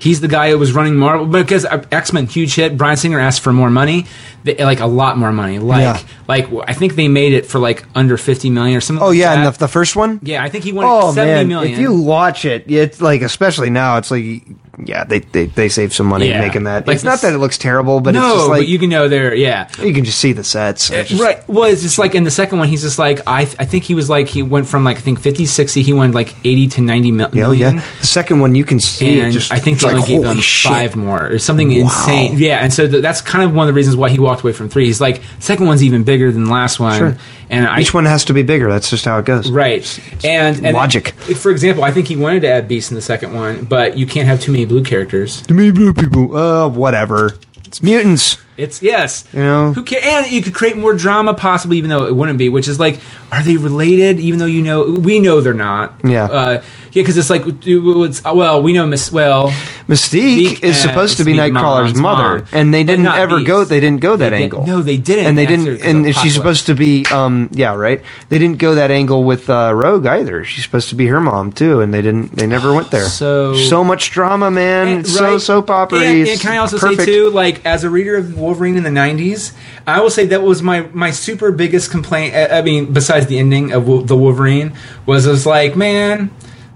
He's 0.00 0.20
the 0.20 0.28
guy 0.28 0.50
who 0.50 0.58
was 0.58 0.72
running 0.72 0.96
Marvel 0.96 1.26
because 1.26 1.64
uh, 1.64 1.84
X 1.92 2.12
Men 2.12 2.26
huge 2.26 2.54
hit. 2.54 2.76
Bryan 2.76 2.96
Singer 2.96 3.20
asked 3.20 3.42
for 3.42 3.52
more 3.52 3.68
money, 3.70 4.06
they, 4.44 4.56
like 4.64 4.80
a 4.80 4.86
lot 4.86 5.18
more 5.18 5.30
money. 5.32 5.58
Like, 5.58 5.82
Yeah. 5.82 6.00
like 6.26 6.48
I 6.66 6.72
think 6.72 6.94
they 6.94 7.06
made 7.08 7.34
it 7.34 7.44
for 7.46 7.58
like 7.58 7.84
under 7.94 8.16
fifty 8.16 8.48
million 8.50 8.76
or 8.78 8.80
something. 8.80 9.02
Oh 9.02 9.08
like 9.08 9.18
yeah, 9.18 9.34
that. 9.36 9.46
and 9.46 9.54
the, 9.54 9.58
the 9.58 9.68
first 9.68 9.96
one. 9.96 10.18
Yeah, 10.22 10.42
I 10.42 10.48
think 10.48 10.64
he 10.64 10.72
wanted 10.72 10.88
Oh 10.88 11.12
seventy 11.12 11.32
man, 11.34 11.48
million. 11.48 11.74
if 11.74 11.78
you 11.78 12.00
watch 12.00 12.44
it, 12.46 12.64
it's 12.70 13.00
like 13.02 13.20
especially 13.22 13.68
now, 13.70 13.98
it's 13.98 14.10
like 14.10 14.42
yeah, 14.84 15.04
they 15.04 15.18
they, 15.20 15.46
they 15.46 15.68
save 15.68 15.92
some 15.92 16.06
money 16.06 16.28
Yeah. 16.28 16.40
making 16.40 16.64
that. 16.64 16.86
Like 16.86 16.94
it's 16.94 17.04
not 17.04 17.20
that 17.22 17.32
it 17.34 17.38
looks 17.38 17.58
terrible, 17.58 18.00
but 18.00 18.14
no, 18.14 18.24
it's 18.26 18.34
just 18.36 18.48
like 18.48 18.60
but 18.60 18.68
you 18.68 18.78
can 18.78 18.88
know 18.90 19.08
there. 19.08 19.34
Yeah, 19.34 19.68
you 19.82 19.92
can 19.92 20.04
just 20.04 20.18
see 20.18 20.32
the 20.32 20.44
sets. 20.44 20.90
Uh, 20.90 20.94
it's 20.96 21.10
just- 21.10 21.22
right. 21.22 21.46
Well, 21.48 21.64
it's 21.64 21.82
just 21.82 21.98
like 21.98 22.14
in 22.14 22.24
the 22.24 22.30
second 22.30 22.58
one, 22.58 22.68
he's 22.68 22.82
just 22.82 22.98
like 22.98 23.20
I. 23.26 23.40
I 23.42 23.64
think 23.64 23.84
he 23.84 23.94
was 23.94 24.08
like 24.08 24.28
he 24.28 24.42
went 24.42 24.68
from 24.68 24.84
like 24.84 24.96
I 24.96 25.00
think 25.00 25.20
50, 25.20 25.44
60, 25.46 25.82
He 25.82 25.92
went 25.92 26.14
like 26.14 26.34
eighty 26.46 26.68
to 26.68 26.80
ninety 26.80 27.10
mil- 27.10 27.28
Oh 27.32 27.34
million. 27.36 27.76
yeah, 27.76 27.84
the 28.00 28.06
second 28.06 28.40
one 28.40 28.54
you 28.54 28.64
can 28.64 28.80
see 28.80 29.20
and 29.20 29.32
just. 29.32 29.52
I 29.52 29.58
think 29.58 29.80
they 29.80 29.92
like, 29.92 30.08
only 30.10 30.34
gave 30.36 30.44
shit. 30.44 30.70
five 30.70 30.96
more 30.96 31.26
or 31.26 31.38
something 31.38 31.70
insane. 31.72 32.38
Yeah, 32.38 32.58
and 32.58 32.72
so 32.72 32.88
th- 32.88 33.02
that's 33.02 33.20
kind 33.20 33.44
of 33.44 33.54
one 33.54 33.66
of 33.68 33.74
the 33.74 33.76
reasons 33.76 33.96
why 33.96 34.08
he 34.10 34.18
walked 34.18 34.42
away 34.42 34.52
from 34.52 34.68
three. 34.68 34.86
He's 34.86 35.00
like, 35.00 35.20
second 35.40 35.66
one's 35.66 35.82
even 35.84 36.04
bigger 36.04 36.30
than 36.32 36.44
the 36.44 36.50
last 36.52 36.78
one, 36.80 36.98
Sure. 36.98 37.16
And 37.50 37.66
I 37.66 37.80
Each 37.80 37.92
one 37.92 38.06
has 38.06 38.24
to 38.26 38.32
be 38.32 38.42
bigger. 38.42 38.70
That's 38.70 38.88
just 38.88 39.04
how 39.04 39.18
it 39.18 39.26
goes. 39.26 39.50
right 39.50 39.82
and, 40.24 40.64
and 40.64 40.74
Logic. 40.74 41.10
For 41.10 41.50
example, 41.50 41.84
I 41.84 41.90
think 41.90 42.06
he 42.08 42.16
wanted 42.16 42.40
to 42.40 42.48
add 42.48 42.68
Beast 42.68 42.90
in 42.90 42.94
the 42.94 43.02
second 43.02 43.34
one, 43.34 43.64
but 43.64 43.98
you 43.98 44.06
can't 44.06 44.26
have 44.28 44.40
too 44.40 44.52
many 44.52 44.64
blue 44.64 44.82
characters. 44.84 45.42
To 45.42 45.54
me, 45.54 45.70
blue 45.70 45.92
people. 45.92 46.34
Uh, 46.36 46.68
whatever. 46.68 47.36
It's 47.66 47.82
mutants. 47.82 48.38
It's 48.56 48.82
yes, 48.82 49.26
You 49.32 49.38
know? 49.40 49.72
who 49.72 49.82
can 49.84 50.00
and 50.02 50.30
you 50.30 50.42
could 50.42 50.52
create 50.54 50.76
more 50.76 50.92
drama 50.92 51.32
possibly, 51.32 51.78
even 51.78 51.88
though 51.88 52.06
it 52.06 52.14
wouldn't 52.14 52.36
be. 52.36 52.50
Which 52.50 52.68
is 52.68 52.78
like, 52.78 53.00
are 53.32 53.42
they 53.42 53.56
related? 53.56 54.20
Even 54.20 54.38
though 54.38 54.46
you 54.46 54.60
know 54.60 54.84
we 54.84 55.18
know 55.18 55.40
they're 55.40 55.54
not. 55.54 55.94
Yeah. 56.04 56.24
uh, 56.24 56.62
yeah, 56.92 57.02
because 57.02 57.16
it's 57.16 57.30
like, 57.30 57.42
it's, 57.46 58.24
well, 58.24 58.62
we 58.62 58.72
know 58.72 58.86
Miss. 58.86 59.10
Well, 59.12 59.48
Mystique 59.88 60.46
Mystique 60.58 60.62
is 60.64 60.80
supposed 60.80 61.16
to 61.18 61.24
be 61.24 61.32
Nightcrawler's 61.34 61.94
mother, 61.94 62.38
mom, 62.40 62.46
and 62.52 62.72
they 62.74 62.84
didn't 62.84 63.06
ever 63.06 63.36
Beast. 63.38 63.46
go. 63.46 63.64
They 63.64 63.80
didn't 63.80 64.00
go 64.00 64.16
that 64.16 64.30
didn't- 64.30 64.42
angle. 64.42 64.66
no, 64.66 64.82
they 64.82 64.96
didn't 64.96 65.26
and 65.26 65.38
they 65.38 65.46
didn't. 65.46 65.82
And 65.82 66.14
she's 66.16 66.34
supposed 66.34 66.66
to 66.66 66.74
be. 66.74 67.04
Um, 67.06 67.48
yeah, 67.52 67.74
right. 67.74 68.02
They 68.28 68.38
didn't 68.38 68.58
go 68.58 68.74
that 68.76 68.90
angle 68.90 69.24
with 69.24 69.48
uh, 69.50 69.72
Rogue 69.74 70.06
either. 70.06 70.44
She's 70.44 70.64
supposed 70.64 70.88
to 70.90 70.94
be 70.94 71.06
her 71.06 71.20
mom 71.20 71.52
too, 71.52 71.80
and 71.80 71.92
they 71.92 72.02
didn't. 72.02 72.36
They 72.36 72.46
never 72.46 72.72
went 72.74 72.90
there. 72.90 73.06
So- 73.06 73.54
so 73.56 73.82
much 73.84 74.10
drama, 74.10 74.50
man. 74.50 74.88
And- 74.88 75.00
It's 75.00 75.14
so 75.14 75.32
right. 75.32 75.40
soap 75.40 75.70
opera. 75.70 76.00
And, 76.00 76.28
and 76.28 76.40
can 76.40 76.52
I 76.52 76.56
also 76.58 76.76
say 76.78 76.96
too, 77.04 77.30
like 77.30 77.64
as 77.66 77.84
a 77.84 77.90
reader 77.90 78.16
of 78.16 78.36
Wolverine 78.38 78.76
in 78.76 78.82
the 78.84 78.90
'90s, 78.90 79.52
I 79.86 80.00
will 80.00 80.10
say 80.10 80.26
that 80.26 80.42
was 80.42 80.62
my 80.62 80.86
my 80.92 81.10
super 81.10 81.50
biggest 81.52 81.90
complaint. 81.90 82.34
I 82.34 82.58
I 82.58 82.62
mean, 82.62 82.92
besides 82.92 83.26
the 83.26 83.38
ending 83.38 83.72
of 83.72 84.06
the 84.06 84.16
Wolverine, 84.16 84.72
was 85.06 85.26
it 85.26 85.30
was 85.30 85.46
like, 85.46 85.76
man, 85.76 86.30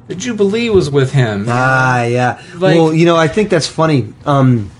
the 0.07 0.15
Jubilee 0.15 0.71
was 0.71 0.91
with 0.91 1.13
him. 1.13 1.47
Ah, 1.49 2.05
yeah. 2.05 2.43
Like- 2.55 2.77
well, 2.77 2.93
you 2.93 3.07
know, 3.07 3.17
I 3.17 3.29
think 3.29 3.51
that's 3.51 3.67
funny. 3.67 4.13
Um, 4.25 4.71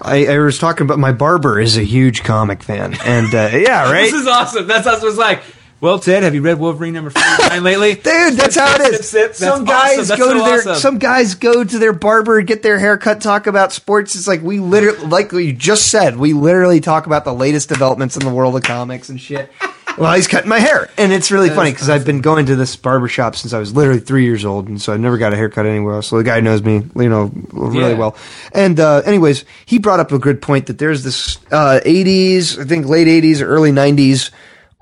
I, 0.00 0.26
I 0.26 0.38
was 0.38 0.58
talking 0.58 0.84
about 0.84 0.98
my 0.98 1.12
barber 1.12 1.58
is 1.58 1.76
a 1.76 1.82
huge 1.84 2.22
comic 2.24 2.62
fan, 2.62 2.94
and 3.04 3.34
uh, 3.34 3.50
yeah, 3.56 3.90
right. 3.90 4.02
This 4.02 4.14
is 4.14 4.26
awesome. 4.26 4.66
That's 4.66 4.86
what 4.86 5.02
it 5.02 5.06
was 5.06 5.16
like. 5.18 5.42
Well, 5.80 5.98
Ted, 5.98 6.22
have 6.22 6.34
you 6.34 6.40
read 6.40 6.58
Wolverine 6.58 6.94
number 6.94 7.10
49 7.10 7.62
lately? 7.62 7.94
Dude, 7.94 8.34
that's 8.34 8.56
how 8.56 8.74
it 8.76 8.94
is. 8.94 9.36
Some 9.36 9.66
guys 9.66 10.10
awesome. 10.10 10.18
Go 10.18 10.28
so 10.28 10.32
to 10.34 10.40
their 10.40 10.58
awesome. 10.60 10.74
some 10.76 10.98
guys 10.98 11.34
go 11.34 11.62
to 11.62 11.78
their 11.78 11.92
barber, 11.92 12.40
get 12.40 12.62
their 12.62 12.78
haircut, 12.78 13.20
talk 13.20 13.46
about 13.46 13.70
sports. 13.72 14.14
It's 14.14 14.26
like 14.26 14.40
we 14.40 14.60
literally, 14.60 15.06
like 15.06 15.32
you 15.32 15.52
just 15.52 15.90
said, 15.90 16.16
we 16.16 16.32
literally 16.32 16.80
talk 16.80 17.06
about 17.06 17.24
the 17.24 17.34
latest 17.34 17.68
developments 17.68 18.16
in 18.16 18.24
the 18.24 18.32
world 18.32 18.56
of 18.56 18.62
comics 18.62 19.10
and 19.10 19.20
shit. 19.20 19.52
Well, 19.98 20.12
he's 20.14 20.26
cutting 20.28 20.48
my 20.48 20.58
hair, 20.58 20.90
and 20.98 21.12
it's 21.12 21.30
really 21.30 21.50
funny 21.50 21.70
because 21.72 21.88
I've 21.88 22.04
been 22.04 22.20
going 22.20 22.46
to 22.46 22.56
this 22.56 22.74
barber 22.76 23.08
shop 23.08 23.36
since 23.36 23.52
I 23.52 23.58
was 23.58 23.74
literally 23.74 24.00
three 24.00 24.24
years 24.24 24.44
old, 24.44 24.68
and 24.68 24.80
so 24.80 24.92
I've 24.92 25.00
never 25.00 25.18
got 25.18 25.32
a 25.32 25.36
haircut 25.36 25.66
anywhere 25.66 25.94
else. 25.94 26.08
So 26.08 26.16
the 26.18 26.24
guy 26.24 26.40
knows 26.40 26.62
me, 26.62 26.82
you 26.96 27.08
know, 27.08 27.30
really 27.52 27.92
Yeah. 27.92 27.98
well. 27.98 28.16
And 28.52 28.78
uh, 28.80 29.02
anyways, 29.04 29.44
he 29.66 29.78
brought 29.78 30.00
up 30.00 30.12
a 30.12 30.18
good 30.18 30.40
point 30.42 30.66
that 30.66 30.78
there's 30.78 31.04
this 31.04 31.38
uh, 31.50 31.80
'80s, 31.84 32.58
I 32.60 32.64
think 32.64 32.86
late 32.86 33.06
'80s 33.06 33.40
or 33.40 33.46
early 33.46 33.70
'90s 33.72 34.30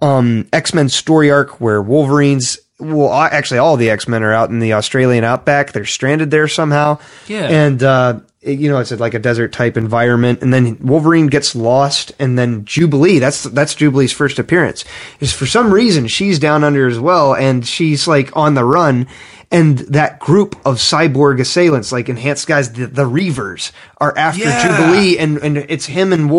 um, 0.01 0.49
X 0.53 0.75
Men 0.75 0.89
story 0.89 1.31
arc 1.31 1.61
where 1.61 1.81
Wolverine's 1.81 2.59
well, 2.81 3.13
a- 3.13 3.29
actually, 3.33 3.59
all 3.59 3.77
the 3.77 3.91
X 3.91 4.09
Men 4.09 4.23
are 4.25 4.33
out 4.33 4.51
in 4.51 4.59
the 4.59 4.73
Australian 4.73 5.23
outback. 5.25 5.73
They're 5.73 5.85
stranded 5.85 6.31
there 6.31 6.49
somehow. 6.49 6.99
Yeah. 7.29 7.47
and 7.49 7.83
uh, 7.83 8.21
you 8.43 8.69
know, 8.69 8.79
it's 8.79 8.91
like 8.91 9.15
a 9.15 9.19
desert 9.21 9.53
type 9.53 9.77
environment, 9.77 10.43
and 10.43 10.53
then 10.53 10.77
Wolverine 10.81 11.29
gets 11.29 11.55
lost, 11.55 12.13
and 12.19 12.39
then 12.39 12.65
Jubilee. 12.65 13.19
That's 13.19 13.45
that's 13.45 13.75
Jubilee's 13.75 14.13
first 14.13 14.39
appearance. 14.39 14.85
Is 15.21 15.33
for 15.33 15.47
some 15.47 15.73
reason 15.73 16.09
she's 16.09 16.39
down 16.39 16.65
under 16.65 16.89
as 16.89 16.99
well, 16.99 17.35
and 17.35 17.67
she's 17.67 18.09
like 18.09 18.37
on 18.37 18.55
the 18.55 18.65
run. 18.65 19.07
And 19.51 19.81
that 19.81 20.19
group 20.19 20.57
of 20.65 20.77
cyborg 20.77 21.39
assailants, 21.39 21.93
like 21.93 22.09
enhanced 22.09 22.47
guys, 22.47 22.73
the, 22.73 22.87
the 22.87 23.05
Reavers, 23.05 23.71
are 23.99 24.17
after 24.17 24.45
Yeah. 24.45 24.77
Jubilee, 24.79 25.19
and 25.19 25.37
and 25.39 25.59
it's 25.59 25.87
him 25.87 26.13
and 26.13 26.31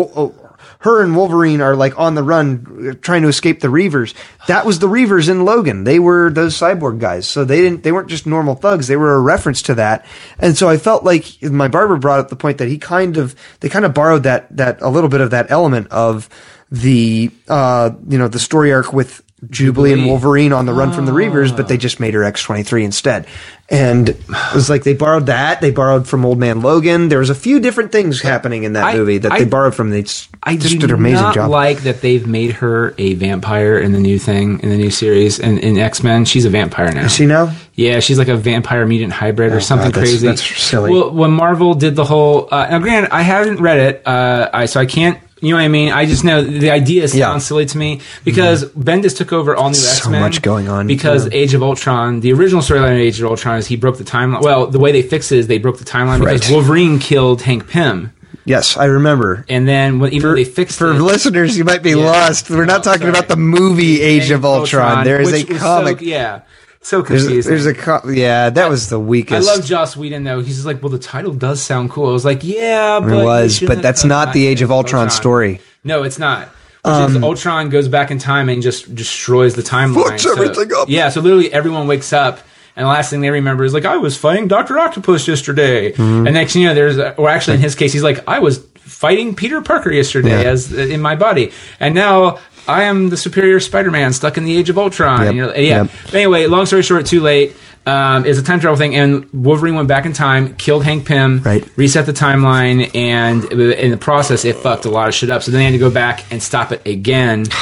her 0.84 1.02
and 1.02 1.16
Wolverine 1.16 1.62
are 1.62 1.74
like 1.74 1.98
on 1.98 2.14
the 2.14 2.22
run, 2.22 2.98
trying 3.00 3.22
to 3.22 3.28
escape 3.28 3.60
the 3.60 3.68
Reavers. 3.68 4.12
That 4.48 4.66
was 4.66 4.80
the 4.80 4.86
Reavers 4.86 5.30
in 5.30 5.46
Logan. 5.46 5.84
They 5.84 5.98
were 5.98 6.28
those 6.28 6.54
cyborg 6.58 6.98
guys, 6.98 7.26
so 7.26 7.42
they 7.42 7.62
didn't. 7.62 7.82
They 7.82 7.90
weren't 7.90 8.10
just 8.10 8.26
normal 8.26 8.54
thugs. 8.54 8.86
They 8.86 8.96
were 8.96 9.14
a 9.14 9.20
reference 9.20 9.62
to 9.62 9.76
that. 9.76 10.04
And 10.38 10.58
so 10.58 10.68
I 10.68 10.76
felt 10.76 11.02
like 11.02 11.42
my 11.42 11.68
barber 11.68 11.96
brought 11.96 12.20
up 12.20 12.28
the 12.28 12.36
point 12.36 12.58
that 12.58 12.68
he 12.68 12.76
kind 12.76 13.16
of 13.16 13.34
they 13.60 13.70
kind 13.70 13.86
of 13.86 13.94
borrowed 13.94 14.24
that 14.24 14.54
that 14.58 14.82
a 14.82 14.90
little 14.90 15.08
bit 15.08 15.22
of 15.22 15.30
that 15.30 15.50
element 15.50 15.88
of 15.88 16.28
the 16.70 17.30
uh 17.48 17.90
you 18.06 18.18
know 18.18 18.28
the 18.28 18.38
story 18.38 18.70
arc 18.70 18.92
with 18.92 19.22
Jubilee, 19.50 19.92
and 19.92 20.06
Wolverine 20.06 20.52
on 20.52 20.66
the 20.66 20.72
run 20.72 20.92
from 20.92 21.06
the 21.06 21.12
Reavers, 21.12 21.56
but 21.56 21.68
they 21.68 21.76
just 21.76 22.00
made 22.00 22.14
her 22.14 22.24
X 22.24 22.42
twenty 22.42 22.62
three 22.62 22.84
instead. 22.84 23.26
And 23.70 24.10
it 24.10 24.18
was 24.54 24.68
like 24.68 24.84
they 24.84 24.92
borrowed 24.92 25.26
that. 25.26 25.62
They 25.62 25.70
borrowed 25.70 26.06
from 26.06 26.26
Old 26.26 26.38
Man 26.38 26.60
Logan. 26.60 27.08
There 27.08 27.18
was 27.18 27.30
a 27.30 27.34
few 27.34 27.60
different 27.60 27.92
things 27.92 28.20
happening 28.20 28.64
in 28.64 28.74
that 28.74 28.84
I- 28.84 28.94
movie 28.94 29.16
that 29.18 29.32
I- 29.32 29.38
they 29.38 29.44
borrowed 29.46 29.74
from. 29.74 29.88
They 29.88 30.02
just, 30.02 30.28
I 30.42 30.56
just 30.56 30.78
did 30.78 30.90
an 30.90 30.96
amazing 30.96 31.22
not 31.22 31.34
job. 31.34 31.50
like 31.50 31.78
that 31.84 32.02
they've 32.02 32.26
made 32.26 32.52
her 32.56 32.94
a 32.98 33.14
vampire 33.14 33.78
in 33.78 33.92
the 33.92 34.00
new 34.00 34.18
thing 34.18 34.60
in 34.60 34.68
the 34.68 34.76
new 34.76 34.90
series 34.90 35.40
and 35.40 35.58
in 35.58 35.78
X 35.78 36.02
Men. 36.02 36.26
She's 36.26 36.44
a 36.44 36.50
vampire 36.50 36.92
now. 36.92 37.06
Is 37.06 37.12
she 37.14 37.24
now? 37.24 37.54
Yeah, 37.74 38.00
she's 38.00 38.18
like 38.18 38.28
a 38.28 38.36
vampire 38.36 38.84
mutant 38.86 39.14
hybrid 39.14 39.52
or 39.54 39.60
something 39.60 39.88
Oh, 39.88 39.90
God, 39.92 39.94
that's- 40.02 40.10
crazy. 40.10 40.26
that's 40.26 40.62
silly. 40.62 40.92
Well, 40.92 41.10
when 41.12 41.30
Marvel 41.32 41.72
did 41.74 41.96
the 41.96 42.04
whole, 42.04 42.48
uh, 42.52 42.66
now 42.70 42.78
granted, 42.80 43.12
I 43.14 43.22
haven't 43.22 43.60
read 43.60 43.78
it, 43.78 44.02
uh, 44.06 44.50
I 44.52 44.66
so 44.66 44.78
I 44.80 44.86
can't. 44.86 45.18
You 45.44 45.50
know 45.50 45.56
what 45.58 45.64
I 45.64 45.68
mean? 45.68 45.92
I 45.92 46.06
just 46.06 46.24
know 46.24 46.42
the 46.42 46.70
idea 46.70 47.06
sounds 47.06 47.14
Yeah. 47.18 47.28
Mm-hmm. 47.30 47.38
silly 47.40 47.66
to 47.66 47.78
me 47.78 48.00
because 48.24 48.64
Bendis 48.70 49.16
took 49.16 49.32
over 49.32 49.54
all 49.54 49.68
new 49.70 49.76
X 49.76 50.06
Men. 50.08 50.20
So 50.20 50.20
much 50.20 50.42
going 50.42 50.68
on, 50.68 50.86
because 50.86 51.26
yeah. 51.26 51.34
Age 51.34 51.54
of 51.54 51.62
Ultron. 51.62 52.20
The 52.20 52.32
original 52.32 52.62
storyline 52.62 52.92
of 52.94 52.98
Age 52.98 53.20
of 53.20 53.26
Ultron 53.26 53.58
is 53.58 53.66
he 53.66 53.76
broke 53.76 53.98
the 53.98 54.04
timeline. 54.04 54.42
Well, 54.42 54.66
the 54.66 54.78
way 54.78 54.92
they 54.92 55.02
fix 55.02 55.30
it 55.32 55.38
is 55.38 55.46
they 55.46 55.58
broke 55.58 55.78
the 55.78 55.84
timeline 55.84 56.20
because 56.20 56.50
Wolverine 56.50 56.98
killed 56.98 57.42
Hank 57.42 57.68
Pym, 57.68 58.12
Yes, 58.46 58.76
I 58.76 58.86
remember. 58.86 59.44
and 59.48 59.66
then 59.66 59.98
when, 60.00 60.12
even 60.12 60.30
though 60.30 60.34
they 60.36 60.44
fixed 60.44 60.78
For 60.78 60.90
it, 60.90 61.00
listeners, 61.00 61.56
you 61.56 61.64
might 61.64 61.82
be 61.82 61.90
Yeah. 61.90 61.96
lost. 61.96 62.50
We're 62.50 62.64
not 62.66 62.78
No, 62.84 62.92
talking 62.92 63.00
sorry. 63.02 63.10
about 63.10 63.28
the 63.28 63.36
movie 63.36 64.00
Age 64.02 64.30
of 64.30 64.44
Ultron. 64.44 65.04
There 65.04 65.20
is 65.20 65.32
a 65.32 65.44
comic. 65.44 65.98
So, 66.00 66.04
yeah, 66.04 66.40
so 66.84 67.02
there's, 67.02 67.46
there's 67.46 67.66
a 67.66 67.74
co- 67.74 68.08
yeah. 68.08 68.50
That 68.50 68.68
was 68.68 68.88
the 68.90 69.00
weakest. 69.00 69.48
I 69.48 69.52
love 69.54 69.64
Joss 69.64 69.96
Whedon 69.96 70.22
though. 70.22 70.40
He's 70.40 70.54
just 70.56 70.66
like, 70.66 70.82
well, 70.82 70.90
the 70.90 70.98
title 70.98 71.32
does 71.32 71.60
sound 71.60 71.90
cool. 71.90 72.08
I 72.08 72.12
was 72.12 72.24
like, 72.24 72.44
yeah, 72.44 73.00
but 73.00 73.12
It 73.12 73.24
was, 73.24 73.60
but 73.60 73.82
that's 73.82 74.02
done 74.02 74.10
not 74.10 74.26
that. 74.26 74.34
the 74.34 74.46
Age 74.46 74.62
of 74.62 74.70
Ultron 74.70 75.10
story. 75.10 75.60
No, 75.82 76.02
it's 76.04 76.18
not. 76.18 76.48
Which 76.84 77.10
is 77.16 77.22
Ultron 77.22 77.70
goes 77.70 77.88
back 77.88 78.10
in 78.10 78.18
time 78.18 78.48
and 78.50 78.62
just 78.62 78.94
destroys 78.94 79.54
the 79.54 79.62
timeline. 79.62 80.04
Fucks 80.18 80.26
everything 80.30 80.70
up. 80.76 80.88
Yeah, 80.90 81.08
so 81.08 81.20
literally 81.22 81.50
everyone 81.52 81.86
wakes 81.86 82.12
up. 82.12 82.40
And 82.76 82.84
the 82.84 82.88
last 82.90 83.08
thing 83.08 83.20
they 83.20 83.30
remember 83.30 83.64
is 83.64 83.72
like 83.72 83.84
I 83.86 83.96
was 83.96 84.16
fighting 84.16 84.48
Doctor 84.48 84.78
Octopus 84.78 85.26
yesterday, 85.28 85.92
Mm-hmm. 85.92 86.26
and 86.26 86.34
next 86.34 86.54
you 86.56 86.66
know, 86.66 86.74
there's 86.74 86.98
a, 86.98 87.14
or 87.16 87.28
actually 87.30 87.54
in 87.54 87.60
his 87.60 87.74
case, 87.74 87.92
he's 87.92 88.02
like 88.02 88.26
I 88.28 88.40
was 88.40 88.58
fighting 88.80 89.34
Peter 89.34 89.62
Parker 89.62 89.90
yesterday 89.92 90.42
Yeah. 90.42 90.50
as 90.50 90.72
in 90.72 91.00
my 91.00 91.14
body, 91.16 91.52
and 91.80 91.94
now 91.94 92.40
I 92.66 92.84
am 92.84 93.10
the 93.10 93.16
superior 93.16 93.60
Spider-Man 93.60 94.12
stuck 94.12 94.36
in 94.38 94.44
the 94.44 94.56
Age 94.56 94.70
of 94.70 94.78
Ultron. 94.78 95.22
Yep. 95.24 95.34
You're- 95.34 95.66
yeah. 95.68 95.82
Yep. 95.82 96.14
Anyway, 96.14 96.46
long 96.46 96.66
story 96.66 96.82
short, 96.82 97.06
too 97.06 97.20
late. 97.20 97.54
Um, 97.86 98.24
is 98.24 98.38
a 98.38 98.42
time 98.42 98.60
travel 98.60 98.78
thing, 98.78 98.94
and 98.96 99.26
Wolverine 99.34 99.74
went 99.74 99.88
back 99.88 100.06
in 100.06 100.14
time, 100.14 100.54
killed 100.54 100.84
Hank 100.84 101.04
Pym, 101.04 101.42
Right. 101.44 101.62
reset 101.76 102.06
the 102.06 102.14
timeline, 102.14 102.90
and 102.96 103.44
in 103.52 103.90
the 103.90 103.98
process, 103.98 104.46
it 104.46 104.56
fucked 104.56 104.86
a 104.86 104.90
lot 104.90 105.08
of 105.08 105.14
shit 105.14 105.28
up. 105.28 105.42
So 105.42 105.50
then 105.50 105.58
they 105.58 105.64
had 105.66 105.72
to 105.72 105.78
go 105.78 105.90
back 105.90 106.24
and 106.30 106.42
stop 106.42 106.72
it 106.72 106.80
again. 106.86 107.44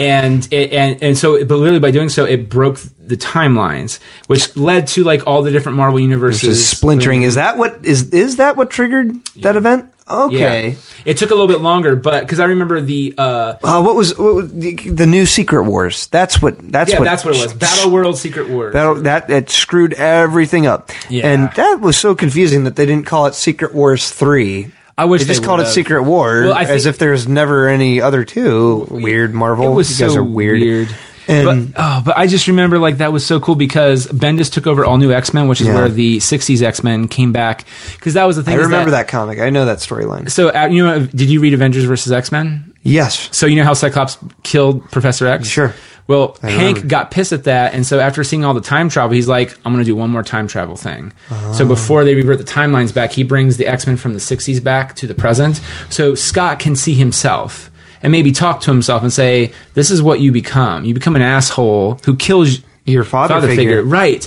And 0.00 0.46
it, 0.52 0.72
and 0.72 1.02
and 1.02 1.18
so, 1.18 1.44
but 1.44 1.56
literally 1.56 1.80
by 1.80 1.90
doing 1.90 2.08
so, 2.08 2.24
it 2.24 2.48
broke 2.48 2.78
the 3.04 3.16
timelines, 3.16 3.98
which 4.28 4.56
led 4.56 4.86
to 4.88 5.02
like 5.02 5.26
all 5.26 5.42
the 5.42 5.50
different 5.50 5.76
Marvel 5.76 5.98
universes 5.98 6.40
Just 6.56 6.70
splintering. 6.70 7.22
Is 7.24 7.34
that 7.34 7.56
what 7.58 7.80
is 7.84 8.10
is 8.10 8.36
that 8.36 8.56
what 8.56 8.70
triggered 8.70 9.12
that 9.40 9.56
event? 9.56 9.86
Okay. 10.10 10.70
Yeah. 10.70 10.74
It 11.04 11.16
took 11.16 11.30
a 11.30 11.34
little 11.34 11.48
bit 11.48 11.60
longer, 11.60 11.96
but 11.96 12.20
because 12.20 12.40
I 12.40 12.46
remember 12.46 12.80
the 12.80 13.14
uh, 13.16 13.54
Uh, 13.62 13.82
what 13.82 13.94
was, 13.94 14.16
what 14.18 14.34
was 14.34 14.52
the, 14.52 14.74
the 14.74 15.06
new 15.06 15.26
Secret 15.26 15.64
Wars? 15.64 16.06
That's 16.08 16.40
what. 16.42 16.56
That's 16.58 16.90
yeah, 16.92 16.98
what. 16.98 17.04
that's 17.04 17.24
what 17.24 17.36
it 17.36 17.42
was. 17.42 17.54
Battle 17.54 17.90
World 17.90 18.18
Secret 18.18 18.48
Wars. 18.48 18.72
That 18.72 19.04
that 19.04 19.30
it 19.30 19.50
screwed 19.50 19.92
everything 19.94 20.66
up. 20.66 20.90
Yeah. 21.08 21.26
And 21.26 21.50
that 21.52 21.80
was 21.80 21.96
so 21.96 22.14
confusing 22.14 22.64
that 22.64 22.76
they 22.76 22.86
didn't 22.86 23.06
call 23.06 23.26
it 23.26 23.34
Secret 23.34 23.74
Wars 23.74 24.10
three. 24.10 24.72
I 24.96 25.04
wish 25.04 25.22
they 25.22 25.28
just 25.28 25.42
they 25.42 25.46
called 25.46 25.60
it. 25.60 25.66
Secret 25.66 26.02
War, 26.02 26.42
Well, 26.42 26.54
as 26.54 26.84
if 26.84 26.98
there's 26.98 27.28
never 27.28 27.68
any 27.68 28.00
other 28.00 28.24
two. 28.24 28.86
Weird 28.90 29.32
Marvel. 29.32 29.70
It 29.70 29.74
was 29.76 30.00
you 30.00 30.06
guys 30.06 30.14
so 30.14 30.20
are 30.20 30.24
weird. 30.24 30.88
And 31.28 31.74
but, 31.74 31.80
oh, 31.80 32.02
but 32.04 32.16
I 32.16 32.26
just 32.26 32.48
remember 32.48 32.78
like 32.78 32.98
that 32.98 33.12
was 33.12 33.24
so 33.24 33.38
cool 33.38 33.54
because 33.54 34.06
Bendis 34.06 34.50
took 34.50 34.66
over 34.66 34.84
all 34.84 34.96
new 34.96 35.12
X 35.12 35.34
Men, 35.34 35.46
which 35.46 35.60
is 35.60 35.66
Yeah. 35.66 35.74
where 35.74 35.88
the 35.88 36.18
'60s 36.18 36.62
X 36.62 36.82
Men 36.82 37.06
came 37.06 37.32
back. 37.32 37.64
Because 37.96 38.14
that 38.14 38.24
was 38.24 38.36
the 38.36 38.42
thing. 38.42 38.54
I 38.54 38.62
remember 38.62 38.90
that, 38.92 39.08
comic. 39.08 39.38
I 39.38 39.50
know 39.50 39.66
that 39.66 39.78
storyline. 39.78 40.30
So 40.30 40.48
uh, 40.48 40.66
you 40.70 40.84
know, 40.84 41.06
did 41.06 41.28
you 41.30 41.40
read 41.40 41.52
Avengers 41.54 41.84
versus 41.84 42.10
X 42.12 42.32
Men? 42.32 42.72
Yes. 42.82 43.28
So 43.36 43.46
you 43.46 43.56
know 43.56 43.64
how 43.64 43.74
Cyclops 43.74 44.16
killed 44.42 44.90
Professor 44.90 45.26
X? 45.26 45.46
Sure. 45.46 45.74
Well, 46.06 46.38
Hank 46.40 46.86
got 46.88 47.10
pissed 47.10 47.34
at 47.34 47.44
that, 47.44 47.74
and 47.74 47.84
so 47.86 48.00
after 48.00 48.24
seeing 48.24 48.42
all 48.42 48.54
the 48.54 48.62
time 48.62 48.88
travel, 48.88 49.12
he's 49.14 49.28
like, 49.28 49.54
"I'm 49.66 49.74
going 49.74 49.84
to 49.84 49.86
do 49.86 49.94
one 49.94 50.08
more 50.08 50.22
time 50.22 50.48
travel 50.48 50.74
thing." 50.74 51.12
Oh. 51.30 51.52
So 51.52 51.68
before 51.68 52.02
they 52.04 52.14
revert 52.14 52.38
the 52.38 52.44
timelines 52.44 52.94
back, 52.94 53.12
he 53.12 53.24
brings 53.24 53.58
the 53.58 53.66
X 53.66 53.86
Men 53.86 53.98
from 53.98 54.14
the 54.14 54.18
'60s 54.18 54.64
back 54.64 54.96
to 54.96 55.06
the 55.06 55.14
present, 55.14 55.60
so 55.90 56.14
Scott 56.14 56.60
can 56.60 56.74
see 56.76 56.94
himself 56.94 57.70
and 58.02 58.10
maybe 58.12 58.32
talk 58.32 58.60
to 58.62 58.70
himself 58.70 59.02
and 59.02 59.12
say, 59.12 59.52
"This 59.74 59.90
is 59.90 60.00
what 60.02 60.20
you 60.20 60.32
become. 60.32 60.84
You 60.84 60.94
become 60.94 61.16
an 61.16 61.22
asshole 61.22 62.00
who 62.04 62.16
kills 62.16 62.60
Your 62.84 63.04
father 63.04 63.40
figure. 63.40 63.56
figure. 63.56 63.82
right?" 63.82 64.26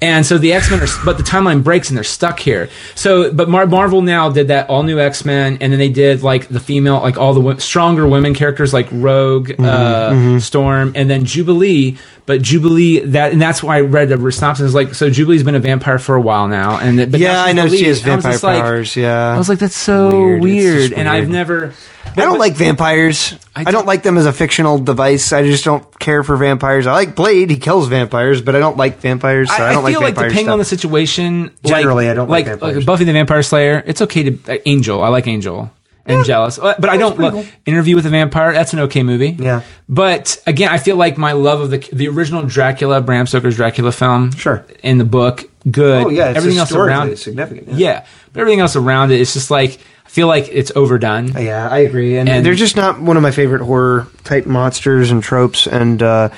And 0.00 0.24
so 0.24 0.38
the 0.38 0.52
X 0.52 0.70
Men 0.70 0.80
are, 0.80 0.86
but 1.04 1.16
the 1.16 1.24
timeline 1.24 1.64
breaks 1.64 1.88
and 1.88 1.96
they're 1.96 2.04
stuck 2.04 2.38
here. 2.38 2.68
So, 2.94 3.32
but 3.32 3.48
Mar- 3.48 3.66
Marvel 3.66 4.00
now 4.00 4.30
did 4.30 4.46
that 4.46 4.70
all 4.70 4.84
new 4.84 5.00
X 5.00 5.24
Men, 5.24 5.58
and 5.60 5.72
then 5.72 5.78
they 5.80 5.88
did 5.88 6.22
like 6.22 6.46
the 6.46 6.60
female, 6.60 7.00
like 7.00 7.18
all 7.18 7.34
the 7.34 7.58
stronger 7.60 8.06
women 8.06 8.32
characters 8.32 8.72
like 8.72 8.86
Rogue, 8.92 9.48
Mm-hmm, 9.48 10.36
uh, 10.36 10.40
Storm, 10.40 10.92
and 10.94 11.10
then 11.10 11.24
Jubilee. 11.24 11.96
But 12.26 12.42
Jubilee, 12.42 13.00
that 13.00 13.32
and 13.32 13.42
that's 13.42 13.60
why 13.62 13.78
I 13.78 13.80
read 13.80 14.08
the 14.10 14.30
synopsis. 14.30 14.72
Like, 14.72 14.94
so 14.94 15.10
Jubilee's 15.10 15.42
been 15.42 15.54
a 15.56 15.60
vampire 15.60 15.98
for 15.98 16.14
a 16.14 16.20
while 16.20 16.46
now, 16.46 16.78
and 16.78 17.10
but 17.10 17.18
Yeah, 17.18 17.42
I 17.42 17.52
know 17.52 17.66
the 17.66 17.76
she 17.76 17.84
has 17.86 18.00
vampire 18.00 18.32
like- 18.34 18.62
powers. 18.62 18.94
Yeah. 18.94 19.34
I 19.34 19.38
was 19.38 19.48
like, 19.48 19.58
that's 19.58 19.76
so 19.76 20.10
Weird. 20.10 20.42
weird, 20.42 20.92
and 20.92 21.08
I've 21.08 21.28
never. 21.28 21.72
I 22.16 22.22
don't 22.22 22.38
like 22.38 22.54
vampires. 22.54 23.34
I 23.54 23.60
I, 23.60 23.64
don't 23.64 23.72
don't- 23.74 23.86
like 23.86 24.02
them 24.02 24.16
as 24.18 24.26
a 24.26 24.32
fictional 24.32 24.78
device. 24.78 25.32
I 25.32 25.42
just 25.44 25.64
don't 25.64 25.84
care 26.00 26.22
for 26.24 26.36
vampires. 26.36 26.86
I 26.86 26.92
like 26.92 27.14
Blade; 27.14 27.48
he 27.50 27.56
kills 27.58 27.86
vampires, 27.88 28.42
but 28.42 28.56
I 28.56 28.58
don't 28.58 28.76
like 28.76 28.98
vampires. 28.98 29.48
So 29.48 29.62
I, 29.62 29.68
I, 29.70 29.72
don't 29.72 29.84
I 29.84 29.87
feel 29.92 30.00
like 30.00 30.16
like, 30.16 30.26
depending 30.26 30.44
stuff. 30.46 30.52
on 30.52 30.58
the 30.58 30.64
situation. 30.64 31.50
Generally, 31.64 32.06
like, 32.06 32.12
I 32.12 32.14
don't 32.14 32.28
like 32.28 32.46
like, 32.46 32.58
vampires. 32.60 32.84
Buffy 32.84 33.04
the 33.04 33.12
Vampire 33.12 33.42
Slayer. 33.42 33.82
It's 33.86 34.02
okay 34.02 34.30
to 34.30 34.52
uh, 34.54 34.58
Angel. 34.66 35.02
I 35.02 35.08
like 35.08 35.26
Angel 35.26 35.70
and 36.06 36.24
Jealous, 36.24 36.58
Uh, 36.58 36.74
but 36.78 36.88
I 36.88 36.96
don't 36.96 37.18
look 37.18 37.34
cool. 37.34 37.44
Interview 37.66 37.94
with 37.94 38.06
a 38.06 38.08
Vampire. 38.10 38.52
That's 38.54 38.72
an 38.72 38.78
okay 38.80 39.02
movie. 39.02 39.36
Yeah. 39.38 39.60
but 39.90 40.42
again, 40.46 40.70
I 40.70 40.78
feel 40.78 40.96
like 40.96 41.18
my 41.18 41.32
love 41.32 41.60
of 41.60 41.70
the 41.70 41.78
the 41.92 42.08
original 42.08 42.42
Dracula, 42.44 43.00
Bram 43.02 43.26
Stoker's 43.26 43.56
Dracula 43.56 43.92
film, 43.92 44.30
Sure. 44.32 44.64
in 44.82 44.96
the 44.96 45.04
book, 45.04 45.44
good. 45.70 46.06
Oh, 46.06 46.08
yeah, 46.08 46.28
it's 46.30 46.38
everything 46.38 46.58
else 46.60 46.72
around 46.72 47.18
significant, 47.18 47.68
yeah. 47.68 47.76
Yeah. 47.76 48.06
but 48.32 48.40
everything 48.40 48.60
else 48.60 48.74
around 48.74 49.10
it, 49.12 49.20
it's 49.20 49.34
just 49.34 49.50
like 49.50 49.78
I 50.06 50.08
feel 50.08 50.28
like 50.28 50.48
it's 50.50 50.72
overdone. 50.74 51.32
Yeah, 51.32 51.68
I 51.68 51.80
agree. 51.80 52.16
And, 52.16 52.26
And- 52.26 52.46
they're 52.46 52.54
just 52.54 52.74
not 52.76 52.98
one 52.98 53.18
of 53.18 53.22
my 53.22 53.30
favorite 53.30 53.60
horror 53.60 54.06
type 54.24 54.46
monsters 54.46 55.10
and 55.10 55.22
tropes, 55.22 55.66
and 55.66 56.02
uh, 56.02 56.30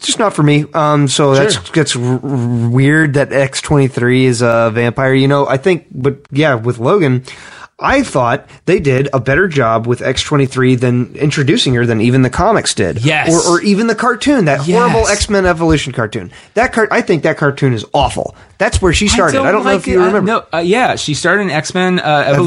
just 0.00 0.18
not 0.18 0.34
for 0.34 0.42
me. 0.42 0.64
Um, 0.74 1.08
so 1.08 1.34
that's 1.34 1.54
Sure. 1.54 1.62
that's 1.74 1.96
r- 1.96 2.20
r- 2.22 2.68
weird 2.70 3.14
that 3.14 3.32
X 3.32 3.60
twenty 3.60 3.88
three 3.88 4.24
is 4.26 4.42
a 4.42 4.70
vampire. 4.72 5.14
You 5.14 5.28
know, 5.28 5.46
I 5.48 5.56
think, 5.56 5.86
but 5.90 6.18
yeah, 6.30 6.54
with 6.54 6.78
Logan. 6.78 7.24
I 7.80 8.02
thought 8.02 8.48
they 8.66 8.80
did 8.80 9.08
a 9.12 9.20
better 9.20 9.46
job 9.46 9.86
with 9.86 10.00
X23 10.00 10.80
than 10.80 11.14
introducing 11.14 11.74
her 11.74 11.86
than 11.86 12.00
even 12.00 12.22
the 12.22 12.28
comics 12.30 12.74
did. 12.74 13.04
Yes. 13.04 13.46
Or, 13.46 13.52
or 13.58 13.60
even 13.62 13.86
the 13.86 13.94
cartoon, 13.94 14.46
that 14.46 14.58
horrible 14.62 15.06
X-Men 15.06 15.46
Evolution 15.46 15.92
cartoon. 15.92 16.32
That 16.54 16.72
car- 16.72 16.88
I 16.90 17.02
think 17.02 17.22
that 17.22 17.36
cartoon 17.38 17.72
is 17.74 17.84
awful. 17.94 18.34
That's 18.58 18.82
where 18.82 18.92
she 18.92 19.06
started. 19.08 19.40
I 19.40 19.52
don't, 19.52 19.62
know 19.64 19.70
like 19.70 19.80
if 19.80 19.86
you 19.86 20.00
it. 20.00 20.02
I- 20.02 20.06
remember. 20.06 20.26
no, 20.26 20.46
uh, 20.52 20.58
yeah, 20.58 20.96
she 20.96 21.14
started 21.14 21.42
in 21.42 21.50
X 21.50 21.74
Men 21.74 22.00
uh, 22.00 22.24
Evolution. 22.26 22.38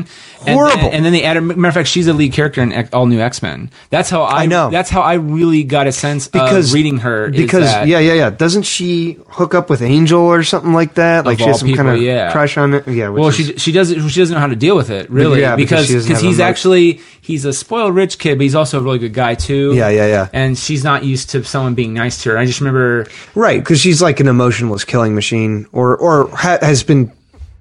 Evolution. 0.00 0.06
and- 0.46 0.54
Horrible. 0.56 0.78
And, 0.86 0.94
and 0.96 1.04
then 1.04 1.12
they 1.12 1.22
added. 1.22 1.42
Matter 1.42 1.68
of 1.68 1.74
fact, 1.74 1.88
she's 1.88 2.08
a 2.08 2.12
lead 2.12 2.32
character 2.32 2.60
in 2.62 2.88
all 2.92 3.06
new 3.06 3.20
X 3.20 3.40
Men. 3.42 3.70
That's 3.90 4.10
how 4.10 4.22
I, 4.22 4.42
I 4.42 4.46
know. 4.46 4.70
That's 4.70 4.90
how 4.90 5.00
I 5.02 5.14
really 5.14 5.62
got 5.64 5.86
a 5.86 5.92
sense 5.92 6.26
because 6.28 6.70
of 6.70 6.74
reading 6.74 6.98
her. 6.98 7.26
is 7.26 7.36
Because 7.36 7.64
that- 7.64 7.86
yeah, 7.86 7.98
yeah, 8.00 8.14
yeah. 8.14 8.30
Doesn't 8.30 8.62
she 8.64 9.18
hook 9.28 9.54
up 9.54 9.70
with 9.70 9.80
Angel 9.82 10.20
or 10.20 10.42
something 10.42 10.72
like 10.72 10.94
that? 10.94 11.24
Like 11.24 11.38
she 11.38 11.44
has 11.44 11.60
some 11.60 11.72
kind 11.74 11.88
of 11.88 12.02
yeah. 12.02 12.32
crush 12.32 12.56
on 12.56 12.74
it. 12.74 12.88
Yeah. 12.88 13.10
which 13.10 13.20
Well, 13.20 13.28
is- 13.28 13.36
she 13.36 13.56
she 13.58 13.72
doesn't 13.72 14.08
she 14.08 14.20
doesn't 14.20 14.34
know 14.34 14.40
how 14.40 14.46
to 14.48 14.56
deal 14.56 14.74
with 14.76 14.90
it 14.90 15.08
really 15.10 15.40
Yeah, 15.40 15.54
because 15.56 15.86
because 15.86 15.86
she 15.86 15.94
doesn't 15.94 16.08
because 16.08 16.22
have 16.22 16.28
he's 16.30 16.40
actually 16.40 17.00
he's 17.20 17.44
a 17.44 17.52
spoiled 17.52 17.94
rich 17.94 18.18
kid, 18.18 18.38
but 18.38 18.42
he's 18.42 18.54
also 18.56 18.80
a 18.80 18.82
really 18.82 18.98
good 18.98 19.14
guy 19.14 19.34
too. 19.36 19.72
Yeah, 19.74 19.88
yeah, 19.88 20.06
yeah. 20.06 20.28
And 20.32 20.58
she's 20.58 20.82
not 20.82 21.04
used 21.04 21.30
to 21.30 21.44
someone 21.44 21.74
being 21.74 21.94
nice 21.94 22.22
to 22.24 22.30
her. 22.30 22.38
I 22.38 22.44
just 22.44 22.60
remember 22.60 23.06
right 23.36 23.60
because 23.60 23.78
she's 23.78 24.02
like 24.02 24.18
an 24.20 24.26
emotionless 24.26 24.84
killing 24.84 25.14
machine, 25.14 25.59
or 25.72 25.96
or 25.96 26.28
ha- 26.30 26.58
has 26.60 26.82
been 26.82 27.12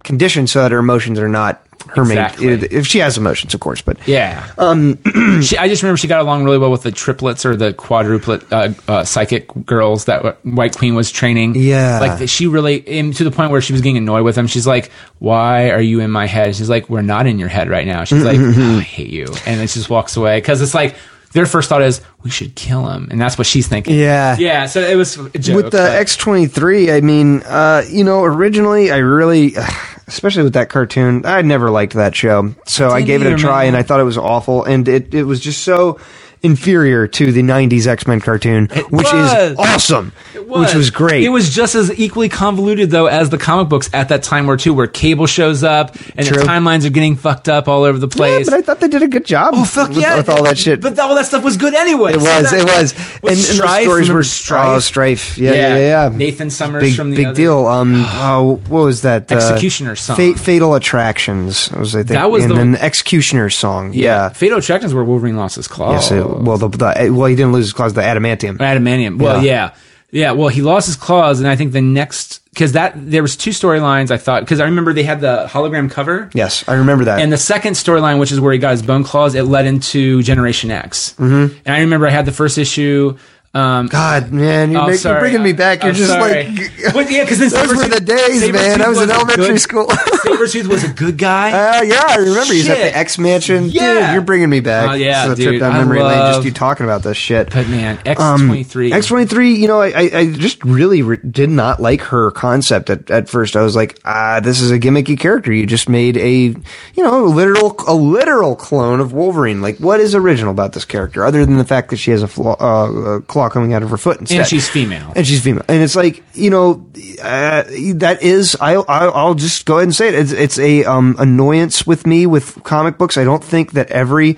conditioned 0.03 0.49
so 0.49 0.61
that 0.61 0.71
her 0.71 0.79
emotions 0.79 1.19
are 1.19 1.29
not 1.29 1.61
her 1.89 2.01
Exactly. 2.03 2.47
main. 2.47 2.67
If 2.71 2.85
she 2.87 2.99
has 2.99 3.17
emotions, 3.17 3.53
of 3.53 3.61
course, 3.61 3.81
but 3.81 4.05
Yeah. 4.07 4.45
Um, 4.57 4.97
she, 5.41 5.57
I 5.57 5.67
just 5.69 5.81
remember 5.81 5.97
she 5.97 6.07
got 6.07 6.19
along 6.21 6.43
really 6.43 6.57
well 6.57 6.71
with 6.71 6.83
the 6.83 6.91
triplets 6.91 7.45
or 7.45 7.55
the 7.55 7.73
quadruplet 7.73 8.51
uh, 8.51 8.91
uh, 8.91 9.03
psychic 9.05 9.47
girls 9.65 10.05
that 10.05 10.43
White 10.45 10.77
Queen 10.77 10.93
was 10.95 11.09
training. 11.09 11.55
Yeah. 11.55 11.99
like 11.99 12.27
she 12.29 12.47
really, 12.47 12.85
and 12.99 13.15
to 13.15 13.23
the 13.23 13.31
point 13.31 13.51
where 13.51 13.61
she 13.61 13.73
was 13.73 13.81
getting 13.81 13.97
annoyed 13.97 14.23
with 14.23 14.35
them. 14.35 14.47
She's 14.47 14.67
like, 14.67 14.91
"Why 15.19 15.69
are 15.71 15.81
you 15.81 16.01
in 16.01 16.11
my 16.11 16.27
head?" 16.27 16.55
She's 16.55 16.69
like, 16.69 16.89
"We're 16.89 17.01
not 17.01 17.27
in 17.27 17.39
your 17.39 17.49
head 17.49 17.69
right 17.69 17.87
now." 17.87 18.03
She's 18.03 18.23
like, 18.23 18.37
oh, 18.39 18.77
"I 18.79 18.81
hate 18.81 19.09
you," 19.09 19.25
and 19.45 19.59
then 19.59 19.67
she 19.67 19.75
just 19.79 19.89
walks 19.89 20.17
away 20.17 20.37
because 20.37 20.61
it's 20.61 20.73
like 20.75 20.95
their 21.31 21.45
first 21.45 21.69
thought 21.69 21.81
is 21.81 22.01
we 22.23 22.29
should 22.29 22.55
kill 22.55 22.87
him, 22.87 23.07
and 23.11 23.21
that's 23.21 23.37
what 23.37 23.47
she's 23.47 23.67
thinking. 23.67 23.97
Yeah. 23.97 24.35
yeah. 24.37 24.65
So 24.65 24.81
it 24.81 24.95
was 24.95 25.15
joke, 25.15 25.55
with 25.55 25.71
the 25.71 25.81
X 25.81 26.15
twenty 26.15 26.47
three, 26.47 26.91
I 26.91 27.01
mean, 27.01 27.43
uh, 27.43 27.83
you 27.89 28.03
know, 28.03 28.23
originally 28.23 28.91
I 28.91 28.97
really, 28.97 29.55
especially 30.07 30.43
with 30.43 30.53
that 30.53 30.69
cartoon, 30.69 31.25
I 31.25 31.41
never 31.41 31.69
liked 31.69 31.93
that 31.93 32.15
show. 32.15 32.55
So 32.65 32.89
I 32.89 33.01
gave 33.01 33.21
it 33.21 33.31
a 33.31 33.37
try, 33.37 33.65
man. 33.65 33.67
and 33.69 33.77
I 33.77 33.83
thought 33.83 33.99
it 33.99 34.03
was 34.03 34.17
awful, 34.17 34.63
and 34.63 34.87
it 34.87 35.13
it 35.13 35.23
was 35.23 35.39
just 35.39 35.63
so 35.63 35.99
inferior 36.41 37.07
to 37.07 37.31
the 37.31 37.41
'90s 37.41 37.87
X 37.87 38.07
Men 38.07 38.19
cartoon, 38.21 38.67
which 38.89 39.11
was. 39.11 39.33
is 39.33 39.57
awesome, 39.57 40.13
was. 40.35 40.67
which 40.67 40.75
was 40.75 40.89
great. 40.89 41.23
It 41.23 41.29
was 41.29 41.49
just 41.49 41.75
as 41.75 41.97
equally 41.99 42.29
convoluted 42.29 42.91
though 42.91 43.07
as 43.07 43.29
the 43.29 43.37
comic 43.37 43.69
books 43.69 43.89
at 43.93 44.09
that 44.09 44.23
time 44.23 44.47
were 44.47 44.57
too, 44.57 44.73
where 44.73 44.87
Cable 44.87 45.27
shows 45.27 45.63
up 45.63 45.95
and 46.15 46.25
True. 46.25 46.37
the 46.37 46.43
timelines 46.43 46.85
are 46.85 46.89
getting 46.89 47.15
fucked 47.15 47.49
up 47.49 47.67
all 47.67 47.83
over 47.83 47.97
the 47.97 48.07
yeah, 48.07 48.15
place. 48.15 48.49
but 48.49 48.55
I 48.55 48.61
thought 48.61 48.79
they 48.79 48.87
did 48.87 49.03
a 49.03 49.07
good 49.07 49.25
job. 49.25 49.53
Oh 49.55 49.65
fuck 49.65 49.89
with, 49.89 49.99
yeah! 49.99 50.17
with 50.17 50.29
all 50.29 50.43
that 50.43 50.57
shit. 50.57 50.81
But 50.81 50.97
all 50.99 51.15
that 51.15 51.25
stuff 51.25 51.43
was 51.43 51.57
good 51.57 51.73
anyway. 51.73 52.13
it 52.13 52.17
was, 52.17 52.53
it 52.53 52.63
was, 52.63 52.93
and, 52.93 53.29
and 53.29 53.37
the 53.37 53.81
stories 53.83 54.09
were 54.09 54.21
Stryfe? 54.21 54.75
Oh, 54.75 54.77
Stryfe, 54.79 55.37
yeah, 55.37 55.51
yeah, 55.51 55.77
yeah. 55.77 56.09
yeah. 56.09 56.17
Nathan 56.17 56.49
Summers 56.49 56.83
big, 56.83 56.95
from 56.95 57.11
the 57.11 57.17
big 57.17 57.25
other- 57.27 57.35
deal. 57.35 57.65
Um, 57.67 57.95
oh, 58.05 58.61
what 58.67 58.81
was 58.83 59.01
that? 59.01 59.31
Uh, 59.31 59.35
X-Cutioner's 59.35 60.01
Song. 60.01 60.15
Fa- 60.15 60.37
Fatal 60.37 60.75
Attractions 60.75 61.71
was 61.71 61.95
I 61.95 61.99
think. 61.99 62.09
That 62.09 62.31
was 62.31 62.43
and 62.43 62.51
the- 62.51 62.55
then 62.55 62.75
X-Cutioner's 62.75 63.55
Song. 63.55 63.91
Yeah. 63.93 64.29
Fatal 64.29 64.57
Attractions 64.59 64.93
where 64.93 65.03
Wolverine 65.03 65.35
lost 65.37 65.55
his 65.55 65.67
claw. 65.67 65.91
Yes. 65.91 66.11
It, 66.11 66.25
well, 66.37 66.57
the, 66.57 66.69
the 66.69 67.11
well, 67.13 67.25
he 67.27 67.35
didn't 67.35 67.51
lose 67.53 67.65
his 67.65 67.73
claws. 67.73 67.93
The 67.93 68.01
adamantium. 68.01 68.57
Adamantium. 68.57 69.19
Well, 69.19 69.43
Yeah. 69.43 69.71
yeah. 70.11 70.21
yeah. 70.27 70.31
Well, 70.31 70.49
he 70.49 70.61
lost 70.61 70.87
his 70.87 70.95
claws, 70.95 71.39
and 71.39 71.47
I 71.49 71.55
think 71.55 71.71
the 71.71 71.81
next 71.81 72.41
because 72.51 72.73
that 72.73 72.93
there 72.95 73.21
was 73.21 73.37
two 73.37 73.51
storylines 73.51 74.11
I 74.11 74.17
thought 74.17 74.41
because 74.41 74.59
I 74.59 74.65
remember 74.65 74.93
they 74.93 75.03
had 75.03 75.21
the 75.21 75.47
hologram 75.49 75.89
cover. 75.89 76.29
Yes, 76.33 76.67
I 76.67 76.73
remember 76.75 77.05
that. 77.05 77.21
And 77.21 77.31
the 77.31 77.37
second 77.37 77.73
storyline, 77.73 78.19
which 78.19 78.31
is 78.31 78.39
where 78.39 78.51
he 78.53 78.59
got 78.59 78.71
his 78.71 78.81
bone 78.81 79.03
claws, 79.03 79.35
it 79.35 79.43
led 79.43 79.65
into 79.65 80.21
Generation 80.23 80.71
X. 80.71 81.13
Mm-hmm. 81.17 81.57
And 81.65 81.75
I 81.75 81.79
remember 81.81 82.07
I 82.07 82.11
had 82.11 82.25
the 82.25 82.31
first 82.31 82.57
issue. 82.57 83.17
Um, 83.51 83.87
God, 83.87 84.31
man, 84.31 84.69
you're, 84.71 84.81
Oh, 84.81 84.87
make, 84.87 85.03
you're 85.03 85.19
bringing 85.19 85.41
me 85.41 85.53
back. 85.53 85.81
You're 85.81 85.89
I'm 85.89 85.95
just 85.95 86.09
sorry. 86.11 86.45
like. 86.51 86.71
But 86.93 87.09
yeah, 87.11 87.23
because 87.23 87.39
Those 87.51 87.67
were 87.75 87.87
the 87.87 87.99
days, 87.99 88.47
man. 88.51 88.81
I 88.81 88.89
was 88.89 89.01
in 89.01 89.09
elementary 89.09 89.47
good- 89.47 89.59
school. 89.61 89.87
Sabretooth 90.19 90.67
was 90.67 90.83
a 90.83 90.89
good 90.93 91.17
guy. 91.17 91.49
Uh, 91.79 91.81
yeah, 91.81 92.03
I 92.07 92.17
remember. 92.17 92.53
He's 92.53 92.69
at 92.69 92.75
the 92.77 92.95
X 92.95 93.17
Mansion. 93.17 93.65
Yeah. 93.65 94.05
Dude, 94.07 94.13
you're 94.13 94.21
bringing 94.21 94.49
me 94.51 94.59
back. 94.59 94.91
Oh, 94.91 94.93
yeah, 94.93 95.25
is 95.25 95.31
a 95.31 95.35
trip 95.41 95.51
dude, 95.53 95.59
down 95.61 95.71
I 95.71 95.79
memory 95.79 96.03
lane. 96.03 96.17
Just 96.19 96.35
love- 96.37 96.45
you 96.45 96.51
talking 96.51 96.83
about 96.85 97.01
this 97.01 97.17
shit. 97.17 97.49
but 97.51 97.67
man, 97.69 97.99
X 98.05 98.21
Um, 98.21 98.45
twenty 98.47 98.63
three. 98.63 98.93
X 98.93 99.07
twenty 99.07 99.25
three. 99.25 99.55
You 99.55 99.67
know, 99.67 99.81
I, 99.81 99.87
I, 99.89 100.09
I 100.19 100.31
just 100.31 100.63
really 100.63 101.01
re- 101.01 101.17
did 101.17 101.49
not 101.49 101.79
like 101.81 102.01
her 102.01 102.29
concept 102.31 102.91
at, 102.91 103.09
at 103.09 103.29
first. 103.29 103.55
I 103.55 103.61
was 103.63 103.75
like, 103.75 103.99
ah, 104.05 104.39
this 104.41 104.61
is 104.61 104.69
a 104.69 104.77
gimmicky 104.79 105.19
character. 105.19 105.51
You 105.51 105.65
just 105.65 105.89
made 105.89 106.17
a, 106.17 106.29
you 106.39 107.03
know, 107.03 107.25
a 107.25 107.27
literal 107.27 107.75
a 107.87 107.95
literal 107.95 108.55
clone 108.55 108.99
of 108.99 109.11
Wolverine. 109.11 109.61
Like, 109.61 109.77
what 109.79 109.99
is 109.99 110.13
original 110.13 110.51
about 110.51 110.73
this 110.73 110.85
character 110.85 111.25
other 111.25 111.45
than 111.47 111.57
the 111.57 111.65
fact 111.65 111.89
that 111.89 111.97
she 111.97 112.11
has 112.11 112.21
a, 112.21 112.27
flaw, 112.27 112.55
uh, 112.59 113.15
a 113.17 113.21
claw 113.39 113.49
coming 113.49 113.73
out 113.73 113.83
of 113.83 113.89
her 113.89 113.97
foot 113.97 114.19
instead? 114.19 114.39
and 114.39 114.47
she's 114.47 114.67
female. 114.67 115.13
and 115.15 115.25
she's 115.25 115.41
female, 115.41 115.63
and 115.67 115.81
it's 115.81 115.95
like 115.95 116.23
you 116.33 116.49
know 116.49 116.85
uh, 117.21 117.63
that 117.95 118.19
is 118.21 118.57
I 118.59 118.73
I'll, 118.75 119.13
I'll 119.13 119.35
just 119.35 119.65
go 119.65 119.77
ahead 119.77 119.87
and 119.87 119.95
say 119.95 120.09
it. 120.09 120.15
It's, 120.15 120.31
it's 120.31 120.59
a 120.59 120.83
um, 120.85 121.15
annoyance 121.19 121.87
with 121.87 122.05
me 122.05 122.25
with 122.25 122.61
comic 122.63 122.97
books. 122.97 123.17
I 123.17 123.23
don't 123.23 123.43
think 123.43 123.73
that 123.73 123.89
every 123.91 124.37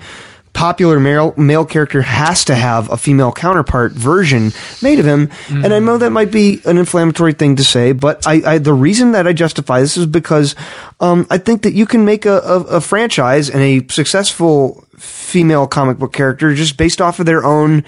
popular 0.52 1.00
male 1.00 1.32
male 1.36 1.64
character 1.64 2.02
has 2.02 2.44
to 2.44 2.54
have 2.54 2.90
a 2.90 2.96
female 2.96 3.32
counterpart 3.32 3.92
version 3.92 4.52
made 4.82 4.98
of 4.98 5.06
him. 5.06 5.30
And 5.48 5.72
I 5.72 5.78
know 5.78 5.98
that 5.98 6.10
might 6.10 6.30
be 6.30 6.60
an 6.64 6.78
inflammatory 6.78 7.32
thing 7.32 7.56
to 7.56 7.64
say, 7.64 7.92
but 7.92 8.26
I, 8.26 8.42
I 8.44 8.58
the 8.58 8.74
reason 8.74 9.12
that 9.12 9.26
I 9.26 9.32
justify 9.32 9.80
this 9.80 9.96
is 9.96 10.06
because 10.06 10.54
um, 11.00 11.26
I 11.30 11.38
think 11.38 11.62
that 11.62 11.72
you 11.72 11.86
can 11.86 12.04
make 12.04 12.26
a, 12.26 12.38
a, 12.40 12.60
a 12.64 12.80
franchise 12.80 13.48
and 13.48 13.62
a 13.62 13.86
successful 13.88 14.84
female 14.98 15.66
comic 15.66 15.98
book 15.98 16.12
character 16.12 16.54
just 16.54 16.76
based 16.76 17.00
off 17.00 17.18
of 17.18 17.26
their 17.26 17.44
own 17.44 17.84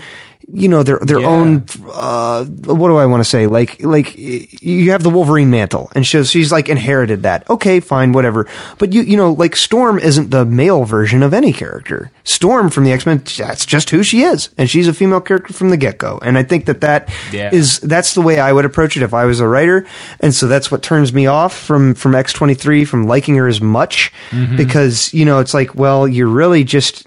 you 0.52 0.68
know 0.68 0.82
their 0.82 0.98
their 1.00 1.20
Yeah. 1.20 1.26
own 1.28 1.64
uh 1.92 2.44
what 2.44 2.88
do 2.88 2.96
I 2.96 3.06
want 3.06 3.20
to 3.20 3.28
say? 3.28 3.46
Like 3.46 3.82
like 3.82 4.14
you 4.16 4.90
have 4.90 5.02
the 5.02 5.10
Wolverine 5.10 5.50
mantle 5.50 5.90
and 5.94 6.06
so 6.06 6.22
she's 6.22 6.52
like 6.52 6.68
inherited 6.68 7.22
that. 7.22 7.48
Okay 7.48 7.80
fine 7.80 8.12
whatever. 8.12 8.46
But 8.78 8.92
you 8.92 9.02
you 9.02 9.16
know 9.16 9.32
like 9.32 9.56
Storm 9.56 9.98
isn't 9.98 10.30
the 10.30 10.44
male 10.44 10.84
version 10.84 11.22
of 11.22 11.32
any 11.34 11.52
character. 11.52 12.10
Storm 12.24 12.68
from 12.70 12.84
the 12.84 12.92
X-Men 12.92 13.22
that's 13.38 13.64
just 13.66 13.90
who 13.90 14.02
she 14.02 14.22
is 14.22 14.50
and 14.58 14.68
she's 14.68 14.86
a 14.88 14.92
female 14.94 15.20
character 15.20 15.52
from 15.52 15.70
the 15.70 15.76
get-go. 15.76 16.18
And 16.22 16.36
I 16.36 16.42
think 16.42 16.66
that 16.66 16.80
that 16.82 17.10
is 17.32 17.80
Yeah. 17.82 17.88
that's 17.88 18.14
the 18.14 18.20
way 18.22 18.38
I 18.38 18.52
would 18.52 18.64
approach 18.64 18.96
it 18.96 19.02
if 19.02 19.14
I 19.14 19.24
was 19.24 19.40
a 19.40 19.48
writer. 19.48 19.86
And 20.20 20.34
so 20.34 20.46
that's 20.46 20.70
what 20.70 20.82
turns 20.82 21.12
me 21.12 21.26
off 21.26 21.56
from 21.56 21.94
from 21.94 22.12
X23 22.12 22.86
from 22.86 23.06
liking 23.06 23.36
her 23.36 23.48
as 23.48 23.60
much 23.60 24.12
because 24.56 25.12
you 25.14 25.24
know 25.24 25.38
it's 25.38 25.54
like 25.54 25.74
well 25.74 26.06
you're 26.06 26.28
really 26.28 26.64
just 26.64 27.06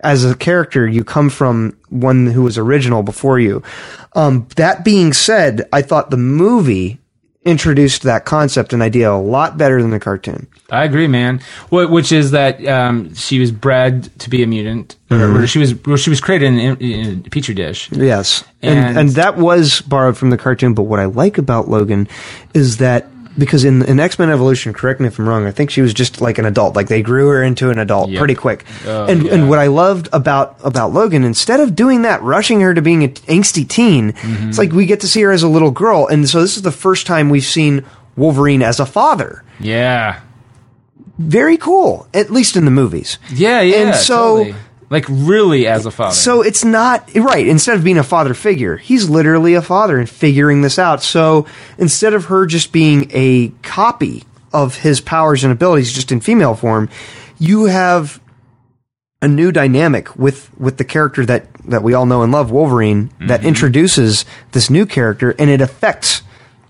as 0.00 0.24
a 0.24 0.34
character, 0.34 0.86
you 0.86 1.04
come 1.04 1.30
from 1.30 1.76
one 1.88 2.26
who 2.26 2.42
was 2.42 2.58
original 2.58 3.02
before 3.02 3.38
you. 3.38 3.62
Um, 4.14 4.46
that 4.56 4.84
being 4.84 5.12
said, 5.12 5.68
I 5.72 5.82
thought 5.82 6.10
the 6.10 6.16
movie 6.16 6.98
introduced 7.44 8.02
that 8.02 8.24
concept 8.26 8.72
and 8.74 8.82
idea 8.82 9.10
a 9.10 9.16
lot 9.16 9.56
better 9.56 9.80
than 9.80 9.90
the 9.90 10.00
cartoon. 10.00 10.46
I 10.70 10.84
agree, 10.84 11.06
man. 11.06 11.38
Wh- 11.70 11.90
Which 11.90 12.12
is 12.12 12.32
that 12.32 12.62
um, 12.66 13.14
she 13.14 13.38
was 13.38 13.50
bred 13.52 14.10
to 14.20 14.28
be 14.28 14.42
a 14.42 14.46
mutant, 14.46 14.96
Mm-hmm. 15.08 15.46
she 15.46 15.58
was 15.58 16.02
she 16.02 16.10
was 16.10 16.20
created 16.20 16.52
in, 16.52 16.76
in 16.76 17.22
a 17.26 17.30
petri 17.30 17.54
dish. 17.54 17.90
Yes. 17.92 18.44
And, 18.60 18.78
And- 18.78 18.98
and 18.98 19.08
that 19.10 19.38
was 19.38 19.80
borrowed 19.80 20.18
from 20.18 20.28
the 20.28 20.36
cartoon. 20.36 20.74
But 20.74 20.82
what 20.82 21.00
I 21.00 21.06
like 21.06 21.38
about 21.38 21.68
Logan 21.70 22.08
is 22.52 22.76
that 22.78 23.06
because 23.38 23.64
in, 23.64 23.82
in 23.84 24.00
X 24.00 24.18
Men 24.18 24.30
Evolution, 24.30 24.72
correct 24.72 25.00
me 25.00 25.06
if 25.06 25.18
I'm 25.18 25.28
wrong, 25.28 25.46
I 25.46 25.50
think 25.52 25.70
she 25.70 25.80
was 25.80 25.94
just 25.94 26.20
like 26.20 26.38
an 26.38 26.44
adult. 26.44 26.74
Like 26.76 26.88
they 26.88 27.00
grew 27.02 27.28
her 27.28 27.42
into 27.42 27.70
an 27.70 27.78
adult 27.78 28.10
Yep. 28.10 28.18
pretty 28.18 28.34
quick. 28.34 28.64
Oh, 28.86 29.04
and 29.06 29.22
yeah. 29.24 29.34
and 29.34 29.48
what 29.48 29.58
I 29.58 29.68
loved 29.68 30.08
about 30.12 30.56
about 30.64 30.92
Logan, 30.92 31.24
instead 31.24 31.60
of 31.60 31.74
doing 31.76 32.02
that, 32.02 32.22
rushing 32.22 32.60
her 32.60 32.74
to 32.74 32.82
being 32.82 33.04
an 33.04 33.12
angsty 33.28 33.66
teen, 33.68 34.12
Mm-hmm. 34.12 34.48
it's 34.48 34.58
like 34.58 34.72
we 34.72 34.86
get 34.86 35.00
to 35.00 35.08
see 35.08 35.22
her 35.22 35.30
as 35.32 35.42
a 35.42 35.48
little 35.48 35.70
girl. 35.70 36.06
And 36.06 36.28
so 36.28 36.40
this 36.40 36.56
is 36.56 36.62
the 36.62 36.72
first 36.72 37.06
time 37.06 37.30
we've 37.30 37.44
seen 37.44 37.84
Wolverine 38.16 38.62
as 38.62 38.80
a 38.80 38.86
father. 38.86 39.44
Yeah, 39.60 40.20
Very 41.18 41.56
cool, 41.56 42.06
at 42.14 42.30
least 42.30 42.56
in 42.56 42.64
the 42.64 42.70
movies. 42.70 43.18
yeah, 43.32 43.60
yeah. 43.60 43.76
And 43.88 43.94
so- 43.96 44.38
totally. 44.44 44.54
Like 44.90 45.04
really, 45.08 45.66
as 45.66 45.84
a 45.86 45.90
father. 45.90 46.14
So 46.14 46.42
it's 46.42 46.64
not 46.64 47.14
right. 47.14 47.46
Instead 47.46 47.76
of 47.76 47.84
being 47.84 47.98
a 47.98 48.02
father 48.04 48.34
figure, 48.34 48.76
he's 48.76 49.08
literally 49.08 49.54
a 49.54 49.62
father 49.62 49.98
and 49.98 50.08
figuring 50.08 50.62
this 50.62 50.78
out. 50.78 51.02
So 51.02 51.46
instead 51.76 52.14
of 52.14 52.26
her 52.26 52.46
just 52.46 52.72
being 52.72 53.10
a 53.12 53.48
copy 53.62 54.24
of 54.52 54.76
his 54.78 55.00
powers 55.00 55.44
and 55.44 55.52
abilities, 55.52 55.92
just 55.92 56.10
in 56.10 56.20
female 56.20 56.54
form, 56.54 56.88
you 57.38 57.64
have 57.66 58.20
a 59.20 59.28
new 59.28 59.50
dynamic 59.52 60.16
with 60.16 60.50
with 60.58 60.78
the 60.78 60.84
character 60.84 61.26
that 61.26 61.46
that 61.64 61.82
we 61.82 61.92
all 61.92 62.06
know 62.06 62.22
and 62.22 62.32
love, 62.32 62.50
Wolverine, 62.50 63.10
that 63.20 63.40
Mm-hmm. 63.40 63.48
introduces 63.48 64.24
this 64.52 64.70
new 64.70 64.86
character, 64.86 65.34
and 65.38 65.50
it 65.50 65.60
affects 65.60 66.22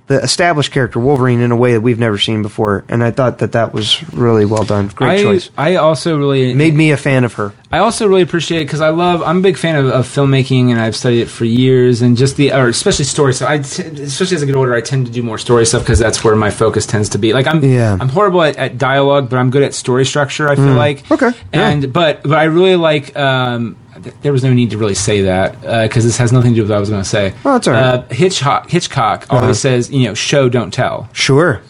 the 0.09 0.21
established 0.23 0.73
character 0.73 0.99
Wolverine 0.99 1.41
in 1.41 1.53
a 1.53 1.57
way 1.57 1.73
that 1.75 1.83
we've 1.83 1.99
never 1.99 2.19
seen 2.19 2.43
before. 2.43 2.85
And 2.89 3.05
I 3.05 3.11
thought 3.11 3.39
that 3.39 3.53
that 3.53 3.73
was 3.73 4.03
really 4.13 4.47
well 4.47 4.65
done. 4.65 4.89
Great 4.89 5.21
I, 5.21 5.23
choice. 5.23 5.51
I 5.57 5.77
also 5.77 6.19
really 6.19 6.55
Made 6.55 6.75
me 6.75 6.91
a 6.93 6.97
fan 6.97 7.25
of 7.25 7.35
her. 7.35 7.53
I 7.71 7.79
also 7.79 8.09
really 8.09 8.23
appreciate 8.23 8.63
it 8.63 8.65
because 8.65 8.81
I 8.81 8.89
love. 8.89 9.23
I'm 9.23 9.39
a 9.39 9.41
big 9.43 9.59
fan 9.59 9.77
of, 9.77 9.87
of 9.91 10.07
filmmaking, 10.07 10.71
and 10.71 10.81
I've 10.81 10.97
studied 10.97 11.21
it 11.21 11.27
for 11.29 11.45
years. 11.45 12.01
And 12.01 12.17
just 12.17 12.37
the, 12.39 12.53
or 12.53 12.69
especially 12.69 13.05
story 13.05 13.35
stuff. 13.35 13.51
I, 13.51 13.59
t- 13.59 13.83
especially 13.83 14.37
as 14.37 14.43
I 14.43 14.47
get 14.47 14.55
older, 14.57 14.75
I 14.75 14.81
tend 14.81 15.07
to 15.07 15.13
do 15.13 15.23
more 15.23 15.37
story 15.37 15.67
stuff 15.67 15.83
because 15.83 15.99
that's 15.99 16.25
where 16.25 16.35
my 16.35 16.49
focus 16.51 16.87
tends 16.87 17.11
to 17.11 17.19
be. 17.19 17.35
Like 17.35 17.47
I'm, 17.47 17.63
Yeah. 17.63 17.99
I'm 18.01 18.09
horrible 18.09 18.43
at, 18.43 18.57
at 18.57 18.79
dialogue, 18.79 19.29
but 19.29 19.39
I'm 19.39 19.51
good 19.51 19.63
at 19.63 19.75
story 19.75 20.07
structure. 20.07 20.49
I 20.49 20.57
feel 20.57 20.75
like. 20.75 21.05
Mm. 21.05 21.15
Okay, 21.15 21.39
yeah. 21.53 21.69
And 21.69 21.93
but 21.93 22.23
but 22.23 22.39
I 22.39 22.45
really 22.45 22.77
like. 22.77 23.15
Um, 23.17 23.77
there 24.23 24.33
was 24.33 24.43
no 24.45 24.53
need 24.53 24.71
to 24.71 24.79
really 24.79 24.95
say 24.95 25.23
that 25.23 25.61
because 25.85 26.05
this 26.05 26.17
has 26.19 26.33
nothing 26.33 26.53
to 26.53 26.57
do 26.57 26.63
with 26.63 26.71
what 26.71 26.77
I 26.77 26.81
was 26.81 26.91
going 26.91 27.03
to 27.03 27.09
say. 27.09 27.35
Oh, 27.45 27.53
that's 27.55 27.67
all 27.69 27.75
right. 27.75 27.83
Uh-huh. 27.83 28.07
Uh, 28.11 28.15
Hitchcock, 28.15 28.71
Hitchcock 28.71 29.27
always 29.31 29.59
says, 29.61 29.91
you 29.91 30.05
know, 30.05 30.15
show 30.15 30.49
don't 30.49 30.73
tell. 30.73 31.09
Sure. 31.13 31.63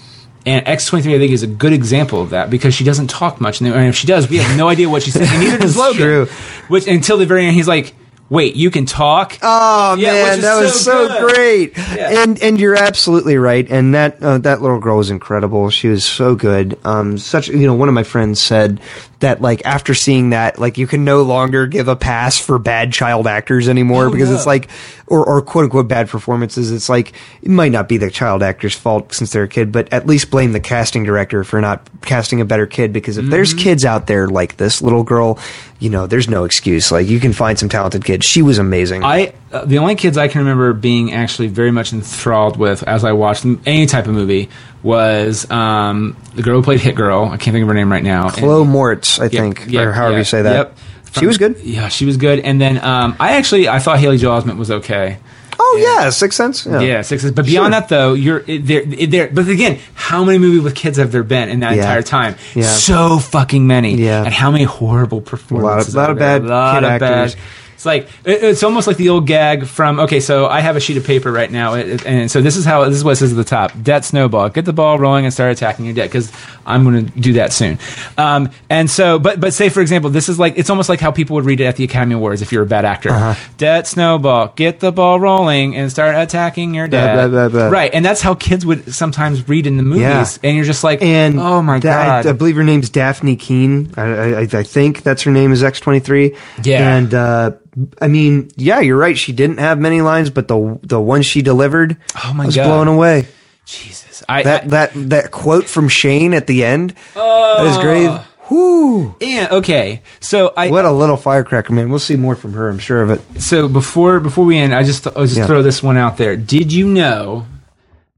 And 0.46 0.64
X23, 0.64 1.14
I 1.14 1.18
think, 1.18 1.32
is 1.32 1.42
a 1.42 1.46
good 1.48 1.72
example 1.74 2.22
of 2.22 2.30
that 2.30 2.48
because 2.48 2.74
she 2.74 2.82
doesn't 2.84 3.08
talk 3.08 3.40
much. 3.40 3.60
And 3.60 3.68
if 3.68 3.96
she 3.96 4.06
does, 4.06 4.30
we 4.30 4.38
have 4.38 4.56
no 4.56 4.68
idea 4.68 4.88
what 4.88 5.02
she's 5.02 5.12
saying. 5.14 5.28
And 5.30 5.40
neither 5.40 5.58
does 5.58 5.76
Logan. 5.76 6.00
true. 6.00 6.26
Which 6.68 6.86
until 6.86 7.18
the 7.18 7.26
very 7.26 7.44
end, 7.44 7.54
he's 7.54 7.68
like, 7.68 7.94
Wait, 8.30 8.56
you 8.56 8.70
can 8.70 8.84
talk? 8.84 9.38
Oh 9.40 9.96
Yeah, 9.98 10.12
man, 10.12 10.40
that 10.42 10.60
was 10.60 10.84
so 10.84 11.08
so, 11.08 11.26
good. 11.26 11.34
great. 11.34 11.76
Yeah. 11.78 12.22
And 12.24 12.42
and 12.42 12.60
you're 12.60 12.76
absolutely 12.76 13.38
right. 13.38 13.66
And 13.70 13.94
that 13.94 14.22
uh, 14.22 14.36
that 14.38 14.60
little 14.60 14.78
girl 14.80 14.98
was 14.98 15.10
incredible. 15.10 15.70
She 15.70 15.88
was 15.88 16.04
so 16.04 16.34
good. 16.34 16.78
Um, 16.84 17.16
such 17.16 17.48
you 17.48 17.66
know, 17.66 17.74
one 17.74 17.88
of 17.88 17.94
my 17.94 18.02
friends 18.02 18.38
said 18.40 18.80
that 19.20 19.40
like 19.40 19.64
after 19.64 19.94
seeing 19.94 20.30
that, 20.30 20.58
like 20.58 20.76
you 20.78 20.86
can 20.86 21.04
no 21.04 21.22
longer 21.22 21.66
give 21.66 21.88
a 21.88 21.96
pass 21.96 22.38
for 22.38 22.58
bad 22.58 22.92
child 22.92 23.26
actors 23.26 23.68
anymore 23.68 24.06
Oh, 24.06 24.10
because 24.12 24.28
no. 24.28 24.34
it's 24.36 24.46
like 24.46 24.68
or 25.06 25.24
or 25.24 25.40
quote 25.40 25.64
unquote 25.64 25.88
bad 25.88 26.08
performances. 26.10 26.70
It's 26.70 26.90
like 26.90 27.14
it 27.42 27.48
might 27.50 27.72
not 27.72 27.88
be 27.88 27.96
the 27.96 28.10
child 28.10 28.42
actor's 28.42 28.74
fault 28.74 29.14
since 29.14 29.32
they're 29.32 29.44
a 29.44 29.48
kid, 29.48 29.72
but 29.72 29.90
at 29.90 30.06
least 30.06 30.30
blame 30.30 30.52
the 30.52 30.60
casting 30.60 31.02
director 31.04 31.44
for 31.44 31.60
not 31.62 31.88
casting 32.02 32.42
a 32.42 32.44
better 32.44 32.66
kid 32.66 32.92
because 32.92 33.16
if 33.16 33.24
there's 33.26 33.48
Mm-hmm. 33.54 33.58
kids 33.64 33.84
out 33.86 34.06
there 34.06 34.28
like 34.28 34.58
this 34.58 34.82
little 34.82 35.02
girl, 35.02 35.38
you 35.78 35.88
know, 35.88 36.06
there's 36.06 36.28
no 36.28 36.44
excuse. 36.44 36.92
Like 36.92 37.06
you 37.08 37.18
can 37.20 37.32
find 37.32 37.58
some 37.58 37.70
talented 37.70 38.04
kids. 38.04 38.17
She 38.24 38.42
was 38.42 38.58
amazing. 38.58 39.04
I 39.04 39.32
uh, 39.52 39.64
the 39.64 39.78
only 39.78 39.94
kids 39.94 40.16
I 40.18 40.28
can 40.28 40.40
remember 40.40 40.72
being 40.72 41.12
actually 41.12 41.48
very 41.48 41.70
much 41.70 41.92
enthralled 41.92 42.56
with 42.56 42.82
as 42.82 43.04
I 43.04 43.12
watched 43.12 43.44
any 43.66 43.86
type 43.86 44.06
of 44.06 44.12
movie 44.14 44.48
was 44.82 45.50
um, 45.50 46.16
the 46.34 46.42
girl 46.42 46.56
who 46.56 46.62
played 46.62 46.80
Hit 46.80 46.94
Girl. 46.94 47.24
I 47.26 47.36
can't 47.36 47.52
think 47.54 47.62
of 47.62 47.68
her 47.68 47.74
name 47.74 47.90
right 47.90 48.02
now. 48.04 48.30
Chloe 48.30 48.64
Moretz, 48.64 49.18
I 49.18 49.24
Yep, 49.24 49.32
think, 49.32 49.66
yep, 49.68 49.86
or 49.86 49.92
however 49.92 50.12
yeah, 50.12 50.18
you 50.18 50.24
say 50.24 50.42
that. 50.42 50.52
Yep. 50.56 50.78
She 51.18 51.26
was 51.26 51.38
good. 51.38 51.58
Yeah, 51.60 51.88
she 51.88 52.04
was 52.04 52.16
good. 52.16 52.40
And 52.40 52.60
then 52.60 52.78
um, 52.84 53.16
I 53.18 53.36
actually 53.36 53.68
I 53.68 53.78
thought 53.78 53.98
Haley 53.98 54.18
Joel 54.18 54.40
Osment 54.42 54.58
was 54.58 54.70
okay. 54.70 55.18
Oh 55.60 55.78
yeah, 55.82 56.10
Sixth 56.10 56.36
Sense. 56.36 56.64
Yeah, 56.66 56.80
Yeah, 56.80 57.02
sixes. 57.02 57.32
But 57.32 57.44
beyond 57.44 57.72
Sure. 57.74 57.80
that, 57.80 57.88
though, 57.88 58.14
you're 58.14 58.40
there. 58.42 58.84
there. 58.84 59.28
But 59.28 59.48
again, 59.48 59.80
how 59.94 60.22
many 60.24 60.38
movies 60.38 60.62
with 60.62 60.74
kids 60.76 60.98
have 60.98 61.10
there 61.10 61.24
been 61.24 61.48
in 61.48 61.60
that 61.60 61.74
Yeah. 61.74 61.82
entire 61.82 62.02
time? 62.02 62.36
Yeah. 62.54 62.62
So 62.66 63.18
fucking 63.18 63.66
many. 63.66 63.96
Yeah. 63.96 64.22
And 64.24 64.32
how 64.32 64.50
many 64.52 64.64
horrible 64.64 65.20
performances? 65.20 65.94
A 65.94 65.98
lot 65.98 66.10
are 66.10 66.12
of 66.12 66.18
bad 66.18 66.42
A 66.42 66.46
lot 66.46 66.74
kid 66.74 66.84
of 66.84 66.90
actors. 67.02 67.34
bad- 67.34 67.42
It's 67.78 67.86
like 67.86 68.08
it- 68.24 68.42
it's 68.42 68.64
almost 68.64 68.88
like 68.88 68.96
the 68.96 69.08
old 69.08 69.28
gag 69.28 69.64
from. 69.64 70.00
Okay, 70.00 70.18
so 70.18 70.48
I 70.48 70.58
have 70.62 70.74
a 70.74 70.80
sheet 70.80 70.96
of 70.96 71.04
paper 71.04 71.30
right 71.30 71.48
now, 71.48 71.74
it- 71.74 72.04
and 72.04 72.28
so 72.28 72.40
this 72.42 72.56
is 72.56 72.64
how 72.64 72.84
this 72.86 72.96
is 72.96 73.04
what 73.04 73.12
it 73.12 73.16
says 73.16 73.30
at 73.30 73.36
the 73.36 73.44
top: 73.44 73.70
debt 73.80 74.04
snowball. 74.04 74.48
Get 74.48 74.64
the 74.64 74.72
ball 74.72 74.98
rolling 74.98 75.24
and 75.24 75.32
start 75.32 75.52
attacking 75.52 75.84
your 75.84 75.94
debt 75.94 76.08
because 76.10 76.32
I'm 76.66 76.82
going 76.82 77.06
to 77.06 77.20
do 77.20 77.34
that 77.34 77.52
soon. 77.52 77.78
Um, 78.18 78.50
and 78.68 78.90
so, 78.90 79.20
but 79.20 79.38
but 79.38 79.54
say 79.54 79.68
for 79.68 79.80
example, 79.80 80.10
this 80.10 80.28
is 80.28 80.40
like 80.40 80.58
it's 80.58 80.70
almost 80.70 80.88
like 80.88 80.98
how 80.98 81.12
people 81.12 81.36
would 81.36 81.44
read 81.44 81.60
it 81.60 81.66
at 81.66 81.76
the 81.76 81.84
Academy 81.84 82.16
Awards 82.16 82.42
if 82.42 82.50
you're 82.50 82.64
a 82.64 82.66
bad 82.66 82.84
actor. 82.84 83.10
Uh-huh. 83.10 83.34
Debt 83.58 83.86
snowball. 83.86 84.52
Get 84.56 84.80
the 84.80 84.90
ball 84.90 85.20
rolling 85.20 85.76
and 85.76 85.88
start 85.88 86.16
attacking 86.16 86.74
your 86.74 86.88
debt. 86.88 87.30
Right, 87.70 87.94
and 87.94 88.04
that's 88.04 88.20
how 88.22 88.34
kids 88.34 88.66
would 88.66 88.92
sometimes 88.92 89.48
read 89.48 89.68
in 89.68 89.76
the 89.76 89.84
movies, 89.84 90.02
Yeah. 90.02 90.26
and 90.48 90.56
you're 90.56 90.66
just 90.66 90.82
like, 90.82 91.00
And 91.00 91.38
oh 91.38 91.62
my 91.62 91.78
god, 91.78 92.26
I, 92.26 92.32
believe 92.32 92.56
her 92.56 92.64
name's 92.64 92.90
Dafne 92.90 93.38
Keen. 93.38 93.92
I, 93.96 94.02
I, 94.02 94.38
I 94.40 94.62
think 94.64 95.04
that's 95.04 95.22
her 95.22 95.30
name 95.30 95.52
is 95.52 95.62
X 95.62 95.78
twenty 95.78 96.00
three. 96.00 96.34
Yeah. 96.64 96.96
and 96.96 97.14
uh, 97.14 97.52
I 98.00 98.08
mean, 98.08 98.50
yeah, 98.56 98.80
you're 98.80 98.96
right. 98.96 99.16
She 99.16 99.32
didn't 99.32 99.58
have 99.58 99.78
many 99.78 100.00
lines, 100.00 100.30
but 100.30 100.48
the 100.48 100.78
the 100.82 101.00
one 101.00 101.22
she 101.22 101.42
delivered, 101.42 101.96
Oh 102.24 102.32
my 102.34 102.46
was 102.46 102.56
God. 102.56 102.64
blown 102.64 102.88
away. 102.88 103.26
Jesus, 103.66 104.22
I, 104.28 104.42
That 104.42 104.64
I- 104.64 104.66
that 104.68 104.90
that 105.10 105.30
quote 105.30 105.66
from 105.66 105.88
Shane 105.88 106.32
at 106.34 106.46
the 106.46 106.64
end, 106.64 106.94
that 107.14 107.66
is 107.66 107.76
great. 107.78 108.10
Whoo! 108.50 109.14
and 109.20 109.52
okay, 109.52 110.00
so 110.20 110.54
I 110.56 110.70
What 110.70 110.86
a 110.86 110.90
little 110.90 111.18
firecracker, 111.18 111.70
man. 111.74 111.90
We'll 111.90 111.98
see 111.98 112.16
more 112.16 112.34
from 112.34 112.54
her. 112.54 112.70
I'm 112.70 112.78
sure 112.78 113.02
of 113.02 113.10
it. 113.10 113.20
so 113.42 113.68
before 113.68 114.20
before 114.20 114.46
we 114.46 114.56
end, 114.56 114.74
I 114.74 114.84
just 114.84 115.06
I'll 115.06 115.26
just 115.26 115.36
Yeah. 115.36 115.46
throw 115.46 115.62
this 115.62 115.82
one 115.82 115.98
out 115.98 116.16
there. 116.16 116.34
Did 116.34 116.72
you 116.72 116.86
know 116.88 117.46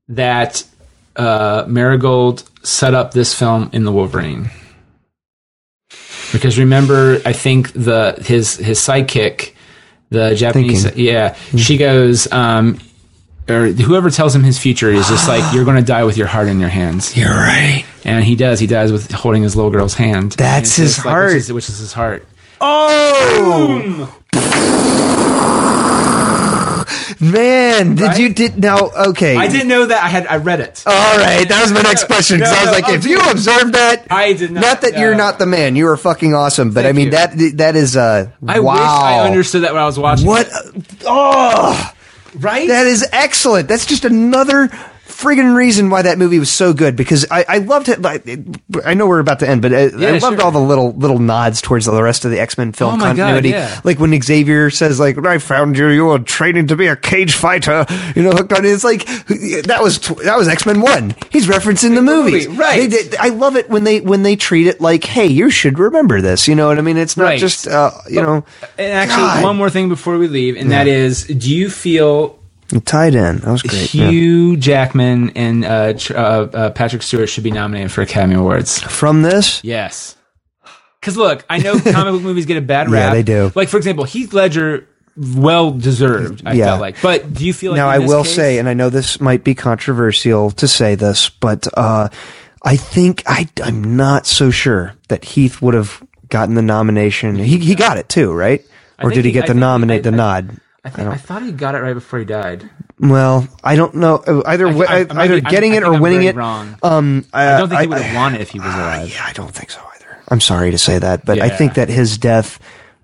that 0.09 0.63
uh, 1.17 1.65
Mangold 1.67 2.45
set 2.63 2.95
up 2.95 3.13
this 3.13 3.35
film 3.35 3.71
in 3.73 3.85
the 3.85 3.91
Wolverine? 3.93 4.51
Because 6.33 6.59
remember, 6.59 7.21
I 7.25 7.33
think 7.33 7.73
the 7.73 8.17
his 8.25 8.57
his 8.57 8.79
sidekick, 8.79 9.53
the 10.11 10.35
Japanese, 10.35 10.85
Thinking. 10.85 11.05
yeah, 11.05 11.35
she 11.57 11.77
goes, 11.77 12.31
um, 12.33 12.79
or 13.49 13.67
whoever 13.69 14.11
tells 14.11 14.35
him 14.35 14.43
his 14.45 14.59
future 14.59 14.91
is 14.91 15.09
just 15.09 15.27
like 15.29 15.55
you're 15.55 15.65
going 15.65 15.77
to 15.77 15.83
die 15.83 16.05
with 16.05 16.17
your 16.17 16.27
heart 16.29 16.49
in 16.49 16.61
your 16.61 16.69
hands. 16.69 17.17
You're 17.17 17.29
right. 17.31 17.85
And 18.05 18.25
he 18.25 18.37
does. 18.37 18.61
He 18.61 18.67
dies 18.67 18.93
with 18.93 19.11
holding 19.11 19.43
his 19.43 19.57
little 19.57 19.71
girl's 19.71 19.95
hand. 19.95 20.33
That's 20.33 20.77
his 20.77 20.95
just 20.97 21.05
like- 21.07 21.13
heart. 21.13 21.27
which, 21.33 21.37
is, 21.37 21.53
which 21.53 21.69
is 21.69 21.79
his 21.79 21.93
heart. 21.93 22.27
Oh 22.61 24.17
man, 27.21 27.95
did 27.95 28.05
Right? 28.07 28.19
you 28.19 28.29
did 28.35 28.59
now? 28.59 28.91
Okay, 29.09 29.37
I 29.37 29.49
didn't 29.49 29.69
know 29.69 29.87
that. 29.87 30.03
I 30.03 30.09
had. 30.09 30.27
I 30.27 30.37
read 30.37 30.61
it. 30.61 30.83
All 30.87 30.93
right, 31.19 31.49
that 31.49 31.61
was 31.63 31.73
my 31.73 31.83
next 31.83 32.05
question 32.05 32.39
because 32.39 32.53
No, 32.53 32.59
I 32.59 32.63
was 32.63 32.81
no, 32.81 32.87
like, 32.89 32.95
if 32.99 33.05
you 33.07 33.19
observed 33.31 33.75
that, 33.75 34.07
I 34.11 34.33
did 34.33 34.51
not, 34.53 34.61
Not 34.61 34.81
that 34.83 34.99
you're 34.99 35.15
not 35.15 35.39
the 35.39 35.47
man. 35.47 35.77
You 35.77 35.89
are 35.89 35.97
fucking 35.97 36.35
awesome, 36.35 36.73
but 36.73 36.87
I 36.87 36.93
mean 36.93 37.07
you. 37.07 37.11
that 37.13 37.33
that 37.57 37.77
is 37.77 37.97
uh 37.97 38.31
I 38.47 38.61
wow. 38.61 38.73
wish 38.75 38.81
I 38.83 39.27
understood 39.27 39.63
that 39.65 39.73
when 39.73 39.83
I 39.83 39.87
was 39.87 39.99
watching. 39.99 40.27
What? 40.27 40.47
it. 40.47 40.85
Oh, 41.07 41.93
Right? 42.35 42.69
that 42.69 42.87
is 42.87 43.05
excellent. 43.13 43.69
That's 43.69 43.87
just 43.87 44.05
another 44.05 44.71
friggin' 45.21 45.55
reason 45.55 45.91
why 45.91 46.03
that 46.03 46.19
movie 46.19 46.39
was 46.39 46.51
so 46.51 46.73
good 46.73 46.97
because 46.97 47.27
I, 47.31 47.45
I 47.49 47.59
loved 47.59 47.89
it. 47.89 48.01
Like, 48.01 48.27
I 48.85 48.95
know 48.95 49.07
we're 49.07 49.19
about 49.21 49.41
to 49.41 49.49
end, 49.49 49.63
but 49.63 49.73
I, 49.75 49.83
I 49.85 50.19
loved 50.19 50.23
sure. 50.23 50.43
all 50.43 50.51
the 50.51 50.59
little 50.61 50.93
little 50.95 51.19
nods 51.19 51.61
towards 51.61 51.87
the 51.87 52.03
rest 52.03 52.25
of 52.25 52.31
the 52.31 52.41
X 52.41 52.57
Men 52.57 52.73
film 52.73 52.95
Oh 52.95 52.97
my 52.97 53.09
God, 53.15 53.17
continuity. 53.17 53.51
yeah. 53.51 53.81
Like 53.85 53.99
when 53.99 54.19
Xavier 54.21 54.71
says, 54.71 54.99
"Like 54.99 55.19
I 55.25 55.39
found 55.39 55.77
you, 55.77 55.89
you 55.89 56.07
were 56.07 56.19
training 56.19 56.69
to 56.69 56.77
be 56.77 56.87
a 56.87 56.97
cage 56.97 57.35
fighter," 57.35 57.85
you 58.17 58.23
know, 58.23 58.31
hooked 58.31 58.53
on. 58.53 58.65
It. 58.65 58.71
It's 58.71 58.85
like 58.85 59.05
that 59.07 59.79
was 59.83 59.99
that 60.25 60.37
was 60.37 60.49
X 60.49 60.65
Men 60.67 60.81
One. 60.81 61.15
He's 61.31 61.47
referencing 61.47 61.95
the 61.95 62.03
movies, 62.03 62.49
movie, 62.49 62.59
right. 62.59 62.91
They- 62.91 63.03
they- 63.05 63.17
I 63.19 63.29
love 63.29 63.57
it 63.57 63.69
when 63.69 63.85
they 63.85 64.01
when 64.01 64.23
they 64.23 64.37
treat 64.37 64.67
it 64.67 64.81
like, 64.81 65.05
"Hey, 65.05 65.27
you 65.27 65.51
should 65.51 65.79
remember 65.79 66.21
this." 66.21 66.49
You 66.49 66.55
know 66.55 66.67
what 66.69 66.79
I 66.79 66.83
mean? 66.83 66.97
It's 66.97 67.17
not 67.17 67.25
Right. 67.25 67.39
just 67.39 67.69
uh, 67.69 67.91
you 68.09 68.23
know. 68.23 68.45
And 68.79 68.93
actually, 68.93 69.17
God. 69.17 69.43
one 69.45 69.57
more 69.57 69.71
thing 69.71 69.89
before 69.89 70.17
we 70.19 70.27
leave, 70.29 70.57
and 70.57 70.71
that 70.73 70.87
is, 70.89 71.25
do 71.25 71.55
you 71.55 71.69
feel 71.71 72.39
Tied 72.85 73.15
in. 73.15 73.39
That 73.39 73.51
was 73.51 73.63
great. 73.63 73.93
yeah. 73.95 74.11
Hugh 74.11 74.57
Jackman 74.57 75.31
and 75.31 75.65
uh, 75.65 75.95
uh, 76.11 76.15
uh, 76.15 76.71
Patrick 76.71 77.03
Stewart 77.03 77.29
should 77.29 77.45
be 77.45 77.51
nominated 77.51 77.91
for 77.91 78.03
Academy 78.03 78.35
Awards? 78.37 78.81
From 78.83 79.23
this, 79.23 79.63
Yes. 79.65 80.17
Because 81.01 81.17
look, 81.17 81.45
I 81.49 81.59
know 81.59 81.81
comic 81.81 82.13
book 82.13 82.23
movies 82.23 82.45
get 82.47 82.59
a 82.59 82.61
bad 82.61 82.91
rap. 82.91 83.09
Yeah, 83.09 83.15
they 83.15 83.23
do. 83.23 83.51
Like 83.55 83.69
for 83.71 83.79
example, 83.79 84.05
Heath 84.05 84.35
Ledger, 84.35 84.87
well 85.17 85.71
deserved. 85.71 86.43
I 86.45 86.53
Yeah. 86.53 86.67
felt 86.67 86.81
like. 86.83 87.01
But 87.01 87.33
do 87.33 87.47
you 87.47 87.55
feel 87.55 87.73
like 87.73 87.79
now 87.79 87.89
I 87.89 87.99
will 88.01 88.23
case- 88.23 88.35
say, 88.35 88.59
and 88.59 88.69
I 88.69 88.75
know 88.75 88.91
this 88.91 89.19
might 89.21 89.43
be 89.43 89.55
controversial 89.55 90.51
to 90.53 90.69
say 90.69 90.97
this, 90.97 91.31
but 91.31 91.67
uh, 91.75 92.09
I 92.63 92.77
think 92.77 93.23
I, 93.27 93.49
I'm 93.65 93.97
not 93.97 94.27
so 94.27 94.51
sure 94.51 94.93
that 95.09 95.25
Heath 95.25 95.63
would 95.63 95.73
have 95.73 96.03
gotten 96.29 96.55
the 96.55 96.61
nomination. 96.63 97.37
He 97.37 97.57
he 97.59 97.75
got 97.75 97.97
it 97.97 98.11
too, 98.11 98.31
right? 98.33 98.63
Or 99.03 99.09
did 99.11 99.25
he 99.25 99.31
he- 99.31 99.33
get 99.33 99.47
the 99.47 99.55
nominate 99.55 100.03
the 100.03 100.11
nod? 100.11 100.51
I, 100.85 100.91
think, 100.91 101.09
I, 101.09 101.17
thought 101.17 101.43
he 101.43 101.53
got 101.53 101.75
it 101.75 101.79
right 101.79 101.93
before 101.93 102.19
he 102.19 102.25
died. 102.25 102.69
Well, 102.99 103.47
I 103.63 103.77
don't 103.77 103.95
know. 103.97 104.17
Uh, 104.27 104.43
Either 104.47 104.67
way, 104.73 104.87
I- 104.87 105.01
I 105.01 105.05
might 105.13 105.25
either 105.25 105.47
I- 105.47 105.51
getting 105.51 105.73
I 105.73 105.77
it 105.77 105.83
or 105.83 105.95
I'm 105.95 106.01
winning 106.01 106.23
it. 106.23 106.35
wrong. 106.37 106.77
Um, 106.83 107.27
I 107.33 107.59
don't 107.59 107.69
think 107.69 107.81
he 107.83 107.87
would 107.87 108.01
have 108.01 108.15
won 108.17 108.35
it 108.35 108.41
if 108.41 108.51
he 108.51 108.59
was 108.61 108.75
alive. 108.75 109.11
Yeah, 109.11 109.25
I 109.27 109.33
don't 109.33 109.53
think 109.53 109.71
so 109.71 109.81
either. 109.97 110.19
I'm 110.29 110.41
sorry 110.41 110.71
to 110.71 110.79
say 110.79 110.99
that, 110.99 111.25
but 111.27 111.39
I 111.41 111.49
think 111.51 111.75
that 111.75 111.89
his 111.89 112.17
death 112.19 112.59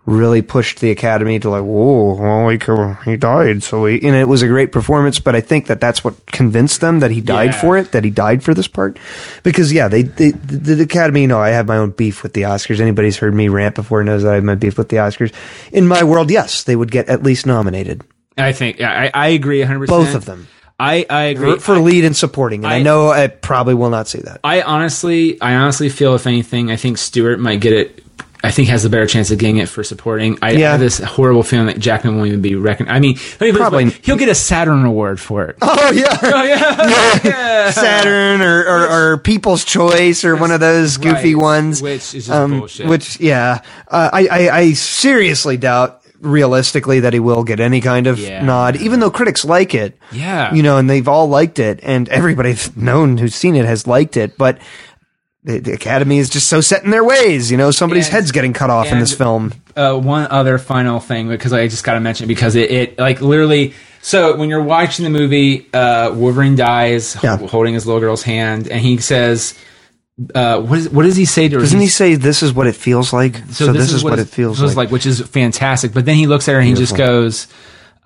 really 0.06 0.40
pushed 0.40 0.78
the 0.80 0.90
Academy 0.92 1.38
to 1.40 1.50
like, 1.50 1.64
whoa, 1.64 2.14
well, 2.14 2.48
he, 2.48 3.10
he 3.10 3.16
died, 3.16 3.62
so 3.62 3.84
he, 3.86 3.96
and 4.06 4.14
it 4.16 4.28
was 4.28 4.40
a 4.40 4.46
great 4.46 4.70
performance. 4.72 5.18
But 5.18 5.34
I 5.34 5.40
think 5.40 5.66
that 5.66 5.80
that's 5.80 6.04
what 6.04 6.24
convinced 6.26 6.80
them 6.80 7.00
that 7.00 7.10
he 7.10 7.20
died 7.20 7.50
Yeah. 7.52 7.60
for 7.60 7.76
it, 7.76 7.90
that 7.92 8.04
he 8.04 8.10
died 8.10 8.42
for 8.44 8.54
this 8.54 8.68
part, 8.68 8.98
because 9.42 9.72
yeah, 9.72 9.88
they, 9.88 10.02
they 10.02 10.30
the, 10.30 10.74
the 10.76 10.82
Academy. 10.84 11.22
You 11.22 11.28
know, 11.28 11.40
I 11.40 11.48
have 11.50 11.66
my 11.66 11.76
own 11.76 11.90
beef 11.90 12.22
with 12.22 12.34
the 12.34 12.42
Oscars. 12.42 12.78
Anybody's 12.80 13.16
heard 13.18 13.34
me 13.34 13.48
rant 13.48 13.74
before 13.74 14.04
knows 14.04 14.22
that 14.22 14.30
I 14.32 14.34
have 14.36 14.44
my 14.44 14.54
beef 14.54 14.78
with 14.78 14.88
the 14.90 14.96
Oscars. 14.96 15.32
In 15.72 15.86
my 15.88 16.04
world, 16.04 16.30
yes, 16.30 16.62
they 16.62 16.76
would 16.76 16.90
get 16.90 17.08
at 17.08 17.22
least 17.24 17.44
nominated, 17.46 18.04
I 18.38 18.52
think 18.52 18.78
yeah, 18.78 19.10
I, 19.12 19.26
I 19.26 19.28
agree 19.28 19.58
100. 19.60 19.88
percent 19.88 20.04
both 20.06 20.14
of 20.14 20.24
them. 20.24 20.46
I 20.78 21.04
I 21.10 21.22
agree. 21.24 21.54
For, 21.54 21.60
for 21.74 21.78
lead 21.80 22.04
and 22.04 22.14
supporting, 22.14 22.64
and 22.64 22.72
I, 22.72 22.76
I- 22.76 22.82
know 22.82 23.08
I 23.10 23.26
probably 23.28 23.74
will 23.74 23.90
not 23.90 24.06
see 24.08 24.20
that. 24.20 24.40
I 24.44 24.62
honestly, 24.62 25.40
I 25.40 25.54
honestly 25.54 25.88
feel 25.88 26.14
if 26.14 26.26
anything, 26.26 26.70
I 26.70 26.76
think 26.76 26.98
Stewart 26.98 27.40
might 27.40 27.60
get 27.60 27.72
it. 27.72 28.02
I 28.46 28.50
think 28.52 28.68
has 28.68 28.84
a 28.84 28.90
better 28.90 29.06
chance 29.06 29.30
of 29.30 29.38
getting 29.38 29.56
it 29.56 29.68
for 29.68 29.82
supporting. 29.82 30.38
I 30.40 30.52
Yeah. 30.52 30.70
have 30.72 30.80
this 30.80 30.98
horrible 30.98 31.42
feeling 31.42 31.66
that 31.66 31.78
Jackman 31.80 32.16
won't 32.16 32.28
even 32.28 32.40
be 32.42 32.54
reckoned. 32.54 32.90
I 32.90 33.00
mean, 33.00 33.14
let 33.40 33.40
me 33.40 33.50
put 33.50 33.52
this 33.52 33.58
Probably- 33.58 33.90
he'll 34.02 34.16
get 34.16 34.28
a 34.28 34.34
Saturn 34.34 34.84
Award 34.84 35.18
for 35.20 35.44
it. 35.46 35.56
Oh 35.62 35.90
yeah. 35.92 36.16
Oh 36.22 36.42
yeah, 36.44 37.18
yeah. 37.24 37.70
Saturn 37.70 38.42
or, 38.42 38.60
or, 38.64 38.88
or 39.12 39.18
People's 39.18 39.64
Choice 39.64 40.24
or 40.24 40.36
one 40.36 40.50
of 40.52 40.60
those 40.60 40.96
goofy 40.96 41.34
Right. 41.34 41.42
ones. 41.42 41.82
Which 41.82 42.14
is 42.14 42.26
just 42.26 42.30
um, 42.30 42.60
bullshit. 42.60 42.86
Which, 42.86 43.18
yeah, 43.20 43.62
uh, 43.88 44.10
I, 44.12 44.26
I, 44.30 44.48
I 44.58 44.72
seriously 44.74 45.56
doubt 45.56 46.02
realistically 46.20 47.00
that 47.00 47.12
he 47.12 47.18
will 47.20 47.44
get 47.44 47.60
any 47.60 47.80
kind 47.80 48.06
of 48.06 48.18
Yeah. 48.18 48.42
nod, 48.42 48.76
even 48.76 49.00
though 49.00 49.10
critics 49.10 49.44
like 49.44 49.74
it. 49.74 49.98
Yeah. 50.12 50.52
You 50.54 50.62
know, 50.62 50.78
and 50.78 50.88
they've 50.88 51.06
all 51.08 51.28
liked 51.28 51.58
it, 51.58 51.80
and 51.82 52.08
everybody's 52.08 52.74
known 52.88 53.18
who's 53.18 53.34
seen 53.34 53.56
it 53.56 53.64
has 53.64 53.86
liked 53.86 54.16
it, 54.16 54.38
but 54.38 54.58
the, 55.46 55.60
the 55.60 55.72
Academy 55.72 56.18
is 56.18 56.28
just 56.28 56.48
so 56.48 56.60
set 56.60 56.84
in 56.84 56.90
their 56.90 57.04
ways. 57.04 57.50
You 57.50 57.56
know, 57.56 57.70
somebody's 57.70 58.06
And- 58.06 58.14
head's 58.14 58.32
getting 58.32 58.52
cut 58.52 58.68
off 58.68 58.92
in 58.92 58.98
this 58.98 59.14
film. 59.14 59.52
uh, 59.76 59.94
one 59.94 60.26
other 60.30 60.58
final 60.58 61.00
thing 61.00 61.28
because 61.28 61.52
I 61.54 61.68
just 61.68 61.84
got 61.84 61.94
to 61.94 62.00
mention 62.00 62.24
it 62.24 62.28
because 62.28 62.54
it, 62.56 62.70
it 62.70 62.98
like 62.98 63.20
literally. 63.22 63.72
So 64.02 64.36
when 64.36 64.48
you're 64.48 64.62
watching 64.62 65.02
the 65.04 65.10
movie, 65.10 65.66
uh, 65.72 66.12
Wolverine 66.14 66.54
dies 66.56 67.16
Yeah. 67.22 67.38
ho- 67.38 67.46
holding 67.46 67.74
his 67.74 67.86
little 67.86 68.00
girl's 68.00 68.22
hand, 68.22 68.68
and 68.68 68.80
he 68.80 68.98
says, 68.98 69.54
uh, 70.34 70.60
what 70.60 70.78
is 70.78 70.88
what 70.90 71.02
does 71.04 71.16
he 71.16 71.24
say 71.24 71.48
to 71.48 71.56
her? 71.56 71.60
Doesn't 71.60 71.80
he 71.80 71.88
say 71.88 72.14
this 72.14 72.42
is 72.42 72.52
what 72.52 72.66
it 72.66 72.74
feels 72.76 73.12
like? 73.12 73.36
So, 73.50 73.72
this, 73.72 73.92
is, 73.92 74.02
what, 74.04 74.18
it 74.18 74.28
feels 74.28 74.76
like. 74.76 74.90
which 74.90 75.06
is 75.06 75.20
fantastic. 75.20 75.92
But 75.92 76.04
then 76.06 76.16
he 76.16 76.26
looks 76.26 76.48
at 76.48 76.52
her 76.52 76.58
and 76.58 76.68
he 76.68 76.74
just 76.74 76.96
goes, 76.96 77.46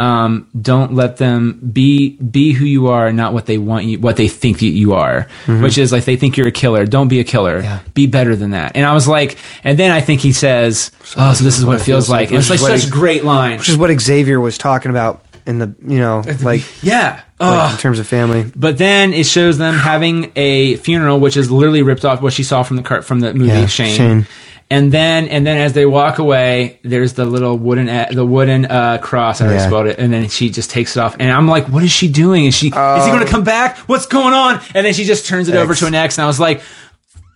um, 0.01 0.49
"Don't 0.61 0.95
let 0.95 1.19
them 1.19 1.61
be 1.73 2.11
be 2.17 2.53
who 2.53 2.65
you 2.65 2.89
are, 2.89 3.13
not 3.13 3.33
what 3.35 3.47
they 3.47 3.59
want 3.59 3.85
you, 3.85 3.99
what 4.01 4.17
they 4.17 4.29
think 4.29 4.59
that 4.61 4.67
you 4.67 4.95
are." 4.95 5.27
Mm-hmm. 5.45 5.63
Which 5.63 5.79
is 5.79 5.93
like 5.93 6.05
they 6.07 6.17
think 6.17 6.37
you're 6.37 6.49
a 6.49 6.53
killer. 6.53 6.87
Don't 6.87 7.09
be 7.09 7.21
a 7.21 7.25
killer. 7.25 7.81
Be 7.95 8.07
better 8.07 8.35
than 8.35 8.51
that. 8.53 8.77
And 8.77 8.87
I 8.87 8.95
was 8.95 9.07
like, 9.07 9.37
and 9.63 9.79
then 9.79 9.91
I 9.91 10.01
think 10.01 10.21
he 10.21 10.33
says, 10.33 10.91
"Oh, 11.17 11.35
so 11.35 11.45
this 11.45 11.59
is 11.59 11.65
what 11.65 11.77
it 11.81 11.85
feels 11.85 12.09
like." 12.09 12.31
And 12.31 12.39
it's 12.39 12.51
like 12.51 12.59
such 12.61 12.87
a 12.87 12.91
great 12.91 13.25
line. 13.25 13.59
Which 13.59 13.69
is 13.69 13.77
what 13.77 13.91
Xavier 14.01 14.41
was 14.41 14.57
talking 14.59 14.91
about 14.91 15.25
in 15.47 15.59
the 15.59 15.75
you 15.87 15.99
know 15.99 16.23
like, 16.43 16.63
Yeah. 16.83 17.21
like 17.41 17.73
in 17.73 17.79
terms 17.79 17.99
of 17.99 18.07
family. 18.07 18.51
But 18.55 18.79
then 18.79 19.13
it 19.13 19.27
shows 19.27 19.59
them 19.59 19.75
having 19.75 20.33
a 20.37 20.77
funeral, 20.77 21.19
which 21.21 21.37
is 21.37 21.51
literally 21.51 21.83
ripped 21.83 22.05
off 22.05 22.21
what 22.23 22.33
she 22.33 22.43
saw 22.43 22.63
from 22.63 22.77
the 22.77 22.83
cart 22.83 23.05
from 23.05 23.21
the 23.21 23.33
movie 23.35 23.49
Yeah, 23.51 23.67
Shane. 23.67 23.97
Shane. 23.97 24.27
And 24.73 24.93
then 24.93 25.27
and 25.29 25.45
then 25.45 25.57
as 25.59 25.73
they 25.73 25.85
walk 25.85 26.19
away, 26.19 26.79
there's 26.85 27.15
the 27.15 27.25
little 27.25 27.59
wooden 27.59 27.87
the 28.15 28.25
wooden 28.25 28.67
uh, 28.67 28.99
cross. 29.03 29.41
I 29.41 29.45
already 29.47 29.61
Yeah. 29.61 29.67
spelled 29.67 29.87
it. 29.89 29.99
And 29.99 30.13
then 30.13 30.29
she 30.29 30.49
just 30.51 30.71
takes 30.71 30.97
it 30.97 31.01
off, 31.01 31.17
and 31.19 31.31
I'm 31.33 31.49
like, 31.49 31.67
what 31.69 31.83
is 31.83 31.91
she 31.91 32.07
doing? 32.09 32.45
Is 32.47 32.55
she 32.55 32.69
is 32.69 32.73
he 32.75 33.11
going 33.11 33.25
to 33.25 33.31
come 33.31 33.43
back? 33.43 33.79
What's 33.89 34.07
going 34.07 34.33
on? 34.33 34.61
And 34.75 34.87
then 34.87 34.95
she 34.95 35.03
just 35.05 35.27
turns 35.27 35.49
it 35.49 35.57
over 35.57 35.75
to 35.75 35.87
an 35.87 35.95
X, 35.97 36.19
and 36.19 36.25
I 36.25 36.27
was 36.29 36.39
like. 36.41 36.63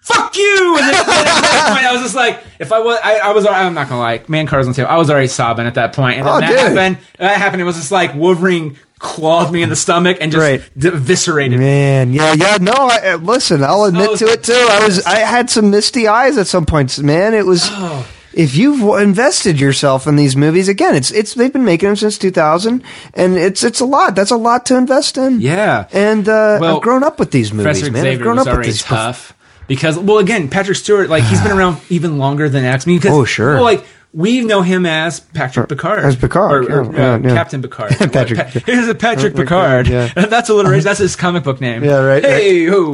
Fuck 0.06 0.36
you! 0.36 0.76
And 0.78 0.86
then, 0.86 0.94
at 1.00 1.06
that 1.06 1.70
point, 1.72 1.86
I 1.86 1.92
was 1.94 2.02
just 2.02 2.14
like, 2.14 2.44
if 2.58 2.72
I 2.72 2.78
was, 2.78 2.98
I, 3.02 3.20
I 3.20 3.32
was, 3.32 3.46
I'm 3.46 3.72
not 3.72 3.88
gonna 3.88 4.02
lie, 4.02 4.20
man, 4.28 4.46
cars 4.46 4.68
on 4.68 4.74
tail. 4.74 4.86
I 4.86 4.98
was 4.98 5.08
already 5.08 5.28
sobbing 5.28 5.66
at 5.66 5.76
that 5.76 5.94
point, 5.94 6.18
and 6.18 6.26
then 6.26 6.34
Oh, 6.34 6.40
that 6.40 6.48
dude. 6.50 6.58
happened. 6.58 6.98
That 7.16 7.38
happened. 7.38 7.62
It 7.62 7.64
was 7.64 7.76
just 7.76 7.90
like 7.90 8.14
Wolverine 8.14 8.76
clawed 9.04 9.52
me 9.52 9.62
in 9.62 9.68
the 9.68 9.76
stomach 9.76 10.16
and 10.20 10.32
just 10.32 10.40
Right. 10.42 10.62
eviscerated 10.76 11.58
me. 11.58 11.64
Man, 11.64 12.12
yeah, 12.12 12.32
yeah. 12.32 12.56
No, 12.60 12.72
I, 12.72 13.12
uh, 13.12 13.16
listen, 13.18 13.62
I'll 13.62 13.84
admit 13.84 14.18
So 14.18 14.26
to 14.26 14.32
it 14.32 14.42
too. 14.42 14.52
I 14.70 14.84
was, 14.84 15.04
I 15.04 15.18
had 15.18 15.50
some 15.50 15.70
misty 15.70 16.08
eyes 16.08 16.38
at 16.38 16.46
some 16.48 16.64
points. 16.66 16.98
Man, 16.98 17.34
it 17.34 17.46
was. 17.46 17.68
Oh. 17.70 18.06
If 18.36 18.56
you've 18.56 18.80
invested 19.00 19.60
yourself 19.60 20.08
in 20.08 20.16
these 20.16 20.34
movies, 20.34 20.66
again, 20.68 20.96
it's 20.96 21.12
it's 21.12 21.34
they've 21.34 21.52
been 21.52 21.64
making 21.64 21.88
them 21.90 21.94
since 21.96 22.18
2000, 22.18 22.82
and 23.14 23.36
it's 23.36 23.62
it's 23.62 23.78
a 23.78 23.84
lot. 23.84 24.16
That's 24.16 24.32
a 24.32 24.36
lot 24.36 24.66
to 24.66 24.76
invest 24.76 25.16
in. 25.16 25.40
Yeah. 25.40 25.86
and 25.92 26.28
uh, 26.28 26.58
Well, 26.60 26.76
I've 26.78 26.82
grown 26.82 27.04
up 27.04 27.20
with 27.20 27.30
these 27.30 27.52
movies, 27.52 27.78
Professor 27.82 27.92
man. 27.92 28.06
I've 28.06 28.20
grown 28.20 28.40
up 28.40 28.48
with 28.48 28.64
these. 28.66 28.82
bef- 28.82 28.86
tough 28.88 29.34
because, 29.68 29.96
well, 29.96 30.18
again, 30.18 30.48
Patrick 30.48 30.76
Stewart, 30.76 31.08
like 31.08 31.22
he's 31.22 31.40
been 31.42 31.52
around 31.56 31.76
even 31.90 32.18
longer 32.18 32.48
than 32.48 32.64
X 32.64 32.86
Men. 32.88 32.98
Oh, 33.06 33.24
sure. 33.24 33.54
Well, 33.54 33.62
like 33.62 33.86
we 34.14 34.42
know 34.44 34.62
him 34.62 34.86
as 34.86 35.18
Patrick 35.20 35.68
Picard, 35.68 35.98
As 36.04 36.14
Picard, 36.14 36.70
or, 36.70 36.82
or, 36.84 36.94
yeah, 36.94 37.14
uh, 37.14 37.18
yeah. 37.18 37.34
Captain 37.34 37.60
Picard. 37.60 37.90
Patrick- 38.12 38.38
Pa- 38.38 38.60
here's 38.64 38.86
a 38.86 38.94
Patrick 38.94 39.34
Uh, 39.34 39.38
Picard. 39.38 39.88
yeah. 39.88 40.08
That's 40.14 40.48
alliteration. 40.48 40.84
That's 40.88 41.00
his 41.00 41.16
comic 41.16 41.42
book 41.42 41.60
name. 41.60 41.82
Yeah, 41.82 41.96
right, 41.98 42.24
Hey, 42.24 42.66
ho. 42.66 42.92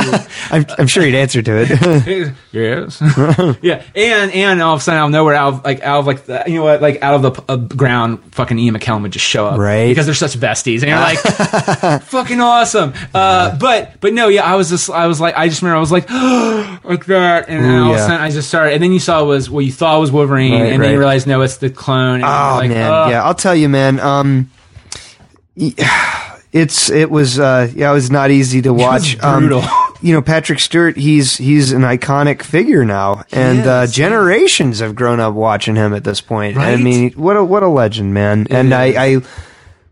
I'm, 0.51 0.65
I'm 0.79 0.87
sure 0.87 1.03
he'd 1.05 1.15
answer 1.15 1.43
to 1.43 1.67
it. 1.69 2.35
yes. 2.53 3.01
yeah, 3.63 3.83
and 3.95 4.33
and 4.33 4.63
all 4.63 4.75
of 4.75 4.81
a 4.81 4.83
sudden 4.83 4.99
out 5.01 5.07
of 5.07 5.11
nowhere, 5.13 5.35
out 5.35 5.55
of, 5.55 5.65
like 5.65 5.83
out 5.83 6.01
of 6.01 6.07
like 6.07 6.25
the, 6.25 6.43
you 6.47 6.55
know 6.55 6.65
what, 6.65 6.81
like 6.81 7.03
out 7.03 7.15
of 7.15 7.23
the 7.35 7.43
uh, 7.53 7.57
ground, 7.57 8.21
fucking 8.35 8.59
Ian 8.59 8.75
McKellen 8.77 9.03
would 9.03 9.13
just 9.13 9.27
show 9.27 9.47
up, 9.47 9.59
Right. 9.59 9.89
Because 9.89 10.07
they're 10.07 10.15
such 10.15 10.35
besties, 10.39 10.83
and 10.83 10.89
you're 10.89 10.99
like, 10.99 12.03
fucking 12.05 12.41
awesome. 12.41 12.95
Uh, 13.15 13.57
but 13.59 14.01
but 14.01 14.13
no, 14.15 14.29
yeah, 14.29 14.45
I 14.45 14.57
was 14.57 14.71
just 14.71 14.89
I 14.91 15.07
was 15.07 15.21
like 15.21 15.37
I 15.37 15.49
just 15.49 15.61
remember 15.63 15.77
I 15.77 15.81
was 15.81 15.93
like 15.93 16.09
like 16.85 17.05
that, 17.07 17.49
and 17.49 17.65
then 17.65 17.71
Ooh, 17.75 17.85
all 17.85 17.91
of 17.91 17.97
a 17.97 18.01
sudden 18.01 18.21
I 18.21 18.31
just 18.31 18.49
started, 18.49 18.75
and 18.75 18.83
then 18.83 18.93
you 18.93 19.01
saw 19.01 19.23
was 19.25 19.51
what 19.51 19.65
you 19.65 19.73
thought 19.73 20.01
was 20.01 20.11
Wolverine, 20.11 20.53
Right, 20.53 20.73
and 20.73 20.73
then 20.73 20.81
right. 20.81 20.91
you 20.93 20.99
realized 21.11 21.27
no, 21.27 21.43
it's 21.43 21.57
the 21.59 21.71
clone. 21.71 22.17
And 22.17 22.25
Oh 22.25 22.59
like, 22.61 22.71
man, 22.71 22.91
ugh. 22.93 23.11
yeah. 23.11 23.25
I'll 23.25 23.35
tell 23.35 23.55
you, 23.55 23.69
man. 23.69 24.01
Um, 24.01 24.51
it's 26.53 26.91
it 26.91 27.11
was 27.11 27.39
uh, 27.39 27.71
yeah, 27.75 27.91
it 27.91 27.95
was 27.95 28.11
not 28.11 28.31
easy 28.31 28.63
to 28.63 28.73
watch. 28.75 29.19
brutal. 29.19 29.61
Um, 29.63 29.95
you 30.03 30.15
know, 30.15 30.23
Patrick 30.23 30.59
Stewart, 30.59 30.97
he's 30.97 31.37
he's 31.37 31.73
an 31.73 31.83
iconic 31.83 32.43
figure 32.43 32.85
now, 32.85 33.25
and 33.33 33.67
uh, 33.67 33.87
generations 33.87 34.81
have 34.81 34.95
grown 34.95 35.21
up 35.21 35.35
watching 35.35 35.77
him 35.77 35.93
at 35.93 36.05
this 36.05 36.21
point. 36.21 36.57
I 36.57 36.77
mean, 36.77 37.13
what 37.13 37.37
a 37.37 37.45
what 37.45 37.63
a 37.63 37.69
legend, 37.69 38.15
man. 38.15 38.47
and 38.51 38.73
I, 38.73 38.87
I 39.15 39.21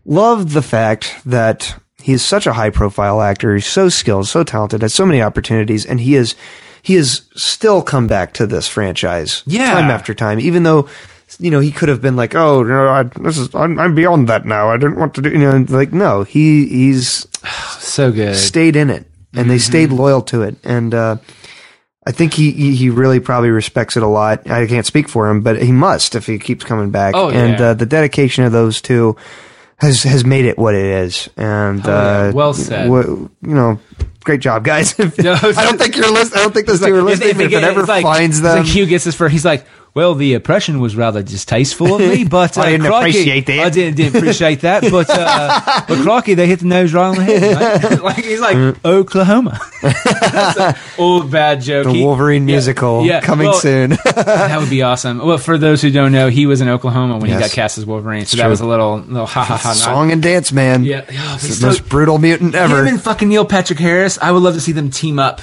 love 0.05 0.53
the 0.53 0.63
fact 0.63 1.19
that 1.25 1.79
he's 2.01 2.23
such 2.23 2.47
a 2.47 2.53
high 2.53 2.71
profile 2.71 3.21
actor. 3.21 3.53
He's 3.53 3.67
so 3.67 3.89
skilled, 3.89 4.27
so 4.27 4.43
talented, 4.43 4.81
has 4.81 4.93
so 4.93 5.05
many 5.05 5.21
opportunities, 5.21 5.85
and 5.85 5.99
he 5.99 6.15
is 6.15 6.35
he 6.89 6.95
has 6.95 7.21
still 7.35 7.81
come 7.81 8.07
back 8.07 8.33
to 8.33 8.47
this 8.47 8.67
franchise 8.67 9.43
Yeah. 9.45 9.71
time 9.73 9.89
after 9.91 10.13
time, 10.13 10.39
even 10.39 10.63
though. 10.63 10.89
You 11.37 11.51
know, 11.51 11.59
he 11.59 11.71
could 11.71 11.89
have 11.89 12.01
been 12.01 12.15
like, 12.15 12.33
"Oh, 12.33 12.63
you 12.63 12.69
know, 12.69 12.87
I, 12.89 13.03
this 13.03 13.37
is 13.37 13.53
I'm, 13.53 13.77
I'm 13.77 13.93
beyond 13.93 14.27
that 14.29 14.45
now. 14.47 14.71
I 14.71 14.77
didn't 14.77 14.95
want 14.95 15.13
to 15.13 15.21
do." 15.21 15.29
You 15.29 15.37
know, 15.37 15.63
like 15.69 15.93
no, 15.93 16.23
he 16.23 16.65
he's 16.67 17.27
so 17.77 18.11
good. 18.11 18.35
stayed 18.35 18.75
in 18.75 18.89
it 18.89 19.05
and 19.35 19.47
they 19.47 19.57
Mm-hmm. 19.57 19.71
stayed 19.71 19.91
loyal 19.91 20.23
to 20.23 20.41
it 20.41 20.55
and 20.63 20.91
uh 20.95 21.17
I 22.07 22.11
think 22.11 22.33
he, 22.33 22.49
he 22.51 22.75
he 22.75 22.89
really 22.89 23.19
probably 23.19 23.51
respects 23.51 23.95
it 23.95 24.01
a 24.01 24.07
lot. 24.07 24.49
I 24.49 24.65
can't 24.65 24.87
speak 24.87 25.07
for 25.07 25.29
him, 25.29 25.41
but 25.41 25.61
he 25.61 25.71
must 25.71 26.15
if 26.15 26.25
he 26.25 26.39
keeps 26.39 26.65
coming 26.65 26.89
back. 26.89 27.13
Oh, 27.15 27.29
and 27.29 27.59
yeah. 27.59 27.65
uh, 27.67 27.73
the 27.75 27.85
dedication 27.85 28.43
of 28.45 28.51
those 28.51 28.81
two 28.81 29.15
has 29.79 30.03
has 30.03 30.23
made 30.25 30.45
it 30.45 30.57
what 30.57 30.75
it 30.75 30.85
is. 30.85 31.29
And 31.37 31.85
Oh, 31.85 31.89
yeah. 31.89 32.27
uh, 32.29 32.31
Well 32.33 32.53
said. 32.53 32.89
wha- 32.89 33.01
you 33.01 33.29
know, 33.41 33.79
great 34.23 34.41
job, 34.41 34.63
guys. 34.63 34.93
I 34.99 35.03
don't 35.05 35.77
think 35.77 35.95
you're 35.95 36.11
listening. 36.11 36.39
I 36.39 36.43
don't 36.43 36.53
think 36.53 36.67
those 36.67 36.79
two 36.81 36.93
are 36.93 36.99
If- 36.99 37.05
listening. 37.05 37.29
if 37.29 37.39
If, 37.39 37.51
it 37.51 37.53
it, 37.53 37.63
ever 37.63 37.83
like- 37.85 38.03
finds 38.03 38.41
them, 38.41 38.59
like 38.59 38.67
Hugh 38.67 38.85
gets 38.85 39.05
this 39.05 39.15
for 39.15 39.29
he's 39.29 39.45
like, 39.45 39.65
well, 39.93 40.13
the 40.15 40.33
oppression 40.35 40.79
was 40.79 40.95
rather 40.95 41.21
distasteful 41.23 41.95
of 41.95 42.01
me, 42.01 42.23
but 42.29 42.57
uh, 42.57 42.61
I 42.61 42.71
didn't 42.71 42.85
Crocky- 42.87 43.09
appreciate 43.09 43.45
that. 43.47 43.59
I 43.59 43.69
didn't, 43.69 43.95
didn't 43.97 44.15
appreciate 44.17 44.61
that, 44.61 44.83
but 44.89 45.09
uh, 45.09 45.81
but 45.87 45.97
Crocky, 46.03 46.35
they 46.35 46.47
hit 46.47 46.59
the 46.59 46.65
nose 46.65 46.93
right 46.93 47.07
on 47.07 47.15
the 47.15 47.23
head. 47.23 47.81
Right? 47.83 48.01
like 48.03 48.23
he's 48.23 48.39
like 48.39 48.85
Oklahoma. 48.85 49.59
That's 49.81 50.59
an 50.59 50.75
old 50.97 51.31
bad 51.31 51.61
joke. 51.61 51.85
the 51.85 51.93
He- 51.93 52.03
Wolverine 52.03 52.47
yeah, 52.47 52.53
musical 52.55 53.05
yeah, 53.05 53.21
coming 53.21 53.47
well, 53.47 53.59
soon. 53.59 53.89
that 53.91 54.57
would 54.59 54.69
be 54.69 54.81
awesome. 54.83 55.19
Well, 55.19 55.37
for 55.37 55.57
those 55.57 55.81
who 55.81 55.91
don't 55.91 56.11
know, 56.11 56.29
he 56.29 56.45
was 56.45 56.61
in 56.61 56.69
Oklahoma 56.69 57.17
when 57.17 57.29
he 57.29 57.37
got 57.37 57.51
cast 57.51 57.77
as 57.77 57.85
Wolverine, 57.85 58.25
so 58.25 58.37
that 58.37 58.47
was 58.47 58.61
a 58.61 58.65
little 58.67 58.99
little 58.99 59.25
ha 59.25 59.43
ha 59.43 59.57
ha. 59.57 59.73
Song 59.73 60.11
and 60.11 60.21
dance 60.21 60.51
man. 60.51 60.83
Yeah, 60.83 61.05
It's 61.07 61.45
he's 61.45 61.59
the 61.59 61.67
most 61.67 61.89
brutal 61.89 62.17
mutant 62.19 62.55
ever. 62.55 62.81
him 62.81 62.87
and 62.87 63.01
fucking 63.01 63.27
Neil 63.27 63.45
Patrick 63.45 63.79
Harris. 63.79 64.17
I 64.21 64.31
would 64.31 64.43
love 64.43 64.53
to 64.53 64.61
see 64.61 64.71
them 64.71 64.89
team 64.91 65.19
up 65.19 65.41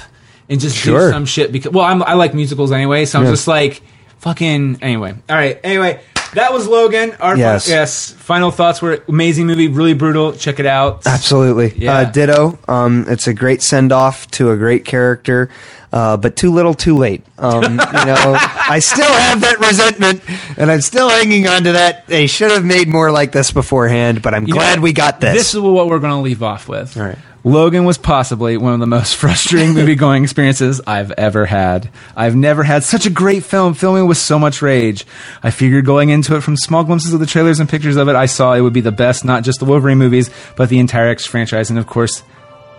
and 0.49 0.59
just 0.61 0.83
do 0.85 0.97
some 1.11 1.25
shit 1.25 1.51
because 1.51 1.71
well, 1.73 1.83
I'm, 1.85 2.01
I 2.03 2.13
like 2.13 2.33
musicals 2.33 2.71
anyway, 2.71 3.05
so 3.05 3.19
I'm 3.19 3.25
Yeah. 3.25 3.31
just 3.31 3.47
like 3.47 3.81
fucking 4.19 4.79
anyway. 4.81 5.13
All 5.29 5.35
right, 5.35 5.59
anyway, 5.63 6.01
that 6.33 6.53
was 6.53 6.67
Logan. 6.67 7.13
Our 7.19 7.37
Yes. 7.37 7.67
yes. 7.69 8.11
Final 8.11 8.51
thoughts 8.51 8.81
were 8.81 9.03
amazing 9.07 9.47
movie, 9.47 9.67
really 9.67 9.93
brutal. 9.93 10.33
Check 10.33 10.59
it 10.59 10.65
out. 10.65 11.05
Absolutely. 11.07 11.73
Yeah. 11.77 11.97
Uh, 11.99 12.11
ditto. 12.11 12.59
Um, 12.67 13.05
it's 13.07 13.27
a 13.27 13.33
great 13.33 13.61
send 13.61 13.91
off 13.91 14.29
to 14.31 14.51
a 14.51 14.57
great 14.57 14.83
character, 14.85 15.49
uh, 15.93 16.17
but 16.17 16.35
too 16.35 16.51
little, 16.51 16.73
too 16.73 16.97
late. 16.97 17.23
Um, 17.37 17.63
you 17.63 17.77
know, 17.77 18.37
I 18.69 18.79
still 18.79 19.11
have 19.11 19.41
that 19.41 19.59
resentment, 19.59 20.21
and 20.57 20.69
I'm 20.69 20.81
still 20.81 21.09
hanging 21.09 21.47
on 21.47 21.63
to 21.63 21.71
that. 21.73 22.07
They 22.07 22.27
should 22.27 22.51
have 22.51 22.65
made 22.65 22.87
more 22.89 23.09
like 23.11 23.31
this 23.31 23.51
beforehand, 23.51 24.21
but 24.21 24.33
I'm 24.33 24.45
You 24.47 24.53
glad 24.53 24.77
know, 24.77 24.81
we 24.83 24.93
got 24.93 25.21
this. 25.21 25.33
This 25.33 25.53
is 25.53 25.59
what 25.61 25.87
we're 25.87 25.99
going 25.99 26.13
to 26.13 26.19
leave 26.19 26.43
off 26.43 26.67
with. 26.67 26.97
All 26.97 27.03
right. 27.03 27.17
Logan 27.47 27.85
was 27.85 27.97
possibly 27.97 28.57
one 28.57 28.73
of 28.73 28.79
the 28.79 28.87
most 28.87 29.15
frustrating 29.21 29.73
movie 29.73 29.95
going 29.95 30.23
experiences 30.23 30.81
I've 30.85 31.11
ever 31.11 31.45
had. 31.45 31.89
I've 32.15 32.35
never 32.35 32.63
had 32.63 32.83
such 32.83 33.05
a 33.05 33.09
great 33.09 33.43
film 33.43 33.73
filming 33.73 34.07
with 34.07 34.17
so 34.17 34.37
much 34.37 34.61
rage. 34.61 35.05
I 35.41 35.51
figured 35.51 35.85
going 35.85 36.09
into 36.09 36.35
it 36.35 36.41
from 36.41 36.57
small 36.57 36.83
glimpses 36.83 37.13
of 37.13 37.19
the 37.19 37.25
trailers 37.25 37.59
and 37.59 37.69
pictures 37.69 37.95
of 37.95 38.09
it, 38.09 38.15
I 38.15 38.25
saw 38.25 38.53
it 38.53 38.61
would 38.61 38.73
be 38.73 38.81
the 38.81 38.91
best, 38.91 39.23
not 39.25 39.43
just 39.43 39.59
the 39.59 39.65
Wolverine 39.65 39.97
movies, 39.97 40.29
but 40.55 40.69
the 40.69 40.79
entire 40.79 41.07
X 41.07 41.25
franchise. 41.25 41.69
And 41.69 41.79
of 41.79 41.87
course, 41.87 42.23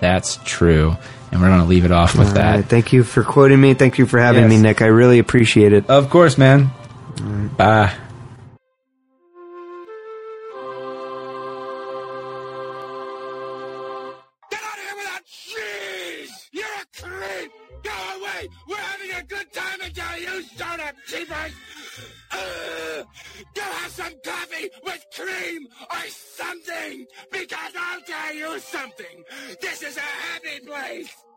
that's 0.00 0.38
true. 0.44 0.96
And 1.32 1.40
we're 1.40 1.48
going 1.48 1.60
to 1.60 1.66
leave 1.66 1.84
it 1.84 1.92
off 1.92 2.16
with 2.16 2.28
All 2.28 2.34
that. 2.34 2.54
right, 2.56 2.64
thank 2.64 2.92
you 2.92 3.04
for 3.04 3.22
quoting 3.22 3.60
me. 3.60 3.74
Thank 3.74 3.98
you 3.98 4.06
for 4.06 4.18
having 4.18 4.42
Yes. 4.44 4.50
me, 4.50 4.58
Nick. 4.62 4.80
I 4.82 4.86
really 4.86 5.18
appreciate 5.18 5.72
it. 5.72 5.88
Of 5.90 6.08
course, 6.10 6.38
man. 6.38 6.70
Bye. 7.56 7.92
Coffee 24.58 24.70
with 24.84 25.06
cream 25.14 25.66
or 25.90 26.08
something! 26.08 27.06
Because 27.30 27.72
I'll 27.78 28.00
tell 28.02 28.34
you 28.34 28.58
something! 28.58 29.24
This 29.60 29.82
is 29.82 29.96
a 29.96 30.00
happy 30.00 30.60
place! 30.66 31.27